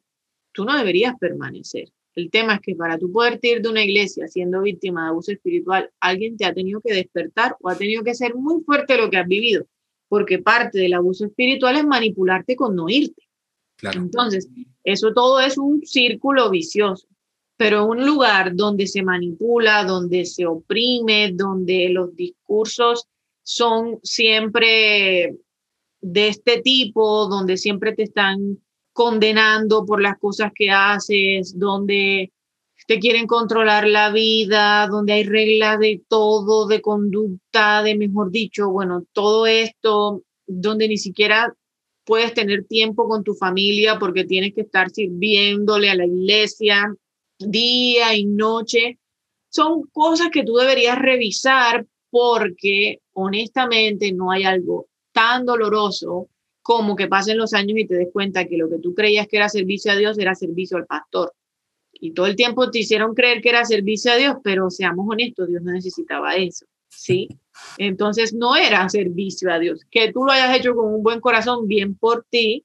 tú 0.52 0.64
no 0.64 0.76
deberías 0.76 1.18
permanecer. 1.18 1.90
El 2.14 2.30
tema 2.30 2.54
es 2.54 2.60
que 2.60 2.74
para 2.74 2.98
tú 2.98 3.10
poder 3.10 3.38
ir 3.42 3.62
de 3.62 3.68
una 3.68 3.84
iglesia 3.84 4.28
siendo 4.28 4.62
víctima 4.62 5.04
de 5.04 5.08
abuso 5.08 5.32
espiritual, 5.32 5.90
alguien 6.00 6.36
te 6.36 6.44
ha 6.44 6.54
tenido 6.54 6.80
que 6.80 6.94
despertar 6.94 7.56
o 7.60 7.68
ha 7.68 7.76
tenido 7.76 8.04
que 8.04 8.14
ser 8.14 8.34
muy 8.34 8.62
fuerte 8.62 8.98
lo 8.98 9.10
que 9.10 9.16
has 9.16 9.26
vivido, 9.26 9.66
porque 10.08 10.38
parte 10.38 10.78
del 10.78 10.94
abuso 10.94 11.26
espiritual 11.26 11.76
es 11.76 11.86
manipularte 11.86 12.54
con 12.54 12.76
no 12.76 12.88
irte. 12.88 13.22
Entonces, 13.82 14.48
eso 14.84 15.12
todo 15.12 15.40
es 15.40 15.58
un 15.58 15.82
círculo 15.84 16.50
vicioso, 16.50 17.08
pero 17.56 17.86
un 17.86 18.04
lugar 18.04 18.54
donde 18.54 18.86
se 18.86 19.02
manipula, 19.02 19.84
donde 19.84 20.24
se 20.24 20.46
oprime, 20.46 21.32
donde 21.32 21.88
los 21.88 22.14
discursos 22.14 23.08
son 23.42 23.98
siempre 24.02 25.34
de 26.02 26.28
este 26.28 26.60
tipo, 26.60 27.28
donde 27.28 27.56
siempre 27.56 27.94
te 27.94 28.02
están 28.02 28.58
condenando 28.92 29.86
por 29.86 30.02
las 30.02 30.18
cosas 30.18 30.52
que 30.54 30.70
haces, 30.70 31.58
donde 31.58 32.32
te 32.86 32.98
quieren 32.98 33.26
controlar 33.26 33.86
la 33.86 34.10
vida, 34.10 34.88
donde 34.88 35.14
hay 35.14 35.22
reglas 35.24 35.78
de 35.78 36.02
todo, 36.08 36.66
de 36.66 36.82
conducta, 36.82 37.82
de 37.82 37.96
mejor 37.96 38.30
dicho, 38.30 38.68
bueno, 38.68 39.04
todo 39.12 39.46
esto, 39.46 40.22
donde 40.46 40.88
ni 40.88 40.98
siquiera 40.98 41.54
puedes 42.04 42.34
tener 42.34 42.64
tiempo 42.66 43.08
con 43.08 43.22
tu 43.22 43.34
familia 43.34 43.98
porque 43.98 44.24
tienes 44.24 44.52
que 44.54 44.62
estar 44.62 44.90
sirviéndole 44.90 45.88
a 45.88 45.94
la 45.94 46.06
iglesia 46.06 46.92
día 47.38 48.14
y 48.16 48.24
noche. 48.24 48.98
Son 49.48 49.82
cosas 49.92 50.28
que 50.30 50.44
tú 50.44 50.54
deberías 50.54 50.98
revisar 50.98 51.86
porque 52.10 53.00
honestamente 53.12 54.12
no 54.12 54.32
hay 54.32 54.44
algo 54.44 54.88
tan 55.12 55.44
doloroso 55.46 56.28
como 56.62 56.94
que 56.96 57.08
pasen 57.08 57.38
los 57.38 57.54
años 57.54 57.76
y 57.78 57.86
te 57.86 57.96
des 57.96 58.08
cuenta 58.12 58.46
que 58.46 58.56
lo 58.56 58.68
que 58.70 58.78
tú 58.78 58.94
creías 58.94 59.26
que 59.26 59.36
era 59.36 59.48
servicio 59.48 59.92
a 59.92 59.96
Dios 59.96 60.18
era 60.18 60.34
servicio 60.34 60.76
al 60.76 60.86
pastor. 60.86 61.34
Y 61.92 62.12
todo 62.12 62.26
el 62.26 62.36
tiempo 62.36 62.70
te 62.70 62.80
hicieron 62.80 63.14
creer 63.14 63.42
que 63.42 63.50
era 63.50 63.64
servicio 63.64 64.12
a 64.12 64.16
Dios, 64.16 64.36
pero 64.42 64.70
seamos 64.70 65.06
honestos, 65.08 65.48
Dios 65.48 65.62
no 65.62 65.72
necesitaba 65.72 66.34
eso, 66.36 66.66
¿sí? 66.88 67.28
Entonces 67.78 68.32
no 68.32 68.56
era 68.56 68.88
servicio 68.88 69.52
a 69.52 69.58
Dios. 69.58 69.84
Que 69.90 70.12
tú 70.12 70.24
lo 70.24 70.32
hayas 70.32 70.56
hecho 70.56 70.74
con 70.74 70.94
un 70.94 71.02
buen 71.02 71.20
corazón, 71.20 71.68
bien 71.68 71.94
por 71.94 72.24
ti, 72.28 72.64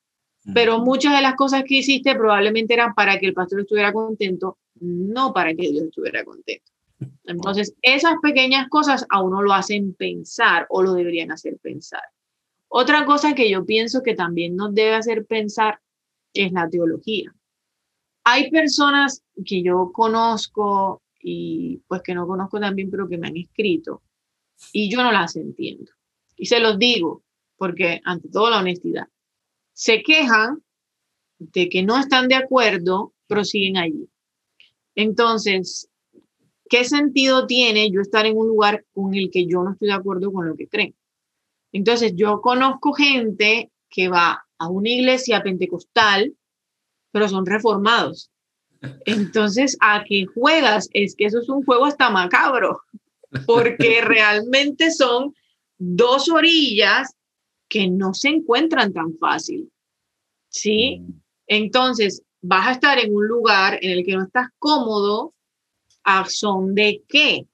pero 0.53 0.79
muchas 0.79 1.13
de 1.15 1.21
las 1.21 1.35
cosas 1.35 1.63
que 1.65 1.75
hiciste 1.75 2.15
probablemente 2.15 2.73
eran 2.73 2.93
para 2.93 3.19
que 3.19 3.27
el 3.27 3.33
pastor 3.33 3.61
estuviera 3.61 3.91
contento, 3.91 4.57
no 4.79 5.33
para 5.33 5.53
que 5.53 5.69
Dios 5.69 5.83
estuviera 5.83 6.23
contento. 6.23 6.71
Entonces, 7.25 7.75
esas 7.81 8.15
pequeñas 8.21 8.69
cosas 8.69 9.05
a 9.09 9.21
uno 9.21 9.41
lo 9.41 9.53
hacen 9.53 9.93
pensar 9.93 10.65
o 10.69 10.81
lo 10.81 10.93
deberían 10.93 11.31
hacer 11.31 11.57
pensar. 11.61 12.01
Otra 12.79 13.05
cosa 13.05 13.33
que 13.33 13.49
yo 13.49 13.65
pienso 13.65 14.03
que 14.03 14.13
también 14.13 14.55
nos 14.55 14.71
debe 14.71 14.93
hacer 14.93 15.25
pensar 15.25 15.81
es 16.31 16.51
la 16.51 16.69
teología. 16.69 17.33
Hay 18.23 18.51
personas 18.51 19.23
que 19.43 19.63
yo 19.63 19.89
conozco 19.91 21.01
y 21.19 21.81
pues 21.87 22.03
que 22.03 22.13
no 22.13 22.27
conozco 22.27 22.59
también, 22.59 22.91
pero 22.91 23.09
que 23.09 23.17
me 23.17 23.29
han 23.29 23.35
escrito 23.35 24.03
y 24.73 24.91
yo 24.91 25.01
no 25.01 25.11
las 25.11 25.35
entiendo. 25.37 25.91
Y 26.35 26.45
se 26.45 26.59
los 26.59 26.77
digo 26.77 27.23
porque 27.55 27.99
ante 28.05 28.29
todo 28.29 28.51
la 28.51 28.59
honestidad, 28.59 29.07
se 29.73 30.03
quejan 30.03 30.61
de 31.39 31.69
que 31.69 31.81
no 31.81 31.97
están 31.97 32.27
de 32.27 32.35
acuerdo, 32.35 33.15
pero 33.25 33.43
siguen 33.43 33.77
allí. 33.77 34.07
Entonces, 34.93 35.89
¿qué 36.69 36.83
sentido 36.83 37.47
tiene 37.47 37.89
yo 37.89 38.01
estar 38.01 38.27
en 38.27 38.37
un 38.37 38.47
lugar 38.49 38.85
con 38.93 39.15
el 39.15 39.31
que 39.31 39.47
yo 39.47 39.63
no 39.63 39.71
estoy 39.71 39.87
de 39.87 39.95
acuerdo 39.95 40.31
con 40.31 40.47
lo 40.47 40.55
que 40.55 40.67
creen? 40.67 40.93
Entonces, 41.71 42.13
yo 42.15 42.41
conozco 42.41 42.93
gente 42.93 43.71
que 43.89 44.09
va 44.09 44.45
a 44.57 44.69
una 44.69 44.89
iglesia 44.89 45.43
pentecostal, 45.43 46.35
pero 47.11 47.27
son 47.29 47.45
reformados. 47.45 48.31
Entonces, 49.05 49.77
¿a 49.81 50.03
qué 50.07 50.25
juegas? 50.25 50.89
Es 50.93 51.15
que 51.15 51.25
eso 51.25 51.39
es 51.39 51.49
un 51.49 51.63
juego 51.63 51.85
hasta 51.85 52.09
macabro, 52.09 52.81
porque 53.45 54.01
realmente 54.03 54.91
son 54.91 55.33
dos 55.77 56.29
orillas 56.29 57.15
que 57.69 57.87
no 57.89 58.13
se 58.13 58.29
encuentran 58.29 58.93
tan 58.93 59.17
fácil. 59.17 59.71
¿Sí? 60.49 60.99
Mm. 60.99 61.21
Entonces, 61.47 62.23
vas 62.41 62.67
a 62.67 62.71
estar 62.71 62.99
en 62.99 63.13
un 63.13 63.27
lugar 63.27 63.79
en 63.81 63.91
el 63.91 64.05
que 64.05 64.15
no 64.15 64.23
estás 64.23 64.47
cómodo, 64.59 65.33
¿a 66.03 66.25
son 66.25 66.73
de 66.75 67.03
qué? 67.07 67.47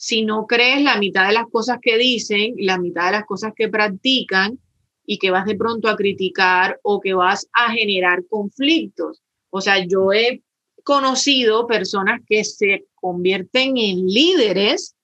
Si 0.00 0.24
no 0.24 0.46
crees 0.46 0.80
la 0.80 0.96
mitad 0.96 1.26
de 1.26 1.34
las 1.34 1.46
cosas 1.50 1.78
que 1.82 1.98
dicen, 1.98 2.54
la 2.58 2.78
mitad 2.78 3.06
de 3.06 3.12
las 3.18 3.26
cosas 3.26 3.52
que 3.56 3.68
practican 3.68 4.60
y 5.04 5.18
que 5.18 5.32
vas 5.32 5.44
de 5.44 5.56
pronto 5.56 5.88
a 5.88 5.96
criticar 5.96 6.78
o 6.84 7.00
que 7.00 7.14
vas 7.14 7.48
a 7.52 7.72
generar 7.72 8.24
conflictos. 8.28 9.20
O 9.50 9.60
sea, 9.60 9.84
yo 9.84 10.12
he 10.12 10.44
conocido 10.84 11.66
personas 11.66 12.20
que 12.28 12.44
se 12.44 12.86
convierten 12.94 13.76
en 13.76 14.06
líderes 14.06 14.94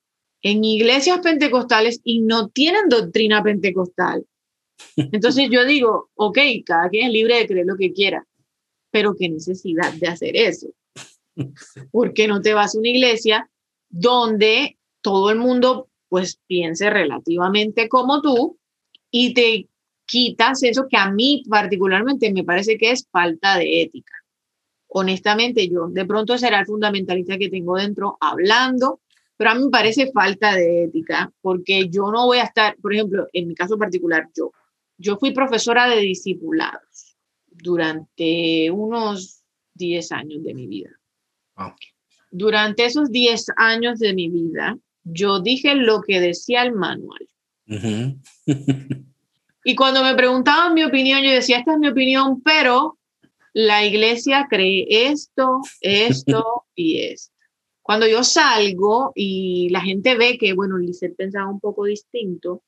en 0.41 0.63
iglesias 0.63 1.19
pentecostales 1.19 1.99
y 2.05 2.21
no 2.21 2.47
tienen 2.47 2.87
doctrina 2.87 3.43
pentecostal. 3.43 4.25
Entonces 4.95 5.49
yo 5.51 5.65
digo, 5.65 6.09
ok, 6.15 6.39
cada 6.65 6.87
quien 6.87 7.07
es 7.07 7.11
libre 7.11 7.35
de 7.39 7.47
creer 7.47 7.65
lo 7.65 7.75
que 7.75 7.91
quiera, 7.91 8.25
pero 8.91 9.13
qué 9.13 9.27
necesidad 9.27 9.91
de 9.91 10.07
hacer 10.07 10.37
eso. 10.37 10.67
¿Por 11.91 12.13
qué 12.13 12.29
no 12.29 12.41
te 12.41 12.53
vas 12.53 12.75
a 12.75 12.79
una 12.79 12.89
iglesia 12.89 13.49
donde 13.89 14.77
todo 15.05 15.29
el 15.29 15.37
mundo 15.37 15.87
pues 16.09 16.39
piense 16.47 16.89
relativamente 16.89 17.87
como 17.87 18.23
tú 18.23 18.57
y 19.11 19.35
te 19.35 19.69
quitas 20.07 20.63
eso 20.63 20.87
que 20.89 20.97
a 20.97 21.11
mí 21.11 21.43
particularmente 21.47 22.33
me 22.33 22.43
parece 22.43 22.75
que 22.75 22.89
es 22.89 23.07
falta 23.11 23.55
de 23.59 23.83
ética. 23.83 24.13
Honestamente, 24.87 25.69
yo 25.69 25.89
de 25.89 26.05
pronto 26.05 26.39
será 26.39 26.59
el 26.61 26.65
fundamentalista 26.65 27.37
que 27.37 27.49
tengo 27.49 27.75
dentro 27.75 28.17
hablando, 28.19 29.01
pero 29.37 29.51
a 29.51 29.55
mí 29.55 29.65
me 29.65 29.69
parece 29.69 30.11
falta 30.11 30.55
de 30.55 30.85
ética, 30.85 31.31
porque 31.39 31.87
yo 31.87 32.11
no 32.11 32.25
voy 32.25 32.39
a 32.39 32.45
estar, 32.45 32.75
por 32.77 32.91
ejemplo, 32.91 33.27
en 33.31 33.47
mi 33.47 33.53
caso 33.53 33.77
particular, 33.77 34.27
yo, 34.35 34.53
yo 34.97 35.17
fui 35.17 35.33
profesora 35.33 35.87
de 35.87 35.99
discipulados 35.99 37.15
durante 37.45 38.71
unos 38.71 39.43
10 39.75 40.11
años 40.13 40.43
de 40.43 40.53
mi 40.55 40.65
vida. 40.65 40.99
Durante 42.31 42.85
esos 42.85 43.11
10 43.11 43.45
años 43.55 43.99
de 43.99 44.15
mi 44.15 44.29
vida, 44.29 44.79
yo 45.05 45.39
dije 45.39 45.75
lo 45.75 46.01
que 46.01 46.19
decía 46.19 46.63
el 46.63 46.73
manual. 46.73 47.29
y 49.63 49.75
cuando 49.75 50.03
me 50.03 50.15
preguntaban 50.15 50.73
mi 50.73 50.83
opinión, 50.83 51.21
yo 51.23 51.31
decía, 51.31 51.59
esta 51.59 51.73
es 51.73 51.79
mi 51.79 51.87
opinión, 51.87 52.41
pero 52.41 52.97
la 53.53 53.85
iglesia 53.85 54.47
cree 54.49 54.85
esto, 54.89 55.61
esto 55.79 56.65
y 56.75 57.01
esto. 57.01 57.33
Cuando 57.81 58.07
yo 58.07 58.23
salgo 58.23 59.11
y 59.13 59.69
la 59.69 59.79
gente 59.79 60.17
ve 60.17 60.39
que, 60.39 60.53
bueno, 60.53 60.77
Lizeth 60.77 61.15
pensaba 61.15 61.49
un 61.49 61.59
poco 61.59 61.85
distinto, 61.85 62.63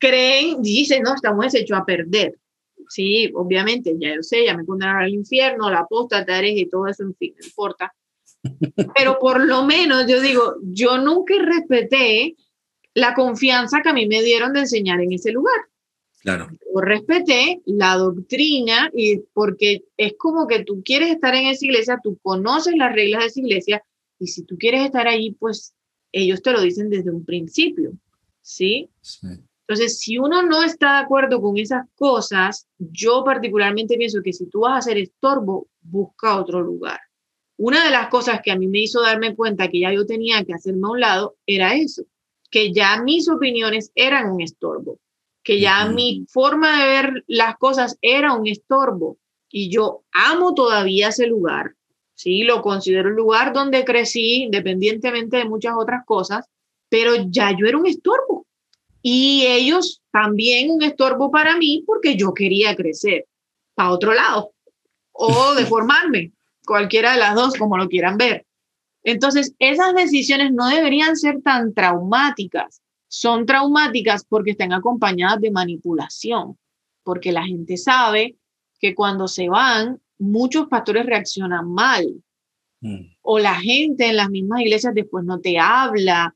creen, 0.00 0.62
dicen, 0.62 1.02
no, 1.02 1.14
estamos 1.14 1.54
hechos 1.54 1.78
a 1.78 1.84
perder. 1.84 2.38
Sí, 2.88 3.30
obviamente, 3.34 3.94
ya 3.98 4.14
yo 4.14 4.22
sé, 4.22 4.46
ya 4.46 4.56
me 4.56 4.64
condenaron 4.64 5.02
al 5.02 5.14
infierno, 5.14 5.70
la 5.70 5.80
apóstata, 5.80 6.44
y 6.44 6.66
todo 6.70 6.86
eso, 6.86 7.02
en 7.02 7.14
fin, 7.14 7.34
no 7.38 7.46
importa. 7.46 7.94
Pero 8.96 9.18
por 9.18 9.44
lo 9.44 9.64
menos 9.64 10.06
yo 10.06 10.20
digo, 10.20 10.56
yo 10.62 10.98
nunca 10.98 11.34
respeté 11.38 12.36
la 12.94 13.14
confianza 13.14 13.80
que 13.82 13.88
a 13.88 13.94
mí 13.94 14.06
me 14.06 14.22
dieron 14.22 14.52
de 14.52 14.60
enseñar 14.60 15.00
en 15.00 15.12
ese 15.12 15.32
lugar. 15.32 15.54
Claro. 16.20 16.48
Yo 16.50 16.80
respeté 16.80 17.60
la 17.66 17.96
doctrina 17.96 18.90
y 18.94 19.18
porque 19.32 19.84
es 19.96 20.14
como 20.16 20.46
que 20.46 20.64
tú 20.64 20.82
quieres 20.84 21.10
estar 21.10 21.34
en 21.34 21.46
esa 21.46 21.64
iglesia, 21.64 22.00
tú 22.02 22.18
conoces 22.22 22.74
las 22.76 22.92
reglas 22.94 23.22
de 23.22 23.26
esa 23.28 23.40
iglesia 23.40 23.82
y 24.18 24.28
si 24.28 24.44
tú 24.44 24.56
quieres 24.56 24.84
estar 24.84 25.08
allí, 25.08 25.32
pues 25.32 25.74
ellos 26.12 26.42
te 26.42 26.52
lo 26.52 26.60
dicen 26.60 26.90
desde 26.90 27.10
un 27.10 27.24
principio. 27.24 27.92
¿sí? 28.42 28.90
Entonces, 29.66 29.98
si 29.98 30.18
uno 30.18 30.42
no 30.42 30.62
está 30.62 30.98
de 30.98 31.04
acuerdo 31.04 31.40
con 31.40 31.56
esas 31.56 31.86
cosas, 31.94 32.66
yo 32.78 33.24
particularmente 33.24 33.96
pienso 33.96 34.20
que 34.22 34.32
si 34.32 34.46
tú 34.46 34.60
vas 34.60 34.78
a 34.78 34.90
ser 34.90 34.98
estorbo, 34.98 35.68
busca 35.80 36.38
otro 36.38 36.60
lugar. 36.60 37.00
Una 37.64 37.84
de 37.84 37.92
las 37.92 38.08
cosas 38.08 38.40
que 38.42 38.50
a 38.50 38.56
mí 38.56 38.66
me 38.66 38.80
hizo 38.80 39.00
darme 39.02 39.36
cuenta 39.36 39.68
que 39.68 39.78
ya 39.78 39.92
yo 39.92 40.04
tenía 40.04 40.42
que 40.42 40.52
hacerme 40.52 40.80
a 40.84 40.90
un 40.90 40.98
lado 40.98 41.36
era 41.46 41.76
eso, 41.76 42.02
que 42.50 42.72
ya 42.72 43.00
mis 43.00 43.28
opiniones 43.28 43.92
eran 43.94 44.32
un 44.32 44.40
estorbo, 44.40 44.98
que 45.44 45.60
ya 45.60 45.86
mi 45.86 46.26
forma 46.28 46.80
de 46.80 46.88
ver 46.90 47.24
las 47.28 47.56
cosas 47.58 47.96
era 48.02 48.32
un 48.32 48.48
estorbo. 48.48 49.16
Y 49.48 49.70
yo 49.70 50.02
amo 50.10 50.54
todavía 50.54 51.10
ese 51.10 51.28
lugar, 51.28 51.76
sí, 52.14 52.42
lo 52.42 52.62
considero 52.62 53.10
el 53.10 53.14
lugar 53.14 53.52
donde 53.52 53.84
crecí, 53.84 54.42
independientemente 54.42 55.36
de 55.36 55.44
muchas 55.44 55.74
otras 55.78 56.04
cosas, 56.04 56.44
pero 56.88 57.12
ya 57.28 57.56
yo 57.56 57.66
era 57.66 57.78
un 57.78 57.86
estorbo. 57.86 58.44
Y 59.02 59.44
ellos 59.46 60.02
también 60.10 60.68
un 60.68 60.82
estorbo 60.82 61.30
para 61.30 61.56
mí 61.56 61.84
porque 61.86 62.16
yo 62.16 62.34
quería 62.34 62.74
crecer 62.74 63.26
para 63.76 63.92
otro 63.92 64.14
lado 64.14 64.50
o 65.12 65.54
deformarme, 65.54 66.32
cualquiera 66.64 67.12
de 67.12 67.18
las 67.18 67.34
dos, 67.34 67.54
como 67.54 67.76
lo 67.76 67.88
quieran 67.88 68.16
ver. 68.16 68.46
Entonces, 69.04 69.54
esas 69.58 69.94
decisiones 69.94 70.52
no 70.52 70.68
deberían 70.68 71.16
ser 71.16 71.42
tan 71.42 71.74
traumáticas. 71.74 72.82
Son 73.08 73.46
traumáticas 73.46 74.24
porque 74.24 74.52
están 74.52 74.72
acompañadas 74.72 75.40
de 75.40 75.50
manipulación, 75.50 76.56
porque 77.02 77.32
la 77.32 77.44
gente 77.44 77.76
sabe 77.76 78.36
que 78.78 78.94
cuando 78.94 79.28
se 79.28 79.48
van, 79.48 80.00
muchos 80.18 80.68
pastores 80.68 81.04
reaccionan 81.06 81.70
mal. 81.70 82.22
Mm. 82.80 83.14
O 83.22 83.38
la 83.38 83.54
gente 83.56 84.08
en 84.08 84.16
las 84.16 84.30
mismas 84.30 84.60
iglesias 84.60 84.94
después 84.94 85.24
no 85.24 85.40
te 85.40 85.58
habla. 85.58 86.34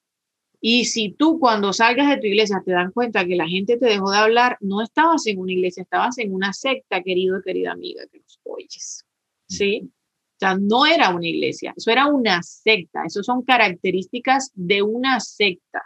Y 0.60 0.86
si 0.86 1.10
tú 1.10 1.38
cuando 1.38 1.72
salgas 1.72 2.08
de 2.08 2.18
tu 2.18 2.26
iglesia 2.26 2.62
te 2.64 2.72
dan 2.72 2.90
cuenta 2.90 3.24
que 3.24 3.36
la 3.36 3.46
gente 3.46 3.76
te 3.76 3.86
dejó 3.86 4.10
de 4.10 4.18
hablar, 4.18 4.58
no 4.60 4.82
estabas 4.82 5.26
en 5.26 5.38
una 5.38 5.52
iglesia, 5.52 5.82
estabas 5.82 6.18
en 6.18 6.34
una 6.34 6.52
secta, 6.52 7.02
querido, 7.02 7.40
querida 7.42 7.72
amiga, 7.72 8.04
que 8.10 8.20
nos 8.20 8.40
oyes. 8.44 9.04
¿Sí? 9.48 9.90
O 10.36 10.38
sea, 10.38 10.56
no 10.60 10.84
era 10.84 11.14
una 11.14 11.26
iglesia, 11.26 11.72
eso 11.74 11.90
era 11.90 12.06
una 12.06 12.42
secta. 12.42 13.04
Esas 13.06 13.24
son 13.24 13.42
características 13.42 14.50
de 14.54 14.82
una 14.82 15.18
secta, 15.20 15.82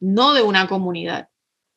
no 0.00 0.32
de 0.32 0.42
una 0.42 0.66
comunidad. 0.66 1.28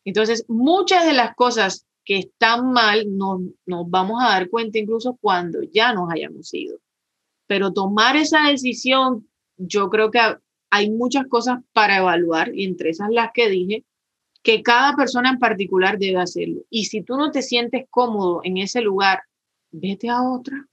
Entonces, 0.05 0.45
muchas 0.47 1.05
de 1.05 1.13
las 1.13 1.35
cosas 1.35 1.85
que 2.05 2.19
están 2.19 2.71
mal, 2.71 3.05
nos, 3.17 3.41
nos 3.65 3.89
vamos 3.89 4.21
a 4.21 4.29
dar 4.29 4.49
cuenta 4.49 4.79
incluso 4.79 5.17
cuando 5.19 5.61
ya 5.63 5.93
nos 5.93 6.09
hayamos 6.11 6.53
ido. 6.53 6.77
Pero 7.47 7.73
tomar 7.73 8.15
esa 8.15 8.47
decisión, 8.49 9.27
yo 9.57 9.89
creo 9.89 10.09
que 10.09 10.19
hay 10.69 10.89
muchas 10.89 11.27
cosas 11.27 11.59
para 11.73 11.97
evaluar, 11.97 12.53
y 12.55 12.65
entre 12.65 12.89
esas 12.89 13.09
las 13.11 13.31
que 13.33 13.49
dije, 13.49 13.85
que 14.41 14.63
cada 14.63 14.95
persona 14.95 15.29
en 15.29 15.39
particular 15.39 15.97
debe 15.97 16.19
hacerlo. 16.19 16.63
Y 16.69 16.85
si 16.85 17.01
tú 17.01 17.15
no 17.15 17.31
te 17.31 17.41
sientes 17.41 17.85
cómodo 17.89 18.41
en 18.43 18.57
ese 18.57 18.81
lugar, 18.81 19.23
vete 19.71 20.09
a 20.09 20.21
otra. 20.21 20.67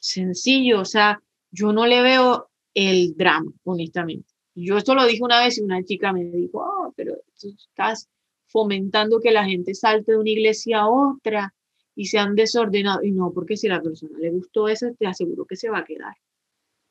Sencillo, 0.00 0.80
o 0.80 0.84
sea, 0.84 1.22
yo 1.50 1.72
no 1.72 1.86
le 1.86 2.02
veo 2.02 2.48
el 2.74 3.16
drama, 3.16 3.52
honestamente. 3.64 4.32
Yo 4.54 4.76
esto 4.76 4.94
lo 4.94 5.06
dije 5.06 5.22
una 5.22 5.42
vez 5.42 5.58
y 5.58 5.62
una 5.62 5.82
chica 5.84 6.12
me 6.12 6.24
dijo, 6.24 6.58
oh, 6.58 6.92
pero 6.96 7.16
tú 7.40 7.54
estás 7.56 8.08
fomentando 8.46 9.20
que 9.20 9.30
la 9.30 9.44
gente 9.44 9.74
salte 9.74 10.12
de 10.12 10.18
una 10.18 10.30
iglesia 10.30 10.80
a 10.80 10.88
otra 10.88 11.54
y 11.94 12.06
se 12.06 12.18
han 12.18 12.34
desordenado. 12.34 13.02
Y 13.02 13.12
no, 13.12 13.32
porque 13.32 13.56
si 13.56 13.68
a 13.68 13.74
la 13.74 13.82
persona 13.82 14.18
le 14.18 14.30
gustó 14.30 14.68
eso, 14.68 14.86
te 14.98 15.06
aseguro 15.06 15.44
que 15.44 15.56
se 15.56 15.70
va 15.70 15.78
a 15.78 15.84
quedar. 15.84 16.14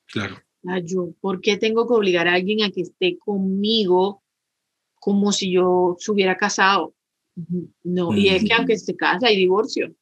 Claro. 0.05 0.37
Yo, 0.83 1.11
¿por 1.21 1.39
qué 1.41 1.57
tengo 1.57 1.87
que 1.87 1.93
obligar 1.93 2.27
a 2.27 2.33
alguien 2.33 2.63
a 2.63 2.71
que 2.71 2.81
esté 2.81 3.17
conmigo 3.17 4.23
como 4.99 5.31
si 5.31 5.51
yo 5.51 5.95
se 5.99 6.11
hubiera 6.11 6.35
casado? 6.35 6.93
No, 7.83 8.13
y 8.13 8.29
es 8.29 8.43
que 8.43 8.53
aunque 8.53 8.77
se 8.77 8.95
casa 8.95 9.27
hay 9.27 9.37
divorcio. 9.37 9.93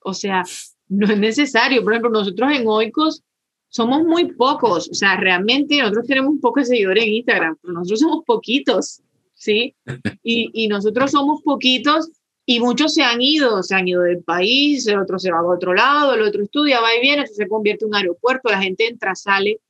O 0.00 0.14
sea, 0.14 0.44
no 0.92 1.06
es 1.06 1.18
necesario. 1.18 1.82
Por 1.82 1.92
ejemplo, 1.92 2.10
nosotros 2.10 2.52
en 2.52 2.66
Oikos 2.66 3.22
somos 3.68 4.02
muy 4.04 4.32
pocos. 4.32 4.88
O 4.90 4.94
sea, 4.94 5.16
realmente 5.16 5.78
nosotros 5.78 6.06
tenemos 6.06 6.30
un 6.30 6.40
poco 6.40 6.60
de 6.60 6.66
seguidores 6.66 7.04
en 7.04 7.14
Instagram, 7.14 7.56
pero 7.60 7.74
nosotros 7.74 8.00
somos 8.00 8.24
poquitos. 8.24 9.02
¿sí? 9.34 9.74
Y, 10.22 10.50
y, 10.52 10.68
nosotros 10.68 11.10
somos 11.10 11.42
poquitos 11.42 12.10
y 12.46 12.60
muchos 12.60 12.94
se 12.94 13.02
han 13.02 13.20
ido, 13.20 13.62
se 13.62 13.74
han 13.74 13.88
ido 13.88 14.02
del 14.02 14.22
país, 14.22 14.86
el 14.86 15.00
otro 15.00 15.18
se 15.18 15.32
va 15.32 15.38
a 15.38 15.44
otro 15.44 15.74
lado, 15.74 16.14
el 16.14 16.22
otro 16.22 16.42
estudia, 16.42 16.80
va 16.80 16.94
y 16.94 17.00
viene, 17.00 17.26
se 17.26 17.48
convierte 17.48 17.84
en 17.84 17.90
un 17.90 17.96
aeropuerto, 17.96 18.50
la 18.50 18.62
gente 18.62 18.86
entra, 18.86 19.14
sale, 19.14 19.60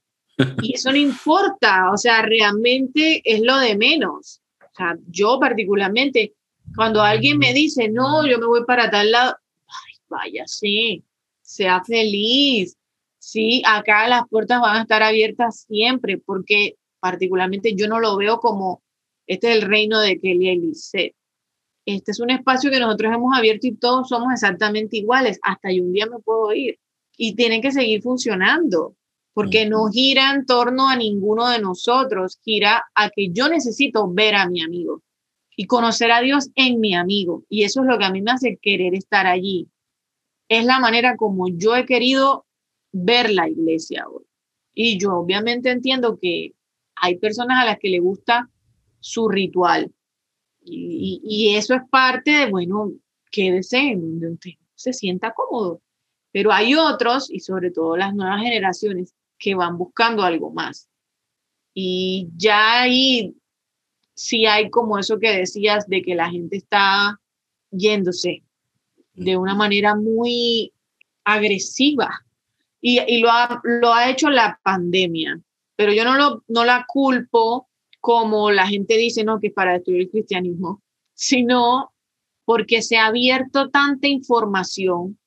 y 0.62 0.74
eso 0.74 0.90
no 0.90 0.96
importa, 0.96 1.90
o 1.92 1.96
sea, 1.96 2.22
realmente 2.22 3.22
es 3.24 3.40
lo 3.40 3.58
de 3.58 3.76
menos. 3.76 4.40
O 4.60 4.74
sea, 4.74 4.96
yo 5.08 5.38
particularmente, 5.38 6.34
cuando 6.74 7.02
alguien 7.02 7.38
me 7.38 7.52
dice, 7.52 7.88
no, 7.88 8.26
yo 8.26 8.38
me 8.38 8.46
voy 8.46 8.64
para 8.64 8.90
tal 8.90 9.10
lado, 9.10 9.36
ay, 9.66 9.94
vaya, 10.08 10.44
sí, 10.46 11.02
sea 11.52 11.82
feliz, 11.84 12.76
sí, 13.18 13.62
acá 13.66 14.08
las 14.08 14.28
puertas 14.28 14.60
van 14.60 14.76
a 14.76 14.82
estar 14.82 15.02
abiertas 15.02 15.64
siempre, 15.68 16.18
porque 16.18 16.76
particularmente 17.00 17.74
yo 17.74 17.88
no 17.88 18.00
lo 18.00 18.16
veo 18.16 18.38
como 18.38 18.82
este 19.26 19.50
es 19.50 19.56
el 19.56 19.62
reino 19.62 20.00
de 20.00 20.18
Kelly 20.18 20.48
Elise. 20.48 21.14
Este 21.86 22.10
es 22.10 22.20
un 22.20 22.30
espacio 22.30 22.70
que 22.70 22.80
nosotros 22.80 23.14
hemos 23.14 23.36
abierto 23.36 23.66
y 23.66 23.76
todos 23.76 24.08
somos 24.08 24.32
exactamente 24.32 24.98
iguales. 24.98 25.38
Hasta 25.42 25.72
yo 25.72 25.82
un 25.82 25.92
día 25.92 26.06
me 26.06 26.18
puedo 26.18 26.52
ir. 26.52 26.78
Y 27.16 27.34
tiene 27.34 27.60
que 27.60 27.72
seguir 27.72 28.02
funcionando, 28.02 28.96
porque 29.32 29.66
no 29.66 29.86
gira 29.86 30.32
en 30.32 30.46
torno 30.46 30.88
a 30.88 30.96
ninguno 30.96 31.48
de 31.48 31.60
nosotros, 31.60 32.38
gira 32.44 32.84
a 32.94 33.10
que 33.10 33.30
yo 33.30 33.48
necesito 33.48 34.08
ver 34.10 34.34
a 34.34 34.48
mi 34.48 34.62
amigo 34.62 35.02
y 35.56 35.66
conocer 35.66 36.10
a 36.10 36.20
Dios 36.20 36.50
en 36.54 36.80
mi 36.80 36.94
amigo. 36.94 37.44
Y 37.48 37.64
eso 37.64 37.80
es 37.82 37.86
lo 37.86 37.98
que 37.98 38.04
a 38.04 38.10
mí 38.10 38.22
me 38.22 38.32
hace 38.32 38.58
querer 38.60 38.94
estar 38.94 39.26
allí. 39.26 39.68
Es 40.52 40.66
la 40.66 40.80
manera 40.80 41.16
como 41.16 41.48
yo 41.48 41.74
he 41.74 41.86
querido 41.86 42.44
ver 42.92 43.30
la 43.30 43.48
iglesia 43.48 44.06
hoy. 44.06 44.26
Y 44.74 44.98
yo 44.98 45.14
obviamente 45.14 45.70
entiendo 45.70 46.18
que 46.20 46.52
hay 46.94 47.16
personas 47.16 47.62
a 47.62 47.64
las 47.64 47.78
que 47.78 47.88
le 47.88 48.00
gusta 48.00 48.50
su 49.00 49.30
ritual. 49.30 49.90
Y, 50.62 51.54
eso 51.56 51.72
es 51.74 51.80
parte 51.90 52.32
de, 52.32 52.50
bueno, 52.50 52.92
quédese 53.30 53.78
en 53.78 54.20
donde 54.20 54.58
se 54.74 54.92
sienta 54.92 55.32
cómodo. 55.32 55.80
Pero 56.32 56.52
hay 56.52 56.74
otros, 56.74 57.30
y 57.30 57.40
sobre 57.40 57.70
todo 57.70 57.96
las 57.96 58.14
nuevas 58.14 58.42
generaciones, 58.42 59.14
que 59.38 59.54
van 59.54 59.78
buscando 59.78 60.22
algo 60.22 60.52
más. 60.52 60.86
Y 61.72 62.28
ya 62.36 62.82
ahí 62.82 63.34
sí 64.12 64.44
hay 64.44 64.68
como 64.68 64.98
eso 64.98 65.18
que 65.18 65.34
decías 65.34 65.88
de 65.88 66.02
que 66.02 66.14
la 66.14 66.28
gente 66.28 66.58
está 66.58 67.18
yéndose 67.70 68.44
de 69.14 69.36
una 69.36 69.54
manera 69.54 69.94
muy 69.94 70.72
agresiva. 71.24 72.24
Y, 72.80 73.00
y 73.00 73.20
lo, 73.20 73.30
ha, 73.30 73.60
lo 73.62 73.92
ha 73.92 74.10
hecho 74.10 74.28
la 74.28 74.58
pandemia. 74.62 75.40
Pero 75.76 75.92
yo 75.92 76.04
no, 76.04 76.16
lo, 76.16 76.42
no 76.48 76.64
la 76.64 76.84
culpo 76.86 77.68
como 78.02 78.50
la 78.50 78.66
gente 78.66 78.96
dice, 78.96 79.22
no, 79.22 79.38
que 79.38 79.46
es 79.46 79.52
para 79.52 79.74
destruir 79.74 80.02
el 80.02 80.10
cristianismo, 80.10 80.82
sino 81.14 81.92
porque 82.44 82.82
se 82.82 82.96
ha 82.96 83.06
abierto 83.06 83.70
tanta 83.70 84.08
información, 84.08 85.18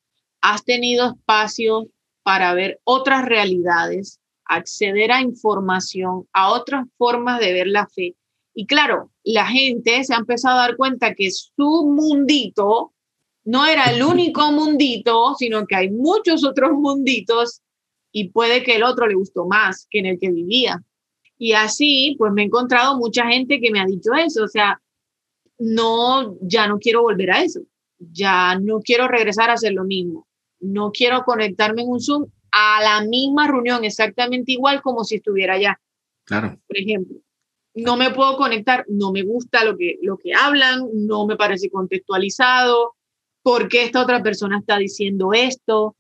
has 0.41 0.64
tenido 0.65 1.07
espacio 1.11 1.88
para 2.23 2.53
ver 2.53 2.81
otras 2.84 3.23
realidades, 3.23 4.19
acceder 4.43 5.11
a 5.11 5.22
información, 5.22 6.27
a 6.34 6.51
otras 6.51 6.85
formas 6.97 7.39
de 7.39 7.53
ver 7.53 7.68
la 7.68 7.88
fe. 7.88 8.15
Y 8.53 8.65
claro, 8.65 9.11
la 9.23 9.45
gente 9.47 10.03
se 10.03 10.14
ha 10.14 10.18
empezado 10.18 10.59
a 10.59 10.68
dar 10.68 10.76
cuenta 10.76 11.15
que 11.15 11.31
su 11.31 11.85
mundito 11.85 12.93
no 13.45 13.65
era 13.65 13.85
el 13.85 14.03
único 14.03 14.51
mundito, 14.51 15.35
sino 15.38 15.65
que 15.65 15.76
hay 15.76 15.91
muchos 15.91 16.43
otros 16.43 16.72
munditos 16.73 17.61
y 18.11 18.30
puede 18.30 18.63
que 18.63 18.76
el 18.76 18.84
otro 18.84 19.07
le 19.07 19.15
gustó 19.15 19.45
más 19.45 19.88
que 19.89 19.99
en 19.99 20.07
el 20.07 20.19
que 20.19 20.31
vivía. 20.31 20.81
Y 21.38 21.53
así, 21.53 22.15
pues 22.17 22.34
me 22.34 22.41
he 22.41 22.45
encontrado 22.45 22.97
mucha 22.97 23.26
gente 23.27 23.59
que 23.59 23.72
me 23.72 23.80
ha 23.80 23.85
dicho 23.85 24.13
eso, 24.13 24.43
o 24.43 24.47
sea, 24.47 24.81
no, 25.59 26.38
ya 26.41 26.67
no 26.67 26.80
quiero 26.80 27.01
volver 27.01 27.31
a 27.31 27.43
eso, 27.43 27.61
ya 27.99 28.57
no 28.57 28.80
quiero 28.80 29.07
regresar 29.07 29.49
a 29.49 29.53
hacer 29.53 29.73
lo 29.73 29.84
mismo, 29.84 30.27
no 30.59 30.91
quiero 30.91 31.23
conectarme 31.23 31.84
en 31.84 31.89
un 31.89 31.99
Zoom 31.99 32.26
a 32.51 32.81
la 32.81 33.05
misma 33.05 33.47
reunión 33.47 33.84
exactamente 33.84 34.53
igual 34.53 34.81
como 34.81 35.03
si 35.03 35.15
estuviera 35.15 35.55
allá. 35.55 35.80
Claro. 36.23 36.57
Por 36.67 36.77
ejemplo, 36.77 37.17
no 37.76 37.97
me 37.97 38.11
puedo 38.11 38.38
conectar, 38.38 38.85
no 38.88 39.11
me 39.11 39.23
gusta 39.23 39.65
lo 39.65 39.77
que, 39.77 39.99
lo 40.01 40.17
que 40.17 40.34
hablan, 40.34 40.88
no 40.93 41.27
me 41.27 41.35
parece 41.35 41.69
contextualizado, 41.69 42.94
por 43.45 43.67
qué 43.67 43.84
esta 43.84 44.01
otra 44.01 44.23
persona 44.23 44.57
está 44.57 44.80
diciendo 44.80 45.30
esto, 45.31 45.95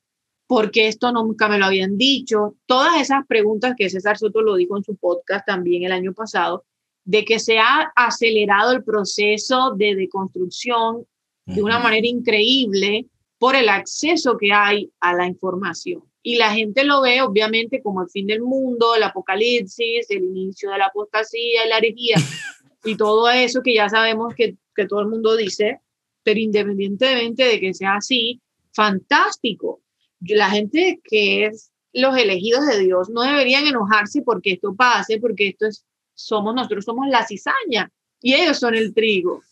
porque 0.47 0.87
esto 0.87 1.11
nunca 1.11 1.47
me 1.47 1.59
lo 1.59 1.65
habían 1.65 1.95
dicho. 1.95 2.55
Todas 2.65 2.99
esas 2.99 3.23
preguntas 3.27 3.75
que 3.77 3.87
César 3.87 4.17
Soto 4.17 4.41
lo 4.41 4.55
dijo 4.55 4.75
en 4.75 4.83
su 4.83 4.95
podcast 4.95 5.45
también 5.45 5.83
el 5.83 5.91
año 5.91 6.11
pasado, 6.11 6.65
de 7.03 7.23
que 7.23 7.37
se 7.37 7.59
ha 7.59 7.91
acelerado 7.95 8.71
el 8.71 8.83
proceso 8.83 9.75
de 9.77 9.93
deconstrucción 9.93 11.05
de 11.45 11.61
una 11.61 11.77
manera 11.77 12.07
increíble 12.07 13.05
por 13.37 13.55
el 13.55 13.69
acceso 13.69 14.39
que 14.39 14.51
hay 14.51 14.91
a 14.99 15.13
la 15.13 15.27
información. 15.27 16.01
Y 16.23 16.37
la 16.37 16.51
gente 16.51 16.83
lo 16.83 17.01
ve 17.01 17.21
obviamente 17.21 17.79
como 17.83 18.01
el 18.01 18.09
fin 18.09 18.25
del 18.25 18.41
mundo, 18.41 18.95
el 18.95 19.03
apocalipsis, 19.03 20.09
el 20.09 20.23
inicio 20.23 20.71
de 20.71 20.79
la 20.79 20.87
apostasía 20.87 21.63
y 21.63 21.69
la 21.69 21.77
herejía. 21.77 22.15
y 22.85 22.97
todo 22.97 23.29
eso 23.29 23.61
que 23.61 23.75
ya 23.75 23.87
sabemos 23.87 24.33
que, 24.33 24.57
que 24.75 24.87
todo 24.87 25.01
el 25.01 25.09
mundo 25.09 25.35
dice, 25.35 25.81
pero 26.25 26.39
independientemente 26.39 27.43
de 27.43 27.59
que 27.59 27.73
sea 27.75 27.97
así, 27.97 28.41
fantástico. 28.73 29.83
La 30.21 30.49
gente 30.49 30.99
que 31.03 31.45
es 31.45 31.71
los 31.93 32.17
elegidos 32.17 32.65
de 32.65 32.79
Dios 32.79 33.09
no 33.11 33.21
deberían 33.21 33.67
enojarse 33.67 34.23
porque 34.23 34.53
esto 34.53 34.75
pase, 34.75 35.19
porque 35.19 35.49
esto 35.49 35.67
es, 35.67 35.85
somos 36.15 36.55
nosotros, 36.55 36.83
somos 36.83 37.07
la 37.07 37.25
cizaña 37.27 37.91
y 38.19 38.33
ellos 38.33 38.57
son 38.57 38.73
el 38.73 38.91
trigo. 38.93 39.43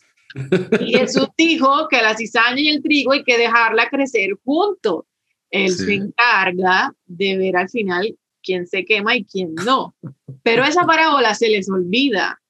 Y 0.80 0.94
Jesús 0.98 1.28
dijo 1.38 1.88
que 1.90 2.02
la 2.02 2.18
cizaña 2.18 2.60
y 2.60 2.70
el 2.70 2.82
trigo 2.82 3.14
hay 3.14 3.24
que 3.24 3.38
dejarla 3.38 3.90
crecer 3.90 4.32
juntos. 4.44 5.06
Él 5.52 5.72
se 5.72 5.94
encarga 5.94 6.92
de 7.06 7.38
ver 7.38 7.56
al 7.56 7.70
final 7.70 8.18
quién 8.42 8.66
se 8.66 8.84
quema 8.84 9.16
y 9.16 9.26
quién 9.26 9.54
no. 9.54 9.96
Pero 10.42 10.64
esa 10.64 10.88
parábola 10.88 11.36
se 11.36 11.50
les 11.50 11.70
olvida. 11.70 12.42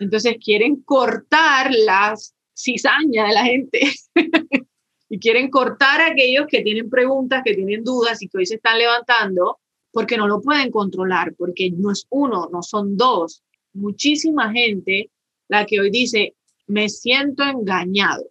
Entonces 0.00 0.36
quieren 0.44 0.82
cortar 0.82 1.70
las 1.72 2.34
cizaña 2.54 3.26
de 3.26 3.34
la 3.34 3.44
gente 3.44 3.80
y 5.08 5.18
quieren 5.18 5.50
cortar 5.50 6.00
a 6.00 6.08
aquellos 6.08 6.46
que 6.48 6.62
tienen 6.62 6.88
preguntas, 6.88 7.42
que 7.44 7.54
tienen 7.54 7.84
dudas 7.84 8.22
y 8.22 8.28
que 8.28 8.38
hoy 8.38 8.46
se 8.46 8.56
están 8.56 8.78
levantando 8.78 9.58
porque 9.92 10.16
no 10.16 10.26
lo 10.26 10.40
pueden 10.40 10.70
controlar, 10.70 11.34
porque 11.36 11.70
no 11.70 11.92
es 11.92 12.06
uno, 12.10 12.48
no 12.52 12.62
son 12.62 12.96
dos. 12.96 13.44
Muchísima 13.72 14.52
gente 14.52 15.10
la 15.48 15.66
que 15.66 15.80
hoy 15.80 15.90
dice, 15.90 16.34
me 16.66 16.88
siento 16.88 17.44
engañado, 17.44 18.24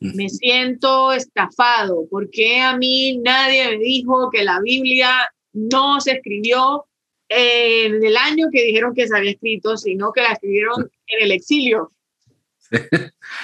me 0.00 0.28
siento 0.28 1.12
estafado, 1.12 2.06
porque 2.10 2.60
a 2.60 2.76
mí 2.76 3.18
nadie 3.18 3.76
me 3.76 3.84
dijo 3.84 4.30
que 4.30 4.42
la 4.42 4.60
Biblia 4.60 5.10
no 5.52 6.00
se 6.00 6.12
escribió 6.12 6.86
en 7.28 8.04
el 8.04 8.16
año 8.16 8.48
que 8.52 8.64
dijeron 8.64 8.94
que 8.94 9.06
se 9.06 9.16
había 9.16 9.32
escrito, 9.32 9.76
sino 9.76 10.12
que 10.12 10.22
la 10.22 10.32
escribieron 10.32 10.90
en 11.06 11.24
el 11.24 11.32
exilio. 11.32 11.90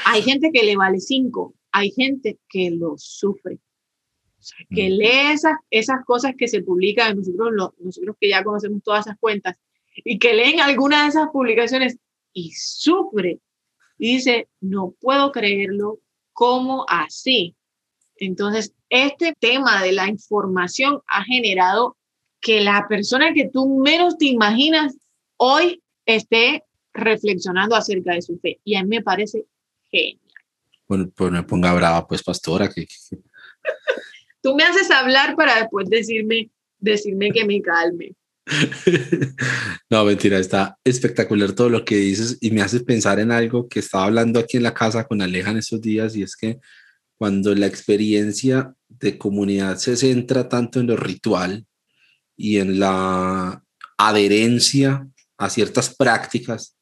Hay 0.05 0.22
gente 0.22 0.50
que 0.52 0.64
le 0.64 0.76
vale 0.76 1.00
cinco, 1.00 1.55
hay 1.72 1.90
gente 1.90 2.38
que 2.48 2.70
lo 2.70 2.94
sufre. 2.96 3.59
que 4.70 4.88
mm. 4.88 4.92
lee 4.92 5.32
esas, 5.32 5.56
esas 5.70 6.05
cosas 6.05 6.34
que 6.36 6.48
se 6.48 6.62
publican, 6.62 7.16
nosotros, 7.16 7.72
nosotros 7.78 8.16
que 8.20 8.28
ya 8.28 8.44
conocemos 8.44 8.82
todas 8.82 9.06
esas 9.06 9.18
cuentas, 9.18 9.56
y 10.05 10.18
que 10.18 10.34
leen 10.34 10.60
alguna 10.60 11.02
de 11.02 11.09
esas 11.09 11.28
publicaciones 11.32 11.98
y 12.32 12.52
sufre. 12.52 13.40
Y 13.98 14.14
dice, 14.14 14.48
no 14.60 14.94
puedo 15.00 15.32
creerlo, 15.32 15.98
¿cómo 16.32 16.86
así? 16.88 17.56
Entonces, 18.16 18.72
este 18.90 19.34
tema 19.38 19.82
de 19.82 19.92
la 19.92 20.09
información 20.09 21.00
ha 21.09 21.24
generado 21.24 21.96
que 22.40 22.60
la 22.60 22.86
persona 22.88 23.34
que 23.34 23.48
tú 23.52 23.80
menos 23.80 24.16
te 24.16 24.26
imaginas 24.26 24.96
hoy 25.36 25.82
esté 26.06 26.64
reflexionando 26.98 27.74
acerca 27.74 28.14
de 28.14 28.22
su 28.22 28.38
fe. 28.38 28.60
Y 28.64 28.76
a 28.76 28.82
mí 28.82 28.88
me 28.88 29.02
parece 29.02 29.46
genial. 29.90 30.20
Bueno, 30.86 31.10
pues 31.14 31.30
me 31.30 31.42
ponga 31.42 31.72
brava, 31.74 32.06
pues, 32.06 32.22
pastora. 32.22 32.68
Que, 32.68 32.86
Tú 34.40 34.54
me 34.54 34.64
haces 34.64 34.90
hablar 34.90 35.36
para 35.36 35.56
después 35.56 35.88
decirme, 35.90 36.50
decirme 36.78 37.30
que 37.30 37.44
me 37.44 37.60
calme. 37.60 38.14
no, 39.90 40.04
mentira, 40.04 40.38
está 40.38 40.78
espectacular 40.82 41.52
todo 41.52 41.68
lo 41.68 41.84
que 41.84 41.96
dices 41.96 42.38
y 42.40 42.50
me 42.50 42.62
haces 42.62 42.82
pensar 42.82 43.18
en 43.20 43.30
algo 43.30 43.68
que 43.68 43.80
estaba 43.80 44.04
hablando 44.04 44.40
aquí 44.40 44.56
en 44.56 44.62
la 44.62 44.72
casa 44.72 45.04
con 45.06 45.20
Aleja 45.20 45.50
en 45.50 45.58
estos 45.58 45.82
días 45.82 46.16
y 46.16 46.22
es 46.22 46.34
que 46.34 46.58
cuando 47.18 47.54
la 47.54 47.66
experiencia 47.66 48.74
de 48.88 49.18
comunidad 49.18 49.76
se 49.76 49.96
centra 49.96 50.48
tanto 50.48 50.80
en 50.80 50.86
lo 50.86 50.96
ritual 50.96 51.66
y 52.36 52.58
en 52.58 52.78
la 52.78 53.62
adherencia 53.98 55.06
a 55.36 55.50
ciertas 55.50 55.94
prácticas, 55.94 56.77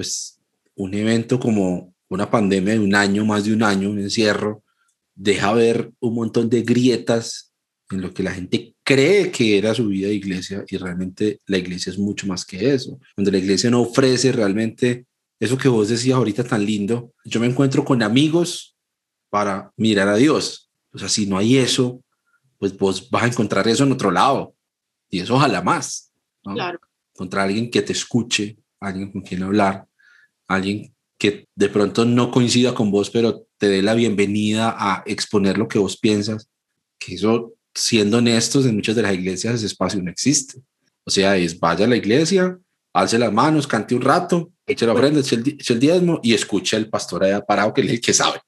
pues 0.00 0.40
un 0.76 0.94
evento 0.94 1.38
como 1.38 1.94
una 2.08 2.30
pandemia 2.30 2.72
de 2.72 2.80
un 2.80 2.94
año, 2.94 3.26
más 3.26 3.44
de 3.44 3.52
un 3.52 3.62
año, 3.62 3.90
un 3.90 3.98
encierro, 3.98 4.64
deja 5.14 5.52
ver 5.52 5.92
un 6.00 6.14
montón 6.14 6.48
de 6.48 6.62
grietas 6.62 7.52
en 7.90 8.00
lo 8.00 8.14
que 8.14 8.22
la 8.22 8.32
gente 8.32 8.74
cree 8.82 9.30
que 9.30 9.58
era 9.58 9.74
su 9.74 9.88
vida 9.88 10.08
de 10.08 10.14
iglesia 10.14 10.64
y 10.66 10.78
realmente 10.78 11.40
la 11.44 11.58
iglesia 11.58 11.90
es 11.90 11.98
mucho 11.98 12.26
más 12.26 12.46
que 12.46 12.72
eso. 12.72 12.98
Cuando 13.14 13.30
la 13.30 13.36
iglesia 13.36 13.70
no 13.70 13.82
ofrece 13.82 14.32
realmente 14.32 15.04
eso 15.38 15.58
que 15.58 15.68
vos 15.68 15.90
decías 15.90 16.16
ahorita 16.16 16.44
tan 16.44 16.64
lindo, 16.64 17.12
yo 17.26 17.38
me 17.38 17.46
encuentro 17.46 17.84
con 17.84 18.02
amigos 18.02 18.74
para 19.28 19.70
mirar 19.76 20.08
a 20.08 20.16
Dios. 20.16 20.70
O 20.94 20.98
sea, 20.98 21.10
si 21.10 21.26
no 21.26 21.36
hay 21.36 21.58
eso, 21.58 22.02
pues 22.56 22.74
vos 22.74 23.10
vas 23.10 23.24
a 23.24 23.26
encontrar 23.26 23.68
eso 23.68 23.84
en 23.84 23.92
otro 23.92 24.10
lado. 24.10 24.54
Y 25.10 25.20
eso 25.20 25.34
ojalá 25.34 25.60
más. 25.60 26.10
Claro. 26.42 26.80
Encontrar 27.14 27.42
a 27.42 27.44
alguien 27.48 27.70
que 27.70 27.82
te 27.82 27.92
escuche, 27.92 28.56
alguien 28.80 29.12
con 29.12 29.20
quien 29.20 29.42
hablar, 29.42 29.86
alguien 30.50 30.92
que 31.16 31.46
de 31.54 31.68
pronto 31.68 32.04
no 32.04 32.30
coincida 32.30 32.74
con 32.74 32.90
vos, 32.90 33.10
pero 33.10 33.46
te 33.58 33.68
dé 33.68 33.82
la 33.82 33.94
bienvenida 33.94 34.74
a 34.76 35.02
exponer 35.06 35.58
lo 35.58 35.68
que 35.68 35.78
vos 35.78 35.98
piensas, 35.98 36.48
que 36.98 37.14
eso, 37.14 37.52
siendo 37.74 38.18
honestos, 38.18 38.66
en 38.66 38.74
muchas 38.74 38.96
de 38.96 39.02
las 39.02 39.14
iglesias 39.14 39.54
ese 39.54 39.66
espacio 39.66 40.02
no 40.02 40.10
existe. 40.10 40.60
O 41.04 41.10
sea, 41.10 41.36
es 41.36 41.58
vaya 41.60 41.84
a 41.84 41.88
la 41.88 41.96
iglesia, 41.96 42.58
alce 42.94 43.18
las 43.18 43.32
manos, 43.32 43.66
cante 43.66 43.94
un 43.94 44.00
rato, 44.00 44.50
eche 44.66 44.86
la 44.86 44.94
ofrenda, 44.94 45.20
eche 45.20 45.36
el, 45.36 45.80
diezmo 45.80 46.20
y 46.22 46.32
escuche 46.32 46.76
al 46.76 46.88
pastor 46.88 47.24
allá 47.24 47.44
parado, 47.44 47.74
que 47.74 47.82
es 47.82 47.90
el 47.90 48.00
que 48.00 48.14
sabe. 48.14 48.40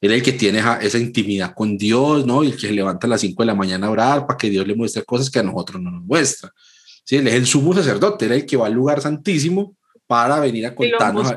Él 0.00 0.12
es 0.12 0.18
el 0.18 0.22
que 0.22 0.32
tiene 0.32 0.62
esa, 0.82 0.98
intimidad 0.98 1.54
con 1.54 1.78
Dios, 1.78 2.26
¿no? 2.26 2.44
Y 2.44 2.48
el 2.48 2.54
que 2.56 2.68
se 2.68 2.72
levanta 2.72 3.06
a 3.06 3.10
las 3.10 3.22
5 3.22 3.42
de 3.42 3.46
la 3.46 3.54
mañana 3.54 3.86
a 3.86 3.90
orar 3.90 4.26
para 4.26 4.36
que 4.36 4.50
Dios 4.50 4.66
le 4.66 4.76
muestre 4.76 5.02
cosas 5.02 5.30
que 5.30 5.38
a 5.38 5.42
nosotros 5.42 5.82
no 5.82 5.90
nos 5.90 6.04
muestra. 6.04 6.52
Sí, 7.04 7.16
él 7.16 7.26
es 7.26 7.34
el 7.34 7.46
sumo 7.46 7.72
sacerdote, 7.72 8.26
él 8.26 8.32
el 8.32 8.46
que 8.46 8.58
va 8.58 8.66
al 8.66 8.74
lugar 8.74 9.00
santísimo 9.00 9.77
para 10.08 10.40
venir 10.40 10.66
a 10.66 10.74
contarnos. 10.74 11.30
Y 11.30 11.34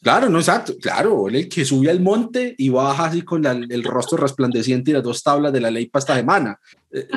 Claro, 0.00 0.28
no 0.28 0.38
exacto, 0.38 0.76
claro, 0.80 1.28
el 1.28 1.48
que 1.48 1.64
sube 1.64 1.90
al 1.90 2.00
monte 2.00 2.54
y 2.56 2.68
baja 2.68 3.06
así 3.06 3.22
con 3.22 3.44
el 3.44 3.84
rostro 3.84 4.16
resplandeciente 4.16 4.90
y 4.90 4.94
las 4.94 5.02
dos 5.02 5.22
tablas 5.22 5.52
de 5.52 5.60
la 5.60 5.70
ley 5.70 5.86
para 5.86 6.00
esta 6.00 6.14
semana. 6.14 6.58
Eh, 6.92 7.08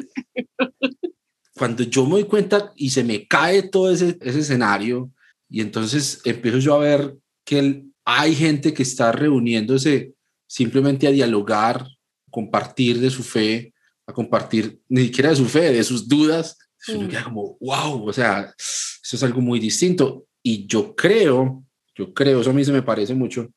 cuando 1.56 1.84
yo 1.84 2.06
me 2.06 2.14
doy 2.14 2.24
cuenta 2.24 2.74
y 2.76 2.90
se 2.90 3.04
me 3.04 3.28
cae 3.28 3.64
todo 3.64 3.92
ese, 3.92 4.18
ese 4.20 4.40
escenario 4.40 5.12
y 5.48 5.62
entonces 5.62 6.22
empiezo 6.26 6.58
yo 6.58 6.76
a 6.76 6.80
ver 6.80 7.16
que 7.46 7.86
hay 8.04 8.36
gente 8.36 8.74
que 8.74 8.84
está 8.84 9.12
reuniéndose 9.12 10.14
simplemente 10.48 11.08
a 11.08 11.12
dialogar, 11.12 11.86
compartir 12.32 13.00
de 13.00 13.12
su 13.12 13.24
fe, 13.24 13.74
a 14.08 14.14
compartir 14.14 14.82
ni 14.90 15.04
siquiera 15.04 15.30
de 15.30 15.36
su 15.36 15.46
fe, 15.46 15.72
de 15.72 15.84
sus 15.84 16.08
dudas, 16.08 16.58
mm. 16.88 17.08
queda 17.08 17.24
como, 17.26 17.58
wow, 17.62 18.08
o 18.08 18.14
sea, 18.14 18.54
es 19.16 19.24
algo 19.24 19.42
muy 19.42 19.60
distinto. 19.60 20.26
Y 20.44 20.66
yo 20.68 20.96
creo 20.96 21.64
yo 21.96 22.14
creo, 22.14 22.42
eso 22.42 22.50
a 22.50 22.54
mí 22.54 22.64
se 22.64 22.72
me 22.72 22.84
parece 22.84 23.14
mucho 23.14 23.50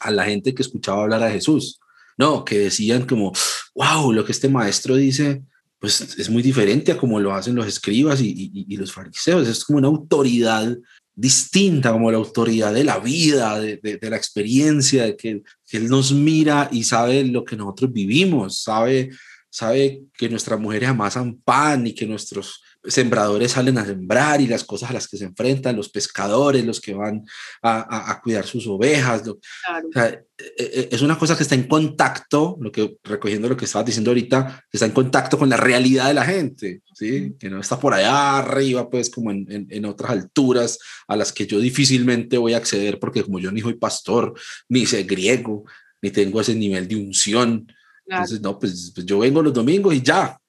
a 0.00 0.10
la 0.10 0.24
gente 0.24 0.54
que 0.54 0.62
escuchaba 0.62 1.02
hablar 1.02 1.22
a 1.22 1.30
Jesús, 1.30 1.80
¿no? 2.16 2.44
Que 2.44 2.58
decían 2.58 3.06
como, 3.06 3.32
wow, 3.74 4.12
lo 4.12 4.24
que 4.24 4.32
este 4.32 4.48
maestro 4.48 4.96
dice, 4.96 5.42
pues 5.78 6.00
es 6.18 6.30
muy 6.30 6.42
diferente 6.42 6.92
a 6.92 6.96
como 6.96 7.20
lo 7.20 7.34
hacen 7.34 7.54
los 7.54 7.66
escribas 7.66 8.20
y, 8.22 8.76
los 8.76 8.92
fariseos, 8.92 9.48
es 9.48 9.64
como 9.64 9.78
una 9.78 9.88
autoridad 9.88 10.76
distinta, 11.14 11.92
como 11.92 12.10
la 12.10 12.18
autoridad 12.18 12.72
de 12.72 12.84
la 12.84 12.98
vida, 12.98 13.58
de, 13.60 13.98
la 14.02 14.16
experiencia, 14.16 15.04
de 15.04 15.16
que, 15.16 15.42
que, 15.66 15.76
Él 15.76 15.88
nos 15.88 16.12
mira 16.12 16.68
y 16.72 16.84
sabe 16.84 17.24
lo 17.24 17.44
que 17.44 17.56
nosotros 17.56 17.92
vivimos, 17.92 18.62
sabe, 18.62 19.10
sabe 19.50 20.02
que 20.16 20.28
nuestras 20.28 20.58
mujeres 20.58 20.88
amasan 20.88 21.36
pan 21.44 21.86
y 21.86 21.92
que 21.92 22.06
nuestros 22.06 22.62
sembradores 22.84 23.52
salen 23.52 23.78
a 23.78 23.84
sembrar 23.84 24.40
y 24.40 24.46
las 24.46 24.64
cosas 24.64 24.90
a 24.90 24.94
las 24.94 25.06
que 25.06 25.16
se 25.16 25.24
enfrentan, 25.24 25.76
los 25.76 25.90
pescadores, 25.90 26.64
los 26.64 26.80
que 26.80 26.94
van 26.94 27.24
a, 27.62 28.10
a, 28.10 28.20
cuidar 28.20 28.46
sus 28.46 28.66
ovejas. 28.66 29.22
E, 29.26 30.24
e, 30.56 30.88
es 30.90 31.02
una 31.02 31.18
cosa 31.18 31.36
que 31.36 31.42
está 31.42 31.54
en 31.54 31.68
contacto, 31.68 32.56
lo 32.60 32.72
que, 32.72 32.96
recogiendo 33.04 33.48
lo 33.48 33.56
que 33.56 33.66
estabas 33.66 33.86
diciendo 33.86 34.10
ahorita, 34.10 34.64
está 34.72 34.86
en 34.86 34.92
contacto 34.92 35.38
con 35.38 35.50
la 35.50 35.58
realidad 35.58 36.08
de 36.08 36.14
la 36.14 36.24
gente, 36.24 36.82
¿sí? 36.94 37.34
que 37.38 37.50
no 37.50 37.60
está 37.60 37.78
por 37.78 37.92
allá 37.92 38.38
arriba, 38.38 38.88
pues 38.88 39.10
como 39.10 39.30
en, 39.30 39.66
en, 39.68 39.84
otras 39.84 40.12
alturas 40.12 40.78
a 41.06 41.16
las 41.16 41.32
que 41.32 41.46
yo 41.46 41.60
difícilmente 41.60 42.38
voy 42.38 42.54
a 42.54 42.58
acceder 42.58 42.98
porque 42.98 43.22
como 43.22 43.38
yo 43.38 43.52
ni 43.52 43.60
soy 43.60 43.74
pastor, 43.74 44.32
ni 44.68 44.86
sé 44.86 45.02
griego, 45.02 45.64
ni 46.00 46.10
tengo 46.10 46.40
ese 46.40 46.54
nivel 46.54 46.88
de 46.88 46.96
unción. 46.96 47.66
Entonces, 48.06 48.40
no, 48.40 48.58
pues, 48.58 48.90
pues 48.94 49.06
yo 49.06 49.20
vengo 49.20 49.42
los 49.42 49.52
domingos 49.52 49.94
y 49.94 50.02
ya, 50.02 50.39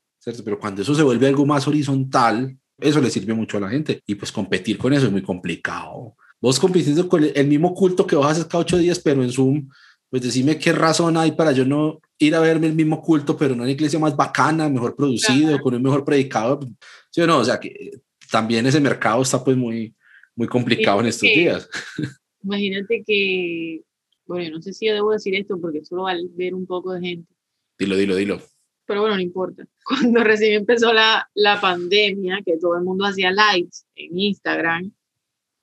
pero 0.44 0.60
cuando 0.60 0.82
eso 0.82 0.94
se 0.94 1.04
vuelve 1.04 1.28
algo 1.28 1.46
más 1.46 1.68
horizontal, 1.68 2.56
eso 2.80 3.02
le 3.02 3.10
sirve 3.10 3.34
mucho 3.34 3.58
a 3.58 3.62
la 3.62 3.70
gente. 3.70 4.02
Y 4.06 4.16
pues 4.16 4.32
competir 4.32 4.78
con 4.78 4.94
eso 4.94 5.08
es 5.08 5.12
muy 5.12 5.22
complicado. 5.22 6.16
Vos 6.40 6.60
compitiendo 6.60 7.08
con 7.08 7.24
el 7.24 7.48
mismo 7.48 7.74
culto 7.74 8.06
que 8.06 8.16
vos 8.16 8.26
haces 8.26 8.46
cada 8.46 8.62
ocho 8.62 8.78
días, 8.78 9.00
pero 9.00 9.24
en 9.24 9.32
Zoom, 9.32 9.70
pues 10.10 10.24
decime 10.24 10.58
qué 10.58 10.74
razón 10.74 11.18
hay 11.18 11.32
para 11.32 11.52
yo 11.52 11.66
no 11.66 12.00
ir 12.18 12.36
a 12.36 12.40
verme 12.40 12.68
el 12.68 12.74
mismo 12.74 13.02
culto, 13.02 13.38
pero 13.38 13.54
en 13.54 13.62
una 13.62 13.72
iglesia 13.72 14.00
más 14.00 14.16
bacana, 14.16 14.70
mejor 14.70 14.96
producido, 14.96 15.60
con 15.60 15.74
un 15.76 15.82
mejor 15.82 16.04
predicador. 16.04 16.68
¿Sí 17.10 17.22
o 17.22 17.28
no? 17.28 17.40
O 17.40 17.46
sea, 17.46 17.60
que 17.60 17.92
también 18.32 18.66
ese 18.66 18.80
mercado 18.80 19.22
está 19.22 19.44
pues 19.44 19.58
muy, 19.58 19.96
muy 20.36 20.48
complicado 20.48 21.00
en 21.00 21.08
estos 21.08 21.30
días. 21.30 21.70
Imagínate 22.44 23.04
que, 23.06 23.82
bueno, 24.26 24.58
no 24.58 24.62
sé 24.62 24.74
si 24.74 24.88
yo 24.88 24.94
debo 24.94 25.12
decir 25.12 25.36
esto 25.36 25.60
porque 25.60 25.86
solo 25.86 26.04
va 26.04 26.12
a 26.12 26.18
ver 26.36 26.56
un 26.56 26.66
poco 26.66 26.94
de 26.94 27.02
gente. 27.02 27.34
Dilo, 27.78 27.96
dilo, 27.96 28.16
dilo 28.16 28.42
pero 28.86 29.02
bueno, 29.02 29.16
no 29.16 29.22
importa. 29.22 29.66
Cuando 29.86 30.24
recién 30.24 30.54
empezó 30.54 30.94
la, 30.94 31.30
la 31.34 31.60
pandemia, 31.60 32.42
que 32.46 32.58
todo 32.58 32.78
el 32.78 32.84
mundo 32.84 33.06
hacía 33.06 33.32
lives 33.32 33.86
en 33.96 34.18
Instagram, 34.18 34.92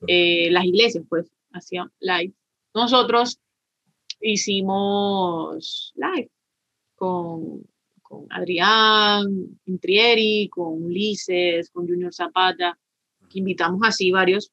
eh, 0.07 0.51
las 0.51 0.65
iglesias, 0.65 1.05
pues, 1.09 1.31
hacían 1.53 1.91
live. 2.01 2.33
Nosotros 2.75 3.41
hicimos 4.21 5.93
live 5.97 6.31
con, 6.95 7.63
con 8.03 8.27
Adrián 8.31 9.27
Intrieri, 9.67 10.49
con 10.49 10.85
Ulises, 10.85 11.71
con 11.71 11.87
Junior 11.87 12.13
Zapata, 12.13 12.79
que 13.29 13.39
invitamos 13.39 13.81
así 13.85 14.11
varios, 14.11 14.53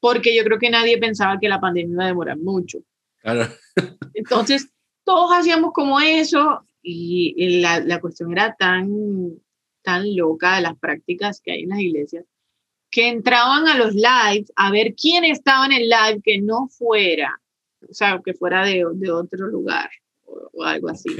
porque 0.00 0.34
yo 0.34 0.44
creo 0.44 0.58
que 0.58 0.70
nadie 0.70 0.98
pensaba 0.98 1.38
que 1.38 1.48
la 1.48 1.60
pandemia 1.60 1.92
iba 1.92 2.04
a 2.04 2.08
demorar 2.08 2.38
mucho. 2.38 2.78
Entonces, 4.14 4.70
todos 5.04 5.30
hacíamos 5.32 5.72
como 5.72 6.00
eso 6.00 6.66
y 6.84 7.60
la, 7.60 7.80
la 7.80 8.00
cuestión 8.00 8.32
era 8.32 8.54
tan, 8.54 8.88
tan 9.82 10.14
loca 10.14 10.56
de 10.56 10.62
las 10.62 10.78
prácticas 10.78 11.40
que 11.40 11.52
hay 11.52 11.62
en 11.62 11.70
las 11.70 11.80
iglesias 11.80 12.24
que 12.94 13.08
entraban 13.08 13.66
a 13.66 13.76
los 13.76 13.92
lives 13.92 14.52
a 14.54 14.70
ver 14.70 14.94
quién 14.94 15.24
estaba 15.24 15.66
en 15.66 15.72
el 15.72 15.88
live 15.88 16.22
que 16.22 16.40
no 16.40 16.68
fuera, 16.68 17.28
o 17.90 17.92
sea, 17.92 18.20
que 18.24 18.34
fuera 18.34 18.64
de, 18.64 18.84
de 18.94 19.10
otro 19.10 19.48
lugar 19.48 19.90
o, 20.24 20.62
algo 20.62 20.90
así. 20.90 21.10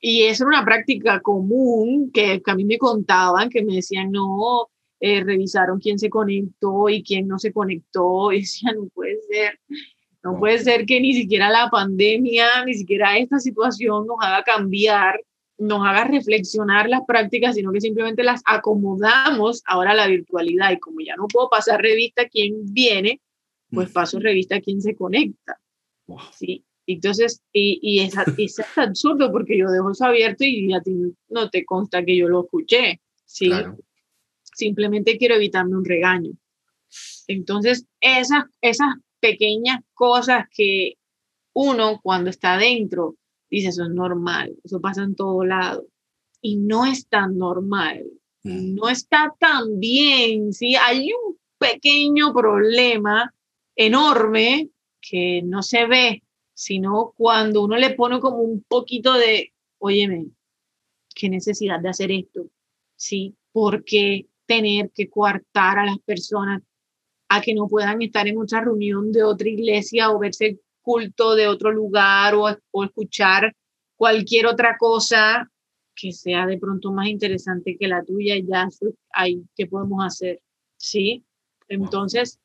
Y 0.00 0.22
eso 0.22 0.44
era 0.44 0.56
una 0.56 0.64
práctica 0.64 1.20
común 1.20 2.10
que, 2.10 2.40
que, 2.42 2.50
a 2.50 2.54
mí 2.54 2.64
me 2.64 2.78
contaban, 2.78 3.50
que 3.50 3.62
me 3.62 3.74
decían, 3.74 4.10
no, 4.10 4.70
eh, 5.00 5.22
revisaron 5.22 5.80
quién 5.80 5.98
se 5.98 6.08
conectó 6.08 6.88
y 6.88 7.02
quién 7.02 7.28
no 7.28 7.38
se 7.38 7.52
conectó, 7.52 8.32
y 8.32 8.40
decían, 8.40 8.76
no 8.76 8.86
puede 8.86 9.20
ser, 9.30 9.60
no 10.24 10.38
puede 10.38 10.58
ser 10.58 10.86
que 10.86 11.00
ni 11.00 11.12
siquiera 11.12 11.50
la 11.50 11.68
pandemia, 11.70 12.64
ni 12.64 12.74
siquiera 12.74 13.18
esta 13.18 13.38
situación 13.38 14.06
nos 14.06 14.16
haga 14.20 14.42
cambiar 14.42 15.20
nos 15.58 15.86
haga 15.86 16.04
reflexionar 16.04 16.88
las 16.88 17.02
prácticas, 17.06 17.54
sino 17.54 17.72
que 17.72 17.80
simplemente 17.80 18.24
las 18.24 18.42
acomodamos 18.44 19.62
ahora 19.66 19.92
a 19.92 19.94
la 19.94 20.06
virtualidad. 20.08 20.72
Y 20.72 20.78
como 20.78 21.00
ya 21.00 21.16
no 21.16 21.28
puedo 21.28 21.48
pasar 21.48 21.80
revista 21.80 22.22
a 22.22 22.28
quien 22.28 22.72
viene, 22.72 23.20
pues 23.70 23.90
paso 23.90 24.18
revista 24.18 24.56
a 24.56 24.60
quien 24.60 24.80
se 24.80 24.96
conecta. 24.96 25.60
Sí. 26.32 26.64
Entonces, 26.86 27.42
y, 27.52 27.78
y 27.82 28.00
es, 28.00 28.14
es, 28.36 28.60
absurdo 28.76 29.32
porque 29.32 29.56
yo 29.56 29.70
dejo 29.70 29.92
eso 29.92 30.04
abierto 30.04 30.44
y 30.44 30.74
a 30.74 30.82
ti 30.82 31.14
no 31.28 31.48
te 31.48 31.64
consta 31.64 32.04
que 32.04 32.16
yo 32.16 32.28
lo 32.28 32.44
escuché. 32.44 33.00
Sí. 33.24 33.50
Simplemente 34.42 35.16
quiero 35.16 35.36
evitarme 35.36 35.76
un 35.76 35.84
regaño. 35.84 36.32
Entonces, 37.26 37.86
esas, 38.00 38.44
esas 38.60 38.88
pequeñas 39.24 39.80
cosas 39.94 40.44
que 40.54 40.98
uno 41.54 41.98
cuando 42.02 42.28
está 42.28 42.58
dentro 42.58 43.16
dice, 43.48 43.68
eso 43.68 43.84
es 43.84 43.90
normal, 43.90 44.54
eso 44.62 44.82
pasa 44.82 45.02
en 45.02 45.14
todo 45.14 45.46
lado. 45.46 45.86
Y 46.42 46.56
no 46.56 46.84
es 46.84 47.08
tan 47.08 47.38
normal, 47.38 48.04
mm. 48.42 48.74
no 48.74 48.90
está 48.90 49.34
tan 49.40 49.80
bien, 49.80 50.52
¿sí? 50.52 50.76
Hay 50.76 51.08
un 51.12 51.38
pequeño 51.58 52.34
problema 52.34 53.32
enorme 53.74 54.68
que 55.00 55.40
no 55.42 55.62
se 55.62 55.86
ve, 55.86 56.22
sino 56.52 57.14
cuando 57.16 57.64
uno 57.64 57.78
le 57.78 57.94
pone 57.94 58.20
como 58.20 58.42
un 58.42 58.62
poquito 58.68 59.14
de, 59.14 59.54
óyeme, 59.78 60.26
qué 61.14 61.30
necesidad 61.30 61.80
de 61.80 61.88
hacer 61.88 62.12
esto, 62.12 62.50
¿sí? 62.94 63.34
Porque 63.52 64.26
tener 64.44 64.90
que 64.90 65.08
coartar 65.08 65.78
a 65.78 65.86
las 65.86 65.98
personas 66.00 66.60
a 67.28 67.40
que 67.40 67.54
no 67.54 67.68
puedan 67.68 68.02
estar 68.02 68.26
en 68.28 68.38
otra 68.38 68.60
reunión 68.60 69.12
de 69.12 69.22
otra 69.22 69.48
iglesia 69.48 70.10
o 70.10 70.18
verse 70.18 70.60
culto 70.82 71.34
de 71.34 71.48
otro 71.48 71.72
lugar 71.72 72.34
o, 72.34 72.46
o 72.70 72.84
escuchar 72.84 73.54
cualquier 73.96 74.46
otra 74.46 74.76
cosa 74.78 75.50
que 75.94 76.12
sea 76.12 76.46
de 76.46 76.58
pronto 76.58 76.92
más 76.92 77.08
interesante 77.08 77.76
que 77.78 77.88
la 77.88 78.04
tuya, 78.04 78.34
ya 78.38 78.68
hay 79.10 79.44
que 79.54 79.66
podemos 79.66 80.04
hacer, 80.04 80.40
¿sí? 80.76 81.24
Entonces, 81.68 82.40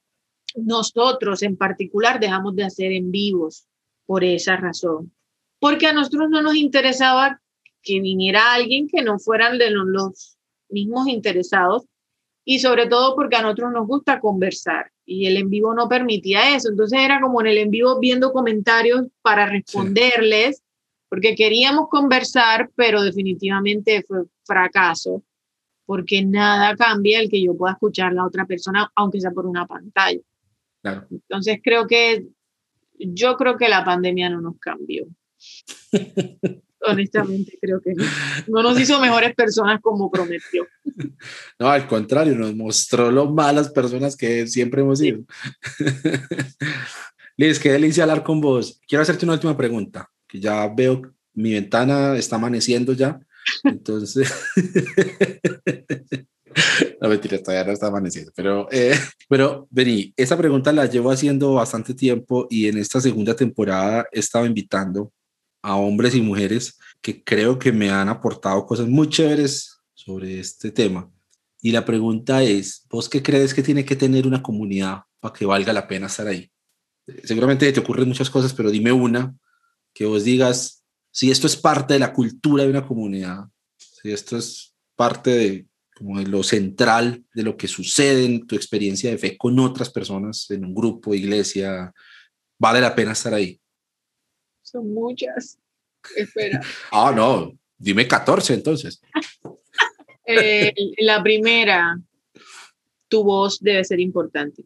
nosotros 0.55 1.43
en 1.43 1.57
particular 1.57 2.19
dejamos 2.19 2.55
de 2.55 2.63
hacer 2.63 2.91
en 2.91 3.11
vivos 3.11 3.67
por 4.05 4.23
esa 4.23 4.55
razón, 4.55 5.11
porque 5.59 5.87
a 5.87 5.93
nosotros 5.93 6.29
no 6.29 6.41
nos 6.41 6.55
interesaba 6.55 7.41
que 7.81 7.99
viniera 7.99 8.53
alguien 8.53 8.87
que 8.87 9.01
no 9.01 9.19
fueran 9.19 9.57
de 9.57 9.71
los 9.71 10.37
mismos 10.69 11.07
interesados 11.07 11.85
y 12.51 12.57
sobre 12.57 12.87
todo 12.87 13.15
porque 13.15 13.35
a 13.35 13.43
nosotros 13.43 13.71
nos 13.71 13.85
gusta 13.85 14.19
conversar 14.19 14.91
y 15.05 15.27
el 15.27 15.37
en 15.37 15.51
vivo 15.51 15.75
no 15.75 15.87
permitía 15.87 16.55
eso. 16.55 16.69
Entonces 16.69 16.99
era 16.99 17.21
como 17.21 17.41
en 17.41 17.45
el 17.47 17.59
en 17.59 17.69
vivo 17.69 17.99
viendo 17.99 18.33
comentarios 18.33 19.05
para 19.21 19.45
responderles, 19.45 20.63
porque 21.09 21.35
queríamos 21.35 21.89
conversar, 21.89 22.71
pero 22.73 23.03
definitivamente 23.03 24.03
fue 24.07 24.23
fracaso, 24.43 25.23
porque 25.85 26.25
nada 26.25 26.75
cambia 26.75 27.19
el 27.19 27.29
que 27.29 27.39
yo 27.39 27.55
pueda 27.55 27.73
escuchar 27.73 28.13
a 28.13 28.15
la 28.15 28.25
otra 28.25 28.47
persona, 28.47 28.91
aunque 28.95 29.21
sea 29.21 29.29
por 29.29 29.45
una 29.45 29.67
pantalla. 29.67 30.21
Entonces 31.11 31.59
creo 31.63 31.85
que 31.85 32.25
yo 32.97 33.37
creo 33.37 33.57
que 33.57 33.69
la 33.69 33.85
pandemia 33.85 34.27
no 34.27 34.41
nos 34.41 34.57
cambió. 34.57 35.05
honestamente 36.81 37.57
creo 37.61 37.81
que 37.81 37.93
no. 38.47 38.63
nos 38.63 38.79
hizo 38.79 38.99
mejores 38.99 39.35
personas 39.35 39.81
como 39.81 40.09
prometió. 40.09 40.65
No, 41.59 41.69
al 41.69 41.87
contrario, 41.87 42.35
nos 42.35 42.55
mostró 42.55 43.11
lo 43.11 43.29
malas 43.31 43.69
personas 43.69 44.15
que 44.15 44.47
siempre 44.47 44.81
hemos 44.81 44.99
sido. 44.99 45.23
Liz, 47.37 47.59
qué 47.59 47.71
delicia 47.71 48.03
hablar 48.03 48.23
con 48.23 48.41
vos. 48.41 48.79
Quiero 48.87 49.01
hacerte 49.01 49.25
una 49.25 49.33
última 49.33 49.55
pregunta, 49.55 50.09
que 50.27 50.39
ya 50.39 50.67
veo 50.67 51.01
mi 51.33 51.53
ventana 51.53 52.17
está 52.17 52.35
amaneciendo 52.35 52.93
ya, 52.93 53.19
entonces... 53.63 54.31
No, 56.99 57.07
mentira, 57.07 57.41
todavía 57.41 57.63
no 57.63 57.71
está 57.71 57.87
amaneciendo, 57.87 58.31
pero, 58.35 58.67
eh, 58.71 58.97
pero 59.29 59.67
vení, 59.69 60.13
esa 60.17 60.35
pregunta 60.35 60.73
la 60.73 60.87
llevo 60.87 61.11
haciendo 61.11 61.53
bastante 61.53 61.93
tiempo 61.93 62.47
y 62.49 62.67
en 62.67 62.77
esta 62.77 62.99
segunda 62.99 63.35
temporada 63.35 64.05
he 64.11 64.19
estado 64.19 64.45
invitando 64.45 65.13
a 65.61 65.75
hombres 65.75 66.15
y 66.15 66.21
mujeres 66.21 66.77
que 67.01 67.23
creo 67.23 67.59
que 67.59 67.71
me 67.71 67.89
han 67.89 68.09
aportado 68.09 68.65
cosas 68.65 68.87
muy 68.87 69.07
chéveres 69.09 69.78
sobre 70.09 70.39
este 70.39 70.71
tema. 70.71 71.11
Y 71.61 71.71
la 71.71 71.85
pregunta 71.85 72.41
es, 72.41 72.83
¿vos 72.89 73.07
qué 73.07 73.21
crees 73.21 73.53
que 73.53 73.61
tiene 73.61 73.85
que 73.85 73.95
tener 73.95 74.25
una 74.25 74.41
comunidad 74.41 75.03
para 75.19 75.35
que 75.35 75.45
valga 75.45 75.71
la 75.71 75.87
pena 75.87 76.07
estar 76.07 76.25
ahí? 76.25 76.49
Seguramente 77.23 77.71
te 77.71 77.79
ocurren 77.79 78.07
muchas 78.07 78.31
cosas, 78.31 78.51
pero 78.53 78.71
dime 78.71 78.91
una 78.91 79.35
que 79.93 80.07
vos 80.07 80.23
digas, 80.23 80.83
si 81.11 81.29
esto 81.29 81.45
es 81.45 81.55
parte 81.55 81.93
de 81.93 81.99
la 81.99 82.11
cultura 82.11 82.63
de 82.63 82.71
una 82.71 82.87
comunidad, 82.87 83.45
si 83.77 84.11
esto 84.11 84.35
es 84.35 84.75
parte 84.95 85.29
de, 85.29 85.67
como 85.95 86.17
de 86.17 86.25
lo 86.25 86.41
central 86.41 87.23
de 87.35 87.43
lo 87.43 87.55
que 87.55 87.67
sucede 87.67 88.25
en 88.25 88.47
tu 88.47 88.55
experiencia 88.55 89.11
de 89.11 89.19
fe 89.19 89.37
con 89.37 89.59
otras 89.59 89.91
personas 89.91 90.49
en 90.49 90.65
un 90.65 90.73
grupo, 90.73 91.13
iglesia, 91.13 91.93
vale 92.57 92.81
la 92.81 92.95
pena 92.95 93.11
estar 93.11 93.35
ahí. 93.35 93.61
Son 94.63 94.91
muchas. 94.91 95.59
Espera. 96.15 96.61
ah, 96.91 97.13
no, 97.15 97.55
dime 97.77 98.07
14 98.07 98.55
entonces. 98.55 98.99
Eh, 100.31 100.73
la 100.99 101.23
primera, 101.23 101.99
tu 103.07 103.23
voz 103.23 103.59
debe 103.59 103.83
ser 103.83 103.99
importante, 103.99 104.63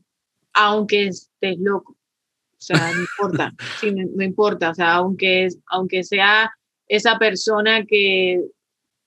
aunque 0.54 1.08
estés 1.08 1.58
loco. 1.60 1.94
O 1.94 2.66
sea, 2.66 2.92
no 2.94 3.00
importa, 3.00 3.54
sí, 3.80 3.92
no, 3.92 4.24
importa, 4.24 4.72
o 4.72 4.74
sea, 4.74 4.96
aunque, 4.96 5.48
aunque 5.68 6.04
sea 6.04 6.52
esa 6.88 7.18
persona 7.18 7.86
que, 7.86 8.44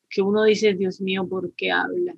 que 0.08 0.22
uno 0.22 0.44
dice, 0.44 0.72
Dios 0.72 1.00
mío, 1.02 1.28
¿por 1.28 1.54
qué 1.54 1.70
habla? 1.70 2.14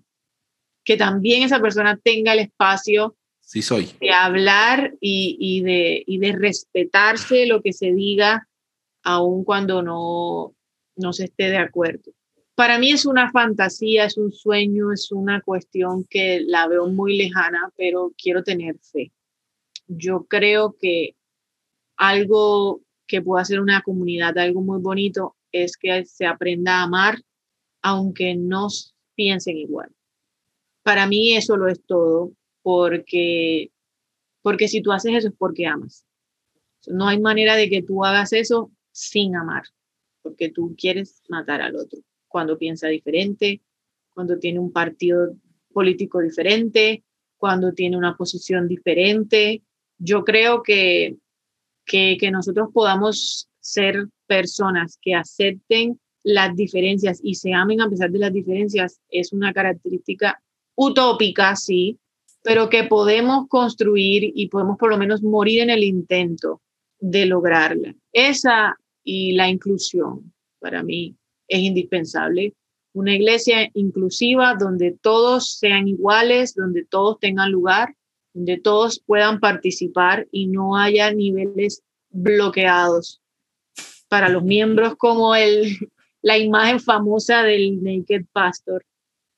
Que 0.85 0.97
también 0.97 1.43
esa 1.43 1.61
persona 1.61 1.99
tenga 2.01 2.33
el 2.33 2.39
espacio 2.39 3.17
sí 3.41 3.61
soy. 3.61 3.91
de 4.01 4.13
hablar 4.13 4.95
y, 5.01 5.37
y, 5.41 5.63
de, 5.63 6.05
y 6.07 6.19
de 6.19 6.33
respetarse 6.33 7.47
lo 7.47 7.61
que 7.61 7.73
se 7.73 7.93
diga 7.93 8.49
aun 9.03 9.43
cuando 9.43 9.83
no, 9.83 10.55
no 10.95 11.13
se 11.13 11.25
esté 11.25 11.51
de 11.51 11.59
acuerdo. 11.59 12.13
Para 12.59 12.81
mí 12.81 12.91
es 12.91 13.07
una 13.07 13.31
fantasía, 13.31 14.07
es 14.07 14.19
un 14.19 14.33
sueño, 14.33 14.91
es 14.91 15.13
una 15.13 15.41
cuestión 15.43 16.03
que 16.11 16.41
la 16.45 16.67
veo 16.67 16.89
muy 16.89 17.17
lejana, 17.17 17.73
pero 17.77 18.13
quiero 18.21 18.43
tener 18.43 18.77
fe. 18.81 19.13
Yo 19.87 20.25
creo 20.25 20.75
que 20.77 21.15
algo 21.97 22.81
que 23.07 23.23
pueda 23.23 23.45
ser 23.45 23.61
una 23.61 23.83
comunidad, 23.83 24.37
algo 24.39 24.61
muy 24.61 24.81
bonito, 24.81 25.37
es 25.53 25.77
que 25.77 26.05
se 26.05 26.27
aprenda 26.27 26.81
a 26.81 26.83
amar, 26.83 27.23
aunque 27.81 28.35
no 28.35 28.67
piensen 29.15 29.57
igual. 29.57 29.95
Para 30.83 31.07
mí 31.07 31.37
eso 31.37 31.57
lo 31.57 31.69
es 31.69 31.81
todo, 31.87 32.33
porque, 32.63 33.71
porque 34.43 34.67
si 34.67 34.83
tú 34.83 34.91
haces 34.91 35.15
eso 35.15 35.29
es 35.29 35.35
porque 35.39 35.69
amas. 35.69 36.05
No 36.89 37.07
hay 37.07 37.21
manera 37.21 37.55
de 37.55 37.71
que 37.71 37.85
tú 37.85 38.05
hagas 38.05 38.33
eso 38.33 38.73
sin 38.91 39.37
amar, 39.37 39.63
porque 40.23 40.51
tú 40.51 40.75
quieres 40.77 41.23
matar 41.29 41.63
al 41.63 41.77
otro 41.77 42.01
cuando 42.29 42.59
piensa 42.59 42.89
diferente, 42.89 43.63
cuando 44.11 44.39
tiene 44.39 44.59
un 44.59 44.73
partido 44.73 45.35
político 45.73 46.21
diferente, 46.21 47.05
cuando 47.37 47.73
tiene 47.73 47.97
una 47.97 48.17
posición 48.17 48.69
diferente. 48.69 49.63
Yo 49.99 50.25
creo 50.25 50.63
que, 50.63 51.17
que, 51.87 52.31
nosotros 52.31 52.69
podamos 52.73 53.49
ser 53.61 54.07
personas 54.27 54.99
que 55.01 55.15
acepten 55.15 55.99
las 56.23 56.55
diferencias 56.55 57.21
y 57.23 57.37
se 57.37 57.55
amen 57.55 57.81
a 57.81 57.89
pesar 57.89 58.11
de 58.11 58.19
las 58.19 58.33
diferencias 58.33 59.01
es 59.09 59.33
una 59.33 59.53
característica 59.53 60.43
utópica, 60.75 61.57
sí, 61.57 61.99
pero 62.43 62.69
que 62.69 62.85
podemos 62.85 63.49
construir 63.49 64.33
y 64.35 64.49
podemos 64.49 64.77
por 64.79 64.91
lo 64.91 64.99
menos 64.99 65.23
morir 65.23 65.63
en 65.63 65.71
el 65.71 65.85
intento 65.85 66.61
de 67.01 67.27
lograrla. 67.27 67.95
Esa 68.13 68.77
y 69.03 69.33
la 69.33 69.49
inclusión 69.49 70.33
para 70.61 70.83
mí 70.83 71.17
es 71.49 71.61
indispensable. 71.61 72.55
Una 72.93 73.15
iglesia 73.15 73.71
inclusiva 73.75 74.55
donde 74.55 74.93
todos 74.93 75.59
sean 75.59 75.89
iguales, 75.89 76.55
donde 76.55 76.85
todos 76.85 77.19
tengan 77.21 77.51
lugar, 77.51 77.95
donde 78.35 78.59
todos 78.59 79.03
puedan 79.05 79.41
participar 79.41 80.27
y 80.31 80.47
no 80.47 80.77
haya 80.77 81.13
niveles 81.13 81.83
bloqueados 82.11 83.21
para 84.09 84.29
los 84.29 84.43
miembros 84.43 84.97
como 84.97 85.35
el, 85.35 85.77
la 86.23 86.39
imagen 86.39 86.81
famosa 86.81 87.43
del 87.43 87.83
Naked 87.83 88.25
Pastor, 88.33 88.85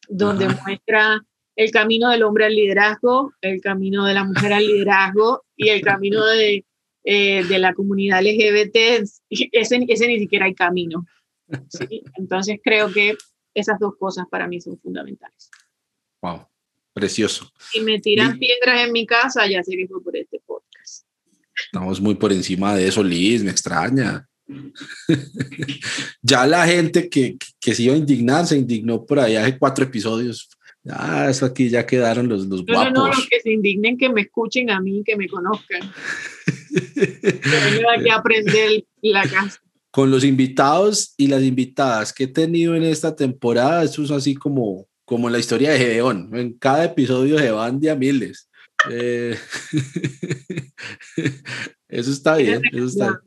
donde 0.09 0.49
muestra 0.49 1.20
el 1.57 1.70
camino 1.70 2.11
del 2.11 2.23
hombre 2.23 2.47
al 2.47 2.55
liderazgo, 2.55 3.35
el 3.41 3.61
camino 3.61 4.07
de 4.07 4.15
la 4.15 4.24
mujer 4.24 4.53
al 4.53 4.66
liderazgo 4.66 5.45
y 5.57 5.69
el 5.69 5.82
camino 5.82 6.24
de, 6.24 6.65
eh, 7.05 7.45
de 7.45 7.59
la 7.59 7.74
comunidad 7.74 8.23
LGBT. 8.23 8.77
Ese, 9.31 9.85
ese 9.89 10.07
ni 10.07 10.19
siquiera 10.19 10.47
hay 10.47 10.55
camino. 10.55 11.05
Entonces 12.16 12.59
creo 12.62 12.93
que 12.93 13.16
esas 13.55 13.78
dos 13.78 13.94
cosas 13.98 14.27
para 14.31 14.47
mí 14.47 14.60
son 14.60 14.78
fundamentales. 14.78 15.51
Wow, 16.22 16.47
precioso. 16.93 17.51
Si 17.72 17.81
me 17.81 18.01
tiran 18.01 18.39
piedras 18.39 18.86
en 18.86 18.93
mi 18.93 19.06
casa, 19.06 19.47
ya 19.47 19.62
que 19.62 19.86
fue 19.89 20.02
por 20.02 20.16
este 20.16 20.40
podcast. 20.47 21.06
Estamos 21.64 22.01
muy 22.01 22.14
por 22.14 22.32
encima 22.32 22.74
de 22.74 22.89
eso, 22.89 23.02
Liz, 23.02 23.43
me 23.43 23.51
extraña. 23.51 24.27
ya 26.22 26.47
la 26.47 26.66
gente 26.66 27.09
que, 27.09 27.36
que 27.60 27.74
se 27.74 27.85
iba 27.85 27.94
a 27.94 27.98
indignar 27.98 28.47
se 28.47 28.59
indignó 28.59 29.05
por 29.05 29.20
ahí 29.20 29.36
hace 29.36 29.59
cuatro 29.59 29.85
episodios. 29.85 30.48
Ah, 30.89 31.28
eso 31.28 31.44
aquí 31.44 31.68
ya 31.68 31.86
quedaron 31.86 32.28
los, 32.28 32.47
los 32.47 32.64
guapos. 32.64 32.93
No, 32.93 33.02
no, 33.02 33.09
los 33.09 33.28
que 33.28 33.40
se 33.40 33.52
indignen, 33.52 33.98
que 33.98 34.09
me 34.09 34.22
escuchen 34.22 34.70
a 34.70 34.81
mí, 34.81 35.02
que 35.05 35.16
me 35.16 35.28
conozcan. 35.28 35.93
que 36.94 38.02
que 38.02 38.10
aprender 38.10 38.85
la 39.02 39.22
casa. 39.22 39.60
Con 39.91 40.11
los 40.11 40.25
invitados 40.25 41.15
y 41.17 41.27
las 41.27 41.43
invitadas 41.43 42.12
que 42.12 42.25
he 42.25 42.29
tenido 42.29 42.75
en 42.77 42.85
esta 42.85 43.17
temporada, 43.17 43.83
eso 43.83 44.03
es 44.03 44.11
así 44.11 44.35
como, 44.35 44.87
como 45.05 45.29
la 45.29 45.39
historia 45.39 45.73
de 45.73 45.79
Gedeón. 45.79 46.31
En 46.35 46.53
cada 46.55 46.85
episodio 46.85 47.39
se 47.39 47.51
van 47.51 47.81
de 47.81 47.91
a 47.91 47.97
miles. 47.97 48.49
Eh, 48.89 49.37
eso 51.89 52.11
está 52.11 52.37
bien, 52.37 52.62
eso 52.73 52.87
está 52.87 53.21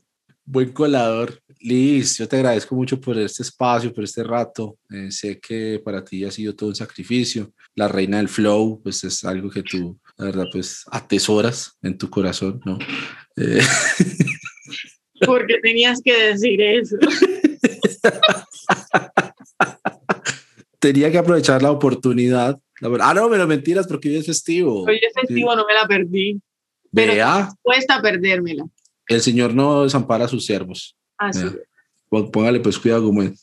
buen 0.45 0.71
colador. 0.71 1.39
Liz, 1.59 2.17
yo 2.17 2.27
te 2.27 2.35
agradezco 2.35 2.75
mucho 2.75 2.99
por 2.99 3.17
este 3.17 3.43
espacio, 3.43 3.93
por 3.93 4.03
este 4.03 4.23
rato. 4.23 4.77
Eh, 4.89 5.11
sé 5.11 5.39
que 5.39 5.81
para 5.83 6.03
ti 6.03 6.25
ha 6.25 6.31
sido 6.31 6.53
todo 6.55 6.69
un 6.69 6.75
sacrificio. 6.75 7.53
La 7.75 7.87
reina 7.87 8.17
del 8.17 8.27
flow, 8.27 8.81
pues 8.83 9.03
es 9.03 9.23
algo 9.23 9.49
que 9.49 9.63
tú, 9.63 9.97
la 10.17 10.25
verdad, 10.25 10.45
pues 10.51 10.83
atesoras 10.91 11.77
en 11.81 11.97
tu 11.97 12.09
corazón, 12.09 12.59
¿no? 12.65 12.77
Eh, 13.37 13.61
Porque 15.25 15.59
tenías 15.61 16.01
que 16.03 16.13
decir 16.29 16.61
eso. 16.61 16.97
Tenía 20.79 21.11
que 21.11 21.17
aprovechar 21.17 21.61
la 21.61 21.71
oportunidad. 21.71 22.59
ah, 22.99 23.13
no, 23.13 23.29
pero 23.29 23.47
mentiras 23.47 23.87
porque 23.87 24.09
hoy 24.09 24.17
es 24.17 24.25
festivo. 24.25 24.83
Hoy 24.83 24.99
es 25.01 25.13
festivo, 25.13 25.55
no 25.55 25.65
me 25.65 25.73
la 25.73 25.87
perdí. 25.87 26.41
Pero 26.93 27.13
Vea. 27.13 27.49
Cuesta 27.61 28.01
perdérmela. 28.01 28.65
El 29.07 29.21
Señor 29.21 29.53
no 29.53 29.83
desampara 29.83 30.25
a 30.25 30.27
sus 30.27 30.45
siervos. 30.45 30.97
Así 31.17 31.45
Póngale 32.31 32.59
pues 32.59 32.77
cuidado 32.77 33.05
como 33.05 33.23
es. 33.23 33.41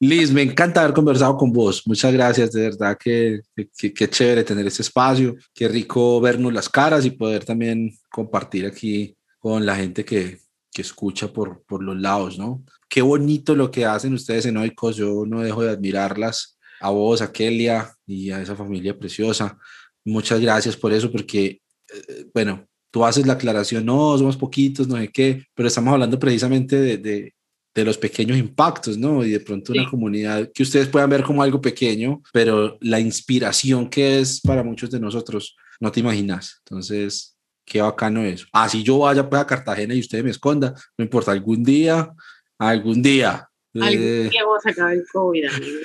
Liz, 0.00 0.30
me 0.30 0.42
encanta 0.42 0.82
haber 0.82 0.92
conversado 0.92 1.36
con 1.36 1.52
vos. 1.52 1.82
Muchas 1.86 2.12
gracias, 2.12 2.52
de 2.52 2.62
verdad 2.62 2.98
que, 3.02 3.40
que, 3.54 4.10
chévere 4.10 4.44
tener 4.44 4.66
este 4.66 4.82
espacio. 4.82 5.34
Qué 5.54 5.66
rico 5.68 6.20
vernos 6.20 6.52
las 6.52 6.68
caras 6.68 7.06
y 7.06 7.10
poder 7.10 7.44
también 7.44 7.96
compartir 8.10 8.66
aquí 8.66 9.16
con 9.38 9.64
la 9.64 9.76
gente 9.76 10.04
que, 10.04 10.38
que 10.76 10.82
escucha 10.82 11.32
por, 11.32 11.62
por 11.64 11.82
los 11.82 11.96
lados, 11.96 12.38
¿no? 12.38 12.62
Qué 12.86 13.00
bonito 13.00 13.54
lo 13.54 13.70
que 13.70 13.86
hacen 13.86 14.12
ustedes 14.12 14.44
en 14.44 14.58
Oikos. 14.58 14.94
Yo 14.94 15.24
no 15.26 15.40
dejo 15.40 15.62
de 15.62 15.70
admirarlas. 15.70 16.58
A 16.82 16.90
vos, 16.90 17.22
a 17.22 17.32
Kelia 17.32 17.96
y 18.06 18.30
a 18.30 18.42
esa 18.42 18.54
familia 18.54 18.98
preciosa. 18.98 19.56
Muchas 20.04 20.38
gracias 20.38 20.76
por 20.76 20.92
eso, 20.92 21.10
porque, 21.10 21.62
eh, 21.88 22.26
bueno, 22.34 22.68
tú 22.90 23.06
haces 23.06 23.26
la 23.26 23.32
aclaración, 23.32 23.86
no, 23.86 24.18
somos 24.18 24.36
poquitos, 24.36 24.86
no 24.86 24.98
sé 24.98 25.08
qué, 25.08 25.44
pero 25.54 25.68
estamos 25.68 25.94
hablando 25.94 26.18
precisamente 26.18 26.78
de, 26.78 26.98
de, 26.98 27.34
de 27.74 27.84
los 27.84 27.96
pequeños 27.96 28.36
impactos, 28.36 28.98
¿no? 28.98 29.24
Y 29.24 29.30
de 29.30 29.40
pronto 29.40 29.72
una 29.72 29.88
comunidad 29.88 30.50
que 30.52 30.62
ustedes 30.62 30.88
puedan 30.88 31.08
ver 31.08 31.22
como 31.22 31.42
algo 31.42 31.58
pequeño, 31.58 32.20
pero 32.34 32.76
la 32.82 33.00
inspiración 33.00 33.88
que 33.88 34.18
es 34.18 34.42
para 34.42 34.62
muchos 34.62 34.90
de 34.90 35.00
nosotros, 35.00 35.56
no 35.80 35.90
te 35.90 36.00
imaginas. 36.00 36.60
Entonces, 36.66 37.35
qué 37.66 37.82
bacano 37.82 38.22
es. 38.22 38.46
Ah, 38.52 38.68
si 38.68 38.82
yo 38.82 39.00
vaya 39.00 39.28
pues, 39.28 39.42
a 39.42 39.46
Cartagena 39.46 39.94
y 39.94 40.00
usted 40.00 40.24
me 40.24 40.30
esconda, 40.30 40.74
no 40.96 41.04
importa, 41.04 41.32
algún 41.32 41.62
día, 41.62 42.10
algún 42.58 43.02
día. 43.02 43.48
Algún 43.74 44.02
eh, 44.02 44.28
día 44.30 44.44
vamos 44.44 44.64
a 44.64 44.70
acabar 44.70 44.94
el 44.94 45.04
COVID, 45.12 45.44
amigo. 45.46 45.80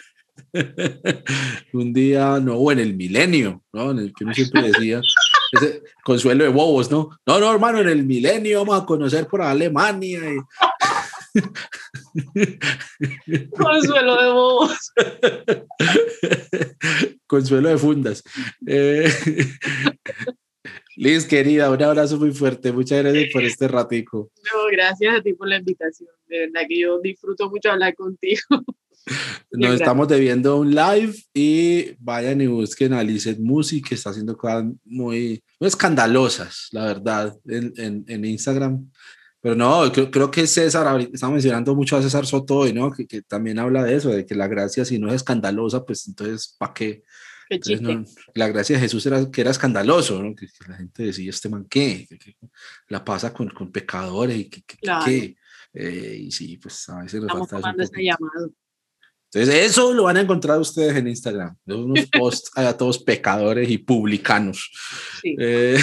un 1.73 1.93
día, 1.93 2.39
no, 2.39 2.55
o 2.55 2.71
en 2.71 2.79
el 2.79 2.95
milenio, 2.95 3.63
¿no? 3.73 3.91
En 3.91 3.99
el 3.99 4.13
que 4.13 4.23
uno 4.23 4.33
siempre 4.33 4.71
decía, 4.71 5.01
ese 5.51 5.83
consuelo 6.03 6.43
de 6.43 6.49
bobos, 6.49 6.89
¿no? 6.89 7.09
No, 7.25 7.39
no, 7.39 7.51
hermano, 7.51 7.79
en 7.79 7.89
el 7.89 8.05
milenio 8.05 8.59
vamos 8.59 8.81
a 8.81 8.85
conocer 8.85 9.27
por 9.27 9.41
Alemania. 9.41 10.21
Consuelo 13.57 14.21
de 14.21 14.29
bobos. 14.29 14.91
Consuelo 17.27 17.69
de 17.69 17.77
fundas. 17.77 18.23
Eh, 18.67 19.09
Liz, 21.01 21.25
querida, 21.25 21.71
un 21.71 21.81
abrazo 21.81 22.19
muy 22.19 22.31
fuerte. 22.31 22.71
Muchas 22.71 23.01
gracias 23.01 23.33
por 23.33 23.41
este 23.41 23.67
ratico. 23.67 24.29
No, 24.53 24.67
gracias 24.71 25.17
a 25.17 25.23
ti 25.23 25.33
por 25.33 25.47
la 25.47 25.57
invitación. 25.57 26.11
De 26.27 26.41
verdad 26.41 26.61
que 26.69 26.79
yo 26.79 26.99
disfruto 26.99 27.49
mucho 27.49 27.71
hablar 27.71 27.95
contigo. 27.95 28.39
Nos 29.51 29.73
estamos 29.73 30.07
debiendo 30.07 30.57
un 30.57 30.75
live 30.75 31.15
y 31.33 31.95
vayan 31.97 32.39
y 32.41 32.45
busquen 32.45 32.93
a 32.93 33.01
Lizeth 33.01 33.39
Music, 33.39 33.89
que 33.89 33.95
está 33.95 34.11
haciendo 34.11 34.37
cosas 34.37 34.65
muy, 34.85 35.43
muy 35.59 35.67
escandalosas, 35.67 36.67
la 36.71 36.85
verdad, 36.85 37.35
en, 37.45 37.73
en, 37.77 38.05
en 38.07 38.23
Instagram. 38.23 38.87
Pero 39.41 39.55
no, 39.55 39.91
creo, 39.91 40.11
creo, 40.11 40.29
que 40.29 40.45
César, 40.45 40.85
estamos 41.11 41.33
mencionando 41.33 41.73
mucho 41.73 41.97
a 41.97 42.03
César 42.03 42.27
Soto 42.27 42.57
hoy, 42.57 42.73
¿no? 42.73 42.91
Que, 42.91 43.07
que, 43.07 43.23
también 43.23 43.57
habla 43.57 43.83
de 43.83 43.95
eso, 43.95 44.09
de 44.09 44.23
que 44.23 44.35
la 44.35 44.47
gracia, 44.47 44.85
si 44.85 44.99
no 44.99 45.07
es 45.07 45.15
escandalosa, 45.15 45.83
pues 45.83 46.07
entonces, 46.07 46.55
¿para 46.59 46.75
qué? 46.75 47.01
La 48.33 48.47
gracia 48.47 48.75
de 48.75 48.81
Jesús 48.81 49.05
era 49.05 49.29
que 49.29 49.41
era 49.41 49.51
escandaloso, 49.51 50.21
¿no? 50.21 50.35
que, 50.35 50.47
la 50.67 50.77
gente 50.77 51.03
decía, 51.03 51.29
este 51.29 51.49
man, 51.49 51.65
¿qué? 51.69 52.07
la 52.87 53.03
pasa 53.03 53.33
con, 53.33 53.49
con 53.49 53.71
pecadores 53.71 54.37
y 54.37 54.49
que, 54.49 54.63
¿qué? 55.05 55.35
Eh, 55.73 56.17
y 56.23 56.31
sí, 56.31 56.57
pues 56.57 56.87
a 56.89 57.01
veces 57.01 57.21
nos 57.21 57.49
falta 57.49 57.73
llamado. 57.97 58.51
Entonces, 59.33 59.71
eso 59.71 59.93
lo 59.93 60.03
van 60.03 60.17
a 60.17 60.21
encontrar 60.21 60.59
ustedes 60.59 60.93
en 60.97 61.07
Instagram. 61.07 61.55
Unos 61.65 62.05
posts 62.07 62.51
a 62.53 62.75
todos 62.75 62.99
pecadores 62.99 63.69
y 63.69 63.77
publicanos. 63.77 64.69
Eh, 65.23 65.77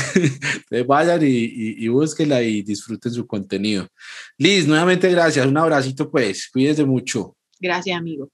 vayan 0.87 1.23
y, 1.23 1.27
y, 1.27 1.85
y, 1.85 1.89
búsquenla 1.89 2.43
y 2.43 2.61
disfruten 2.61 3.11
su 3.11 3.27
contenido. 3.27 3.89
Liz, 4.37 4.67
nuevamente 4.67 5.11
gracias. 5.11 5.47
Un 5.47 5.57
abracito, 5.57 6.11
pues. 6.11 6.51
Cuídense 6.53 6.85
mucho. 6.85 7.37
Gracias, 7.59 7.97
amigo. 7.97 8.31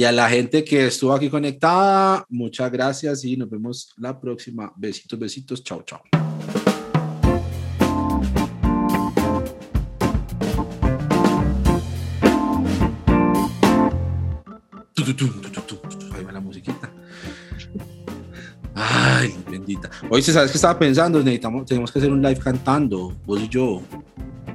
Y 0.00 0.04
a 0.04 0.12
la 0.12 0.30
gente 0.30 0.64
que 0.64 0.86
estuvo 0.86 1.12
aquí 1.12 1.28
conectada, 1.28 2.24
muchas 2.30 2.72
gracias 2.72 3.22
y 3.22 3.36
nos 3.36 3.50
vemos 3.50 3.92
la 3.98 4.18
próxima. 4.18 4.72
Besitos, 4.74 5.18
besitos. 5.18 5.62
Chao, 5.62 5.82
chao. 5.82 6.00
Ahí 16.14 16.24
va 16.24 16.32
la 16.32 16.40
musiquita. 16.40 16.90
Ay, 18.74 19.34
bendita. 19.50 19.90
Oye, 20.08 20.22
¿sabes 20.22 20.50
qué 20.50 20.56
estaba 20.56 20.78
pensando? 20.78 21.18
Necesitamos, 21.18 21.66
tenemos 21.66 21.92
que 21.92 21.98
hacer 21.98 22.10
un 22.10 22.22
live 22.22 22.40
cantando, 22.40 23.14
vos 23.26 23.38
y 23.38 23.48
yo. 23.50 23.82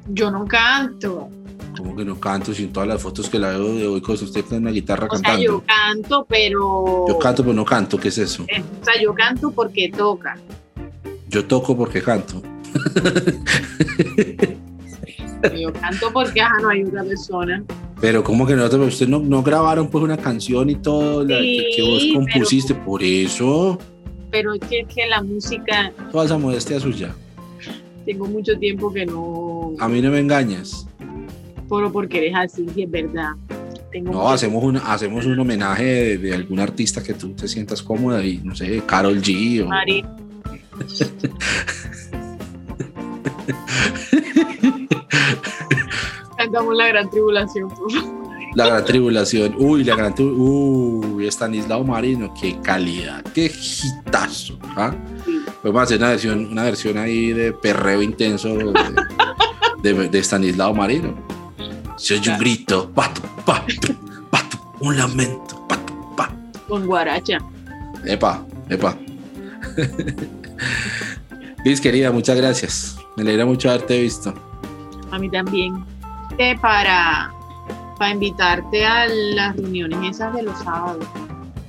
Yo 0.07 0.31
no 0.31 0.47
canto. 0.47 1.29
¿Cómo 1.77 1.95
que 1.95 2.05
no 2.05 2.19
canto? 2.19 2.53
Sin 2.53 2.71
todas 2.71 2.87
las 2.87 3.01
fotos 3.01 3.29
que 3.29 3.39
la 3.39 3.49
veo 3.49 3.75
de 3.75 3.87
hoy, 3.87 4.01
con 4.01 4.15
usted 4.15 4.45
con 4.45 4.59
una 4.59 4.71
guitarra 4.71 5.05
o 5.05 5.09
cantando. 5.09 5.37
Sea, 5.37 5.45
yo 5.45 5.63
canto, 5.65 6.25
pero. 6.29 7.05
Yo 7.07 7.19
canto, 7.19 7.43
pero 7.43 7.53
no 7.53 7.65
canto. 7.65 7.97
¿Qué 7.97 8.07
es 8.09 8.17
eso? 8.17 8.43
O 8.43 8.85
sea, 8.85 9.01
yo 9.01 9.13
canto 9.13 9.51
porque 9.51 9.89
toca. 9.89 10.37
Yo 11.27 11.45
toco 11.45 11.75
porque 11.75 12.01
canto. 12.01 12.41
yo 15.57 15.73
canto 15.73 16.11
porque 16.13 16.41
ajá, 16.41 16.59
no 16.61 16.69
hay 16.69 16.83
otra 16.83 17.03
persona. 17.03 17.63
Pero 18.01 18.23
¿cómo 18.23 18.45
que 18.45 18.55
no? 18.55 18.65
Ustedes 18.65 19.09
no, 19.09 19.19
no 19.19 19.41
grabaron 19.41 19.89
pues 19.89 20.03
una 20.03 20.17
canción 20.17 20.69
y 20.69 20.75
todo 20.75 21.23
la, 21.23 21.37
que, 21.37 21.81
vos 21.81 22.03
compusiste, 22.13 22.75
por 22.75 23.01
eso. 23.01 23.79
Pero 24.31 24.53
es 24.53 24.61
que, 24.61 24.85
que 24.85 25.07
la 25.07 25.21
música... 25.23 25.93
Toda 26.11 26.25
esa 26.25 26.37
modestia 26.37 26.79
suya. 26.79 27.15
Tengo 28.05 28.25
mucho 28.25 28.57
tiempo 28.59 28.91
que 28.91 29.05
no... 29.05 29.73
A 29.79 29.87
mí 29.87 30.01
no 30.01 30.11
me 30.11 30.19
engañas. 30.19 30.87
Pero 31.69 31.91
porque 31.91 32.17
eres 32.19 32.35
así, 32.35 32.65
es 32.75 32.89
verdad. 32.89 33.31
no, 34.01 34.29
hacemos 34.29 34.63
un, 34.63 34.77
hacemos 34.77 35.25
un 35.25 35.39
homenaje 35.39 36.17
de, 36.17 36.33
algún 36.33 36.59
artista 36.59 37.01
que 37.01 37.13
tú 37.13 37.33
te 37.33 37.47
sientas 37.47 37.81
cómoda 37.81 38.23
y 38.23 38.37
no 38.43 38.55
sé, 38.55 38.81
Carol 38.85 39.21
G 39.21 39.65
o... 39.65 39.69
Cantamos 46.37 46.75
la 46.75 46.87
gran 46.87 47.09
tribulación, 47.09 47.69
por 47.69 47.91
La 48.55 48.67
gran 48.67 48.85
tribulación. 48.85 49.55
Uy, 49.57 49.83
la 49.83 49.95
gran 49.95 50.13
tribulación. 50.13 51.15
Uy, 51.15 51.27
Estanislao 51.27 51.83
Marino, 51.83 52.33
qué 52.39 52.59
calidad, 52.61 53.23
qué 53.33 53.45
hitazo. 53.45 54.59
¿ah? 54.75 54.93
Podemos 55.61 55.83
hacer 55.83 55.97
una 55.97 56.09
versión, 56.09 56.45
una 56.51 56.63
versión 56.63 56.97
ahí 56.97 57.31
de 57.33 57.53
perreo 57.53 58.01
intenso 58.01 58.55
de, 59.81 59.93
de, 60.09 60.19
Estanislao 60.19 60.73
Marino. 60.73 61.15
Se 61.97 62.15
oye 62.15 62.31
un 62.31 62.37
grito, 62.37 62.91
pato, 62.91 63.21
pato, 63.45 63.93
pato, 64.29 64.57
un 64.81 64.97
lamento, 64.97 65.65
pato, 65.67 65.93
pato. 66.15 66.35
Con 66.67 66.85
guaracha. 66.85 67.37
Epa, 68.05 68.45
epa. 68.69 68.97
Liz, 71.63 71.79
querida, 71.79 72.11
muchas 72.11 72.35
gracias. 72.37 72.97
Me 73.15 73.23
alegra 73.23 73.45
mucho 73.45 73.69
haberte 73.69 74.01
visto. 74.01 74.33
A 75.11 75.17
mí 75.17 75.29
también. 75.29 75.85
Eh, 76.37 76.57
para, 76.61 77.33
para 77.97 78.11
invitarte 78.11 78.85
a 78.85 79.07
las 79.07 79.55
reuniones 79.55 80.15
esas 80.15 80.35
de 80.35 80.43
los 80.43 80.57
sábados. 80.59 81.05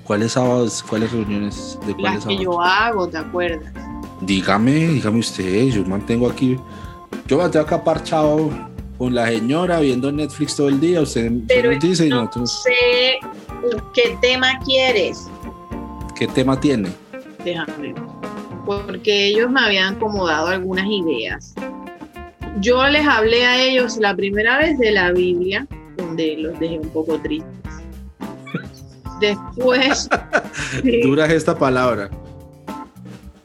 ¿Cuáles 0.02 0.32
sábados? 0.32 0.84
¿Cuáles 0.88 1.12
reuniones? 1.12 1.78
¿De 1.86 1.94
cuáles 1.94 2.24
Las 2.24 2.26
que 2.26 2.42
yo 2.42 2.60
hago, 2.60 3.08
¿te 3.08 3.18
acuerdas? 3.18 3.72
Dígame, 4.20 4.72
dígame 4.72 5.18
usted, 5.20 5.66
yo 5.68 5.84
mantengo 5.84 6.28
aquí, 6.28 6.58
yo 7.26 7.38
mantengo 7.38 7.66
acá 7.66 7.84
parchado 7.84 8.50
con 8.98 9.14
la 9.14 9.26
señora 9.28 9.80
viendo 9.80 10.10
Netflix 10.10 10.56
todo 10.56 10.68
el 10.68 10.80
día, 10.80 11.00
usted, 11.00 11.30
Pero 11.48 11.70
dice 11.78 12.08
no 12.08 12.30
sé 12.46 13.18
qué 13.94 14.16
tema 14.20 14.58
quieres. 14.64 15.28
¿Qué 16.14 16.26
tema 16.28 16.58
tiene? 16.58 16.88
Déjame 17.44 17.94
porque 18.66 19.28
ellos 19.28 19.48
me 19.48 19.60
habían 19.60 19.94
acomodado 19.94 20.48
algunas 20.48 20.86
ideas. 20.86 21.54
Yo 22.60 22.86
les 22.88 23.06
hablé 23.06 23.46
a 23.46 23.62
ellos 23.62 23.96
la 23.98 24.14
primera 24.14 24.58
vez 24.58 24.76
de 24.78 24.90
la 24.90 25.12
Biblia, 25.12 25.66
donde 25.96 26.36
los 26.36 26.58
dejé 26.58 26.80
un 26.80 26.88
poco 26.88 27.18
tristes. 27.20 27.50
Después... 29.20 30.08
Dura 31.04 31.26
esta 31.26 31.56
palabra. 31.56 32.10